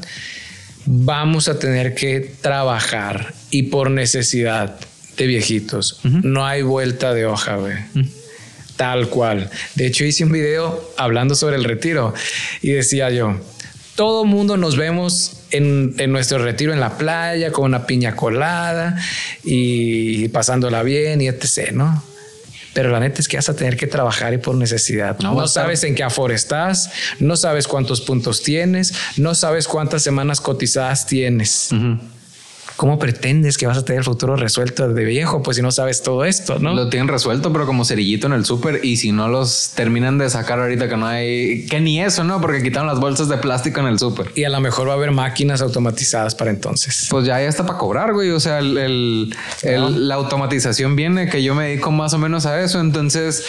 vamos 0.85 1.47
a 1.47 1.57
tener 1.57 1.95
que 1.95 2.19
trabajar 2.41 3.33
y 3.49 3.63
por 3.63 3.89
necesidad 3.89 4.75
de 5.17 5.27
viejitos. 5.27 5.99
No 6.03 6.45
hay 6.45 6.61
vuelta 6.61 7.13
de 7.13 7.25
hoja, 7.25 7.55
güey. 7.55 7.75
Tal 8.75 9.09
cual. 9.09 9.49
De 9.75 9.87
hecho, 9.87 10.05
hice 10.05 10.25
un 10.25 10.31
video 10.31 10.93
hablando 10.97 11.35
sobre 11.35 11.55
el 11.55 11.63
retiro 11.63 12.13
y 12.61 12.71
decía 12.71 13.09
yo, 13.09 13.39
todo 13.95 14.25
mundo 14.25 14.57
nos 14.57 14.75
vemos 14.77 15.42
en, 15.53 16.11
nuestro 16.11 16.39
retiro 16.39 16.73
en 16.73 16.79
la 16.79 16.97
playa 16.97 17.51
con 17.51 17.65
una 17.65 17.85
piña 17.85 18.15
colada 18.15 18.97
y 19.43 20.27
pasándola 20.29 20.83
bien 20.83 21.21
y 21.21 21.27
etc., 21.27 21.71
¿no? 21.71 22.03
Pero 22.73 22.89
la 22.89 22.99
neta 22.99 23.21
es 23.21 23.27
que 23.27 23.37
vas 23.37 23.49
a 23.49 23.55
tener 23.55 23.77
que 23.77 23.85
trabajar 23.85 24.33
y 24.33 24.39
por 24.39 24.55
necesidad. 24.55 25.19
No, 25.19 25.47
sabes 25.47 25.83
en 25.83 25.93
qué 25.93 26.01
afor 26.01 26.31
estás, 26.31 26.89
no 27.19 27.37
sabes 27.37 27.67
cuántos 27.67 28.01
puntos 28.01 28.41
tienes, 28.41 28.93
no 29.17 29.35
sabes 29.35 29.67
cuántas 29.67 30.01
semanas 30.01 30.41
cotizadas 30.41 31.05
tienes. 31.05 31.69
¿Cómo 32.75 32.97
pretendes 32.97 33.57
que 33.57 33.67
vas 33.67 33.77
a 33.77 33.85
tener 33.85 33.99
el 33.99 34.03
futuro 34.03 34.35
resuelto 34.35 34.91
de 34.91 35.05
viejo? 35.05 35.43
Pues 35.43 35.57
si 35.57 35.63
no 35.63 35.71
sabes 35.71 36.01
todo 36.01 36.25
esto, 36.25 36.57
¿no? 36.59 36.73
Lo 36.73 36.89
tienen 36.89 37.07
resuelto, 37.07 37.53
pero 37.53 37.65
como 37.65 37.85
cerillito 37.85 38.27
en 38.27 38.33
el 38.33 38.45
súper. 38.45 38.83
Y 38.83 38.97
si 38.97 39.11
no 39.11 39.27
los 39.27 39.71
terminan 39.75 40.17
de 40.17 40.29
sacar 40.29 40.59
ahorita 40.59 40.89
que 40.89 40.97
no 40.97 41.05
hay... 41.05 41.65
Que 41.67 41.79
ni 41.79 42.01
eso, 42.01 42.23
¿no? 42.23 42.41
Porque 42.41 42.63
quitaron 42.63 42.87
las 42.87 42.99
bolsas 42.99 43.29
de 43.29 43.37
plástico 43.37 43.79
en 43.79 43.87
el 43.87 43.99
súper. 43.99 44.31
Y 44.35 44.43
a 44.43 44.49
lo 44.49 44.59
mejor 44.59 44.87
va 44.87 44.93
a 44.93 44.95
haber 44.95 45.11
máquinas 45.11 45.61
automatizadas 45.61 46.35
para 46.35 46.49
entonces. 46.49 47.07
Pues 47.09 47.25
ya, 47.25 47.39
ya 47.39 47.47
está 47.47 47.65
para 47.65 47.77
cobrar, 47.77 48.13
güey. 48.13 48.31
O 48.31 48.39
sea, 48.39 48.59
el, 48.59 49.29
la 49.61 50.15
automatización 50.15 50.95
viene, 50.95 51.29
que 51.29 51.43
yo 51.43 51.53
me 51.53 51.67
dedico 51.67 51.91
más 51.91 52.13
o 52.13 52.17
menos 52.17 52.45
a 52.45 52.59
eso. 52.61 52.79
Entonces, 52.79 53.45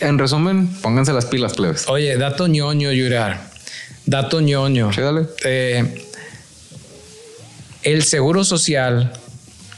en 0.00 0.18
resumen, 0.18 0.68
pónganse 0.80 1.12
las 1.12 1.26
pilas, 1.26 1.54
plebes. 1.54 1.88
Oye, 1.88 2.16
dato 2.16 2.46
ñoño, 2.46 2.90
Yurar. 2.92 3.50
Dato 4.06 4.40
ñoño. 4.40 4.92
Sí, 4.92 5.00
dale. 5.00 5.26
Eh, 5.44 6.05
el 7.86 8.02
seguro 8.02 8.42
social, 8.42 9.12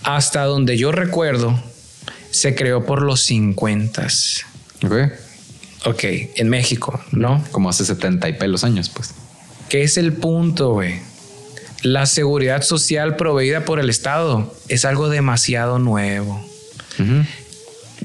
hasta 0.03 0.45
donde 0.45 0.79
yo 0.79 0.93
recuerdo, 0.93 1.63
se 2.31 2.55
creó 2.55 2.87
por 2.87 3.03
los 3.03 3.21
50. 3.25 4.07
Ok. 4.87 4.95
Ok, 5.85 6.05
en 6.37 6.49
México, 6.49 6.99
¿no? 7.13 7.45
Como 7.51 7.69
hace 7.69 7.85
70 7.85 8.27
y 8.31 8.33
pelos 8.33 8.65
años, 8.65 8.89
pues. 8.89 9.13
¿Qué 9.69 9.83
es 9.83 9.99
el 9.99 10.15
punto, 10.15 10.73
güey? 10.73 11.01
La 11.83 12.07
seguridad 12.07 12.63
social 12.63 13.17
proveída 13.17 13.67
por 13.67 13.79
el 13.79 13.91
Estado 13.91 14.57
es 14.69 14.87
algo 14.87 15.11
demasiado 15.11 15.79
nuevo. 15.79 16.43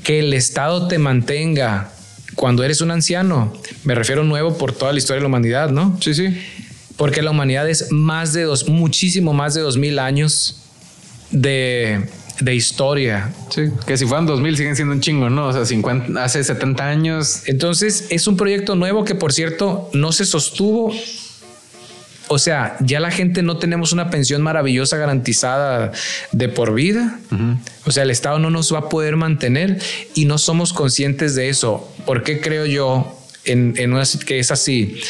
Que 0.03 0.19
el 0.19 0.33
Estado 0.33 0.89
te 0.89 0.99
mantenga 0.99 1.93
cuando 2.35 2.65
eres 2.65 2.81
un 2.81 2.91
anciano, 2.91 3.53
me 3.85 3.95
refiero 3.95 4.25
nuevo 4.25 4.57
por 4.57 4.73
toda 4.73 4.91
la 4.91 4.97
historia 4.97 5.19
de 5.19 5.21
la 5.21 5.27
humanidad, 5.27 5.69
¿no? 5.69 5.97
Sí, 6.01 6.13
sí 6.13 6.37
porque 7.03 7.21
la 7.21 7.31
humanidad 7.31 7.69
es 7.69 7.91
más 7.91 8.31
de 8.31 8.43
dos, 8.43 8.69
muchísimo 8.69 9.33
más 9.33 9.53
de 9.55 9.59
dos 9.59 9.75
mil 9.75 9.99
años 9.99 10.55
de, 11.31 12.07
historia. 12.49 13.33
Sí, 13.49 13.63
que 13.85 13.97
si 13.97 14.05
fueran 14.05 14.25
dos 14.25 14.39
mil 14.39 14.55
siguen 14.55 14.77
siendo 14.77 14.93
un 14.93 15.01
chingo, 15.01 15.29
¿no? 15.29 15.47
O 15.47 15.51
sea, 15.51 15.65
50, 15.65 16.23
hace 16.23 16.41
70 16.41 16.87
años. 16.87 17.41
Entonces 17.47 18.07
es 18.09 18.25
un 18.25 18.37
proyecto 18.37 18.75
nuevo 18.75 19.03
que, 19.03 19.15
por 19.15 19.33
cierto, 19.33 19.89
no 19.91 20.13
se 20.13 20.23
sostuvo. 20.23 20.93
O 22.29 22.39
sea, 22.39 22.77
ya 22.79 23.01
la 23.01 23.11
gente 23.11 23.43
no 23.43 23.57
tenemos 23.57 23.91
una 23.91 24.09
pensión 24.09 24.41
maravillosa 24.41 24.95
garantizada 24.95 25.91
de 26.31 26.47
por 26.47 26.73
vida. 26.73 27.19
O 27.83 27.91
sea, 27.91 28.03
el 28.03 28.11
Estado 28.11 28.39
no 28.39 28.49
nos 28.49 28.73
va 28.73 28.79
a 28.79 28.87
poder 28.87 29.17
mantener 29.17 29.77
y 30.15 30.23
no 30.23 30.37
somos 30.37 30.71
conscientes 30.71 31.35
de 31.35 31.49
eso. 31.49 31.85
¿Por 32.05 32.23
qué 32.23 32.39
creo 32.39 32.65
yo 32.65 33.19
en, 33.43 33.73
en 33.75 33.91
una, 33.91 34.05
que 34.25 34.39
es 34.39 34.51
así? 34.51 35.01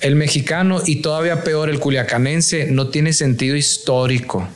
El 0.00 0.14
mexicano 0.16 0.82
y 0.84 0.96
todavía 0.96 1.42
peor 1.42 1.70
el 1.70 1.78
culiacanense 1.80 2.66
no 2.70 2.88
tiene 2.88 3.12
sentido 3.12 3.56
histórico. 3.56 4.46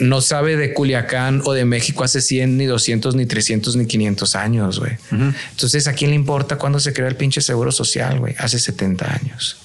no 0.00 0.20
sabe 0.20 0.56
de 0.56 0.72
Culiacán 0.74 1.42
o 1.44 1.52
de 1.52 1.64
México 1.64 2.04
hace 2.04 2.20
100, 2.20 2.56
ni 2.56 2.66
200, 2.66 3.14
ni 3.14 3.26
300, 3.26 3.76
ni 3.76 3.86
500 3.86 4.34
años, 4.34 4.80
güey. 4.80 4.92
Entonces, 5.52 5.86
¿a 5.86 5.92
quién 5.92 6.10
le 6.10 6.16
importa 6.16 6.56
cuándo 6.56 6.80
se 6.80 6.92
creó 6.92 7.06
el 7.08 7.16
pinche 7.16 7.40
seguro 7.40 7.70
social, 7.70 8.18
güey? 8.18 8.34
Hace 8.38 8.58
70 8.58 9.12
años. 9.12 9.56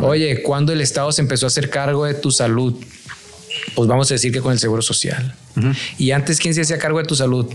Oye, 0.00 0.42
¿cuándo 0.42 0.72
el 0.72 0.80
Estado 0.80 1.10
se 1.12 1.22
empezó 1.22 1.46
a 1.46 1.48
hacer 1.48 1.70
cargo 1.70 2.04
de 2.04 2.14
tu 2.14 2.30
salud? 2.30 2.74
Pues 3.74 3.88
vamos 3.88 4.10
a 4.10 4.14
decir 4.14 4.32
que 4.32 4.40
con 4.40 4.52
el 4.52 4.58
seguro 4.58 4.82
social. 4.82 5.34
Y 5.96 6.10
antes, 6.12 6.38
¿quién 6.38 6.54
se 6.54 6.60
hacía 6.60 6.78
cargo 6.78 6.98
de 6.98 7.04
tu 7.04 7.16
salud? 7.16 7.46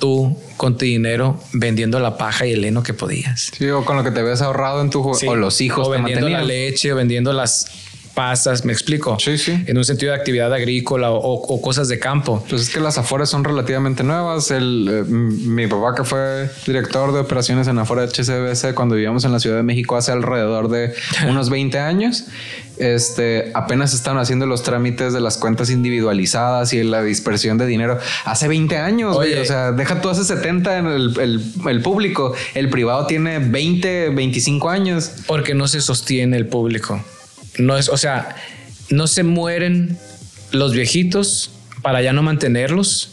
Tú 0.00 0.36
con 0.56 0.76
tu 0.76 0.84
dinero 0.84 1.38
vendiendo 1.52 2.00
la 2.00 2.16
paja 2.16 2.46
y 2.46 2.52
el 2.52 2.64
heno 2.64 2.82
que 2.82 2.94
podías. 2.94 3.52
Sí, 3.56 3.68
o 3.68 3.84
con 3.84 3.96
lo 3.96 4.02
que 4.02 4.10
te 4.10 4.20
habías 4.20 4.42
ahorrado 4.42 4.80
en 4.80 4.90
tu 4.90 5.00
o 5.02 5.36
los 5.36 5.60
hijos 5.60 5.86
o 5.86 5.90
vendiendo 5.90 6.28
la 6.28 6.42
leche 6.42 6.92
o 6.92 6.96
vendiendo 6.96 7.32
las 7.32 7.66
pasas, 8.14 8.64
me 8.64 8.72
explico. 8.72 9.18
Sí, 9.18 9.38
sí. 9.38 9.64
En 9.66 9.78
un 9.78 9.84
sentido 9.84 10.12
de 10.12 10.18
actividad 10.18 10.52
agrícola 10.52 11.10
o, 11.10 11.60
cosas 11.60 11.88
de 11.88 11.98
campo. 11.98 12.44
Pues 12.48 12.62
es 12.62 12.70
que 12.70 12.80
las 12.80 12.98
afueras 12.98 13.28
son 13.28 13.44
relativamente 13.44 14.02
nuevas. 14.02 14.50
El, 14.50 14.88
eh, 14.90 15.02
mi 15.04 15.66
papá, 15.66 15.94
que 15.94 16.04
fue 16.04 16.50
director 16.66 17.12
de 17.12 17.20
operaciones 17.20 17.68
en 17.68 17.78
afuera 17.78 18.04
HCBC 18.04 18.74
cuando 18.74 18.94
vivíamos 18.94 19.24
en 19.24 19.32
la 19.32 19.40
Ciudad 19.40 19.56
de 19.56 19.62
México 19.62 19.96
hace 19.96 20.12
alrededor 20.12 20.68
de 20.68 20.94
unos 21.28 21.50
20 21.50 21.78
años, 21.78 22.24
este, 22.78 23.50
apenas 23.54 23.94
estaban 23.94 24.18
haciendo 24.20 24.46
los 24.46 24.62
trámites 24.62 25.12
de 25.12 25.20
las 25.20 25.36
cuentas 25.36 25.70
individualizadas 25.70 26.72
y 26.72 26.82
la 26.82 27.02
dispersión 27.02 27.58
de 27.58 27.66
dinero 27.66 27.98
hace 28.24 28.48
20 28.48 28.76
años. 28.78 29.16
o 29.16 29.44
sea, 29.44 29.72
deja 29.72 30.00
tú 30.00 30.08
hace 30.08 30.24
70 30.24 30.78
en 30.78 30.86
el, 30.86 31.42
el 31.66 31.82
público. 31.82 32.34
El 32.54 32.70
privado 32.70 33.06
tiene 33.06 33.38
20, 33.38 34.10
25 34.10 34.70
años. 34.70 35.10
Porque 35.26 35.54
no 35.54 35.68
se 35.68 35.80
sostiene 35.80 36.36
el 36.36 36.46
público. 36.46 37.00
No 37.58 37.76
es, 37.76 37.88
o 37.88 37.96
sea, 37.96 38.36
no 38.90 39.06
se 39.06 39.22
mueren 39.22 39.98
los 40.52 40.72
viejitos 40.72 41.52
para 41.82 42.02
ya 42.02 42.12
no 42.12 42.22
mantenerlos 42.22 43.12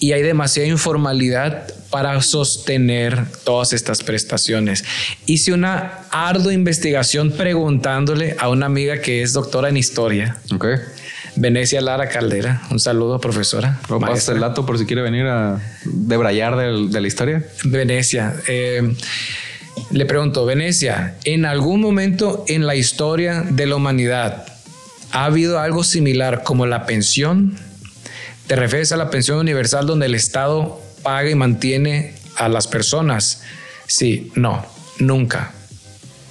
y 0.00 0.12
hay 0.12 0.22
demasiada 0.22 0.68
informalidad 0.68 1.66
para 1.90 2.20
sostener 2.22 3.24
todas 3.44 3.72
estas 3.72 4.02
prestaciones. 4.02 4.84
Hice 5.26 5.52
una 5.52 6.00
ardua 6.10 6.52
investigación 6.52 7.32
preguntándole 7.32 8.36
a 8.38 8.48
una 8.48 8.66
amiga 8.66 9.00
que 9.00 9.22
es 9.22 9.32
doctora 9.32 9.68
en 9.70 9.76
historia. 9.76 10.36
Okay. 10.54 10.76
Venecia 11.36 11.80
Lara 11.80 12.08
Caldera. 12.08 12.62
Un 12.70 12.80
saludo, 12.80 13.20
profesora. 13.20 13.80
Pasa 14.00 14.32
el 14.32 14.40
dato 14.40 14.66
por 14.66 14.78
si 14.78 14.86
quiere 14.86 15.02
venir 15.02 15.26
a 15.26 15.60
debrayar 15.84 16.56
de, 16.56 16.88
de 16.88 17.00
la 17.00 17.06
historia. 17.06 17.44
Venecia. 17.64 18.34
Eh, 18.46 18.94
le 19.90 20.06
pregunto, 20.06 20.44
Venecia, 20.46 21.16
¿en 21.24 21.44
algún 21.44 21.80
momento 21.80 22.44
en 22.48 22.66
la 22.66 22.76
historia 22.76 23.42
de 23.42 23.66
la 23.66 23.76
humanidad 23.76 24.46
ha 25.10 25.24
habido 25.24 25.58
algo 25.58 25.84
similar 25.84 26.42
como 26.42 26.66
la 26.66 26.86
pensión? 26.86 27.58
¿Te 28.46 28.56
refieres 28.56 28.92
a 28.92 28.96
la 28.96 29.10
pensión 29.10 29.38
universal 29.38 29.86
donde 29.86 30.06
el 30.06 30.14
Estado 30.14 30.80
paga 31.02 31.30
y 31.30 31.34
mantiene 31.34 32.14
a 32.36 32.48
las 32.48 32.66
personas? 32.66 33.42
Sí, 33.86 34.32
no, 34.34 34.64
nunca. 34.98 35.52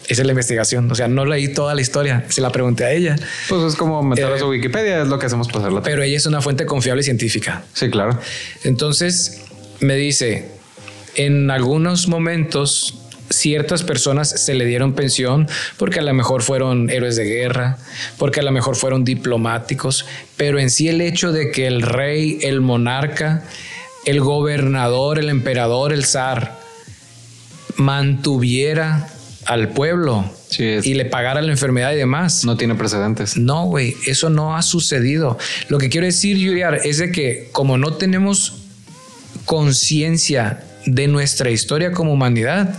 Esa 0.08 0.22
es 0.22 0.26
la 0.26 0.32
investigación. 0.32 0.90
O 0.90 0.96
sea, 0.96 1.08
no 1.08 1.26
leí 1.26 1.50
toda 1.50 1.76
la 1.76 1.82
historia. 1.82 2.24
Se 2.30 2.40
la 2.40 2.52
pregunté 2.52 2.86
a 2.86 2.92
ella. 2.94 3.18
Pues 3.50 3.62
es 3.64 3.76
como 3.76 4.02
meter 4.04 4.26
a 4.26 4.40
su 4.40 4.46
eh, 4.46 4.50
Wikipedia, 4.50 5.02
es 5.02 5.08
lo 5.10 5.20
que 5.20 5.26
hacemos 5.26 5.50
pasarla. 5.50 5.82
Pero 5.82 6.02
ella 6.02 6.16
es 6.16 6.26
una 6.26 6.42
fuente 6.42 6.66
confiable 6.66 7.02
y 7.02 7.04
científica. 7.04 7.64
Sí, 7.74 7.90
claro. 7.90 8.18
Entonces 8.64 9.42
me 9.80 9.96
dice, 9.96 10.50
en 11.16 11.52
algunos 11.52 12.08
momentos 12.08 13.07
ciertas 13.30 13.84
personas 13.84 14.30
se 14.30 14.54
le 14.54 14.66
dieron 14.66 14.94
pensión 14.94 15.48
porque 15.78 16.00
a 16.00 16.04
lo 16.04 16.14
mejor 16.14 16.44
fueron 16.44 16.90
héroes 16.90 17.16
de 17.16 17.26
guerra, 17.26 17.78
porque 18.18 18.40
a 18.40 18.44
lo 18.44 18.52
mejor 18.52 18.76
fueron 18.76 19.04
diplomáticos, 19.04 20.06
pero 20.38 20.60
en 20.60 20.70
sí 20.70 20.88
el 20.90 21.02
hecho 21.02 21.32
de 21.32 21.52
que 21.52 21.68
el 21.68 21.82
rey, 21.82 22.40
el 22.42 22.62
monarca, 22.62 23.44
el 24.06 24.22
gobernador, 24.22 25.20
el 25.20 25.30
emperador, 25.30 25.94
el 25.94 26.06
zar 26.06 26.60
mantuviera 27.76 29.10
al 29.46 29.70
pueblo 29.70 30.30
y 30.58 30.94
le 30.94 31.06
pagara 31.06 31.42
la 31.42 31.52
enfermedad 31.52 31.92
y 31.94 31.98
demás. 31.98 32.46
No 32.46 32.58
tiene 32.58 32.76
precedentes. 32.76 33.38
No, 33.38 33.66
güey, 33.66 33.96
eso 34.06 34.30
no 34.30 34.56
ha 34.56 34.62
sucedido. 34.62 35.38
Lo 35.68 35.78
que 35.78 35.90
quiero 35.90 36.06
decir, 36.06 36.38
Juliar, 36.38 36.82
es 36.84 36.98
de 36.98 37.12
que 37.12 37.50
como 37.52 37.78
no 37.78 37.94
tenemos 37.94 38.54
conciencia 39.46 40.64
de 40.86 41.08
nuestra 41.08 41.50
historia 41.50 41.92
como 41.92 42.14
humanidad, 42.14 42.76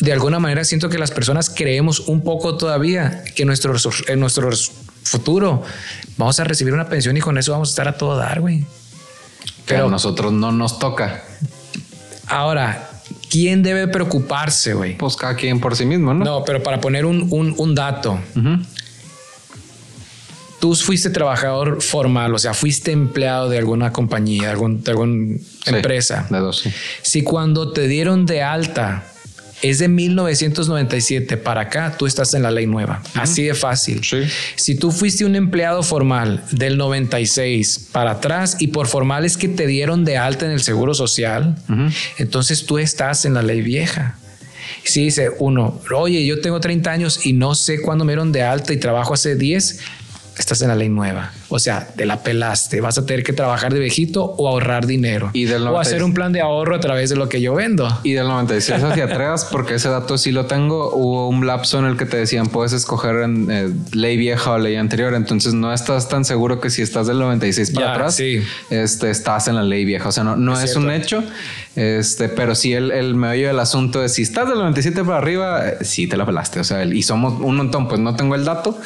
de 0.00 0.12
alguna 0.12 0.38
manera 0.38 0.64
siento 0.64 0.88
que 0.88 0.98
las 0.98 1.10
personas 1.10 1.50
creemos 1.50 2.00
un 2.00 2.22
poco 2.22 2.56
todavía 2.56 3.24
que 3.34 3.44
nuestro, 3.44 3.74
en 4.08 4.20
nuestro 4.20 4.50
futuro 5.02 5.62
vamos 6.16 6.38
a 6.40 6.44
recibir 6.44 6.72
una 6.72 6.88
pensión 6.88 7.16
y 7.16 7.20
con 7.20 7.38
eso 7.38 7.52
vamos 7.52 7.70
a 7.70 7.72
estar 7.72 7.88
a 7.88 7.96
todo 7.96 8.16
dar, 8.16 8.40
güey. 8.40 8.64
Pero 9.66 9.86
a 9.86 9.90
nosotros 9.90 10.32
no 10.32 10.52
nos 10.52 10.78
toca. 10.78 11.22
Ahora, 12.26 12.90
¿quién 13.30 13.62
debe 13.62 13.88
preocuparse, 13.88 14.74
güey? 14.74 14.96
Pues 14.96 15.16
cada 15.16 15.36
quien 15.36 15.60
por 15.60 15.76
sí 15.76 15.84
mismo, 15.84 16.14
¿no? 16.14 16.24
No, 16.24 16.44
pero 16.44 16.62
para 16.62 16.80
poner 16.80 17.04
un, 17.04 17.28
un, 17.30 17.74
dato. 17.74 18.18
Tú 20.60 20.74
fuiste 20.74 21.10
trabajador 21.10 21.82
formal, 21.82 22.34
o 22.34 22.38
sea, 22.38 22.54
fuiste 22.54 22.92
empleado 22.92 23.48
de 23.48 23.58
alguna 23.58 23.92
compañía, 23.92 24.44
de, 24.44 24.50
algún, 24.50 24.82
alguna 24.86 25.36
empresa. 25.66 26.26
De 26.30 26.38
dos, 26.38 26.60
sí. 26.60 26.72
Si 27.02 27.22
cuando 27.22 27.72
te 27.72 27.88
dieron 27.88 28.26
de 28.26 28.42
alta 28.42 29.11
es 29.62 29.78
de 29.78 29.88
1997 29.88 31.36
para 31.36 31.62
acá, 31.62 31.96
tú 31.96 32.06
estás 32.06 32.34
en 32.34 32.42
la 32.42 32.50
ley 32.50 32.66
nueva. 32.66 33.02
Así 33.14 33.44
de 33.44 33.54
fácil. 33.54 34.02
Si 34.56 34.74
tú 34.74 34.90
fuiste 34.90 35.24
un 35.24 35.36
empleado 35.36 35.82
formal 35.82 36.44
del 36.50 36.76
96 36.76 37.88
para 37.92 38.12
atrás 38.12 38.56
y 38.58 38.68
por 38.68 38.88
formal 38.88 39.24
es 39.24 39.36
que 39.36 39.48
te 39.48 39.66
dieron 39.66 40.04
de 40.04 40.18
alta 40.18 40.46
en 40.46 40.52
el 40.52 40.62
seguro 40.62 40.94
social, 40.94 41.56
entonces 42.18 42.66
tú 42.66 42.78
estás 42.78 43.24
en 43.24 43.34
la 43.34 43.42
ley 43.42 43.62
vieja. 43.62 44.18
Si 44.84 45.04
dice 45.04 45.30
uno, 45.38 45.80
oye, 45.94 46.26
yo 46.26 46.40
tengo 46.40 46.60
30 46.60 46.90
años 46.90 47.24
y 47.24 47.32
no 47.32 47.54
sé 47.54 47.80
cuándo 47.80 48.04
me 48.04 48.12
dieron 48.12 48.32
de 48.32 48.42
alta 48.42 48.72
y 48.72 48.78
trabajo 48.78 49.14
hace 49.14 49.36
10, 49.36 49.78
estás 50.38 50.60
en 50.62 50.68
la 50.68 50.76
ley 50.76 50.88
nueva. 50.88 51.32
O 51.52 51.58
sea, 51.58 51.86
te 51.96 52.06
la 52.06 52.22
pelaste. 52.22 52.80
Vas 52.80 52.98
a 52.98 53.06
tener 53.06 53.22
que 53.22 53.32
trabajar 53.32 53.72
de 53.72 53.80
viejito 53.80 54.24
o 54.24 54.48
ahorrar 54.48 54.86
dinero. 54.86 55.30
Y 55.32 55.44
del 55.44 55.66
o 55.66 55.78
hacer 55.78 56.02
un 56.02 56.14
plan 56.14 56.32
de 56.32 56.40
ahorro 56.40 56.74
a 56.74 56.80
través 56.80 57.10
de 57.10 57.16
lo 57.16 57.28
que 57.28 57.40
yo 57.40 57.54
vendo. 57.54 57.88
Y 58.02 58.12
del 58.12 58.26
96 58.26 58.82
hacia 58.82 59.04
atrás, 59.04 59.48
porque 59.50 59.74
ese 59.74 59.88
dato 59.88 60.18
sí 60.18 60.32
lo 60.32 60.46
tengo, 60.46 60.94
hubo 60.94 61.28
un 61.28 61.46
lapso 61.46 61.78
en 61.78 61.84
el 61.84 61.96
que 61.96 62.06
te 62.06 62.16
decían 62.16 62.46
puedes 62.46 62.72
escoger 62.72 63.16
en 63.16 63.50
eh, 63.50 63.70
ley 63.92 64.16
vieja 64.16 64.52
o 64.52 64.58
ley 64.58 64.76
anterior. 64.76 65.14
Entonces 65.14 65.54
no 65.54 65.72
estás 65.72 66.08
tan 66.08 66.24
seguro 66.24 66.60
que 66.60 66.70
si 66.70 66.82
estás 66.82 67.06
del 67.06 67.18
96 67.18 67.70
para 67.72 67.92
atrás, 67.92 68.18
este, 68.70 69.10
estás 69.10 69.48
en 69.48 69.56
la 69.56 69.62
ley 69.62 69.84
vieja. 69.84 70.08
O 70.08 70.12
sea, 70.12 70.24
no, 70.24 70.36
no 70.36 70.58
es, 70.58 70.76
un 70.76 70.90
hecho. 70.90 71.22
Este, 71.76 72.28
pero 72.28 72.54
sí 72.54 72.74
el, 72.74 72.90
el 72.90 73.14
meollo 73.14 73.48
del 73.48 73.58
asunto 73.58 74.04
es 74.04 74.14
si 74.14 74.22
estás 74.22 74.48
del 74.48 74.58
97 74.58 75.04
para 75.04 75.18
arriba, 75.18 75.68
eh, 75.68 75.78
sí 75.82 76.06
te 76.06 76.16
la 76.16 76.26
pelaste. 76.26 76.60
O 76.60 76.64
sea, 76.64 76.84
y 76.84 77.02
somos 77.02 77.40
un 77.40 77.56
montón, 77.56 77.88
pues 77.88 78.00
no 78.00 78.14
tengo 78.14 78.34
el 78.34 78.44
dato, 78.44 78.78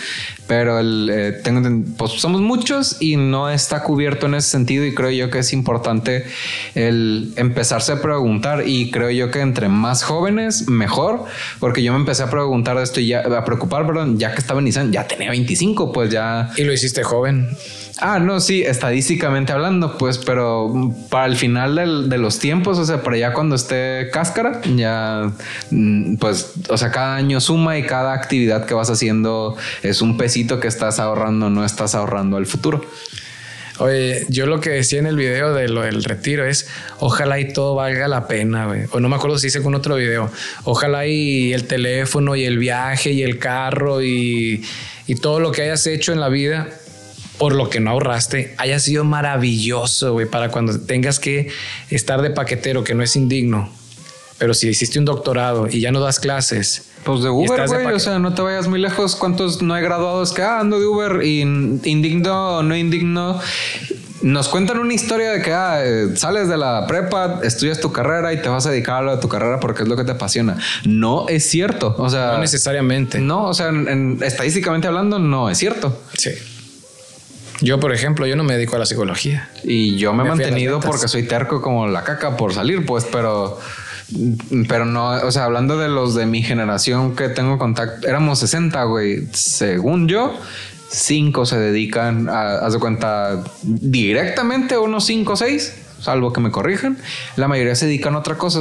pero 0.46 0.78
el, 0.78 1.10
eh, 1.12 1.32
tengo, 1.42 1.62
pues 1.96 2.12
somos 2.12 2.40
muchos 2.56 2.96
y 3.00 3.16
no 3.16 3.50
está 3.50 3.82
cubierto 3.82 4.26
en 4.26 4.34
ese 4.34 4.48
sentido 4.48 4.84
y 4.86 4.94
creo 4.94 5.10
yo 5.10 5.30
que 5.30 5.40
es 5.40 5.52
importante 5.52 6.24
el 6.74 7.32
empezarse 7.36 7.92
a 7.92 8.00
preguntar 8.00 8.66
y 8.66 8.90
creo 8.90 9.10
yo 9.10 9.30
que 9.30 9.40
entre 9.40 9.68
más 9.68 10.02
jóvenes 10.02 10.68
mejor, 10.68 11.24
porque 11.60 11.82
yo 11.82 11.92
me 11.92 11.98
empecé 11.98 12.22
a 12.22 12.30
preguntar 12.30 12.78
de 12.78 12.84
esto 12.84 13.00
y 13.00 13.08
ya 13.08 13.20
a 13.20 13.44
preocupar, 13.44 13.86
perdón, 13.86 14.18
ya 14.18 14.32
que 14.32 14.40
estaba 14.40 14.60
en 14.60 14.64
Nissan, 14.64 14.90
ya 14.90 15.06
tenía 15.06 15.30
25, 15.30 15.92
pues 15.92 16.10
ya. 16.10 16.50
Y 16.56 16.64
lo 16.64 16.72
hiciste 16.72 17.02
joven. 17.02 17.48
Ah, 17.98 18.18
no, 18.18 18.40
sí, 18.40 18.62
estadísticamente 18.62 19.52
hablando, 19.52 19.96
pues, 19.96 20.18
pero 20.18 20.92
para 21.08 21.24
el 21.26 21.36
final 21.36 22.10
de 22.10 22.18
los 22.18 22.38
tiempos, 22.38 22.78
o 22.78 22.84
sea, 22.84 23.02
para 23.02 23.16
ya 23.16 23.32
cuando 23.32 23.56
esté 23.56 24.10
cáscara, 24.12 24.60
ya, 24.76 25.32
mm, 25.70 26.16
pues, 26.16 26.52
o 26.68 26.76
sea, 26.76 26.90
cada 26.90 27.16
año 27.16 27.40
suma 27.40 27.78
y 27.78 27.84
cada 27.84 28.12
actividad 28.12 28.66
que 28.66 28.74
vas 28.74 28.90
haciendo 28.90 29.56
es 29.82 30.02
un 30.02 30.18
pesito 30.18 30.60
que 30.60 30.68
estás 30.68 30.98
ahorrando, 30.98 31.48
no 31.48 31.64
estás 31.64 31.94
ahorrando 31.94 32.36
al 32.36 32.44
futuro. 32.44 32.84
Oye, 33.78 34.26
yo 34.28 34.46
lo 34.46 34.60
que 34.60 34.70
decía 34.70 34.98
en 34.98 35.06
el 35.06 35.16
video 35.16 35.54
de 35.54 35.68
lo 35.68 35.82
del 35.82 36.04
retiro 36.04 36.46
es, 36.46 36.68
ojalá 36.98 37.40
y 37.40 37.52
todo 37.52 37.74
valga 37.76 38.08
la 38.08 38.26
pena, 38.28 38.66
güey. 38.66 38.82
O 38.92 39.00
no 39.00 39.08
me 39.08 39.16
acuerdo 39.16 39.38
si 39.38 39.46
hice 39.46 39.62
con 39.62 39.74
otro 39.74 39.96
video. 39.96 40.30
Ojalá 40.64 41.06
y 41.06 41.52
el 41.54 41.66
teléfono 41.66 42.36
y 42.36 42.44
el 42.44 42.58
viaje 42.58 43.12
y 43.12 43.22
el 43.22 43.38
carro 43.38 44.02
y, 44.02 44.64
y 45.06 45.14
todo 45.16 45.40
lo 45.40 45.52
que 45.52 45.62
hayas 45.62 45.86
hecho 45.86 46.12
en 46.12 46.20
la 46.20 46.28
vida 46.28 46.68
por 47.38 47.54
lo 47.54 47.68
que 47.68 47.80
no 47.80 47.90
ahorraste 47.90 48.54
haya 48.58 48.78
sido 48.78 49.04
maravilloso, 49.04 50.12
güey, 50.12 50.26
para 50.26 50.50
cuando 50.50 50.78
tengas 50.80 51.18
que 51.18 51.48
estar 51.90 52.22
de 52.22 52.30
paquetero, 52.30 52.84
que 52.84 52.94
no 52.94 53.02
es 53.02 53.16
indigno. 53.16 53.70
Pero 54.38 54.54
si 54.54 54.68
hiciste 54.68 54.98
un 54.98 55.04
doctorado 55.04 55.66
y 55.70 55.80
ya 55.80 55.92
no 55.92 56.00
das 56.00 56.20
clases. 56.20 56.90
Pues 57.04 57.22
de 57.22 57.30
Uber, 57.30 57.66
güey. 57.68 57.86
O 57.86 57.98
sea, 57.98 58.18
no 58.18 58.34
te 58.34 58.42
vayas 58.42 58.68
muy 58.68 58.80
lejos. 58.80 59.16
¿Cuántos 59.16 59.62
no 59.62 59.74
hay 59.74 59.82
graduados 59.82 60.32
que 60.32 60.42
ah, 60.42 60.60
ando 60.60 60.78
de 60.78 60.86
Uber? 60.86 61.22
Y 61.24 61.40
indigno 61.40 62.58
o 62.58 62.62
no 62.62 62.76
indigno. 62.76 63.40
Nos 64.22 64.48
cuentan 64.48 64.78
una 64.78 64.92
historia 64.92 65.30
de 65.30 65.40
que 65.40 65.52
ah, 65.52 65.84
eh, 65.84 66.16
sales 66.16 66.48
de 66.48 66.56
la 66.56 66.86
prepa, 66.86 67.40
estudias 67.44 67.80
tu 67.80 67.92
carrera 67.92 68.32
y 68.32 68.42
te 68.42 68.48
vas 68.48 68.66
a 68.66 68.70
dedicar 68.70 69.06
a 69.08 69.20
tu 69.20 69.28
carrera 69.28 69.60
porque 69.60 69.84
es 69.84 69.88
lo 69.88 69.96
que 69.96 70.04
te 70.04 70.12
apasiona. 70.12 70.58
No 70.84 71.28
es 71.28 71.48
cierto. 71.48 71.94
O 71.96 72.10
sea, 72.10 72.32
no 72.32 72.38
necesariamente. 72.40 73.20
No, 73.20 73.44
o 73.44 73.54
sea, 73.54 73.70
estadísticamente 74.22 74.88
hablando, 74.88 75.18
no 75.18 75.48
es 75.48 75.56
cierto. 75.56 75.98
Sí. 76.18 76.30
Yo, 77.60 77.80
por 77.80 77.92
ejemplo, 77.92 78.26
yo 78.26 78.36
no 78.36 78.44
me 78.44 78.54
dedico 78.54 78.76
a 78.76 78.78
la 78.78 78.86
psicología. 78.86 79.48
Y 79.64 79.96
yo 79.96 80.12
me, 80.12 80.22
he 80.22 80.24
Me 80.24 80.30
mantenido 80.30 80.80
porque 80.80 81.08
soy 81.08 81.24
terco 81.24 81.62
como 81.62 81.86
la 81.86 82.04
caca 82.04 82.36
por 82.36 82.52
salir, 82.52 82.84
pues, 82.84 83.06
pero. 83.10 83.58
Pero 84.68 84.84
no, 84.84 85.08
o 85.08 85.32
sea, 85.32 85.44
hablando 85.44 85.78
de 85.78 85.88
los 85.88 86.14
de 86.14 86.26
mi 86.26 86.40
generación 86.42 87.16
que 87.16 87.28
tengo 87.28 87.58
contacto, 87.58 88.06
éramos 88.06 88.38
60, 88.38 88.84
güey. 88.84 89.26
Según 89.32 90.06
yo, 90.06 90.38
5 90.90 91.44
se 91.44 91.58
dedican 91.58 92.28
a, 92.28 92.58
haz 92.58 92.74
de 92.74 92.78
cuenta, 92.78 93.42
directamente 93.62 94.76
a 94.76 94.80
unos 94.80 95.06
5 95.06 95.32
o 95.32 95.36
6, 95.36 95.74
salvo 96.06 96.32
que 96.32 96.40
me 96.40 96.50
corrijan. 96.50 96.96
La 97.36 97.48
mayoría 97.48 97.74
se 97.74 97.86
dedican 97.86 98.14
a 98.14 98.18
otra 98.18 98.36
cosa, 98.38 98.60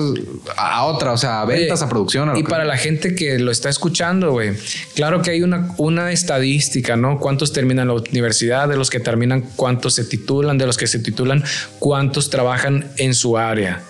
a 0.58 0.84
otra, 0.86 1.14
o 1.14 1.18
sea, 1.18 1.42
a 1.42 1.46
ventas, 1.46 1.80
Oye, 1.82 1.86
a 1.86 1.90
producción. 1.90 2.30
a 2.30 2.38
Y 2.38 2.44
que- 2.44 2.50
para 2.50 2.66
la 2.66 2.76
gente 2.78 3.16
que 3.16 3.40
lo 3.40 3.52
está 3.52 3.70
escuchando, 3.70 4.32
güey, 4.32 4.54
claro 4.96 5.22
que 5.22 5.32
hay 5.32 5.42
una, 5.44 5.70
una 5.78 6.12
estadística, 6.12 6.96
¿no? 6.96 7.20
¿Cuántos 7.20 7.54
terminan 7.54 7.88
la 7.88 7.94
universidad? 7.94 8.68
De 8.68 8.76
los 8.78 8.90
que 8.90 9.00
terminan, 9.00 9.42
¿cuántos 9.56 9.94
se 9.96 10.04
titulan? 10.04 10.58
De 10.58 10.66
los 10.66 10.78
que 10.78 10.88
se 10.88 11.00
titulan, 11.00 11.44
¿cuántos 11.80 12.30
trabajan 12.30 12.86
en 12.98 13.14
su 13.14 13.38
área? 13.38 13.82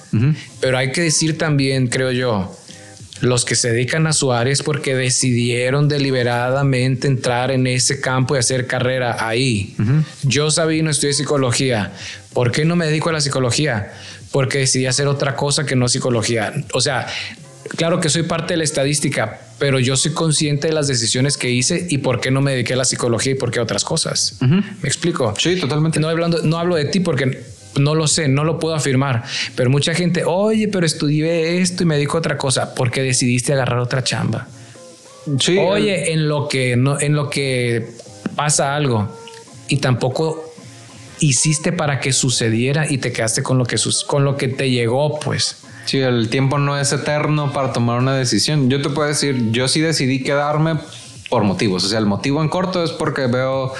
Pero 0.61 0.77
hay 0.77 0.91
que 0.91 1.01
decir 1.01 1.37
también, 1.37 1.87
creo 1.87 2.11
yo, 2.11 2.55
los 3.21 3.45
que 3.45 3.55
se 3.55 3.71
dedican 3.71 4.07
a 4.07 4.13
su 4.13 4.33
área 4.33 4.51
es 4.51 4.61
porque 4.61 4.95
decidieron 4.95 5.87
deliberadamente 5.87 7.07
entrar 7.07 7.51
en 7.51 7.65
ese 7.67 8.01
campo 8.01 8.35
y 8.35 8.39
hacer 8.39 8.67
carrera 8.67 9.25
ahí. 9.25 9.75
Yo, 10.23 10.51
Sabino, 10.51 10.89
estudié 10.89 11.13
psicología. 11.13 11.93
¿Por 12.33 12.51
qué 12.51 12.65
no 12.65 12.75
me 12.75 12.85
dedico 12.85 13.09
a 13.09 13.13
la 13.13 13.21
psicología? 13.21 13.93
Porque 14.31 14.59
decidí 14.59 14.85
hacer 14.85 15.07
otra 15.07 15.35
cosa 15.35 15.65
que 15.65 15.75
no 15.75 15.87
psicología. 15.87 16.53
O 16.73 16.81
sea, 16.81 17.07
claro 17.77 18.01
que 18.01 18.09
soy 18.09 18.23
parte 18.23 18.53
de 18.53 18.57
la 18.57 18.63
estadística, 18.65 19.39
pero 19.59 19.79
yo 19.79 19.95
soy 19.95 20.11
consciente 20.11 20.67
de 20.67 20.73
las 20.73 20.87
decisiones 20.87 21.37
que 21.37 21.49
hice 21.49 21.87
y 21.89 21.99
por 21.99 22.19
qué 22.19 22.31
no 22.31 22.41
me 22.41 22.51
dediqué 22.51 22.73
a 22.73 22.77
la 22.77 22.85
psicología 22.85 23.31
y 23.31 23.35
por 23.35 23.51
qué 23.51 23.59
a 23.59 23.63
otras 23.63 23.85
cosas. 23.85 24.37
¿Me 24.41 24.89
explico? 24.89 25.33
Sí, 25.37 25.55
totalmente. 25.55 25.99
No, 26.01 26.09
hablando, 26.09 26.41
no 26.43 26.57
hablo 26.57 26.75
de 26.75 26.85
ti 26.85 26.99
porque 26.99 27.54
no 27.79 27.95
lo 27.95 28.07
sé, 28.07 28.27
no 28.27 28.43
lo 28.43 28.59
puedo 28.59 28.75
afirmar, 28.75 29.23
pero 29.55 29.69
mucha 29.69 29.93
gente, 29.93 30.23
oye, 30.25 30.67
pero 30.67 30.85
estudié 30.85 31.61
esto 31.61 31.83
y 31.83 31.85
me 31.85 31.95
dedico 31.95 32.17
a 32.17 32.19
otra 32.19 32.37
cosa 32.37 32.73
porque 32.75 33.01
decidiste 33.01 33.53
agarrar 33.53 33.79
otra 33.79 34.03
chamba. 34.03 34.47
Sí, 35.39 35.53
el- 35.53 35.59
Oye, 35.59 36.13
en 36.13 36.27
lo 36.27 36.47
que 36.47 36.75
no, 36.77 36.99
en 36.99 37.13
lo 37.15 37.29
que 37.29 37.89
pasa 38.35 38.75
algo 38.75 39.09
y 39.67 39.77
tampoco 39.77 40.53
hiciste 41.19 41.71
para 41.71 41.99
que 41.99 42.13
sucediera 42.13 42.89
y 42.89 42.97
te 42.97 43.11
quedaste 43.11 43.41
con 43.41 43.57
lo 43.57 43.65
que 43.65 43.77
con 44.07 44.23
lo 44.25 44.35
que 44.37 44.47
te 44.49 44.69
llegó, 44.69 45.19
pues. 45.19 45.57
Sí, 45.85 45.99
el 45.99 46.29
tiempo 46.29 46.57
no 46.57 46.77
es 46.79 46.91
eterno 46.93 47.53
para 47.53 47.71
tomar 47.71 47.99
una 47.99 48.15
decisión. 48.15 48.69
Yo 48.69 48.81
te 48.81 48.89
puedo 48.89 49.07
decir, 49.07 49.51
yo 49.51 49.67
sí 49.67 49.81
decidí 49.81 50.23
quedarme 50.23 50.77
por 51.29 51.43
motivos. 51.43 51.83
O 51.83 51.87
sea, 51.89 51.99
el 51.99 52.05
motivo 52.07 52.41
en 52.41 52.49
corto 52.49 52.83
es 52.83 52.91
porque 52.91 53.27
veo, 53.27 53.73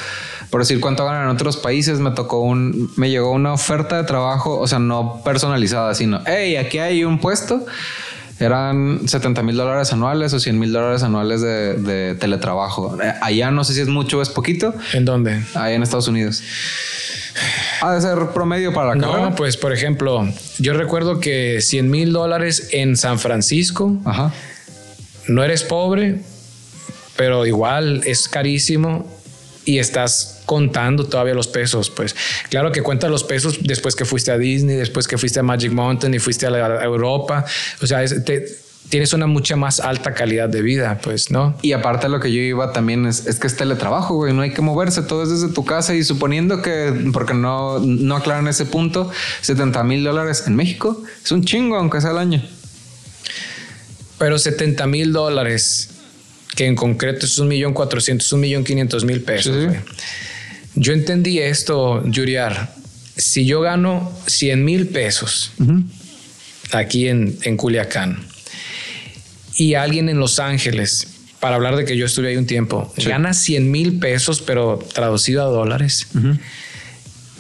por 0.50 0.62
decir 0.62 0.80
cuánto 0.80 1.06
ganan 1.06 1.24
en 1.24 1.30
otros 1.30 1.58
países, 1.58 2.00
me 2.00 2.12
tocó 2.12 2.40
un, 2.42 2.92
me 2.96 3.10
llegó 3.10 3.32
una 3.32 3.54
oferta 3.54 3.98
de 3.98 4.04
trabajo, 4.04 4.60
o 4.60 4.68
sea, 4.68 4.80
no 4.80 5.22
personalizada, 5.24 5.94
sino, 5.94 6.22
hey, 6.26 6.56
aquí 6.58 6.80
hay 6.80 7.04
un 7.04 7.20
puesto. 7.20 7.66
Eran 8.38 9.08
70 9.08 9.44
mil 9.44 9.56
dólares 9.56 9.94
anuales 9.94 10.34
o 10.34 10.40
100 10.42 10.60
mil 10.60 10.74
dólares 10.74 11.04
anuales 11.04 11.40
de, 11.40 11.76
de 11.76 12.16
teletrabajo. 12.16 12.98
Allá 13.22 13.50
no 13.50 13.64
sé 13.64 13.74
si 13.74 13.80
es 13.82 13.88
mucho 13.88 14.20
o 14.20 14.22
es 14.22 14.28
poquito. 14.28 14.74
¿En 14.92 15.06
dónde? 15.06 15.42
Allá 15.54 15.72
en 15.72 15.84
Estados 15.84 16.10
Unidos. 16.10 16.44
Ha 17.82 17.94
de 17.94 18.02
ser 18.02 18.18
promedio 18.34 18.74
para 18.74 18.94
la 18.94 19.02
carrera. 19.02 19.30
No, 19.30 19.36
pues 19.36 19.58
por 19.58 19.72
ejemplo, 19.72 20.28
yo 20.58 20.74
recuerdo 20.74 21.20
que 21.20 21.60
100 21.62 21.90
mil 21.90 22.12
dólares 22.12 22.70
en 22.72 22.98
San 22.98 23.20
Francisco, 23.20 23.98
Ajá. 24.06 24.34
no 25.28 25.44
eres 25.44 25.64
pobre, 25.64 26.20
pero 27.16 27.46
igual 27.46 28.02
es 28.06 28.28
carísimo 28.28 29.10
y 29.66 29.80
estás 29.80 30.35
contando 30.46 31.06
todavía 31.06 31.34
los 31.34 31.48
pesos, 31.48 31.90
pues 31.90 32.16
claro 32.50 32.72
que 32.72 32.82
cuentas 32.82 33.10
los 33.10 33.24
pesos 33.24 33.58
después 33.62 33.96
que 33.96 34.06
fuiste 34.06 34.32
a 34.32 34.38
Disney, 34.38 34.76
después 34.76 35.08
que 35.08 35.18
fuiste 35.18 35.40
a 35.40 35.44
Magic 35.44 35.72
Mountain 35.72 36.14
y 36.14 36.20
fuiste 36.20 36.46
a, 36.46 36.50
la, 36.50 36.66
a 36.80 36.84
Europa, 36.84 37.46
o 37.82 37.88
sea, 37.88 38.04
es- 38.04 38.24
te- 38.26 38.46
tienes 38.88 39.14
una 39.14 39.26
mucha 39.26 39.56
más 39.56 39.80
alta 39.80 40.14
calidad 40.14 40.48
de 40.48 40.62
vida, 40.62 41.00
pues, 41.02 41.32
¿no? 41.32 41.58
Y 41.64 41.72
aparte 41.74 42.08
lo 42.08 42.20
que 42.20 42.32
yo 42.32 42.40
iba 42.40 42.72
también 42.72 43.08
es, 43.08 43.26
es 43.26 43.40
que 43.40 43.48
es 43.48 43.56
teletrabajo, 43.58 44.14
güey, 44.16 44.32
no 44.32 44.44
hay 44.44 44.52
que 44.54 44.62
moverse, 44.62 45.02
todo 45.02 45.24
es 45.24 45.30
desde 45.32 45.52
tu 45.52 45.66
casa 45.66 45.96
y 45.96 46.04
suponiendo 46.04 46.62
que, 46.62 46.94
porque 47.12 47.34
no, 47.34 47.80
no 47.80 48.16
aclaran 48.16 48.48
ese 48.48 48.66
punto, 48.66 49.10
70 49.42 49.84
mil 49.86 50.04
dólares 50.04 50.44
en 50.46 50.56
México 50.56 51.02
es 51.24 51.32
un 51.32 51.44
chingo, 51.44 51.78
aunque 51.78 52.00
sea 52.00 52.12
el 52.12 52.20
año. 52.20 52.44
Pero 54.18 54.38
70 54.38 54.86
mil 54.88 55.12
dólares, 55.12 55.90
que 56.56 56.66
en 56.66 56.76
concreto 56.76 57.26
es 57.26 57.38
un 57.38 57.48
millón 57.48 57.74
cuatrocientos, 57.74 58.32
un 58.32 58.40
millón 58.42 58.64
quinientos 58.64 59.04
mil 59.04 59.22
pesos. 59.22 59.54
Sí, 59.56 59.62
sí. 59.62 59.66
güey. 59.68 59.80
Yo 60.76 60.94
entendí 60.94 61.40
esto, 61.40 62.04
Yuriar. 62.08 62.74
Si 63.18 63.46
yo 63.46 63.62
gano 63.62 64.12
100 64.28 64.64
mil 64.66 64.88
pesos 64.88 65.52
aquí 66.72 67.08
en, 67.08 67.38
en 67.44 67.56
Culiacán 67.58 68.26
y 69.58 69.76
alguien 69.76 70.10
en 70.10 70.20
Los 70.20 70.40
Ángeles, 70.40 71.08
para 71.40 71.56
hablar 71.56 71.76
de 71.78 71.86
que 71.86 71.96
yo 71.96 72.06
estuve 72.06 72.30
ahí 72.30 72.38
un 72.38 72.46
tiempo, 72.48 72.92
Sí. 72.98 73.06
gana 73.08 73.34
100 73.34 73.72
mil 73.72 74.00
pesos, 74.00 74.42
pero 74.42 74.80
traducido 74.94 75.44
a 75.44 75.46
dólares, 75.46 76.08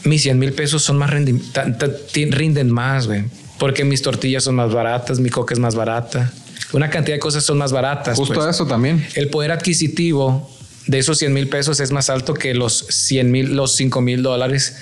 mis 0.05 0.21
100 0.21 0.39
mil 0.39 0.53
pesos 0.53 0.83
son 0.83 0.97
más 0.97 1.09
rinden 1.09 2.71
más, 2.71 3.07
güey. 3.07 3.23
Porque 3.57 3.83
mis 3.83 4.01
tortillas 4.01 4.43
son 4.43 4.55
más 4.55 4.71
baratas, 4.73 5.19
mi 5.19 5.29
coca 5.29 5.53
es 5.53 5.59
más 5.59 5.75
barata. 5.75 6.31
Una 6.73 6.89
cantidad 6.89 7.15
de 7.15 7.19
cosas 7.19 7.43
son 7.43 7.57
más 7.57 7.71
baratas. 7.71 8.17
Justo 8.17 8.35
pues. 8.35 8.47
eso 8.47 8.65
también. 8.67 9.05
El 9.15 9.29
poder 9.29 9.51
adquisitivo 9.51 10.49
de 10.87 10.99
esos 10.99 11.17
100 11.17 11.33
mil 11.33 11.49
pesos 11.49 11.79
es 11.79 11.91
más 11.91 12.09
alto 12.09 12.33
que 12.33 12.53
los 12.53 12.85
100 12.89 13.31
mil, 13.31 13.55
los 13.55 13.75
5 13.75 14.01
mil 14.01 14.23
dólares 14.23 14.77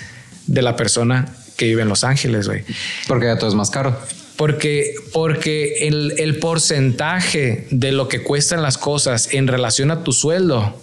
de 0.46 0.62
la 0.62 0.76
persona 0.76 1.34
que 1.56 1.66
vive 1.66 1.82
en 1.82 1.88
Los 1.88 2.04
Ángeles, 2.04 2.48
güey. 2.48 2.64
Porque 3.08 3.26
ya 3.26 3.38
todo 3.38 3.48
es 3.48 3.54
más 3.54 3.70
caro. 3.70 3.96
Porque, 4.36 4.94
porque 5.12 5.86
el, 5.86 6.14
el 6.18 6.38
porcentaje 6.38 7.68
de 7.70 7.92
lo 7.92 8.08
que 8.08 8.22
cuestan 8.22 8.62
las 8.62 8.78
cosas 8.78 9.32
en 9.32 9.46
relación 9.46 9.90
a 9.90 10.02
tu 10.02 10.12
sueldo, 10.12 10.78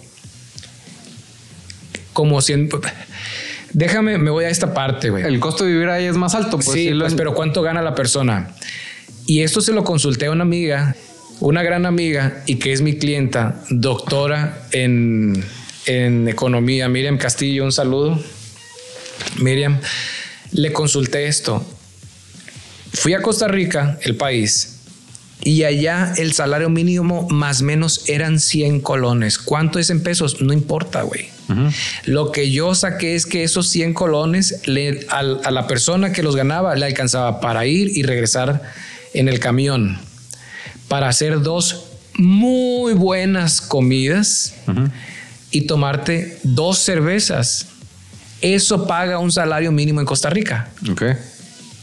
como 2.12 2.40
100... 2.40 2.70
Déjame, 3.74 4.18
me 4.18 4.30
voy 4.30 4.44
a 4.44 4.48
esta 4.48 4.74
parte, 4.74 5.10
güey. 5.10 5.24
El 5.24 5.40
costo 5.40 5.64
de 5.64 5.72
vivir 5.72 5.88
ahí 5.88 6.04
es 6.04 6.16
más 6.16 6.34
alto. 6.34 6.58
Pues, 6.58 6.70
sí, 6.70 6.90
pues, 6.98 7.14
pero 7.14 7.34
¿cuánto 7.34 7.62
gana 7.62 7.80
la 7.80 7.94
persona? 7.94 8.54
Y 9.26 9.42
esto 9.42 9.60
se 9.60 9.72
lo 9.72 9.84
consulté 9.84 10.26
a 10.26 10.30
una 10.30 10.42
amiga, 10.42 10.94
una 11.42 11.62
gran 11.62 11.86
amiga 11.86 12.42
y 12.46 12.56
que 12.56 12.72
es 12.72 12.80
mi 12.82 12.96
clienta, 12.96 13.60
doctora 13.70 14.66
en, 14.72 15.44
en 15.86 16.28
economía, 16.28 16.88
Miriam 16.88 17.18
Castillo, 17.18 17.64
un 17.64 17.72
saludo. 17.72 18.22
Miriam, 19.40 19.78
le 20.52 20.72
consulté 20.72 21.26
esto. 21.26 21.64
Fui 22.92 23.14
a 23.14 23.22
Costa 23.22 23.48
Rica, 23.48 23.98
el 24.02 24.16
país, 24.16 24.76
y 25.42 25.64
allá 25.64 26.12
el 26.18 26.32
salario 26.34 26.68
mínimo 26.68 27.26
más 27.30 27.62
o 27.62 27.64
menos 27.64 28.08
eran 28.08 28.38
100 28.38 28.80
colones. 28.80 29.38
¿Cuánto 29.38 29.78
es 29.80 29.90
en 29.90 30.02
pesos? 30.02 30.40
No 30.42 30.52
importa, 30.52 31.02
güey. 31.02 31.28
Lo 32.04 32.30
que 32.32 32.50
yo 32.50 32.74
saqué 32.74 33.14
es 33.14 33.26
que 33.26 33.42
esos 33.42 33.68
100 33.68 33.92
colones 33.94 34.60
le- 34.66 35.06
a, 35.10 35.22
la 35.22 35.66
persona 35.66 36.12
que 36.12 36.22
los 36.22 36.34
ganaba 36.36 36.74
le 36.76 36.86
alcanzaba 36.86 37.40
para 37.40 37.66
ir 37.66 37.90
y 37.96 38.04
regresar 38.04 38.62
en 39.12 39.28
el 39.28 39.38
camión, 39.40 39.98
para 40.92 41.08
hacer 41.08 41.40
dos 41.40 41.84
muy 42.18 42.92
buenas 42.92 43.62
comidas 43.62 44.52
y 45.50 45.62
tomarte 45.62 46.38
dos 46.42 46.80
cervezas. 46.80 47.68
Eso 48.42 48.86
paga 48.86 49.18
un 49.18 49.32
salario 49.32 49.72
mínimo 49.72 50.00
en 50.00 50.06
Costa 50.06 50.28
Rica. 50.28 50.68
Ok. 50.90 51.04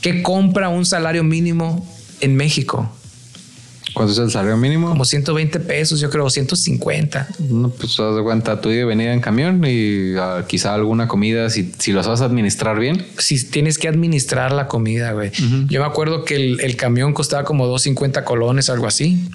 ¿Qué 0.02 0.22
compra 0.22 0.70
un 0.70 0.86
salario 0.86 1.24
mínimo 1.24 1.90
en 2.22 2.36
México? 2.36 2.88
¿Cuánto 3.94 4.14
es 4.14 4.20
el 4.20 4.32
salario 4.32 4.58
mínimo? 4.58 4.90
Como 4.90 5.06
120 5.06 5.60
pesos, 5.62 6.00
yo 6.00 6.10
creo, 6.10 6.30
150. 6.30 7.28
No, 7.50 7.70
pues 7.70 8.00
haz 8.00 8.16
de 8.16 8.22
cuenta, 8.22 8.62
tú 8.62 8.70
y 8.70 8.84
venida 8.84 9.14
en 9.14 9.22
camión 9.22 9.64
y 9.66 10.16
ah, 10.18 10.46
quizá 10.48 10.74
alguna 10.74 11.08
comida, 11.08 11.50
si, 11.50 11.74
si 11.78 11.94
vas 11.94 12.08
a 12.08 12.26
administrar 12.26 12.80
bien. 12.80 13.06
Si 13.18 13.50
tienes 13.50 13.78
que 13.78 13.88
administrar 13.88 14.52
la 14.52 14.68
comida, 14.68 15.12
güey. 15.14 15.32
Yo 15.68 15.82
me 15.82 15.88
acuerdo 15.88 16.26
que 16.26 16.36
el, 16.36 16.60
el 16.62 16.76
camión 16.76 17.14
costaba 17.14 17.44
como 17.44 17.66
250 17.66 18.24
colones, 18.26 18.70
algo 18.70 18.88
así. 18.88 19.30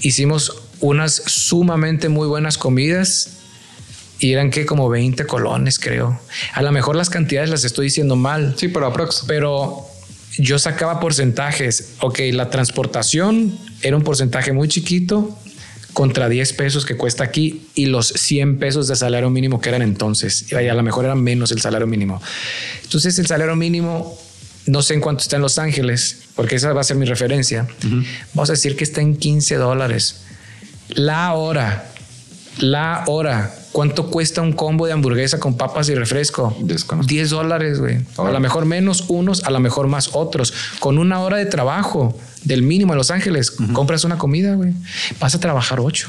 Hicimos 0.00 0.62
unas 0.80 1.22
sumamente 1.26 2.08
muy 2.08 2.26
buenas 2.26 2.58
comidas 2.58 3.36
y 4.18 4.32
eran 4.32 4.50
que 4.50 4.64
como 4.64 4.88
20 4.88 5.26
colones, 5.26 5.78
creo. 5.78 6.18
A 6.54 6.62
lo 6.62 6.72
mejor 6.72 6.96
las 6.96 7.10
cantidades 7.10 7.50
las 7.50 7.64
estoy 7.64 7.86
diciendo 7.86 8.16
mal. 8.16 8.54
Sí, 8.56 8.68
pero 8.68 8.86
aprox. 8.86 9.24
pero 9.26 9.85
yo 10.38 10.58
sacaba 10.58 11.00
porcentajes. 11.00 11.94
Ok, 12.00 12.20
la 12.32 12.50
transportación 12.50 13.58
era 13.82 13.96
un 13.96 14.02
porcentaje 14.02 14.52
muy 14.52 14.68
chiquito 14.68 15.36
contra 15.92 16.28
10 16.28 16.52
pesos 16.52 16.84
que 16.84 16.96
cuesta 16.96 17.24
aquí 17.24 17.68
y 17.74 17.86
los 17.86 18.08
100 18.08 18.58
pesos 18.58 18.86
de 18.86 18.96
salario 18.96 19.30
mínimo 19.30 19.60
que 19.60 19.70
eran 19.70 19.82
entonces. 19.82 20.52
Y 20.52 20.54
a 20.54 20.74
lo 20.74 20.82
mejor 20.82 21.06
era 21.06 21.14
menos 21.14 21.52
el 21.52 21.60
salario 21.60 21.86
mínimo. 21.86 22.20
Entonces 22.82 23.18
el 23.18 23.26
salario 23.26 23.56
mínimo, 23.56 24.18
no 24.66 24.82
sé 24.82 24.94
en 24.94 25.00
cuánto 25.00 25.22
está 25.22 25.36
en 25.36 25.42
Los 25.42 25.58
Ángeles, 25.58 26.24
porque 26.34 26.56
esa 26.56 26.72
va 26.74 26.82
a 26.82 26.84
ser 26.84 26.98
mi 26.98 27.06
referencia. 27.06 27.66
Vamos 28.34 28.50
a 28.50 28.52
decir 28.52 28.76
que 28.76 28.84
está 28.84 29.00
en 29.00 29.16
15 29.16 29.54
dólares. 29.56 30.20
La 30.88 31.32
hora, 31.32 31.90
la 32.58 33.04
hora, 33.06 33.54
¿Cuánto 33.76 34.06
cuesta 34.06 34.40
un 34.40 34.54
combo 34.54 34.86
de 34.86 34.94
hamburguesa 34.94 35.38
con 35.38 35.58
papas 35.58 35.90
y 35.90 35.94
refresco? 35.94 36.56
10 37.06 37.28
dólares, 37.28 37.78
güey. 37.78 37.98
A 38.16 38.30
lo 38.30 38.40
mejor 38.40 38.64
menos 38.64 39.04
unos, 39.08 39.44
a 39.44 39.50
lo 39.50 39.60
mejor 39.60 39.86
más 39.86 40.14
otros. 40.14 40.54
Con 40.78 40.96
una 40.96 41.20
hora 41.20 41.36
de 41.36 41.44
trabajo 41.44 42.18
del 42.42 42.62
mínimo 42.62 42.94
en 42.94 42.96
Los 42.96 43.10
Ángeles, 43.10 43.50
compras 43.74 44.04
una 44.04 44.16
comida, 44.16 44.54
güey. 44.54 44.72
Vas 45.20 45.34
a 45.34 45.40
trabajar 45.40 45.78
ocho. 45.78 46.08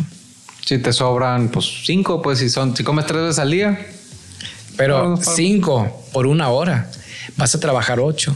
Si 0.66 0.78
te 0.78 0.94
sobran, 0.94 1.50
pues 1.50 1.66
cinco, 1.84 2.22
pues 2.22 2.40
si 2.40 2.50
son, 2.50 2.74
si 2.74 2.86
comes 2.86 3.06
tres 3.06 3.24
veces 3.24 3.40
al 3.40 3.52
día. 3.52 3.86
Pero 4.78 5.18
cinco 5.18 6.06
por 6.14 6.26
una 6.26 6.48
hora. 6.48 6.90
Vas 7.36 7.54
a 7.54 7.60
trabajar 7.60 8.00
ocho. 8.00 8.34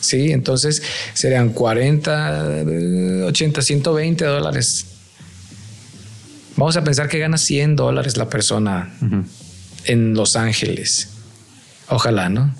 Sí, 0.00 0.32
entonces 0.32 0.82
serían 1.12 1.50
40, 1.50 2.64
80, 3.26 3.60
120 3.60 4.24
dólares. 4.24 4.86
Vamos 6.56 6.76
a 6.76 6.84
pensar 6.84 7.08
que 7.08 7.18
gana 7.18 7.36
100 7.36 7.76
dólares 7.76 8.16
la 8.16 8.28
persona 8.28 8.92
en 9.86 10.14
Los 10.14 10.36
Ángeles. 10.36 11.08
Ojalá, 11.88 12.28
¿no? 12.28 12.54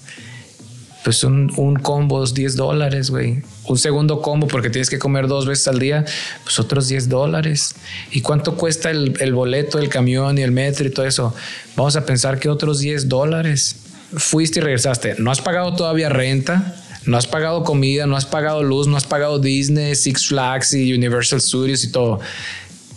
Pues 1.05 1.23
un, 1.23 1.53
un 1.57 1.77
combo, 1.77 2.25
10 2.27 2.57
dólares, 2.57 3.11
güey. 3.11 3.43
Un 3.67 3.79
segundo 3.79 4.23
combo 4.23 4.47
porque 4.49 4.71
tienes 4.71 4.89
que 4.89 4.99
comer 4.99 5.29
dos 5.29 5.47
veces 5.47 5.69
al 5.69 5.79
día, 5.79 6.05
pues 6.43 6.59
otros 6.59 6.89
10 6.89 7.09
dólares. 7.09 7.75
¿Y 8.11 8.23
cuánto 8.23 8.57
cuesta 8.57 8.91
el, 8.91 9.15
el 9.21 9.35
boleto 9.35 9.79
del 9.79 9.89
camión 9.91 10.39
y 10.39 10.43
el 10.43 10.51
metro 10.51 10.87
y 10.87 10.91
todo 10.91 11.07
eso? 11.07 11.35
Vamos 11.77 11.97
a 11.97 12.07
pensar 12.07 12.39
que 12.39 12.49
otros 12.49 12.81
10 12.81 13.09
dólares. 13.09 13.77
Fuiste 14.17 14.61
y 14.61 14.63
regresaste. 14.63 15.17
No 15.19 15.31
has 15.31 15.41
pagado 15.41 15.75
todavía 15.75 16.09
renta, 16.09 16.75
no 17.07 17.19
has 17.19 17.27
pagado 17.27 17.65
comida, 17.65 18.07
no 18.07 18.17
has 18.17 18.25
pagado 18.25 18.63
luz, 18.63 18.87
no 18.87 18.97
has 18.97 19.05
pagado 19.07 19.39
Disney, 19.39 19.95
Six 19.95 20.29
Flags 20.29 20.73
y 20.73 20.93
Universal 20.95 21.41
Studios 21.41 21.85
y 21.85 21.93
todo. 21.93 22.21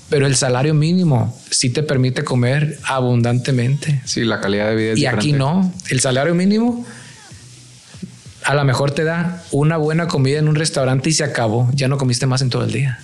Pero 0.09 0.25
el 0.25 0.35
salario 0.35 0.73
mínimo 0.73 1.37
sí 1.51 1.69
te 1.69 1.83
permite 1.83 2.23
comer 2.23 2.79
abundantemente. 2.83 4.01
Sí, 4.05 4.23
la 4.23 4.39
calidad 4.39 4.69
de 4.69 4.75
vida 4.75 4.91
es 4.93 4.99
Y 4.99 5.05
aquí 5.05 5.33
no. 5.33 5.73
El 5.89 5.99
salario 5.99 6.33
mínimo 6.33 6.85
a 8.47 8.55
lo 8.55 8.63
mejor 8.63 8.91
te 8.91 9.03
da 9.03 9.43
una 9.51 9.75
buena 9.75 10.07
comida 10.07 10.39
en 10.39 10.47
un 10.47 10.55
restaurante 10.55 11.09
y 11.09 11.13
se 11.13 11.25
acabó. 11.25 11.69
Ya 11.73 11.89
no 11.89 11.97
comiste 11.97 12.25
más 12.27 12.41
en 12.41 12.49
todo 12.49 12.63
el 12.63 12.71
día. 12.71 12.99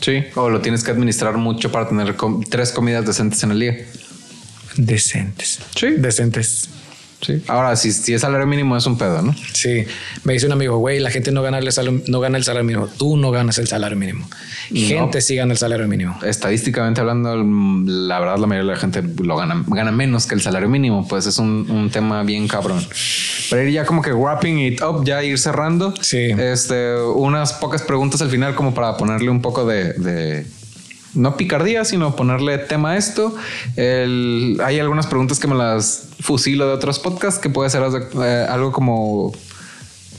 Sí, 0.00 0.24
o 0.36 0.48
lo 0.48 0.60
tienes 0.60 0.84
que 0.84 0.92
administrar 0.92 1.36
mucho 1.36 1.72
para 1.72 1.88
tener 1.88 2.16
tres 2.48 2.70
comidas 2.70 3.04
decentes 3.04 3.42
en 3.42 3.50
el 3.50 3.60
día. 3.60 3.76
Decentes. 4.76 5.58
Sí. 5.74 5.88
Decentes. 5.98 6.68
Sí. 7.20 7.42
Ahora, 7.48 7.76
si, 7.76 7.92
si 7.92 8.14
es 8.14 8.22
salario 8.22 8.46
mínimo, 8.46 8.76
es 8.76 8.86
un 8.86 8.96
pedo, 8.96 9.20
¿no? 9.22 9.34
Sí. 9.52 9.84
Me 10.24 10.32
dice 10.32 10.46
un 10.46 10.52
amigo, 10.52 10.78
güey, 10.78 11.00
la 11.00 11.10
gente 11.10 11.32
no 11.32 11.42
gana, 11.42 11.58
el 11.58 11.70
salario, 11.70 12.02
no 12.06 12.20
gana 12.20 12.38
el 12.38 12.44
salario 12.44 12.64
mínimo. 12.66 12.88
Tú 12.88 13.16
no 13.16 13.30
ganas 13.30 13.58
el 13.58 13.68
salario 13.68 13.96
mínimo. 13.96 14.28
Gente 14.72 15.20
sí 15.20 15.36
gana 15.36 15.52
el 15.52 15.58
salario 15.58 15.86
mínimo. 15.86 16.18
Estadísticamente 16.22 17.00
hablando, 17.00 17.36
la 17.36 18.18
verdad, 18.20 18.38
la 18.38 18.46
mayoría 18.46 18.70
de 18.70 18.74
la 18.74 18.80
gente 18.80 19.02
lo 19.22 19.36
gana, 19.36 19.64
gana 19.66 19.92
menos 19.92 20.26
que 20.26 20.34
el 20.34 20.40
salario 20.40 20.68
mínimo. 20.68 21.06
Pues 21.06 21.26
es 21.26 21.38
un, 21.38 21.70
un 21.70 21.90
tema 21.90 22.22
bien 22.22 22.48
cabrón. 22.48 22.84
Pero 23.50 23.62
ir 23.62 23.72
ya 23.72 23.84
como 23.84 24.02
que 24.02 24.12
wrapping 24.12 24.58
it 24.58 24.82
up, 24.82 25.04
ya 25.04 25.22
ir 25.22 25.38
cerrando. 25.38 25.94
Sí. 26.00 26.30
Este, 26.38 26.96
unas 26.96 27.52
pocas 27.54 27.82
preguntas 27.82 28.22
al 28.22 28.30
final, 28.30 28.54
como 28.54 28.74
para 28.74 28.96
ponerle 28.96 29.30
un 29.30 29.42
poco 29.42 29.66
de, 29.66 29.92
de 29.94 30.46
no 31.14 31.36
picardía, 31.36 31.84
sino 31.84 32.16
ponerle 32.16 32.58
tema 32.58 32.92
a 32.92 32.96
esto. 32.96 33.34
hay 33.76 34.78
algunas 34.78 35.06
preguntas 35.06 35.38
que 35.38 35.46
me 35.46 35.54
las 35.54 36.08
fusilo 36.20 36.66
de 36.66 36.72
otros 36.74 36.98
podcasts 36.98 37.40
que 37.40 37.50
puede 37.50 37.70
ser 37.70 37.82
eh, 38.22 38.46
algo 38.48 38.72
como 38.72 39.32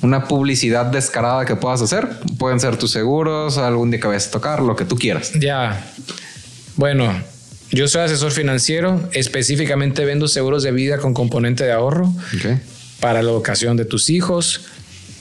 una 0.02 0.28
publicidad 0.28 0.88
descarada 0.88 1.46
que 1.46 1.56
puedas 1.56 1.82
hacer. 1.82 2.10
Pueden 2.38 2.60
ser 2.60 2.78
tus 2.78 2.92
seguros, 2.92 3.58
algún 3.58 3.92
día 3.92 4.00
que 4.00 4.08
vayas 4.08 4.28
a 4.28 4.32
tocar, 4.32 4.62
lo 4.62 4.76
que 4.76 4.86
tú 4.86 4.96
quieras. 4.96 5.32
Ya. 5.40 5.86
Bueno, 6.76 7.14
yo 7.72 7.88
soy 7.88 8.02
asesor 8.02 8.32
financiero, 8.32 9.10
específicamente 9.14 10.04
vendo 10.06 10.28
seguros 10.28 10.64
de 10.64 10.72
vida 10.72 10.98
con 10.98 11.14
componente 11.14 11.64
de 11.64 11.72
ahorro 11.72 12.14
para 13.00 13.22
la 13.22 13.32
educación 13.32 13.78
de 13.78 13.86
tus 13.86 14.10
hijos, 14.10 14.62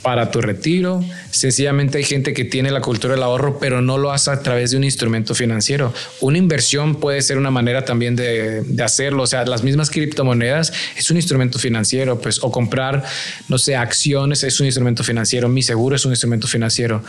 para 0.02 0.31
tu 0.31 0.40
retiro. 0.40 1.05
Sencillamente 1.31 1.98
hay 1.98 2.05
gente 2.05 2.32
que 2.32 2.44
tiene 2.44 2.70
la 2.70 2.81
cultura 2.81 3.14
del 3.14 3.22
ahorro, 3.22 3.59
pero 3.59 3.82
no 3.82 3.98
lo 3.98 4.12
hace 4.12 4.31
a 4.31 4.40
través 4.43 4.70
de 4.70 4.77
un 4.77 4.85
instrumento 4.85 5.35
financiero. 5.35 5.93
Una 6.20 6.39
inversión 6.39 6.97
puede 6.97 7.20
ser 7.22 7.39
una 7.39 7.51
manera 7.51 7.85
también 7.85 8.16
de, 8.16 8.64
hacerlo. 8.82 9.24
O 9.24 9.27
sea, 9.27 9.44
las 9.44 9.62
mismas 9.62 9.90
criptomonedas 9.90 10.72
es 10.97 11.10
un 11.10 11.16
instrumento 11.16 11.59
financiero, 11.59 12.20
pues, 12.20 12.43
o 12.43 12.51
comprar, 12.51 13.05
no 13.48 13.59
sé, 13.59 13.77
acciones 13.77 14.43
es 14.43 14.59
un 14.60 14.66
instrumento 14.66 15.05
financiero. 15.05 15.48
Mi 15.48 15.62
seguro 15.62 15.97
es 15.97 16.05
un 16.05 16.12
instrumento 16.12 16.47
financiero. 16.47 17.02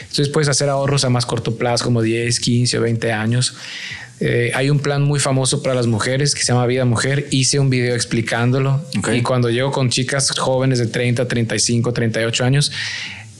Entonces 0.00 0.28
puedes 0.28 0.48
hacer 0.48 0.68
ahorros 0.68 1.04
a 1.04 1.10
más 1.10 1.24
corto 1.26 1.56
plazo, 1.56 1.84
como 1.84 2.02
10, 2.02 2.40
15 2.40 2.78
o 2.78 2.80
20 2.82 3.12
años. 3.12 3.54
Eh, 4.20 4.52
hay 4.54 4.70
un 4.70 4.78
plan 4.78 5.02
muy 5.02 5.18
famoso 5.18 5.62
para 5.62 5.74
las 5.74 5.86
mujeres 5.86 6.34
que 6.34 6.42
se 6.42 6.52
llama 6.52 6.66
Vida 6.66 6.84
Mujer. 6.84 7.26
Hice 7.30 7.58
un 7.58 7.70
video 7.70 7.94
explicándolo. 7.94 8.80
Y 9.12 9.22
cuando 9.22 9.50
llego 9.50 9.72
con 9.72 9.90
chicas 9.90 10.30
jóvenes 10.30 10.78
de 10.78 10.86
30, 10.86 11.26
35, 11.26 11.92
38 11.92 12.44
años, 12.44 12.72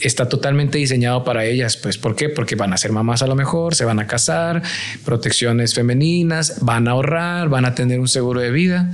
está 0.01 0.29
totalmente 0.29 0.79
diseñado 0.79 1.25
para 1.25 1.45
ellas. 1.45 1.77
Pues, 1.77 1.97
¿por 1.99 2.17
qué? 2.17 2.29
Porque 2.29 2.57
van 2.57 2.73
a 2.73 2.77
ser 2.77 2.93
mamás 2.93 3.23
a 3.23 3.27
lo 3.27 3.35
mejor, 3.35 3.75
se 3.75 3.85
van 3.85 4.01
a 4.01 4.07
casar, 4.07 4.63
protecciones 5.05 5.75
femeninas, 5.75 6.57
van 6.61 6.89
a 6.89 6.93
ahorrar, 6.93 7.49
van 7.49 7.65
a 7.65 7.75
tener 7.75 8.01
un 8.01 8.09
seguro 8.09 8.41
de 8.41 8.51
vida. 8.51 8.93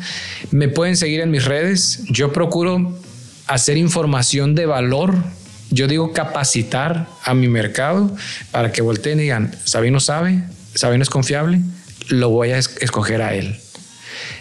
Me 0.51 0.69
pueden 0.69 0.97
seguir 0.97 1.20
en 1.20 1.31
mis 1.31 1.44
redes. 1.44 2.02
Yo 2.11 2.32
procuro 2.32 2.98
hacer 3.47 3.77
información 3.77 4.55
de 4.55 4.66
valor. 4.66 5.15
Yo 5.70 5.86
digo 5.86 6.12
capacitar 6.12 7.09
a 7.24 7.32
mi 7.32 7.48
mercado 7.48 8.15
para 8.51 8.73
que 8.73 8.82
volteen 8.82 9.20
y 9.20 9.23
digan, 9.23 9.55
Sabino 9.65 10.01
sabe, 10.01 10.43
Sabino 10.74 11.02
es 11.02 11.10
confiable, 11.10 11.60
lo 12.09 12.30
voy 12.30 12.51
a 12.51 12.59
escoger 12.59 13.22
a 13.22 13.34
él. 13.34 13.56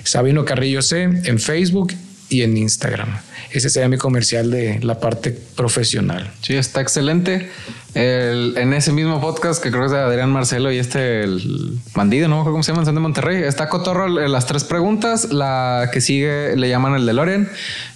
Sabino 0.03 0.45
Carrillo 0.45 0.81
C 0.81 1.03
en 1.03 1.39
Facebook 1.39 1.93
y 2.29 2.43
en 2.43 2.57
Instagram. 2.57 3.19
Ese 3.51 3.69
sería 3.69 3.89
mi 3.89 3.97
comercial 3.97 4.51
de 4.51 4.79
la 4.81 4.99
parte 4.99 5.31
profesional. 5.31 6.31
Sí, 6.41 6.55
está 6.55 6.81
excelente. 6.81 7.49
en 7.95 8.73
ese 8.73 8.91
mismo 8.91 9.19
podcast 9.19 9.61
que 9.61 9.71
creo 9.71 9.81
que 9.81 9.85
es 9.87 9.91
de 9.91 9.97
Adrián 9.97 10.31
Marcelo 10.31 10.71
y 10.71 10.77
este, 10.77 11.23
el 11.23 11.79
bandido, 11.95 12.27
no 12.27 12.43
cómo 12.43 12.61
se 12.61 12.71
llama, 12.71 12.87
en 12.87 12.93
de 12.93 13.01
Monterrey, 13.01 13.43
está 13.43 13.67
Cotorro 13.67 14.07
las 14.07 14.45
tres 14.45 14.63
preguntas. 14.63 15.31
La 15.31 15.89
que 15.91 15.99
sigue 15.99 16.55
le 16.55 16.69
llaman 16.69 16.93
el 16.93 17.07
de 17.07 17.13
Loren. 17.13 17.49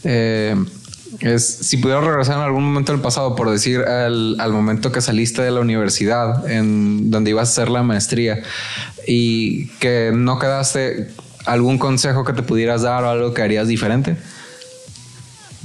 Eh, 0.03 0.55
es 1.19 1.45
si 1.45 1.77
pudieras 1.77 2.03
regresar 2.03 2.37
en 2.37 2.43
algún 2.43 2.63
momento 2.63 2.91
del 2.91 3.01
pasado, 3.01 3.35
por 3.35 3.49
decir, 3.49 3.81
al, 3.81 4.51
momento 4.51 4.91
que 4.91 5.01
saliste 5.01 5.41
de 5.41 5.51
la 5.51 5.59
universidad, 5.59 6.49
en 6.49 7.11
donde 7.11 7.31
ibas 7.31 7.49
a 7.49 7.51
hacer 7.51 7.69
la 7.69 7.83
maestría, 7.83 8.41
y 9.07 9.67
que 9.79 10.11
no 10.13 10.39
quedaste, 10.39 11.09
algún 11.45 11.77
consejo 11.77 12.23
que 12.23 12.33
te 12.33 12.41
pudieras 12.41 12.81
dar 12.81 13.03
o 13.03 13.09
algo 13.09 13.33
que 13.33 13.41
harías 13.41 13.67
diferente? 13.67 14.15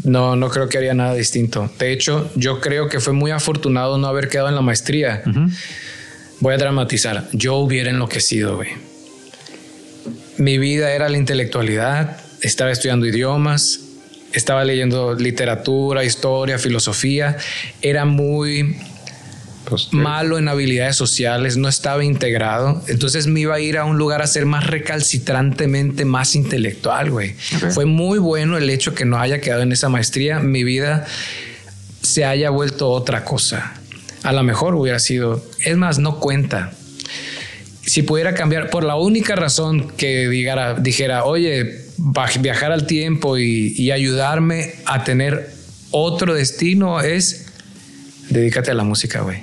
No, 0.04 0.36
no 0.36 0.48
creo 0.48 0.68
que 0.68 0.78
haría 0.78 0.94
nada 0.94 1.14
distinto. 1.14 1.70
De 1.78 1.92
hecho, 1.92 2.30
yo 2.34 2.60
creo 2.60 2.88
que 2.88 3.00
fue 3.00 3.12
muy 3.12 3.30
afortunado 3.30 3.98
no 3.98 4.06
haber 4.06 4.28
quedado 4.28 4.48
en 4.48 4.54
la 4.54 4.60
maestría. 4.60 5.22
Voy 6.40 6.54
a 6.54 6.58
dramatizar. 6.58 7.28
Yo 7.32 7.56
hubiera 7.56 7.90
enloquecido, 7.90 8.56
güey. 8.56 8.70
Mi 10.36 10.56
vida 10.56 10.92
era 10.92 11.08
la 11.08 11.16
intelectualidad, 11.16 12.16
estaba 12.42 12.70
estudiando 12.70 13.06
idiomas, 13.06 13.80
estaba 14.32 14.64
leyendo 14.64 15.14
literatura, 15.14 16.04
historia, 16.04 16.58
filosofía, 16.58 17.36
era 17.80 18.04
muy 18.04 18.76
pues, 19.64 19.88
malo 19.92 20.38
en 20.38 20.48
habilidades 20.48 20.96
sociales, 20.96 21.56
no 21.56 21.68
estaba 21.68 22.04
integrado, 22.04 22.82
entonces 22.88 23.26
me 23.26 23.40
iba 23.40 23.54
a 23.54 23.60
ir 23.60 23.78
a 23.78 23.84
un 23.84 23.98
lugar 23.98 24.22
a 24.22 24.26
ser 24.26 24.46
más 24.46 24.66
recalcitrantemente 24.66 26.04
más 26.04 26.34
intelectual, 26.34 27.10
güey. 27.10 27.34
Fue 27.70 27.84
muy 27.84 28.18
bueno 28.18 28.56
el 28.56 28.68
hecho 28.70 28.94
que 28.94 29.04
no 29.04 29.18
haya 29.18 29.40
quedado 29.40 29.62
en 29.62 29.72
esa 29.72 29.88
maestría, 29.88 30.40
mi 30.40 30.64
vida 30.64 31.06
se 32.02 32.24
haya 32.24 32.50
vuelto 32.50 32.90
otra 32.90 33.24
cosa. 33.24 33.74
A 34.22 34.32
lo 34.32 34.42
mejor 34.42 34.74
hubiera 34.74 34.98
sido, 34.98 35.44
es 35.64 35.76
más, 35.76 35.98
no 35.98 36.18
cuenta. 36.18 36.72
Si 37.82 38.02
pudiera 38.02 38.34
cambiar, 38.34 38.70
por 38.70 38.84
la 38.84 38.96
única 38.96 39.36
razón 39.36 39.88
que 39.96 40.28
dijera, 40.28 40.74
dijera 40.74 41.24
oye, 41.24 41.87
viajar 42.40 42.72
al 42.72 42.86
tiempo 42.86 43.38
y, 43.38 43.90
ayudarme 43.90 44.74
a 44.86 45.04
tener 45.04 45.50
otro 45.90 46.34
destino 46.34 47.00
es 47.00 47.46
dedícate 48.30 48.70
a 48.70 48.74
la 48.74 48.84
música, 48.84 49.22
güey. 49.22 49.40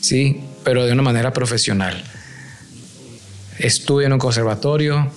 Sí, 0.00 0.40
pero 0.64 0.84
de 0.86 0.92
una 0.92 1.02
manera 1.02 1.32
profesional. 1.32 2.02
Estudio 3.58 4.06
en 4.06 4.12
un 4.14 4.18
conservatorio. 4.18 5.10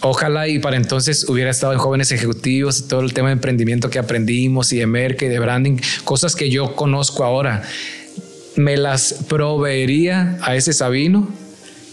Ojalá 0.00 0.48
y 0.48 0.58
para 0.58 0.76
entonces 0.76 1.28
hubiera 1.28 1.50
estado 1.50 1.72
en 1.72 1.78
jóvenes 1.78 2.12
ejecutivos 2.12 2.80
y 2.80 2.88
todo 2.88 3.00
el 3.00 3.12
tema 3.14 3.28
de 3.28 3.34
emprendimiento 3.34 3.90
que 3.90 3.98
aprendimos 3.98 4.72
y 4.72 4.78
de 4.78 4.86
merca 4.86 5.24
y 5.24 5.28
de 5.28 5.38
branding, 5.38 5.78
cosas 6.04 6.36
que 6.36 6.50
yo 6.50 6.76
conozco 6.76 7.24
ahora. 7.24 7.62
Me 8.56 8.76
las 8.76 9.24
proveería 9.28 10.38
a 10.42 10.54
ese 10.54 10.72
Sabino 10.72 11.28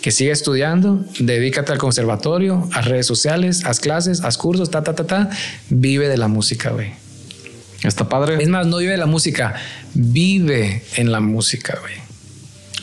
que 0.01 0.11
siga 0.11 0.33
estudiando, 0.33 1.05
dedícate 1.19 1.71
al 1.71 1.77
conservatorio, 1.77 2.67
a 2.73 2.81
redes 2.81 3.05
sociales, 3.05 3.65
haz 3.65 3.79
clases, 3.79 4.21
haz 4.21 4.37
cursos, 4.37 4.71
ta, 4.71 4.83
ta, 4.83 4.95
ta, 4.95 5.05
ta, 5.05 5.29
vive 5.69 6.09
de 6.09 6.17
la 6.17 6.27
música, 6.27 6.71
güey. 6.71 6.91
Está 7.83 8.09
padre. 8.09 8.41
Es 8.41 8.49
más, 8.49 8.67
no 8.67 8.77
vive 8.77 8.91
de 8.91 8.97
la 8.97 9.05
música, 9.05 9.55
vive 9.93 10.83
en 10.95 11.11
la 11.11 11.19
música, 11.19 11.77
güey. 11.81 11.93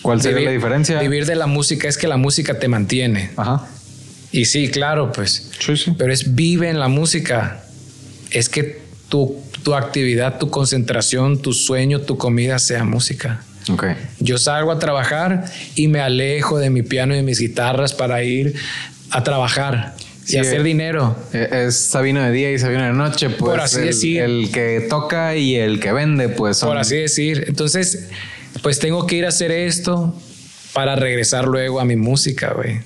¿Cuál 0.03 0.23
sería 0.23 0.45
la 0.45 0.51
diferencia? 0.53 1.01
Vivir 1.01 1.27
de 1.27 1.35
la 1.35 1.47
música 1.47 1.89
es 1.89 1.99
que 1.99 2.09
la 2.09 2.17
música 2.17 2.59
te 2.59 2.69
mantiene. 2.69 3.31
Ajá. 3.37 3.67
Y 4.31 4.45
sí, 4.45 4.69
claro, 4.69 5.13
pues. 5.13 5.51
Sí, 5.59 5.77
sí. 5.77 5.95
Pero 5.97 6.13
es 6.13 6.35
vive 6.35 6.69
en 6.69 6.79
la 6.79 6.89
música. 6.89 7.65
Es 8.31 8.49
que 8.49 8.81
tu, 9.09 9.41
tu 9.63 9.75
actividad, 9.75 10.39
tu 10.39 10.51
concentración, 10.51 11.43
tu 11.43 11.53
sueño, 11.53 12.01
tu 12.01 12.17
comida 12.17 12.59
sea 12.59 12.85
música. 12.85 13.43
Ok. 13.71 13.85
Yo 14.21 14.39
salgo 14.39 14.73
a 14.73 14.79
trabajar 14.79 15.45
y 15.75 15.89
me 15.89 16.01
alejo 16.01 16.59
de 16.59 16.71
mi 16.71 16.83
piano 16.83 17.15
y 17.15 17.19
de 17.19 17.23
mis 17.23 17.39
guitarras 17.41 17.93
para 17.93 18.23
ir 18.23 18.55
a 19.11 19.23
trabajar 19.23 19.95
y 20.27 20.37
hacer 20.37 20.61
eh, 20.61 20.65
dinero. 20.65 21.17
Eh, 21.33 21.65
Es 21.69 21.77
Sabino 21.91 22.23
de 22.23 22.31
día 22.33 22.53
y 22.53 22.59
Sabino 22.59 22.85
de 22.85 22.93
noche, 22.93 23.31
pues. 23.31 23.39
Por 23.51 23.61
así 23.61 23.79
el, 23.81 23.87
decir. 23.87 24.21
El 24.23 24.51
que 24.53 24.87
toca 24.89 25.37
y 25.37 25.55
el 25.57 25.81
que 25.81 25.93
vende, 25.93 26.29
pues. 26.29 26.59
son- 26.59 26.69
por 26.71 26.79
así 26.79 26.97
decir. 26.97 27.45
Entonces, 27.49 28.09
pues 28.63 28.79
tengo 28.79 29.07
que 29.07 29.17
ir 29.17 29.25
a 29.25 29.29
hacer 29.29 29.51
esto 29.51 30.15
para 30.75 30.97
regresar 30.97 31.47
luego 31.47 31.81
a 31.81 31.85
mi 31.85 31.97
música, 31.97 32.53
güey. 32.55 32.81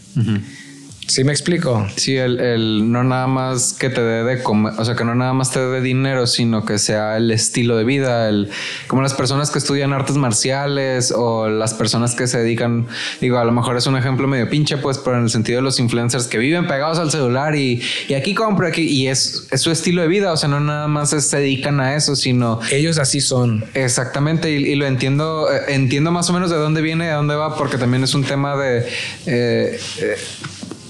¿Sí 1.09 1.25
me 1.25 1.33
explico? 1.33 1.87
Sí, 1.97 2.17
el, 2.17 2.41
el 2.41 2.91
no 2.91 3.03
nada 3.03 3.27
más 3.27 3.73
que 3.73 3.91
te 3.91 4.01
dé 4.01 4.23
de 4.25 4.43
comer, 4.43 4.73
o 4.79 4.85
sea, 4.85 4.95
que 4.95 5.05
no 5.05 5.15
nada 5.15 5.33
más 5.33 5.51
te 5.51 5.61
dé 5.61 5.81
dinero, 5.81 6.27
sino 6.27 6.65
que 6.65 6.79
sea 6.79 7.17
el 7.17 7.31
estilo 7.31 7.77
de 7.77 7.85
vida, 7.85 8.29
el, 8.29 8.49
como 8.87 9.03
las 9.03 9.13
personas 9.13 9.51
que 9.51 9.59
estudian 9.59 9.93
artes 9.93 10.17
marciales 10.17 11.13
o 11.15 11.49
las 11.49 11.75
personas 11.75 12.15
que 12.15 12.27
se 12.29 12.39
dedican, 12.39 12.87
digo, 13.21 13.39
a 13.39 13.45
lo 13.45 13.53
mejor 13.53 13.77
es 13.77 13.87
un 13.87 13.97
ejemplo 13.97 14.29
medio 14.29 14.49
pinche, 14.49 14.79
pues, 14.79 14.99
pero 14.99 15.19
en 15.19 15.25
el 15.25 15.31
sentido 15.31 15.57
de 15.57 15.63
los 15.63 15.81
influencers 15.81 16.29
que 16.29 16.39
viven 16.39 16.67
pegados 16.67 16.99
al 16.99 17.11
celular 17.11 17.57
y, 17.57 17.83
y 18.09 18.15
aquí 18.15 18.35
compro, 18.35 18.67
aquí, 18.67 18.83
y 18.83 19.09
es, 19.09 19.49
es 19.51 19.61
su 19.61 19.71
estilo 19.71 20.03
de 20.03 20.09
vida, 20.09 20.33
o 20.33 20.37
sea, 20.37 20.49
no 20.49 20.61
nada 20.61 20.87
más 20.87 21.11
se 21.11 21.37
dedican 21.37 21.81
a 21.81 21.97
eso, 21.97 22.15
sino 22.17 22.61
Ellos 22.71 22.99
así 22.99 23.21
son. 23.21 23.65
Exactamente, 23.75 24.53
y, 24.53 24.55
y 24.65 24.75
lo 24.77 24.87
entiendo, 24.87 25.53
eh, 25.53 25.75
entiendo 25.75 26.13
más 26.13 26.31
o 26.31 26.33
menos 26.33 26.49
de 26.49 26.57
dónde 26.57 26.81
viene, 26.81 27.07
de 27.07 27.13
dónde 27.13 27.35
va, 27.35 27.57
porque 27.57 27.77
también 27.77 28.05
es 28.05 28.15
un 28.15 28.25
tema 28.25 28.57
de 28.57 28.87
eh, 29.27 29.79
eh, 29.99 30.17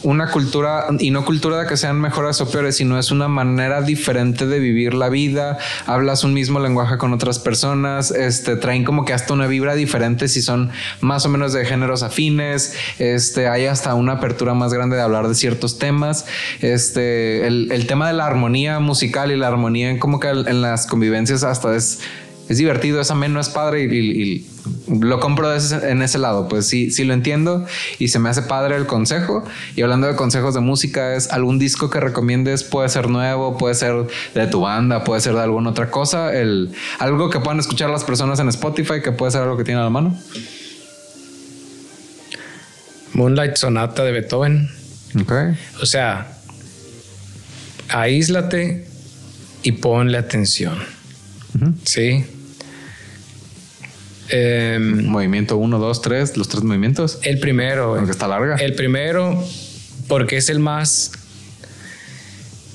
una 0.03 0.31
cultura, 0.31 0.87
y 0.99 1.11
no 1.11 1.24
cultura 1.24 1.59
de 1.59 1.66
que 1.66 1.77
sean 1.77 2.01
mejores 2.01 2.41
o 2.41 2.51
peores, 2.51 2.77
sino 2.77 2.99
es 2.99 3.11
una 3.11 3.29
manera 3.29 3.83
diferente 3.83 4.47
de 4.47 4.59
vivir 4.59 4.95
la 4.95 5.09
vida, 5.09 5.59
hablas 5.87 6.24
un 6.24 6.35
mismo 6.35 6.61
lenguaje 6.61 6.99
con 6.99 7.12
otras 7.12 7.39
personas, 7.39 8.11
este, 8.11 8.57
traen 8.57 8.85
como 8.85 9.05
que 9.05 9.12
hasta 9.12 9.33
una 9.33 9.47
vibra 9.47 9.74
diferente 9.74 10.29
si 10.29 10.43
son 10.43 10.70
más 11.01 11.24
o 11.27 11.29
menos 11.29 11.53
de 11.53 11.65
géneros 11.65 12.03
afines, 12.03 12.74
este, 12.99 13.49
hay 13.49 13.66
hasta 13.66 13.95
una 13.95 14.15
apertura 14.15 14.55
más 14.55 14.73
grande 14.73 14.97
de 14.97 15.03
hablar 15.03 15.29
de 15.29 15.35
ciertos 15.35 15.79
temas, 15.79 16.27
este, 16.61 17.47
el, 17.47 17.70
el 17.73 17.87
tema 17.87 18.09
de 18.09 18.15
la 18.15 18.27
armonía 18.27 18.81
musical 18.81 19.33
y 19.33 19.37
la 19.37 19.49
armonía 19.49 19.91
en 19.91 19.99
como 19.99 20.20
que 20.20 20.29
en 20.29 20.62
las 20.62 20.87
convivencias 20.87 21.45
hasta 21.45 21.74
es 21.77 22.01
es 22.48 22.59
divertido, 22.59 23.01
es 23.01 23.10
ameno, 23.10 23.40
es 23.40 23.48
padre 23.48 23.85
y, 23.85 23.86
y- 23.86 24.23
y 24.23 24.98
lo 25.01 25.20
compro 25.20 25.52
ese- 25.55 25.90
en 25.90 26.02
ese 26.02 26.19
lado. 26.19 26.48
Pues 26.48 26.66
sí, 26.66 26.90
sí 26.90 27.05
lo 27.05 27.14
entiendo 27.14 27.66
y 27.98 28.09
se 28.09 28.19
me 28.19 28.28
hace 28.28 28.43
padre 28.43 28.77
el 28.77 28.86
consejo. 28.86 29.44
Y 29.74 29.82
hablando 29.82 30.06
de 30.06 30.16
consejos 30.16 30.55
de 30.55 30.60
música, 30.60 31.14
es 31.14 31.31
algún 31.31 31.59
disco 31.59 31.89
que 31.90 31.98
recomiendes, 32.01 32.62
puede 32.64 32.89
ser 32.89 33.09
nuevo, 33.09 33.56
puede 33.59 33.74
ser 33.74 33.94
de 34.35 34.47
tu 34.48 34.60
banda, 34.60 35.05
puede 35.05 35.20
ser 35.20 35.35
de 35.35 35.40
alguna 35.40 35.70
otra 35.70 35.90
cosa. 35.90 36.32
El, 36.32 36.70
algo 36.98 37.31
que 37.31 37.40
puedan 37.40 37.59
escuchar 37.60 37.90
las 37.90 38.05
personas 38.05 38.39
en 38.40 38.48
Spotify, 38.48 39.01
que 39.02 39.12
puede 39.12 39.32
ser 39.32 39.43
algo 39.43 39.56
que 39.56 39.64
tiene 39.64 39.81
a 39.81 39.85
la 39.85 39.90
mano. 39.90 40.16
Moonlight 43.14 43.56
Sonata 43.56 44.05
de 44.05 44.12
Beethoven. 44.12 44.69
Ok. 45.20 45.32
O 45.82 45.86
sea, 45.86 46.32
aíslate 47.90 48.86
y 49.62 49.73
ponle 49.73 50.19
atención. 50.19 50.78
Sí. 51.85 52.24
Em, 54.29 55.05
Movimiento 55.07 55.57
1, 55.57 55.79
2, 55.79 56.03
3, 56.03 56.37
los 56.37 56.49
tres 56.49 56.62
movimientos. 56.65 57.19
el 57.23 57.39
primero. 57.39 57.97
Aunque 57.97 58.12
está 58.12 58.29
larga. 58.29 58.57
El 58.57 58.74
primero, 58.74 59.43
porque 60.09 60.39
es 60.39 60.49
el 60.49 60.59
más 60.59 61.12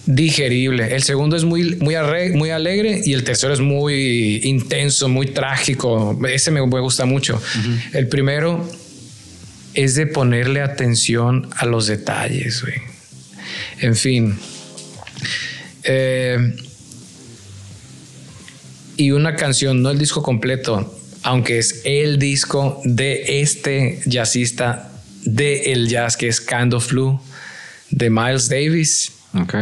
digerible. 0.06 0.96
El 0.96 1.04
segundo 1.04 1.36
es 1.36 1.44
muy, 1.44 1.76
muy, 1.78 1.96
muy 2.34 2.50
alegre 2.50 3.02
y 3.04 3.14
el 3.14 3.24
tercero 3.24 3.54
es 3.54 3.60
muy 3.60 4.42
intenso, 4.44 5.10
muy 5.10 5.28
trágico. 5.28 6.18
Ese 6.30 6.52
me, 6.52 6.66
me 6.66 6.80
gusta 6.80 7.06
mucho. 7.06 7.42
El 7.94 8.08
primero 8.08 8.68
es 9.74 9.96
de 9.96 10.08
ponerle 10.08 10.62
atención 10.62 11.50
a 11.56 11.66
los 11.66 11.88
detalles, 11.88 12.62
güey. 12.62 12.76
En 13.80 13.96
fin. 13.96 14.38
Eh, 15.84 16.56
y 18.98 19.12
una 19.12 19.36
canción, 19.36 19.82
no 19.82 19.90
el 19.92 19.98
disco 20.00 20.22
completo, 20.24 20.94
aunque 21.24 21.60
es 21.60 21.82
el 21.86 22.20
disco 22.20 22.82
de 22.84 23.42
este 23.42 24.00
jazzista 24.06 24.92
de 25.24 25.72
el 25.74 25.88
jazz 25.88 26.18
que 26.18 26.28
es 26.28 26.42
Kind 26.42 26.74
of 26.74 26.90
Blue 26.92 27.20
de 27.92 28.10
Miles 28.10 28.50
Davis. 28.50 29.12
Ok. 29.40 29.54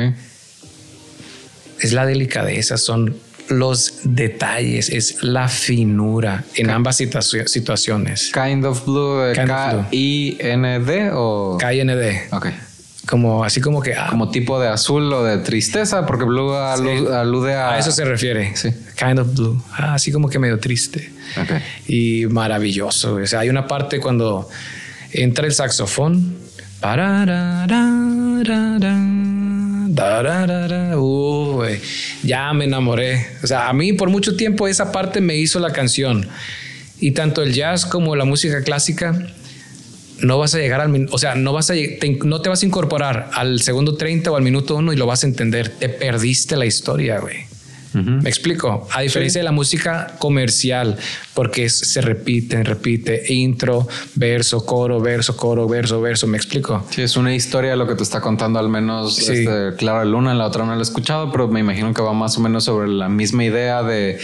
Es 1.82 1.94
la 1.94 2.06
delicadeza, 2.06 2.78
son 2.78 3.18
los 3.50 4.00
detalles, 4.04 4.90
es 4.90 5.22
la 5.22 5.48
finura 5.50 6.44
en 6.56 6.70
ambas 6.70 7.00
situa- 7.00 7.48
situaciones. 7.48 8.32
Kind 8.34 8.66
of 8.66 8.86
Blue 8.86 9.20
de 9.20 9.34
Kind 9.36 9.52
of 9.52 9.72
Blue. 9.74 9.82
K-I-N-D 9.84 11.10
o. 11.14 11.58
Como 13.08 13.44
así 13.44 13.62
como 13.62 13.82
que 13.82 13.94
ah, 13.94 14.08
Como 14.10 14.30
tipo 14.32 14.60
de 14.60 14.68
azul 14.68 15.12
o 15.14 15.24
de 15.24 15.38
tristeza, 15.40 16.06
porque 16.06 16.24
Blue 16.26 16.52
alu- 16.54 17.08
Sí. 17.08 17.14
alude 17.14 17.54
a. 17.54 17.72
a 17.74 17.80
eso 17.80 17.92
se 17.92 18.04
refiere. 18.06 18.56
Sí. 18.56 18.70
Kind 18.98 19.20
of 19.20 19.34
Blue, 19.36 19.62
Ah, 19.72 19.94
así 19.96 20.12
como 20.12 20.30
que 20.30 20.40
medio 20.40 20.60
triste. 20.60 21.12
Ok. 21.40 21.52
y 21.88 22.26
maravilloso. 22.28 23.16
O 23.16 23.26
sea, 23.28 23.40
hay 23.42 23.50
una 23.50 23.68
parte 23.68 24.00
cuando 24.00 24.50
entra 25.12 25.46
el 25.46 25.54
saxofón. 25.54 26.36
Uh, 30.98 31.64
ya 32.24 32.54
me 32.54 32.66
enamoré. 32.66 33.26
O 33.44 33.48
sea, 33.48 33.70
a 33.70 33.74
mí 33.74 33.94
por 33.94 34.10
mucho 34.10 34.36
tiempo 34.36 34.68
esa 34.68 34.92
parte 34.92 35.22
me 35.22 35.36
hizo 35.36 35.60
la 35.60 35.72
canción. 35.72 36.28
Y 37.00 37.12
tanto 37.12 37.42
el 37.44 37.54
jazz 37.54 37.86
como 37.86 38.16
la 38.16 38.26
música 38.26 38.62
clásica 38.64 39.16
no 40.22 40.38
vas 40.38 40.56
a 40.56 40.60
llegar 40.60 40.82
al 40.82 41.08
o 41.12 41.18
sea, 41.18 41.36
no 41.36 41.54
vas 41.54 41.70
a 41.70 41.74
te- 41.74 42.20
no 42.24 42.42
te 42.42 42.50
vas 42.50 42.64
a 42.64 42.66
incorporar 42.66 43.30
al 43.34 43.62
segundo 43.62 43.96
30 43.96 44.32
o 44.32 44.36
al 44.36 44.44
minuto 44.44 44.76
1 44.76 44.94
y 44.94 44.96
lo 44.96 45.06
vas 45.06 45.24
a 45.24 45.28
entender. 45.28 45.70
Te 45.70 45.90
perdiste 45.90 46.56
la 46.56 46.66
historia, 46.66 47.20
güey. 47.20 47.46
Me 47.94 48.28
explico. 48.28 48.90
A 48.92 49.00
diferencia 49.04 49.40
de 49.40 49.46
la 49.46 49.54
música 49.54 50.16
comercial, 50.20 50.98
porque 51.34 51.64
es- 51.64 51.78
se 51.80 52.02
repite, 52.02 52.62
repite, 52.62 53.24
intro, 53.34 53.88
verso, 54.16 54.66
coro, 54.66 55.00
verso, 55.00 55.38
coro, 55.38 55.66
verso, 55.66 56.02
verso. 56.02 56.28
Me 56.28 56.36
explico. 56.36 56.86
Sí, 56.90 57.04
es 57.04 57.16
una 57.16 57.34
historia 57.34 57.74
lo 57.78 57.88
que 57.88 57.96
te 57.96 58.04
está 58.04 58.20
contando, 58.20 58.60
al 58.60 58.68
menos 58.68 59.16
Sí. 59.16 59.32
este, 59.32 59.78
Clara 59.78 60.04
Luna, 60.04 60.34
la 60.34 60.46
otra 60.46 60.66
no 60.66 60.74
la 60.74 60.80
he 60.80 60.84
escuchado, 60.84 61.32
pero 61.32 61.48
me 61.48 61.62
imagino 61.62 61.94
que 61.94 62.02
va 62.02 62.12
más 62.12 62.38
o 62.38 62.42
menos 62.42 62.66
sobre 62.66 62.90
la 62.90 63.08
misma 63.08 63.46
idea 63.46 63.82
de, 63.82 64.20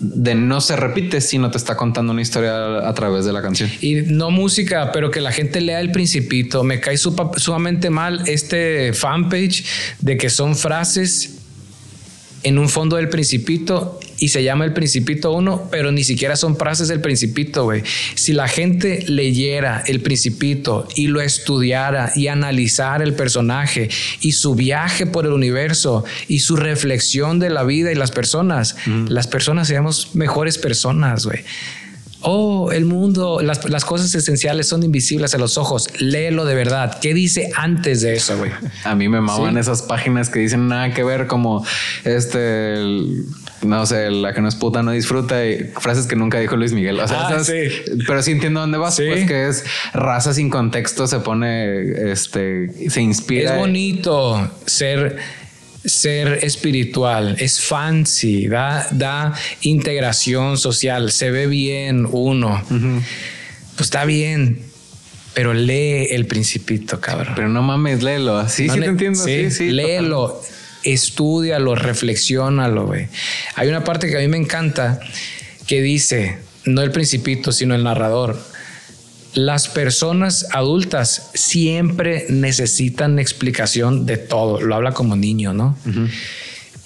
de 0.00 0.34
no 0.34 0.60
se 0.60 0.76
repite, 0.76 1.20
sino 1.20 1.50
te 1.50 1.58
está 1.58 1.76
contando 1.76 2.12
una 2.12 2.22
historia 2.22 2.88
a, 2.88 2.94
través 2.94 3.24
de 3.24 3.32
la 3.32 3.42
canción. 3.42 3.70
Y 3.80 3.96
no 3.96 4.30
música, 4.30 4.92
pero 4.92 5.10
que 5.10 5.20
la 5.20 5.32
gente 5.32 5.60
lea 5.60 5.80
el 5.80 5.92
principito. 5.92 6.64
Me 6.64 6.80
cae 6.80 6.96
sumamente 6.96 7.90
mal 7.90 8.22
este 8.26 8.92
fanpage 8.92 9.64
de 10.00 10.16
que 10.16 10.30
son 10.30 10.56
frases 10.56 11.38
en 12.42 12.58
un 12.58 12.68
fondo 12.68 12.96
del 12.96 13.08
principito 13.08 13.98
y 14.24 14.28
se 14.28 14.42
llama 14.42 14.64
el 14.64 14.72
principito 14.72 15.32
1, 15.32 15.68
pero 15.70 15.92
ni 15.92 16.02
siquiera 16.02 16.34
son 16.36 16.56
frases 16.56 16.88
del 16.88 17.00
principito, 17.02 17.64
güey. 17.64 17.82
Si 18.14 18.32
la 18.32 18.48
gente 18.48 19.04
leyera 19.06 19.82
el 19.86 20.00
principito 20.00 20.88
y 20.94 21.08
lo 21.08 21.20
estudiara 21.20 22.10
y 22.16 22.28
analizara 22.28 23.04
el 23.04 23.12
personaje 23.12 23.90
y 24.22 24.32
su 24.32 24.54
viaje 24.54 25.04
por 25.04 25.26
el 25.26 25.32
universo 25.32 26.04
y 26.26 26.38
su 26.40 26.56
reflexión 26.56 27.38
de 27.38 27.50
la 27.50 27.64
vida 27.64 27.92
y 27.92 27.96
las 27.96 28.12
personas, 28.12 28.76
las 29.08 29.26
personas 29.26 29.66
seríamos 29.68 30.14
mejores 30.14 30.56
personas, 30.56 31.26
güey. 31.26 31.40
Oh, 32.26 32.72
el 32.72 32.86
mundo, 32.86 33.42
las, 33.42 33.68
las 33.68 33.84
cosas 33.84 34.14
esenciales 34.14 34.66
son 34.66 34.82
invisibles 34.82 35.34
a 35.34 35.38
los 35.38 35.58
ojos. 35.58 35.90
Léelo 35.98 36.46
de 36.46 36.54
verdad. 36.54 36.98
¿Qué 36.98 37.12
dice 37.12 37.50
antes 37.54 38.00
de 38.00 38.14
eso, 38.14 38.38
güey? 38.38 38.50
A 38.84 38.94
mí 38.94 39.10
me 39.10 39.20
maman 39.20 39.52
Sí. 39.52 39.60
esas 39.60 39.82
páginas 39.82 40.30
que 40.30 40.38
dicen 40.38 40.66
nada 40.68 40.94
que 40.94 41.04
ver, 41.04 41.26
como 41.26 41.66
este, 42.04 42.72
el- 42.76 43.26
no 43.64 43.86
sé, 43.86 44.10
la 44.10 44.32
que 44.32 44.40
no 44.40 44.48
es 44.48 44.54
puta 44.54 44.82
no 44.82 44.90
disfruta 44.92 45.44
y 45.46 45.70
frases 45.80 46.06
que 46.06 46.16
nunca 46.16 46.38
dijo 46.38 46.56
Luis 46.56 46.72
Miguel. 46.72 46.98
O 47.00 47.08
sea, 47.08 47.28
Ah, 47.28 47.30
esas- 47.32 47.46
sí. 47.46 47.68
pero 48.06 48.22
sí 48.22 48.32
entiendo 48.32 48.60
dónde 48.60 48.78
vas, 48.78 48.96
Sí. 48.96 49.04
pues 49.08 49.26
que 49.26 49.48
es 49.48 49.64
raza 49.92 50.32
sin 50.34 50.50
contexto, 50.50 51.06
se 51.06 51.20
pone, 51.20 52.10
este, 52.12 52.70
se 52.90 53.02
inspira. 53.02 53.52
Es 53.54 53.58
bonito 53.58 54.50
ser, 54.66 55.16
ser 55.84 56.38
espiritual, 56.42 57.36
es 57.38 57.60
fancy, 57.60 58.46
da, 58.48 58.86
da 58.90 59.34
integración 59.62 60.56
social, 60.58 61.10
se 61.12 61.30
ve 61.30 61.46
bien 61.46 62.06
uno. 62.10 62.62
Pues 63.76 63.86
está 63.86 64.04
bien, 64.04 64.60
pero 65.34 65.52
lee 65.52 66.06
el 66.10 66.26
principito, 66.26 67.00
cabrón. 67.00 67.34
Pero 67.36 67.48
no 67.48 67.60
mames, 67.62 68.02
léelo. 68.02 68.38
Así 68.38 68.66
No 68.68 68.74
sí 68.74 68.78
le- 68.80 68.86
te 68.86 68.90
entiendo. 68.92 69.24
Sí, 69.24 69.50
sí. 69.50 69.70
léelo, 69.72 70.40
estudialo, 70.84 71.74
reflexiónalo, 71.74 72.86
güey. 72.86 73.08
Hay 73.54 73.68
una 73.68 73.84
parte 73.84 74.08
que 74.08 74.16
a 74.16 74.20
mí 74.20 74.28
me 74.28 74.36
encanta 74.38 75.00
que 75.66 75.80
dice, 75.80 76.38
no 76.64 76.82
el 76.82 76.90
principito, 76.90 77.52
sino 77.52 77.74
el 77.74 77.84
narrador. 77.84 78.38
las 79.34 79.68
personas 79.68 80.46
adultas 80.52 81.30
siempre 81.34 82.26
necesitan 82.28 83.18
explicación 83.18 84.06
de 84.06 84.16
todo. 84.16 84.60
Lo 84.60 84.74
habla 84.76 84.92
como 84.92 85.16
niño, 85.16 85.52
¿no? 85.52 85.76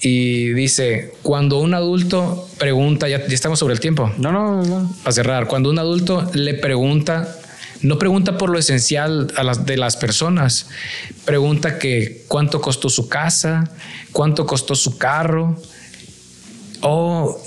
Y 0.01 0.53
dice, 0.53 1.13
cuando 1.21 1.59
un 1.59 1.73
adulto 1.73 2.47
pregunta, 2.57 3.07
ya, 3.07 3.19
ya, 3.19 3.33
estamos 3.35 3.59
sobre 3.59 3.73
el 3.73 3.79
tiempo. 3.79 4.11
No, 4.17 4.31
no, 4.31 4.63
no. 4.63 4.95
Para 5.03 5.11
cerrar, 5.11 5.47
cuando 5.47 5.69
un 5.69 5.77
adulto 5.77 6.29
le 6.33 6.53
pregunta, 6.55 7.38
no 7.81 7.97
pregunta 7.97 8.37
por 8.37 8.49
lo 8.49 8.59
esencial 8.59 9.31
a 9.37 9.43
las, 9.43 9.65
de 9.65 9.77
las 9.77 9.97
personas, 9.97 10.67
pregunta 11.25 11.79
que 11.79 12.25
cuánto 12.27 12.61
costó 12.61 12.89
su 12.89 13.07
casa, 13.07 13.69
cuánto 14.11 14.45
costó 14.45 14.75
su 14.75 14.97
carro, 14.97 15.57
o 16.81 17.41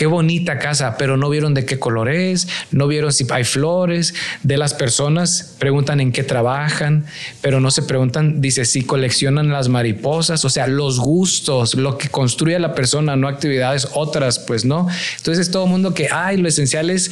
qué 0.00 0.06
bonita 0.06 0.58
casa, 0.58 0.96
pero 0.96 1.18
no 1.18 1.28
vieron 1.28 1.52
de 1.52 1.66
qué 1.66 1.78
color 1.78 2.08
es, 2.08 2.48
no 2.70 2.88
vieron 2.88 3.12
si 3.12 3.26
hay 3.28 3.44
flores. 3.44 4.14
De 4.42 4.56
las 4.56 4.72
personas 4.72 5.54
preguntan 5.58 6.00
en 6.00 6.10
qué 6.10 6.22
trabajan, 6.22 7.04
pero 7.42 7.60
no 7.60 7.70
se 7.70 7.82
preguntan, 7.82 8.40
dice, 8.40 8.64
si 8.64 8.82
coleccionan 8.82 9.50
las 9.50 9.68
mariposas, 9.68 10.42
o 10.46 10.48
sea, 10.48 10.66
los 10.68 10.98
gustos, 11.00 11.74
lo 11.74 11.98
que 11.98 12.08
construye 12.08 12.58
la 12.58 12.74
persona, 12.74 13.14
no 13.14 13.28
actividades 13.28 13.88
otras, 13.92 14.38
pues 14.38 14.64
no. 14.64 14.88
Entonces 15.18 15.50
todo 15.50 15.64
el 15.64 15.70
mundo 15.70 15.92
que, 15.92 16.08
ay, 16.10 16.38
lo 16.38 16.48
esencial 16.48 16.88
es 16.88 17.10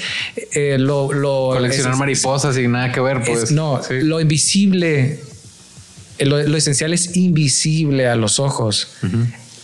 eh, 0.52 0.78
lo, 0.78 1.08
Coleccionar 1.08 1.94
mariposas 1.96 2.56
y 2.56 2.68
nada 2.68 2.90
que 2.90 3.00
ver, 3.00 3.22
pues. 3.22 3.50
no, 3.50 3.82
lo 3.90 4.18
invisible, 4.18 5.20
lo, 6.20 6.56
esencial 6.56 6.94
es 6.94 7.16
invisible 7.16 8.08
a 8.08 8.16
los 8.16 8.40
ojos 8.40 8.88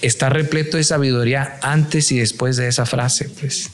está 0.06 0.28
repleto 0.28 0.76
de 0.76 0.85
sabiduría 0.85 1.59
antes 1.62 2.12
y 2.12 2.18
después 2.18 2.56
de 2.56 2.68
esa 2.68 2.86
frase, 2.86 3.28
pues. 3.40 3.70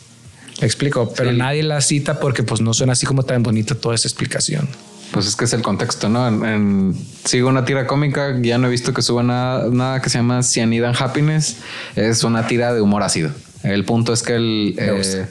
Explico, 0.61 1.12
pero 1.16 1.32
nadie 1.32 1.62
la 1.62 1.81
cita 1.81 2.20
porque 2.20 2.43
pues 2.43 2.61
no 2.61 2.74
suena 2.74 2.93
así 2.93 3.07
como 3.07 3.23
tan 3.23 3.43
bonita 3.43 3.74
toda 3.74 3.94
esa 3.94 4.09
explicación. 4.09 4.69
Pues 5.11 5.27
es 5.27 5.35
que 5.35 5.44
es 5.44 5.52
el 5.55 5.62
contexto, 5.62 6.09
¿no? 6.09 6.28
En, 6.28 6.94
sigo 7.24 7.48
una 7.48 7.65
tira 7.65 7.86
cómica, 7.86 8.36
ya 8.40 8.59
no 8.59 8.69
he 8.69 8.70
visto 8.70 8.93
que 8.93 9.02
suba 9.02 9.23
nada, 9.23 9.69
nada 9.70 10.01
que 10.01 10.11
se 10.11 10.19
llama 10.19 10.43
Cyanide 10.43 10.93
Happiness. 10.98 11.57
Es 11.97 12.23
una 12.23 12.47
tira 12.47 12.73
de 12.74 12.81
humor 12.81 13.02
ácido. 13.02 13.31
El 13.62 13.85
punto 13.85 14.12
es 14.12 14.23
que 14.23 14.36
el, 14.36 14.74
eh, 14.78 15.27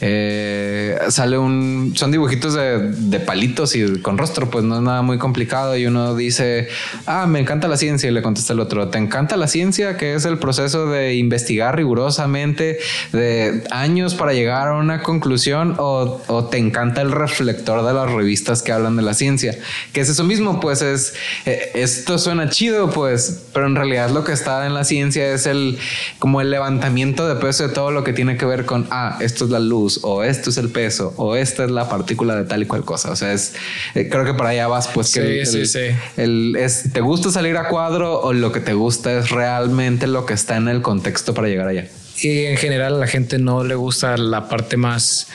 sale 0.00 1.36
un. 1.36 1.92
Son 1.94 2.10
dibujitos 2.10 2.54
de, 2.54 3.20
palitos 3.20 3.76
y 3.76 4.00
con 4.00 4.16
rostro, 4.16 4.48
pues 4.48 4.64
no 4.64 4.76
es 4.76 4.82
nada 4.82 5.02
muy 5.02 5.18
complicado. 5.18 5.76
Y 5.76 5.86
uno 5.86 6.14
dice, 6.14 6.68
ah, 7.06 7.26
me 7.26 7.40
encanta 7.40 7.68
la 7.68 7.76
ciencia. 7.76 8.08
Y 8.08 8.12
le 8.12 8.22
contesta 8.22 8.54
el 8.54 8.60
otro, 8.60 8.88
¿te 8.88 8.98
encanta 8.98 9.36
la 9.36 9.46
ciencia? 9.46 9.96
Que 9.96 10.14
es 10.14 10.24
el 10.24 10.38
proceso 10.38 10.86
de 10.86 11.14
investigar 11.14 11.76
rigurosamente 11.76 12.78
de 13.12 13.62
años 13.70 14.14
para 14.14 14.32
llegar 14.32 14.68
a 14.68 14.76
una 14.76 15.02
conclusión. 15.02 15.74
O, 15.78 16.22
o 16.28 16.44
te 16.44 16.56
encanta 16.56 17.02
el 17.02 17.12
reflector 17.12 17.84
de 17.86 17.92
las 17.92 18.10
revistas 18.10 18.62
que 18.62 18.72
hablan 18.72 18.96
de 18.96 19.02
la 19.02 19.12
ciencia. 19.12 19.58
Que 19.92 20.00
es 20.00 20.08
eso 20.08 20.24
mismo, 20.24 20.60
pues 20.60 20.80
es. 20.80 21.14
Eh, 21.44 21.72
esto 21.74 22.18
suena 22.18 22.48
chido, 22.48 22.90
pues, 22.90 23.42
pero 23.52 23.66
en 23.66 23.76
realidad 23.76 24.10
lo 24.10 24.24
que 24.24 24.32
está 24.32 24.66
en 24.66 24.72
la 24.72 24.84
ciencia 24.84 25.34
es 25.34 25.46
el. 25.46 25.78
como 26.18 26.40
el 26.40 26.50
levantamiento 26.50 27.28
de 27.28 27.34
peso 27.36 27.68
de 27.68 27.74
todo 27.74 27.90
lo 27.90 28.02
que 28.02 28.14
tiene 28.14 28.38
que 28.38 28.46
ver 28.46 28.64
con, 28.64 28.86
ah, 28.90 29.18
esto 29.20 29.44
es 29.44 29.50
la 29.50 29.58
luz 29.58 29.89
o 30.02 30.22
esto 30.22 30.50
es 30.50 30.56
el 30.58 30.68
peso 30.68 31.12
o 31.16 31.36
esta 31.36 31.64
es 31.64 31.70
la 31.70 31.88
partícula 31.88 32.36
de 32.36 32.44
tal 32.44 32.62
y 32.62 32.66
cual 32.66 32.84
cosa. 32.84 33.10
O 33.10 33.16
sea, 33.16 33.32
es 33.32 33.54
eh, 33.94 34.08
creo 34.08 34.24
que 34.24 34.34
para 34.34 34.50
allá 34.50 34.68
vas, 34.68 34.88
pues 34.88 35.12
que 35.12 35.44
sí, 35.44 35.66
sí, 35.66 35.86
es, 36.16 36.92
te 36.92 37.00
gusta 37.00 37.30
salir 37.30 37.56
a 37.56 37.68
cuadro 37.68 38.20
o 38.20 38.32
lo 38.32 38.52
que 38.52 38.60
te 38.60 38.74
gusta 38.74 39.18
es 39.18 39.30
realmente 39.30 40.06
lo 40.06 40.26
que 40.26 40.34
está 40.34 40.56
en 40.56 40.68
el 40.68 40.82
contexto 40.82 41.34
para 41.34 41.48
llegar 41.48 41.68
allá. 41.68 41.88
Y 42.22 42.44
en 42.44 42.56
general 42.56 42.94
a 42.94 42.98
la 42.98 43.06
gente 43.06 43.38
no 43.38 43.64
le 43.64 43.74
gusta 43.74 44.16
la 44.16 44.48
parte 44.48 44.76
más 44.76 45.28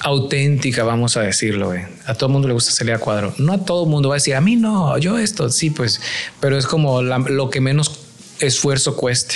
auténtica, 0.00 0.84
vamos 0.84 1.16
a 1.16 1.22
decirlo. 1.22 1.72
A 2.06 2.14
todo 2.14 2.26
el 2.26 2.32
mundo 2.32 2.48
le 2.48 2.54
gusta 2.54 2.70
salir 2.70 2.94
a 2.94 2.98
cuadro. 2.98 3.34
No 3.38 3.52
a 3.52 3.64
todo 3.64 3.84
el 3.84 3.90
mundo 3.90 4.08
va 4.08 4.16
a 4.16 4.18
decir, 4.18 4.34
a 4.34 4.40
mí 4.40 4.56
no, 4.56 4.96
yo 4.98 5.18
esto, 5.18 5.50
sí, 5.50 5.70
pues, 5.70 6.00
pero 6.40 6.56
es 6.56 6.66
como 6.66 7.02
lo 7.02 7.50
que 7.50 7.60
menos 7.60 8.00
esfuerzo 8.40 8.96
cueste 8.96 9.34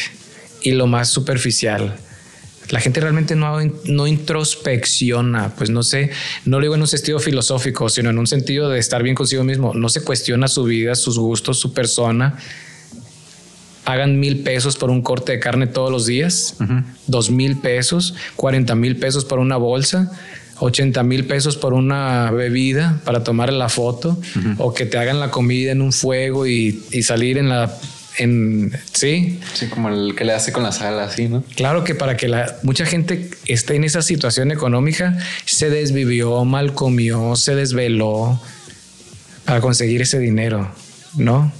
y 0.62 0.72
lo 0.72 0.86
más 0.86 1.08
superficial 1.08 1.96
la 2.70 2.80
gente 2.80 3.00
realmente 3.00 3.36
no, 3.36 3.58
no 3.84 4.06
introspecciona, 4.06 5.54
pues 5.56 5.70
no 5.70 5.82
sé, 5.82 6.10
no 6.44 6.58
lo 6.58 6.62
digo 6.62 6.74
en 6.74 6.80
un 6.80 6.86
sentido 6.86 7.18
filosófico, 7.18 7.88
sino 7.88 8.10
en 8.10 8.18
un 8.18 8.26
sentido 8.26 8.68
de 8.68 8.78
estar 8.78 9.02
bien 9.02 9.14
consigo 9.14 9.44
mismo. 9.44 9.74
No 9.74 9.88
se 9.88 10.02
cuestiona 10.02 10.48
su 10.48 10.64
vida, 10.64 10.94
sus 10.94 11.18
gustos, 11.18 11.58
su 11.58 11.72
persona. 11.72 12.38
Hagan 13.84 14.18
mil 14.18 14.40
pesos 14.40 14.76
por 14.76 14.90
un 14.90 15.02
corte 15.02 15.32
de 15.32 15.40
carne 15.40 15.66
todos 15.66 15.90
los 15.90 16.06
días, 16.06 16.56
dos 17.06 17.30
mil 17.30 17.58
pesos, 17.58 18.14
cuarenta 18.34 18.74
mil 18.74 18.96
pesos 18.96 19.26
por 19.26 19.38
una 19.38 19.58
bolsa, 19.58 20.10
80 20.60 21.02
mil 21.02 21.26
pesos 21.26 21.56
por 21.56 21.74
una 21.74 22.30
bebida 22.30 23.00
para 23.04 23.24
tomar 23.24 23.52
la 23.52 23.68
foto 23.68 24.16
o 24.58 24.72
que 24.72 24.86
te 24.86 24.96
hagan 24.96 25.20
la 25.20 25.30
comida 25.30 25.72
en 25.72 25.82
un 25.82 25.92
fuego 25.92 26.46
y, 26.46 26.82
y 26.92 27.02
salir 27.02 27.36
en 27.36 27.48
la 27.50 27.76
en 28.18 28.72
sí. 28.92 29.40
Sí, 29.54 29.66
como 29.66 29.88
el 29.88 30.14
que 30.14 30.24
le 30.24 30.32
hace 30.32 30.52
con 30.52 30.62
la 30.62 30.72
sal, 30.72 30.98
así, 31.00 31.28
¿no? 31.28 31.42
Claro 31.56 31.84
que 31.84 31.94
para 31.94 32.16
que 32.16 32.28
la, 32.28 32.56
mucha 32.62 32.86
gente 32.86 33.30
esté 33.46 33.76
en 33.76 33.84
esa 33.84 34.02
situación 34.02 34.52
económica, 34.52 35.18
se 35.44 35.70
desvivió, 35.70 36.44
mal 36.44 36.74
comió, 36.74 37.36
se 37.36 37.54
desveló 37.54 38.40
para 39.44 39.60
conseguir 39.60 40.02
ese 40.02 40.18
dinero, 40.18 40.72
¿no? 41.16 41.52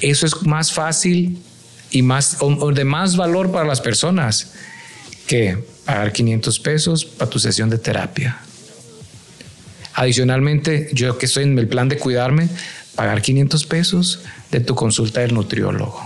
Eso 0.00 0.26
es 0.26 0.42
más 0.42 0.72
fácil 0.72 1.38
y 1.90 2.02
más 2.02 2.36
o 2.40 2.72
de 2.72 2.84
más 2.84 3.16
valor 3.16 3.50
para 3.50 3.64
las 3.64 3.80
personas 3.80 4.52
que 5.26 5.58
pagar 5.84 6.12
500 6.12 6.60
pesos 6.60 7.04
para 7.04 7.30
tu 7.30 7.38
sesión 7.38 7.70
de 7.70 7.78
terapia. 7.78 8.38
Adicionalmente, 9.94 10.90
yo 10.92 11.16
que 11.16 11.26
estoy 11.26 11.44
en 11.44 11.58
el 11.58 11.68
plan 11.68 11.88
de 11.88 11.96
cuidarme, 11.96 12.48
pagar 12.96 13.22
500 13.22 13.64
pesos 13.66 14.20
de 14.50 14.60
tu 14.60 14.74
consulta 14.74 15.20
del 15.20 15.34
nutriólogo. 15.34 16.00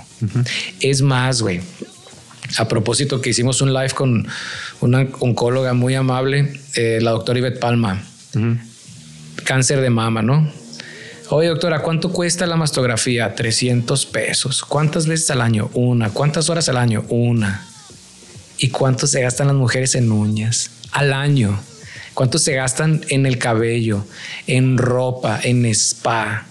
Es 0.81 1.01
más, 1.01 1.41
güey. 1.41 1.61
A 2.59 2.67
propósito 2.67 3.21
que 3.21 3.31
hicimos 3.31 3.63
un 3.63 3.73
live 3.73 3.91
con 3.91 4.27
una 4.81 5.07
oncóloga 5.21 5.73
muy 5.73 5.95
amable, 5.95 6.61
eh, 6.75 6.99
la 7.01 7.13
doctora 7.13 7.39
Ivette 7.39 7.61
Palma, 7.61 8.03
cáncer 9.45 9.81
de 9.81 9.91
mama, 9.91 10.21
¿no? 10.21 10.53
Oye, 11.29 11.47
doctora, 11.47 11.81
¿cuánto 11.81 12.13
cuesta 12.13 12.45
la 12.47 12.57
mastografía? 12.57 13.37
300 13.37 14.05
pesos. 14.07 14.65
¿Cuántas 14.65 15.07
veces 15.07 15.31
al 15.31 15.41
año? 15.41 15.71
Una. 15.75 16.11
¿Cuántas 16.11 16.51
horas 16.51 16.69
al 16.69 16.77
año? 16.77 17.05
Una. 17.09 17.65
¿Y 18.59 18.71
cuánto 18.71 19.07
se 19.07 19.23
gastan 19.23 19.47
las 19.47 19.55
mujeres 19.55 19.95
en 19.95 20.11
uñas? 20.11 20.73
Al 20.91 21.13
año. 21.13 21.61
¿Cuánto 22.15 22.39
se 22.39 22.55
gastan 22.55 23.05
en 23.11 23.27
el 23.27 23.39
cabello, 23.39 24.05
en 24.49 24.77
ropa, 24.77 25.39
en 25.41 25.65
spa? 25.67 26.47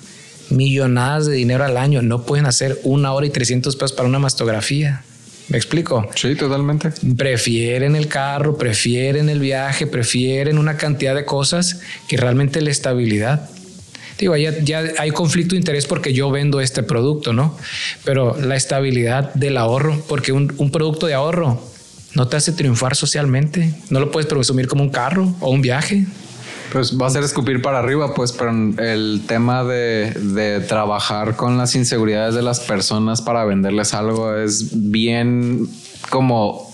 Millonadas 0.50 1.26
de 1.28 1.34
dinero 1.34 1.64
al 1.64 1.78
año. 1.78 2.02
No 2.02 2.24
pueden 2.24 2.46
hacer 2.46 2.80
una 2.84 3.14
hora 3.14 3.26
y 3.26 3.30
300 3.30 3.76
pesos 3.76 3.94
para 3.94 4.08
una 4.08 4.20
mastografía. 4.20 5.04
¿Me 5.50 5.58
explico? 5.58 6.08
Sí, 6.16 6.36
totalmente. 6.36 6.92
Prefieren 7.18 7.96
el 7.96 8.08
carro, 8.08 8.58
prefieren 8.58 9.30
el 9.30 9.40
viaje, 9.40 9.88
prefieren 9.88 10.60
una 10.60 10.78
cantidad 10.78 11.16
de 11.16 11.26
cosas 11.26 11.82
que 12.08 12.18
realmente 12.18 12.62
la 12.62 12.70
estabilidad. 12.70 13.50
Digo, 14.20 14.36
ya, 14.36 14.60
ya 14.60 14.84
hay 15.00 15.12
conflicto 15.12 15.56
de 15.56 15.60
interés 15.60 15.88
porque 15.88 16.14
yo 16.14 16.30
vendo 16.30 16.62
este 16.62 16.84
producto, 16.84 17.34
¿no? 17.34 17.58
Pero 18.04 18.38
la 18.40 18.56
estabilidad 18.56 19.34
del 19.34 19.58
ahorro, 19.58 20.04
porque 20.08 20.32
un, 20.32 20.54
un 20.58 20.72
producto 20.72 21.08
de 21.08 21.16
ahorro 21.16 21.60
no 22.14 22.28
te 22.28 22.38
hace 22.38 22.52
triunfar 22.52 22.96
socialmente. 22.96 23.74
No 23.90 24.00
lo 24.00 24.12
puedes 24.12 24.28
presumir 24.28 24.68
como 24.68 24.84
un 24.84 24.90
carro 24.90 25.34
o 25.40 25.50
un 25.50 25.62
viaje. 25.62 26.06
Pues 26.72 26.98
va 27.00 27.08
a 27.08 27.10
ser 27.10 27.24
escupir 27.24 27.62
para 27.62 27.80
arriba, 27.80 28.14
pues, 28.14 28.32
pero 28.32 28.52
el 28.52 29.24
tema 29.28 29.64
de, 29.64 30.12
de, 30.12 30.60
trabajar 30.62 31.36
con 31.36 31.58
las 31.58 31.76
inseguridades 31.76 32.36
de 32.36 32.42
las 32.42 32.60
personas 32.60 33.22
para 33.22 33.44
venderles 33.46 33.94
algo 33.94 34.36
es 34.36 34.70
bien 34.92 35.68
como 36.10 36.69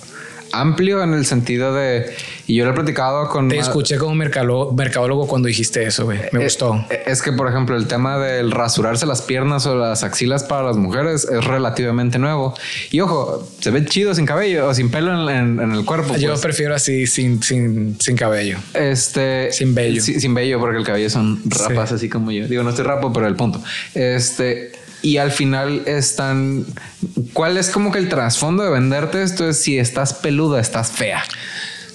amplio 0.59 1.03
en 1.03 1.13
el 1.13 1.25
sentido 1.25 1.73
de 1.73 2.13
y 2.47 2.55
yo 2.55 2.65
lo 2.65 2.71
he 2.71 2.73
platicado 2.73 3.27
con... 3.29 3.49
Te 3.49 3.57
escuché 3.57 3.97
como 3.97 4.13
mercadólogo 4.13 5.27
cuando 5.27 5.47
dijiste 5.47 5.83
eso, 5.83 6.05
güey. 6.05 6.19
Me 6.31 6.41
eh, 6.41 6.43
gustó. 6.43 6.75
Eh, 6.89 7.03
es 7.07 7.21
que, 7.21 7.31
por 7.31 7.49
ejemplo, 7.49 7.75
el 7.75 7.87
tema 7.87 8.19
del 8.19 8.51
rasurarse 8.51 9.05
las 9.05 9.21
piernas 9.23 9.65
o 9.65 9.75
las 9.75 10.03
axilas 10.03 10.43
para 10.43 10.63
las 10.63 10.77
mujeres 10.77 11.25
es 11.25 11.43
relativamente 11.43 12.19
nuevo. 12.19 12.53
Y 12.91 12.99
ojo, 12.99 13.47
se 13.59 13.71
ve 13.71 13.85
chido 13.85 14.13
sin 14.13 14.25
cabello 14.25 14.67
o 14.67 14.73
sin 14.73 14.91
pelo 14.91 15.29
en, 15.29 15.59
el 15.59 15.85
cuerpo. 15.85 16.15
Yo 16.17 16.31
pues. 16.31 16.41
prefiero 16.41 16.75
así, 16.75 17.07
sin, 17.07 17.41
sin, 17.41 17.99
sin 17.99 18.15
cabello. 18.15 18.57
Este... 18.73 19.51
Sin 19.51 19.73
vello. 19.73 20.01
sin 20.01 20.33
vello, 20.33 20.59
porque 20.59 20.77
el 20.77 20.83
cabello 20.83 21.09
son 21.09 21.41
rapas 21.45 21.91
así 21.91 22.09
como 22.09 22.31
yo. 22.31 22.47
Digo, 22.47 22.61
no 22.61 22.69
estoy 22.69 22.85
rapo, 22.85 23.11
pero 23.11 23.27
el 23.27 23.35
punto. 23.35 23.61
Este 23.95 24.71
y 25.05 25.17
al 25.17 25.31
final 25.31 25.83
están. 25.85 26.65
¿Cuál 27.33 27.57
es 27.57 27.69
como 27.69 27.91
que 27.91 27.99
el 27.99 28.09
trasfondo 28.09 28.63
de 28.63 28.71
venderte 28.71 29.21
esto? 29.21 29.47
Es 29.47 29.61
si 29.61 29.77
estás 29.77 30.15
peluda, 30.15 30.59
estás 30.59 30.91
fea. 30.91 31.23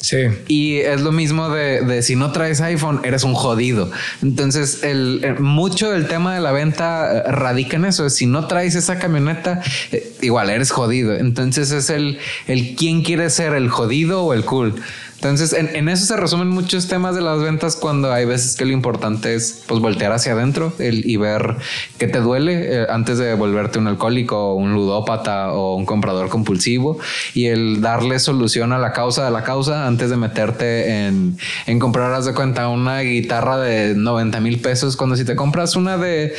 Sí. 0.01 0.19
Y 0.47 0.77
es 0.77 1.01
lo 1.01 1.11
mismo 1.11 1.51
de, 1.51 2.03
si 2.03 2.15
no 2.15 2.31
traes 2.31 2.61
iPhone, 2.61 3.01
eres 3.03 3.25
un 3.25 3.35
jodido. 3.35 3.91
Entonces, 4.23 4.85
el, 4.85 5.21
eh, 5.25 5.35
mucho 5.41 5.91
del 5.91 6.07
tema 6.07 6.35
de 6.35 6.41
la 6.41 6.53
venta 6.53 7.13
eh, 7.13 7.33
radica 7.33 7.77
en 7.77 7.85
eso. 7.85 8.09
Si 8.11 8.27
no 8.27 8.47
traes 8.47 8.77
esa 8.77 9.01
camioneta, 9.01 9.61
eh, 9.91 10.13
igual 10.23 10.49
eres 10.49 10.71
jodido. 10.71 11.15
Entonces 11.17 11.73
es 11.73 11.91
el, 11.91 12.19
el 12.47 12.77
quién 12.77 13.03
quiere 13.03 13.29
ser, 13.29 13.55
el 13.55 13.69
jodido 13.69 14.23
o 14.23 14.35
el 14.35 14.45
cool. 14.45 14.81
Entonces, 15.21 15.53
en, 15.53 15.87
eso 15.91 16.07
se 16.07 16.17
resumen 16.17 16.49
muchos 16.49 16.89
temas 16.89 17.15
de 17.15 17.21
las 17.21 17.43
ventas 17.43 17.77
cuando 17.77 18.11
hay 18.11 18.25
veces 18.25 18.57
que 18.57 18.65
lo 18.65 18.73
importante 18.73 19.35
es 19.35 19.65
pues 19.67 19.79
voltear 19.79 20.13
hacia 20.13 20.33
adentro 20.33 20.73
y 20.79 21.15
ver 21.19 21.57
qué 21.99 22.09
te 22.09 22.21
duele 22.21 22.55
eh, 22.55 22.87
antes 22.89 23.19
de 23.19 23.35
volverte 23.35 23.79
un 23.79 23.87
alcohólico, 23.87 24.55
un 24.55 24.73
ludópata 24.73 25.53
o 25.53 25.77
un 25.77 25.85
comprador 25.85 26.31
compulsivo 26.31 26.99
y 27.35 27.49
el 27.49 27.83
darle 27.83 28.19
solución 28.19 28.73
a 28.73 28.79
la 28.79 28.95
causa 28.95 29.27
de 29.27 29.31
la 29.31 29.45
causa 29.45 29.87
antes 29.87 30.09
de 30.09 30.17
meterte 30.17 31.07
en, 31.07 31.37
en 31.67 31.79
comprar, 31.79 32.23
de 32.23 32.33
cuenta, 32.33 32.69
una 32.69 33.01
guitarra 33.01 33.59
de 33.59 33.95
90 33.95 34.41
mil 34.41 34.59
pesos 34.61 34.97
cuando 34.97 35.17
si 35.17 35.27
te 35.27 35.37
compras 35.37 35.77
una 35.77 35.99
de 35.99 36.35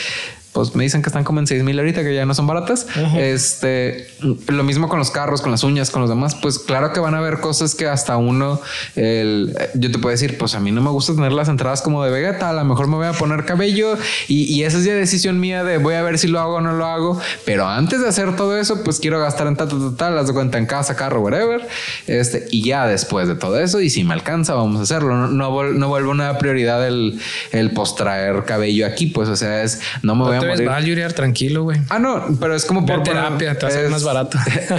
pues 0.53 0.76
me 0.76 0.84
dicen 0.84 1.02
que 1.02 1.07
están 1.07 1.23
como 1.23 1.40
en 1.40 1.48
6 1.48 1.64
mil 1.64 1.80
ahorita, 1.80 2.03
que 2.03 2.14
ya 2.14 2.26
no 2.26 2.34
son 2.34 2.45
baratas. 2.45 2.86
Este, 3.15 4.07
lo 4.48 4.64
mismo 4.64 4.90
con 4.90 4.99
los 4.99 5.10
carros, 5.10 5.41
con 5.41 5.52
las 5.52 5.64
uñas, 5.64 5.91
con 5.91 6.02
los 6.02 6.10
demás. 6.10 6.36
Pues 6.36 6.60
claro 6.60 6.91
que 6.91 6.99
van 6.99 7.15
a 7.15 7.19
haber 7.19 7.40
cosas 7.40 7.73
que 7.73 7.88
hasta 7.88 8.18
uno, 8.18 8.60
el, 8.95 9.56
yo 9.76 9.91
te 9.91 9.98
puedo 9.99 10.11
decir, 10.11 10.38
pues 10.38 10.53
a 10.56 10.60
mí 10.60 10.72
no 10.72 10.82
me 10.82 10.90
gusta 10.90 11.15
tener 11.15 11.32
las 11.32 11.48
entradas 11.48 11.82
como 11.82 12.03
de 12.03 12.11
Vegeta. 12.11 12.49
A 12.49 12.53
lo 12.53 12.65
mejor 12.65 12.88
me 12.88 12.98
voy 12.98 13.07
a 13.07 13.14
poner 13.14 13.45
cabello 13.45 13.98
y, 14.28 14.44
y 14.44 14.64
esa 14.64 14.80
es 14.80 14.84
ya 14.84 14.94
decisión 14.94 15.40
mía 15.40 15.64
de 15.64 15.78
voy 15.78 15.95
a 15.95 16.02
ver 16.02 16.18
si 16.18 16.28
lo 16.28 16.40
hago 16.41 16.56
o 16.56 16.61
no 16.61 16.73
lo 16.73 16.86
hago. 16.86 17.22
Pero 17.45 17.68
antes 17.68 18.02
de 18.02 18.10
hacer 18.10 18.36
todo 18.36 18.57
eso, 18.57 18.84
pues 18.84 18.99
quiero 18.99 19.22
gastar 19.22 19.48
en 19.48 19.56
tal, 19.56 19.69
tal, 19.69 19.95
tal, 19.95 20.15
las 20.15 20.28
de 20.28 20.34
cuenta 20.34 20.57
en 20.57 20.65
casa, 20.65 20.98
carro, 20.98 21.22
whatever. 21.22 21.65
Este, 22.07 22.48
y 22.52 22.64
ya 22.64 22.88
después 22.88 23.30
de 23.30 23.36
todo 23.36 23.57
eso, 23.57 23.80
y 23.80 23.90
si 23.90 24.03
me 24.03 24.14
alcanza, 24.14 24.53
vamos 24.53 24.82
a 24.82 24.84
hacerlo. 24.84 25.15
No, 25.15 25.28
no, 25.28 25.64
no 25.64 25.88
vuelve 25.88 26.10
una 26.10 26.38
prioridad 26.38 26.86
el, 26.86 27.22
el 27.53 27.72
postraer 27.72 28.44
cabello 28.44 28.86
aquí, 28.86 29.06
pues, 29.07 29.30
o 29.30 29.36
sea, 29.38 29.64
es 29.64 29.80
no 30.03 30.15
me 30.15 30.23
voy 30.26 30.36
a 30.36 30.41
te 30.42 30.48
ves 30.48 31.16
tranquilo, 31.16 31.64
güey. 31.64 31.80
Ah, 31.90 32.00
no, 32.00 32.26
pero 32.40 32.56
es 32.56 32.66
como 32.66 32.86
por 32.86 33.04
terapia, 33.04 33.58
te 33.58 33.66
va 33.66 33.70
a 33.70 33.72
ser 33.72 33.90
más 33.90 34.04
barato. 34.04 34.38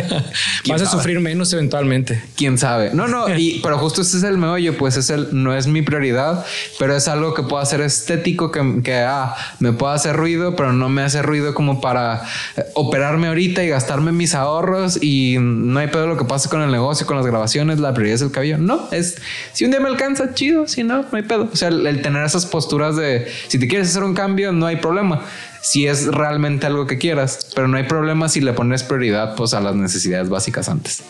Vas 0.69 0.83
a 0.83 0.87
sufrir 0.87 1.21
menos 1.21 1.53
eventualmente. 1.53 2.23
Quién 2.37 2.59
sabe. 2.59 2.91
No, 2.93 3.09
no, 3.09 3.29
y 3.37 3.61
pero 3.63 3.79
justo 3.79 4.03
ese 4.03 4.19
es 4.19 4.23
el 4.23 4.39
meollo, 4.39 4.77
pues 4.77 4.97
es 4.97 5.11
el 5.11 5.29
no 5.33 5.55
es 5.55 5.67
mi 5.67 5.83
prioridad, 5.83 6.45
pero 6.79 6.95
es 6.97 7.09
algo 7.09 7.35
que 7.35 7.43
puedo 7.43 7.63
hacer 7.63 7.81
estético 7.81 8.51
que, 8.51 8.83
que 8.83 8.97
ah, 8.97 9.35
me 9.59 9.73
puede 9.73 9.95
hacer 9.95 10.17
ruido, 10.17 10.57
pero 10.57 10.73
no 10.73 10.89
me 10.89 11.03
hace 11.03 11.23
ruido 11.23 11.55
como 11.55 11.81
para 11.81 12.23
eh, 12.57 12.65
operarme 12.75 13.29
ahorita 13.29 13.65
y 13.65 13.69
gastarme 13.69 14.13
mis 14.13 14.35
ahorros 14.35 15.03
y 15.03 15.37
no 15.41 15.79
hay 15.79 15.89
pedo 15.89 16.07
lo 16.07 16.17
que 16.17 16.25
pase 16.25 16.49
con 16.49 16.63
el 16.63 16.71
negocio, 16.71 17.07
con 17.07 17.17
las 17.17 17.27
grabaciones, 17.27 17.81
la 17.81 17.95
prioridad 17.95 18.17
es 18.17 18.23
el 18.23 18.31
cabello. 18.31 18.59
No, 18.59 18.89
es 18.91 19.17
si 19.53 19.65
un 19.65 19.71
día 19.71 19.81
me 19.81 19.89
alcanza, 19.89 20.35
chido, 20.35 20.67
si 20.67 20.83
no, 20.83 21.03
no 21.03 21.17
hay 21.17 21.23
pedo. 21.23 21.49
O 21.53 21.57
sea, 21.57 21.69
el 21.69 22.03
tener 22.03 22.25
esas 22.25 22.47
posturas 22.47 22.97
de 22.97 23.31
si 23.49 23.59
te 23.59 23.69
quieres 23.69 23.89
hacer 23.89 24.05
un 24.05 24.15
cambio, 24.15 24.53
no 24.53 24.67
hay 24.67 24.77
problema 24.77 25.23
si 25.63 25.87
es 25.87 26.07
realmente 26.09 26.67
algo 26.67 26.87
que 26.87 26.99
quieras, 26.99 27.47
pero 27.55 27.69
no 27.69 27.79
hay 27.79 27.85
problema 27.85 28.29
si 28.29 28.41
le 28.41 28.53
pones 28.53 28.83
prioridad 28.83 29.35
pues, 29.37 29.55
a 29.55 29.61
las 29.61 29.75
necesidades 29.75 30.29
básicas 30.29 30.69
antes. 30.69 31.03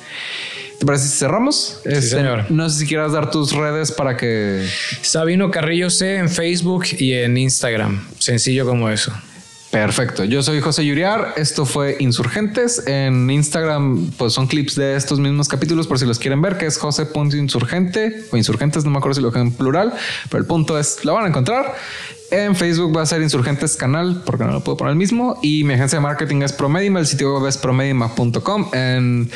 ¿Te 0.79 0.87
parece 0.87 1.09
si 1.09 1.19
cerramos? 1.19 1.81
Sí, 1.83 1.89
este, 1.91 2.17
señor. 2.17 2.51
No 2.51 2.69
sé 2.69 2.81
si 2.81 2.87
quieras 2.87 3.13
dar 3.13 3.31
tus 3.31 3.53
redes 3.53 3.93
para 3.93 4.17
que... 4.17 4.69
Sabino 5.01 5.51
Carrillo 5.51 5.91
C 5.91 6.17
en 6.17 6.29
Facebook 6.29 6.85
y 6.99 7.13
en 7.13 7.37
Instagram. 7.37 8.05
Sencillo 8.19 8.67
como 8.67 8.91
eso. 8.91 9.13
Perfecto. 9.73 10.25
Yo 10.25 10.43
soy 10.43 10.61
José 10.61 10.85
Yuriar. 10.85 11.33
Esto 11.37 11.65
fue 11.65 11.97
Insurgentes. 11.99 12.87
En 12.87 13.31
Instagram, 13.31 14.11
pues 14.19 14.35
son 14.35 14.47
clips 14.47 14.75
de 14.75 14.97
estos 14.97 15.19
mismos 15.19 15.49
capítulos 15.49 15.87
por 15.87 15.99
si 15.99 16.05
los 16.05 16.19
quieren 16.19 16.43
ver, 16.43 16.59
que 16.59 16.67
es 16.67 16.77
José.insurgente 16.77 18.27
o 18.31 18.37
insurgentes, 18.37 18.85
no 18.85 18.91
me 18.91 18.99
acuerdo 18.99 19.15
si 19.15 19.23
lo 19.23 19.29
dejan 19.29 19.47
en 19.47 19.53
plural, 19.55 19.95
pero 20.29 20.43
el 20.43 20.47
punto 20.47 20.79
es, 20.79 21.07
lo 21.07 21.15
van 21.15 21.25
a 21.25 21.29
encontrar. 21.29 21.75
En 22.33 22.57
Facebook 22.57 22.97
va 22.97 23.03
a 23.03 23.07
ser 23.07 23.21
Insurgentes 23.21 23.77
Canal, 23.77 24.23
porque 24.25 24.45
no 24.45 24.53
lo 24.53 24.65
puedo 24.65 24.79
poner 24.79 24.93
el 24.93 24.97
mismo. 24.97 25.39
Y 25.43 25.65
mi 25.65 25.75
agencia 25.75 25.99
de 25.99 26.03
marketing 26.03 26.41
es 26.41 26.55
Promedima, 26.55 26.99
el 26.99 27.07
sitio 27.07 27.35
web 27.35 27.47
es 27.47 27.59
promedima.com. 27.59 28.71
En 28.73 29.31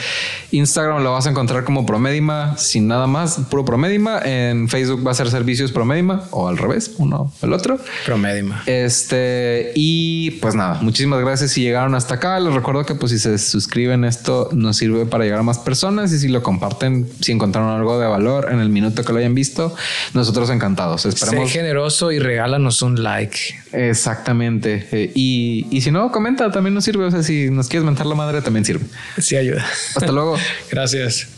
Instagram 0.50 1.02
lo 1.02 1.12
vas 1.12 1.26
a 1.26 1.30
encontrar 1.30 1.64
como 1.64 1.84
Promedima, 1.84 2.56
sin 2.56 2.88
nada 2.88 3.06
más, 3.06 3.38
puro 3.50 3.66
Promedima. 3.66 4.20
En 4.24 4.70
Facebook 4.70 5.06
va 5.06 5.10
a 5.10 5.14
ser 5.14 5.28
Servicios 5.28 5.72
Promedima, 5.72 6.22
o 6.30 6.48
al 6.48 6.56
revés, 6.56 6.94
uno 6.96 7.30
el 7.42 7.52
otro. 7.52 7.78
Promedima. 8.06 8.62
Este, 8.64 9.72
y 9.74 10.30
pues 10.40 10.54
nada, 10.54 10.80
muchísimas 10.80 11.20
gracias 11.20 11.50
si 11.50 11.60
llegaron 11.60 11.94
hasta 11.94 12.14
acá. 12.14 12.40
Les 12.40 12.54
recuerdo 12.54 12.86
que 12.86 12.94
pues 12.94 13.12
si 13.12 13.18
se 13.18 13.36
suscriben 13.36 14.04
esto 14.04 14.48
nos 14.52 14.78
sirve 14.78 15.04
para 15.04 15.24
llegar 15.24 15.40
a 15.40 15.42
más 15.42 15.58
personas 15.58 16.14
y 16.14 16.18
si 16.18 16.28
lo 16.28 16.42
comparten, 16.42 17.06
si 17.20 17.32
encontraron 17.32 17.70
algo 17.76 18.00
de 18.00 18.06
valor 18.06 18.48
en 18.50 18.60
el 18.60 18.70
minuto 18.70 19.04
que 19.04 19.12
lo 19.12 19.18
hayan 19.18 19.34
visto, 19.34 19.74
nosotros 20.14 20.48
encantados. 20.48 21.04
Esperemos. 21.04 21.50
Sé 21.50 21.58
generoso 21.58 22.10
y 22.10 22.20
regálanos 22.20 22.85
un 22.86 23.02
like. 23.02 23.38
Exactamente. 23.72 24.86
Eh, 24.92 25.12
y, 25.14 25.66
y, 25.70 25.80
si 25.80 25.90
no, 25.90 26.10
comenta, 26.10 26.50
también 26.50 26.74
nos 26.74 26.84
sirve. 26.84 27.04
O 27.04 27.10
sea, 27.10 27.22
si 27.22 27.50
nos 27.50 27.68
quieres 27.68 27.84
mentar 27.84 28.06
la 28.06 28.14
madre, 28.14 28.42
también 28.42 28.64
sirve. 28.64 28.84
Sí, 29.18 29.36
ayuda. 29.36 29.64
Hasta 29.94 30.12
luego. 30.12 30.36
Gracias. 30.70 31.28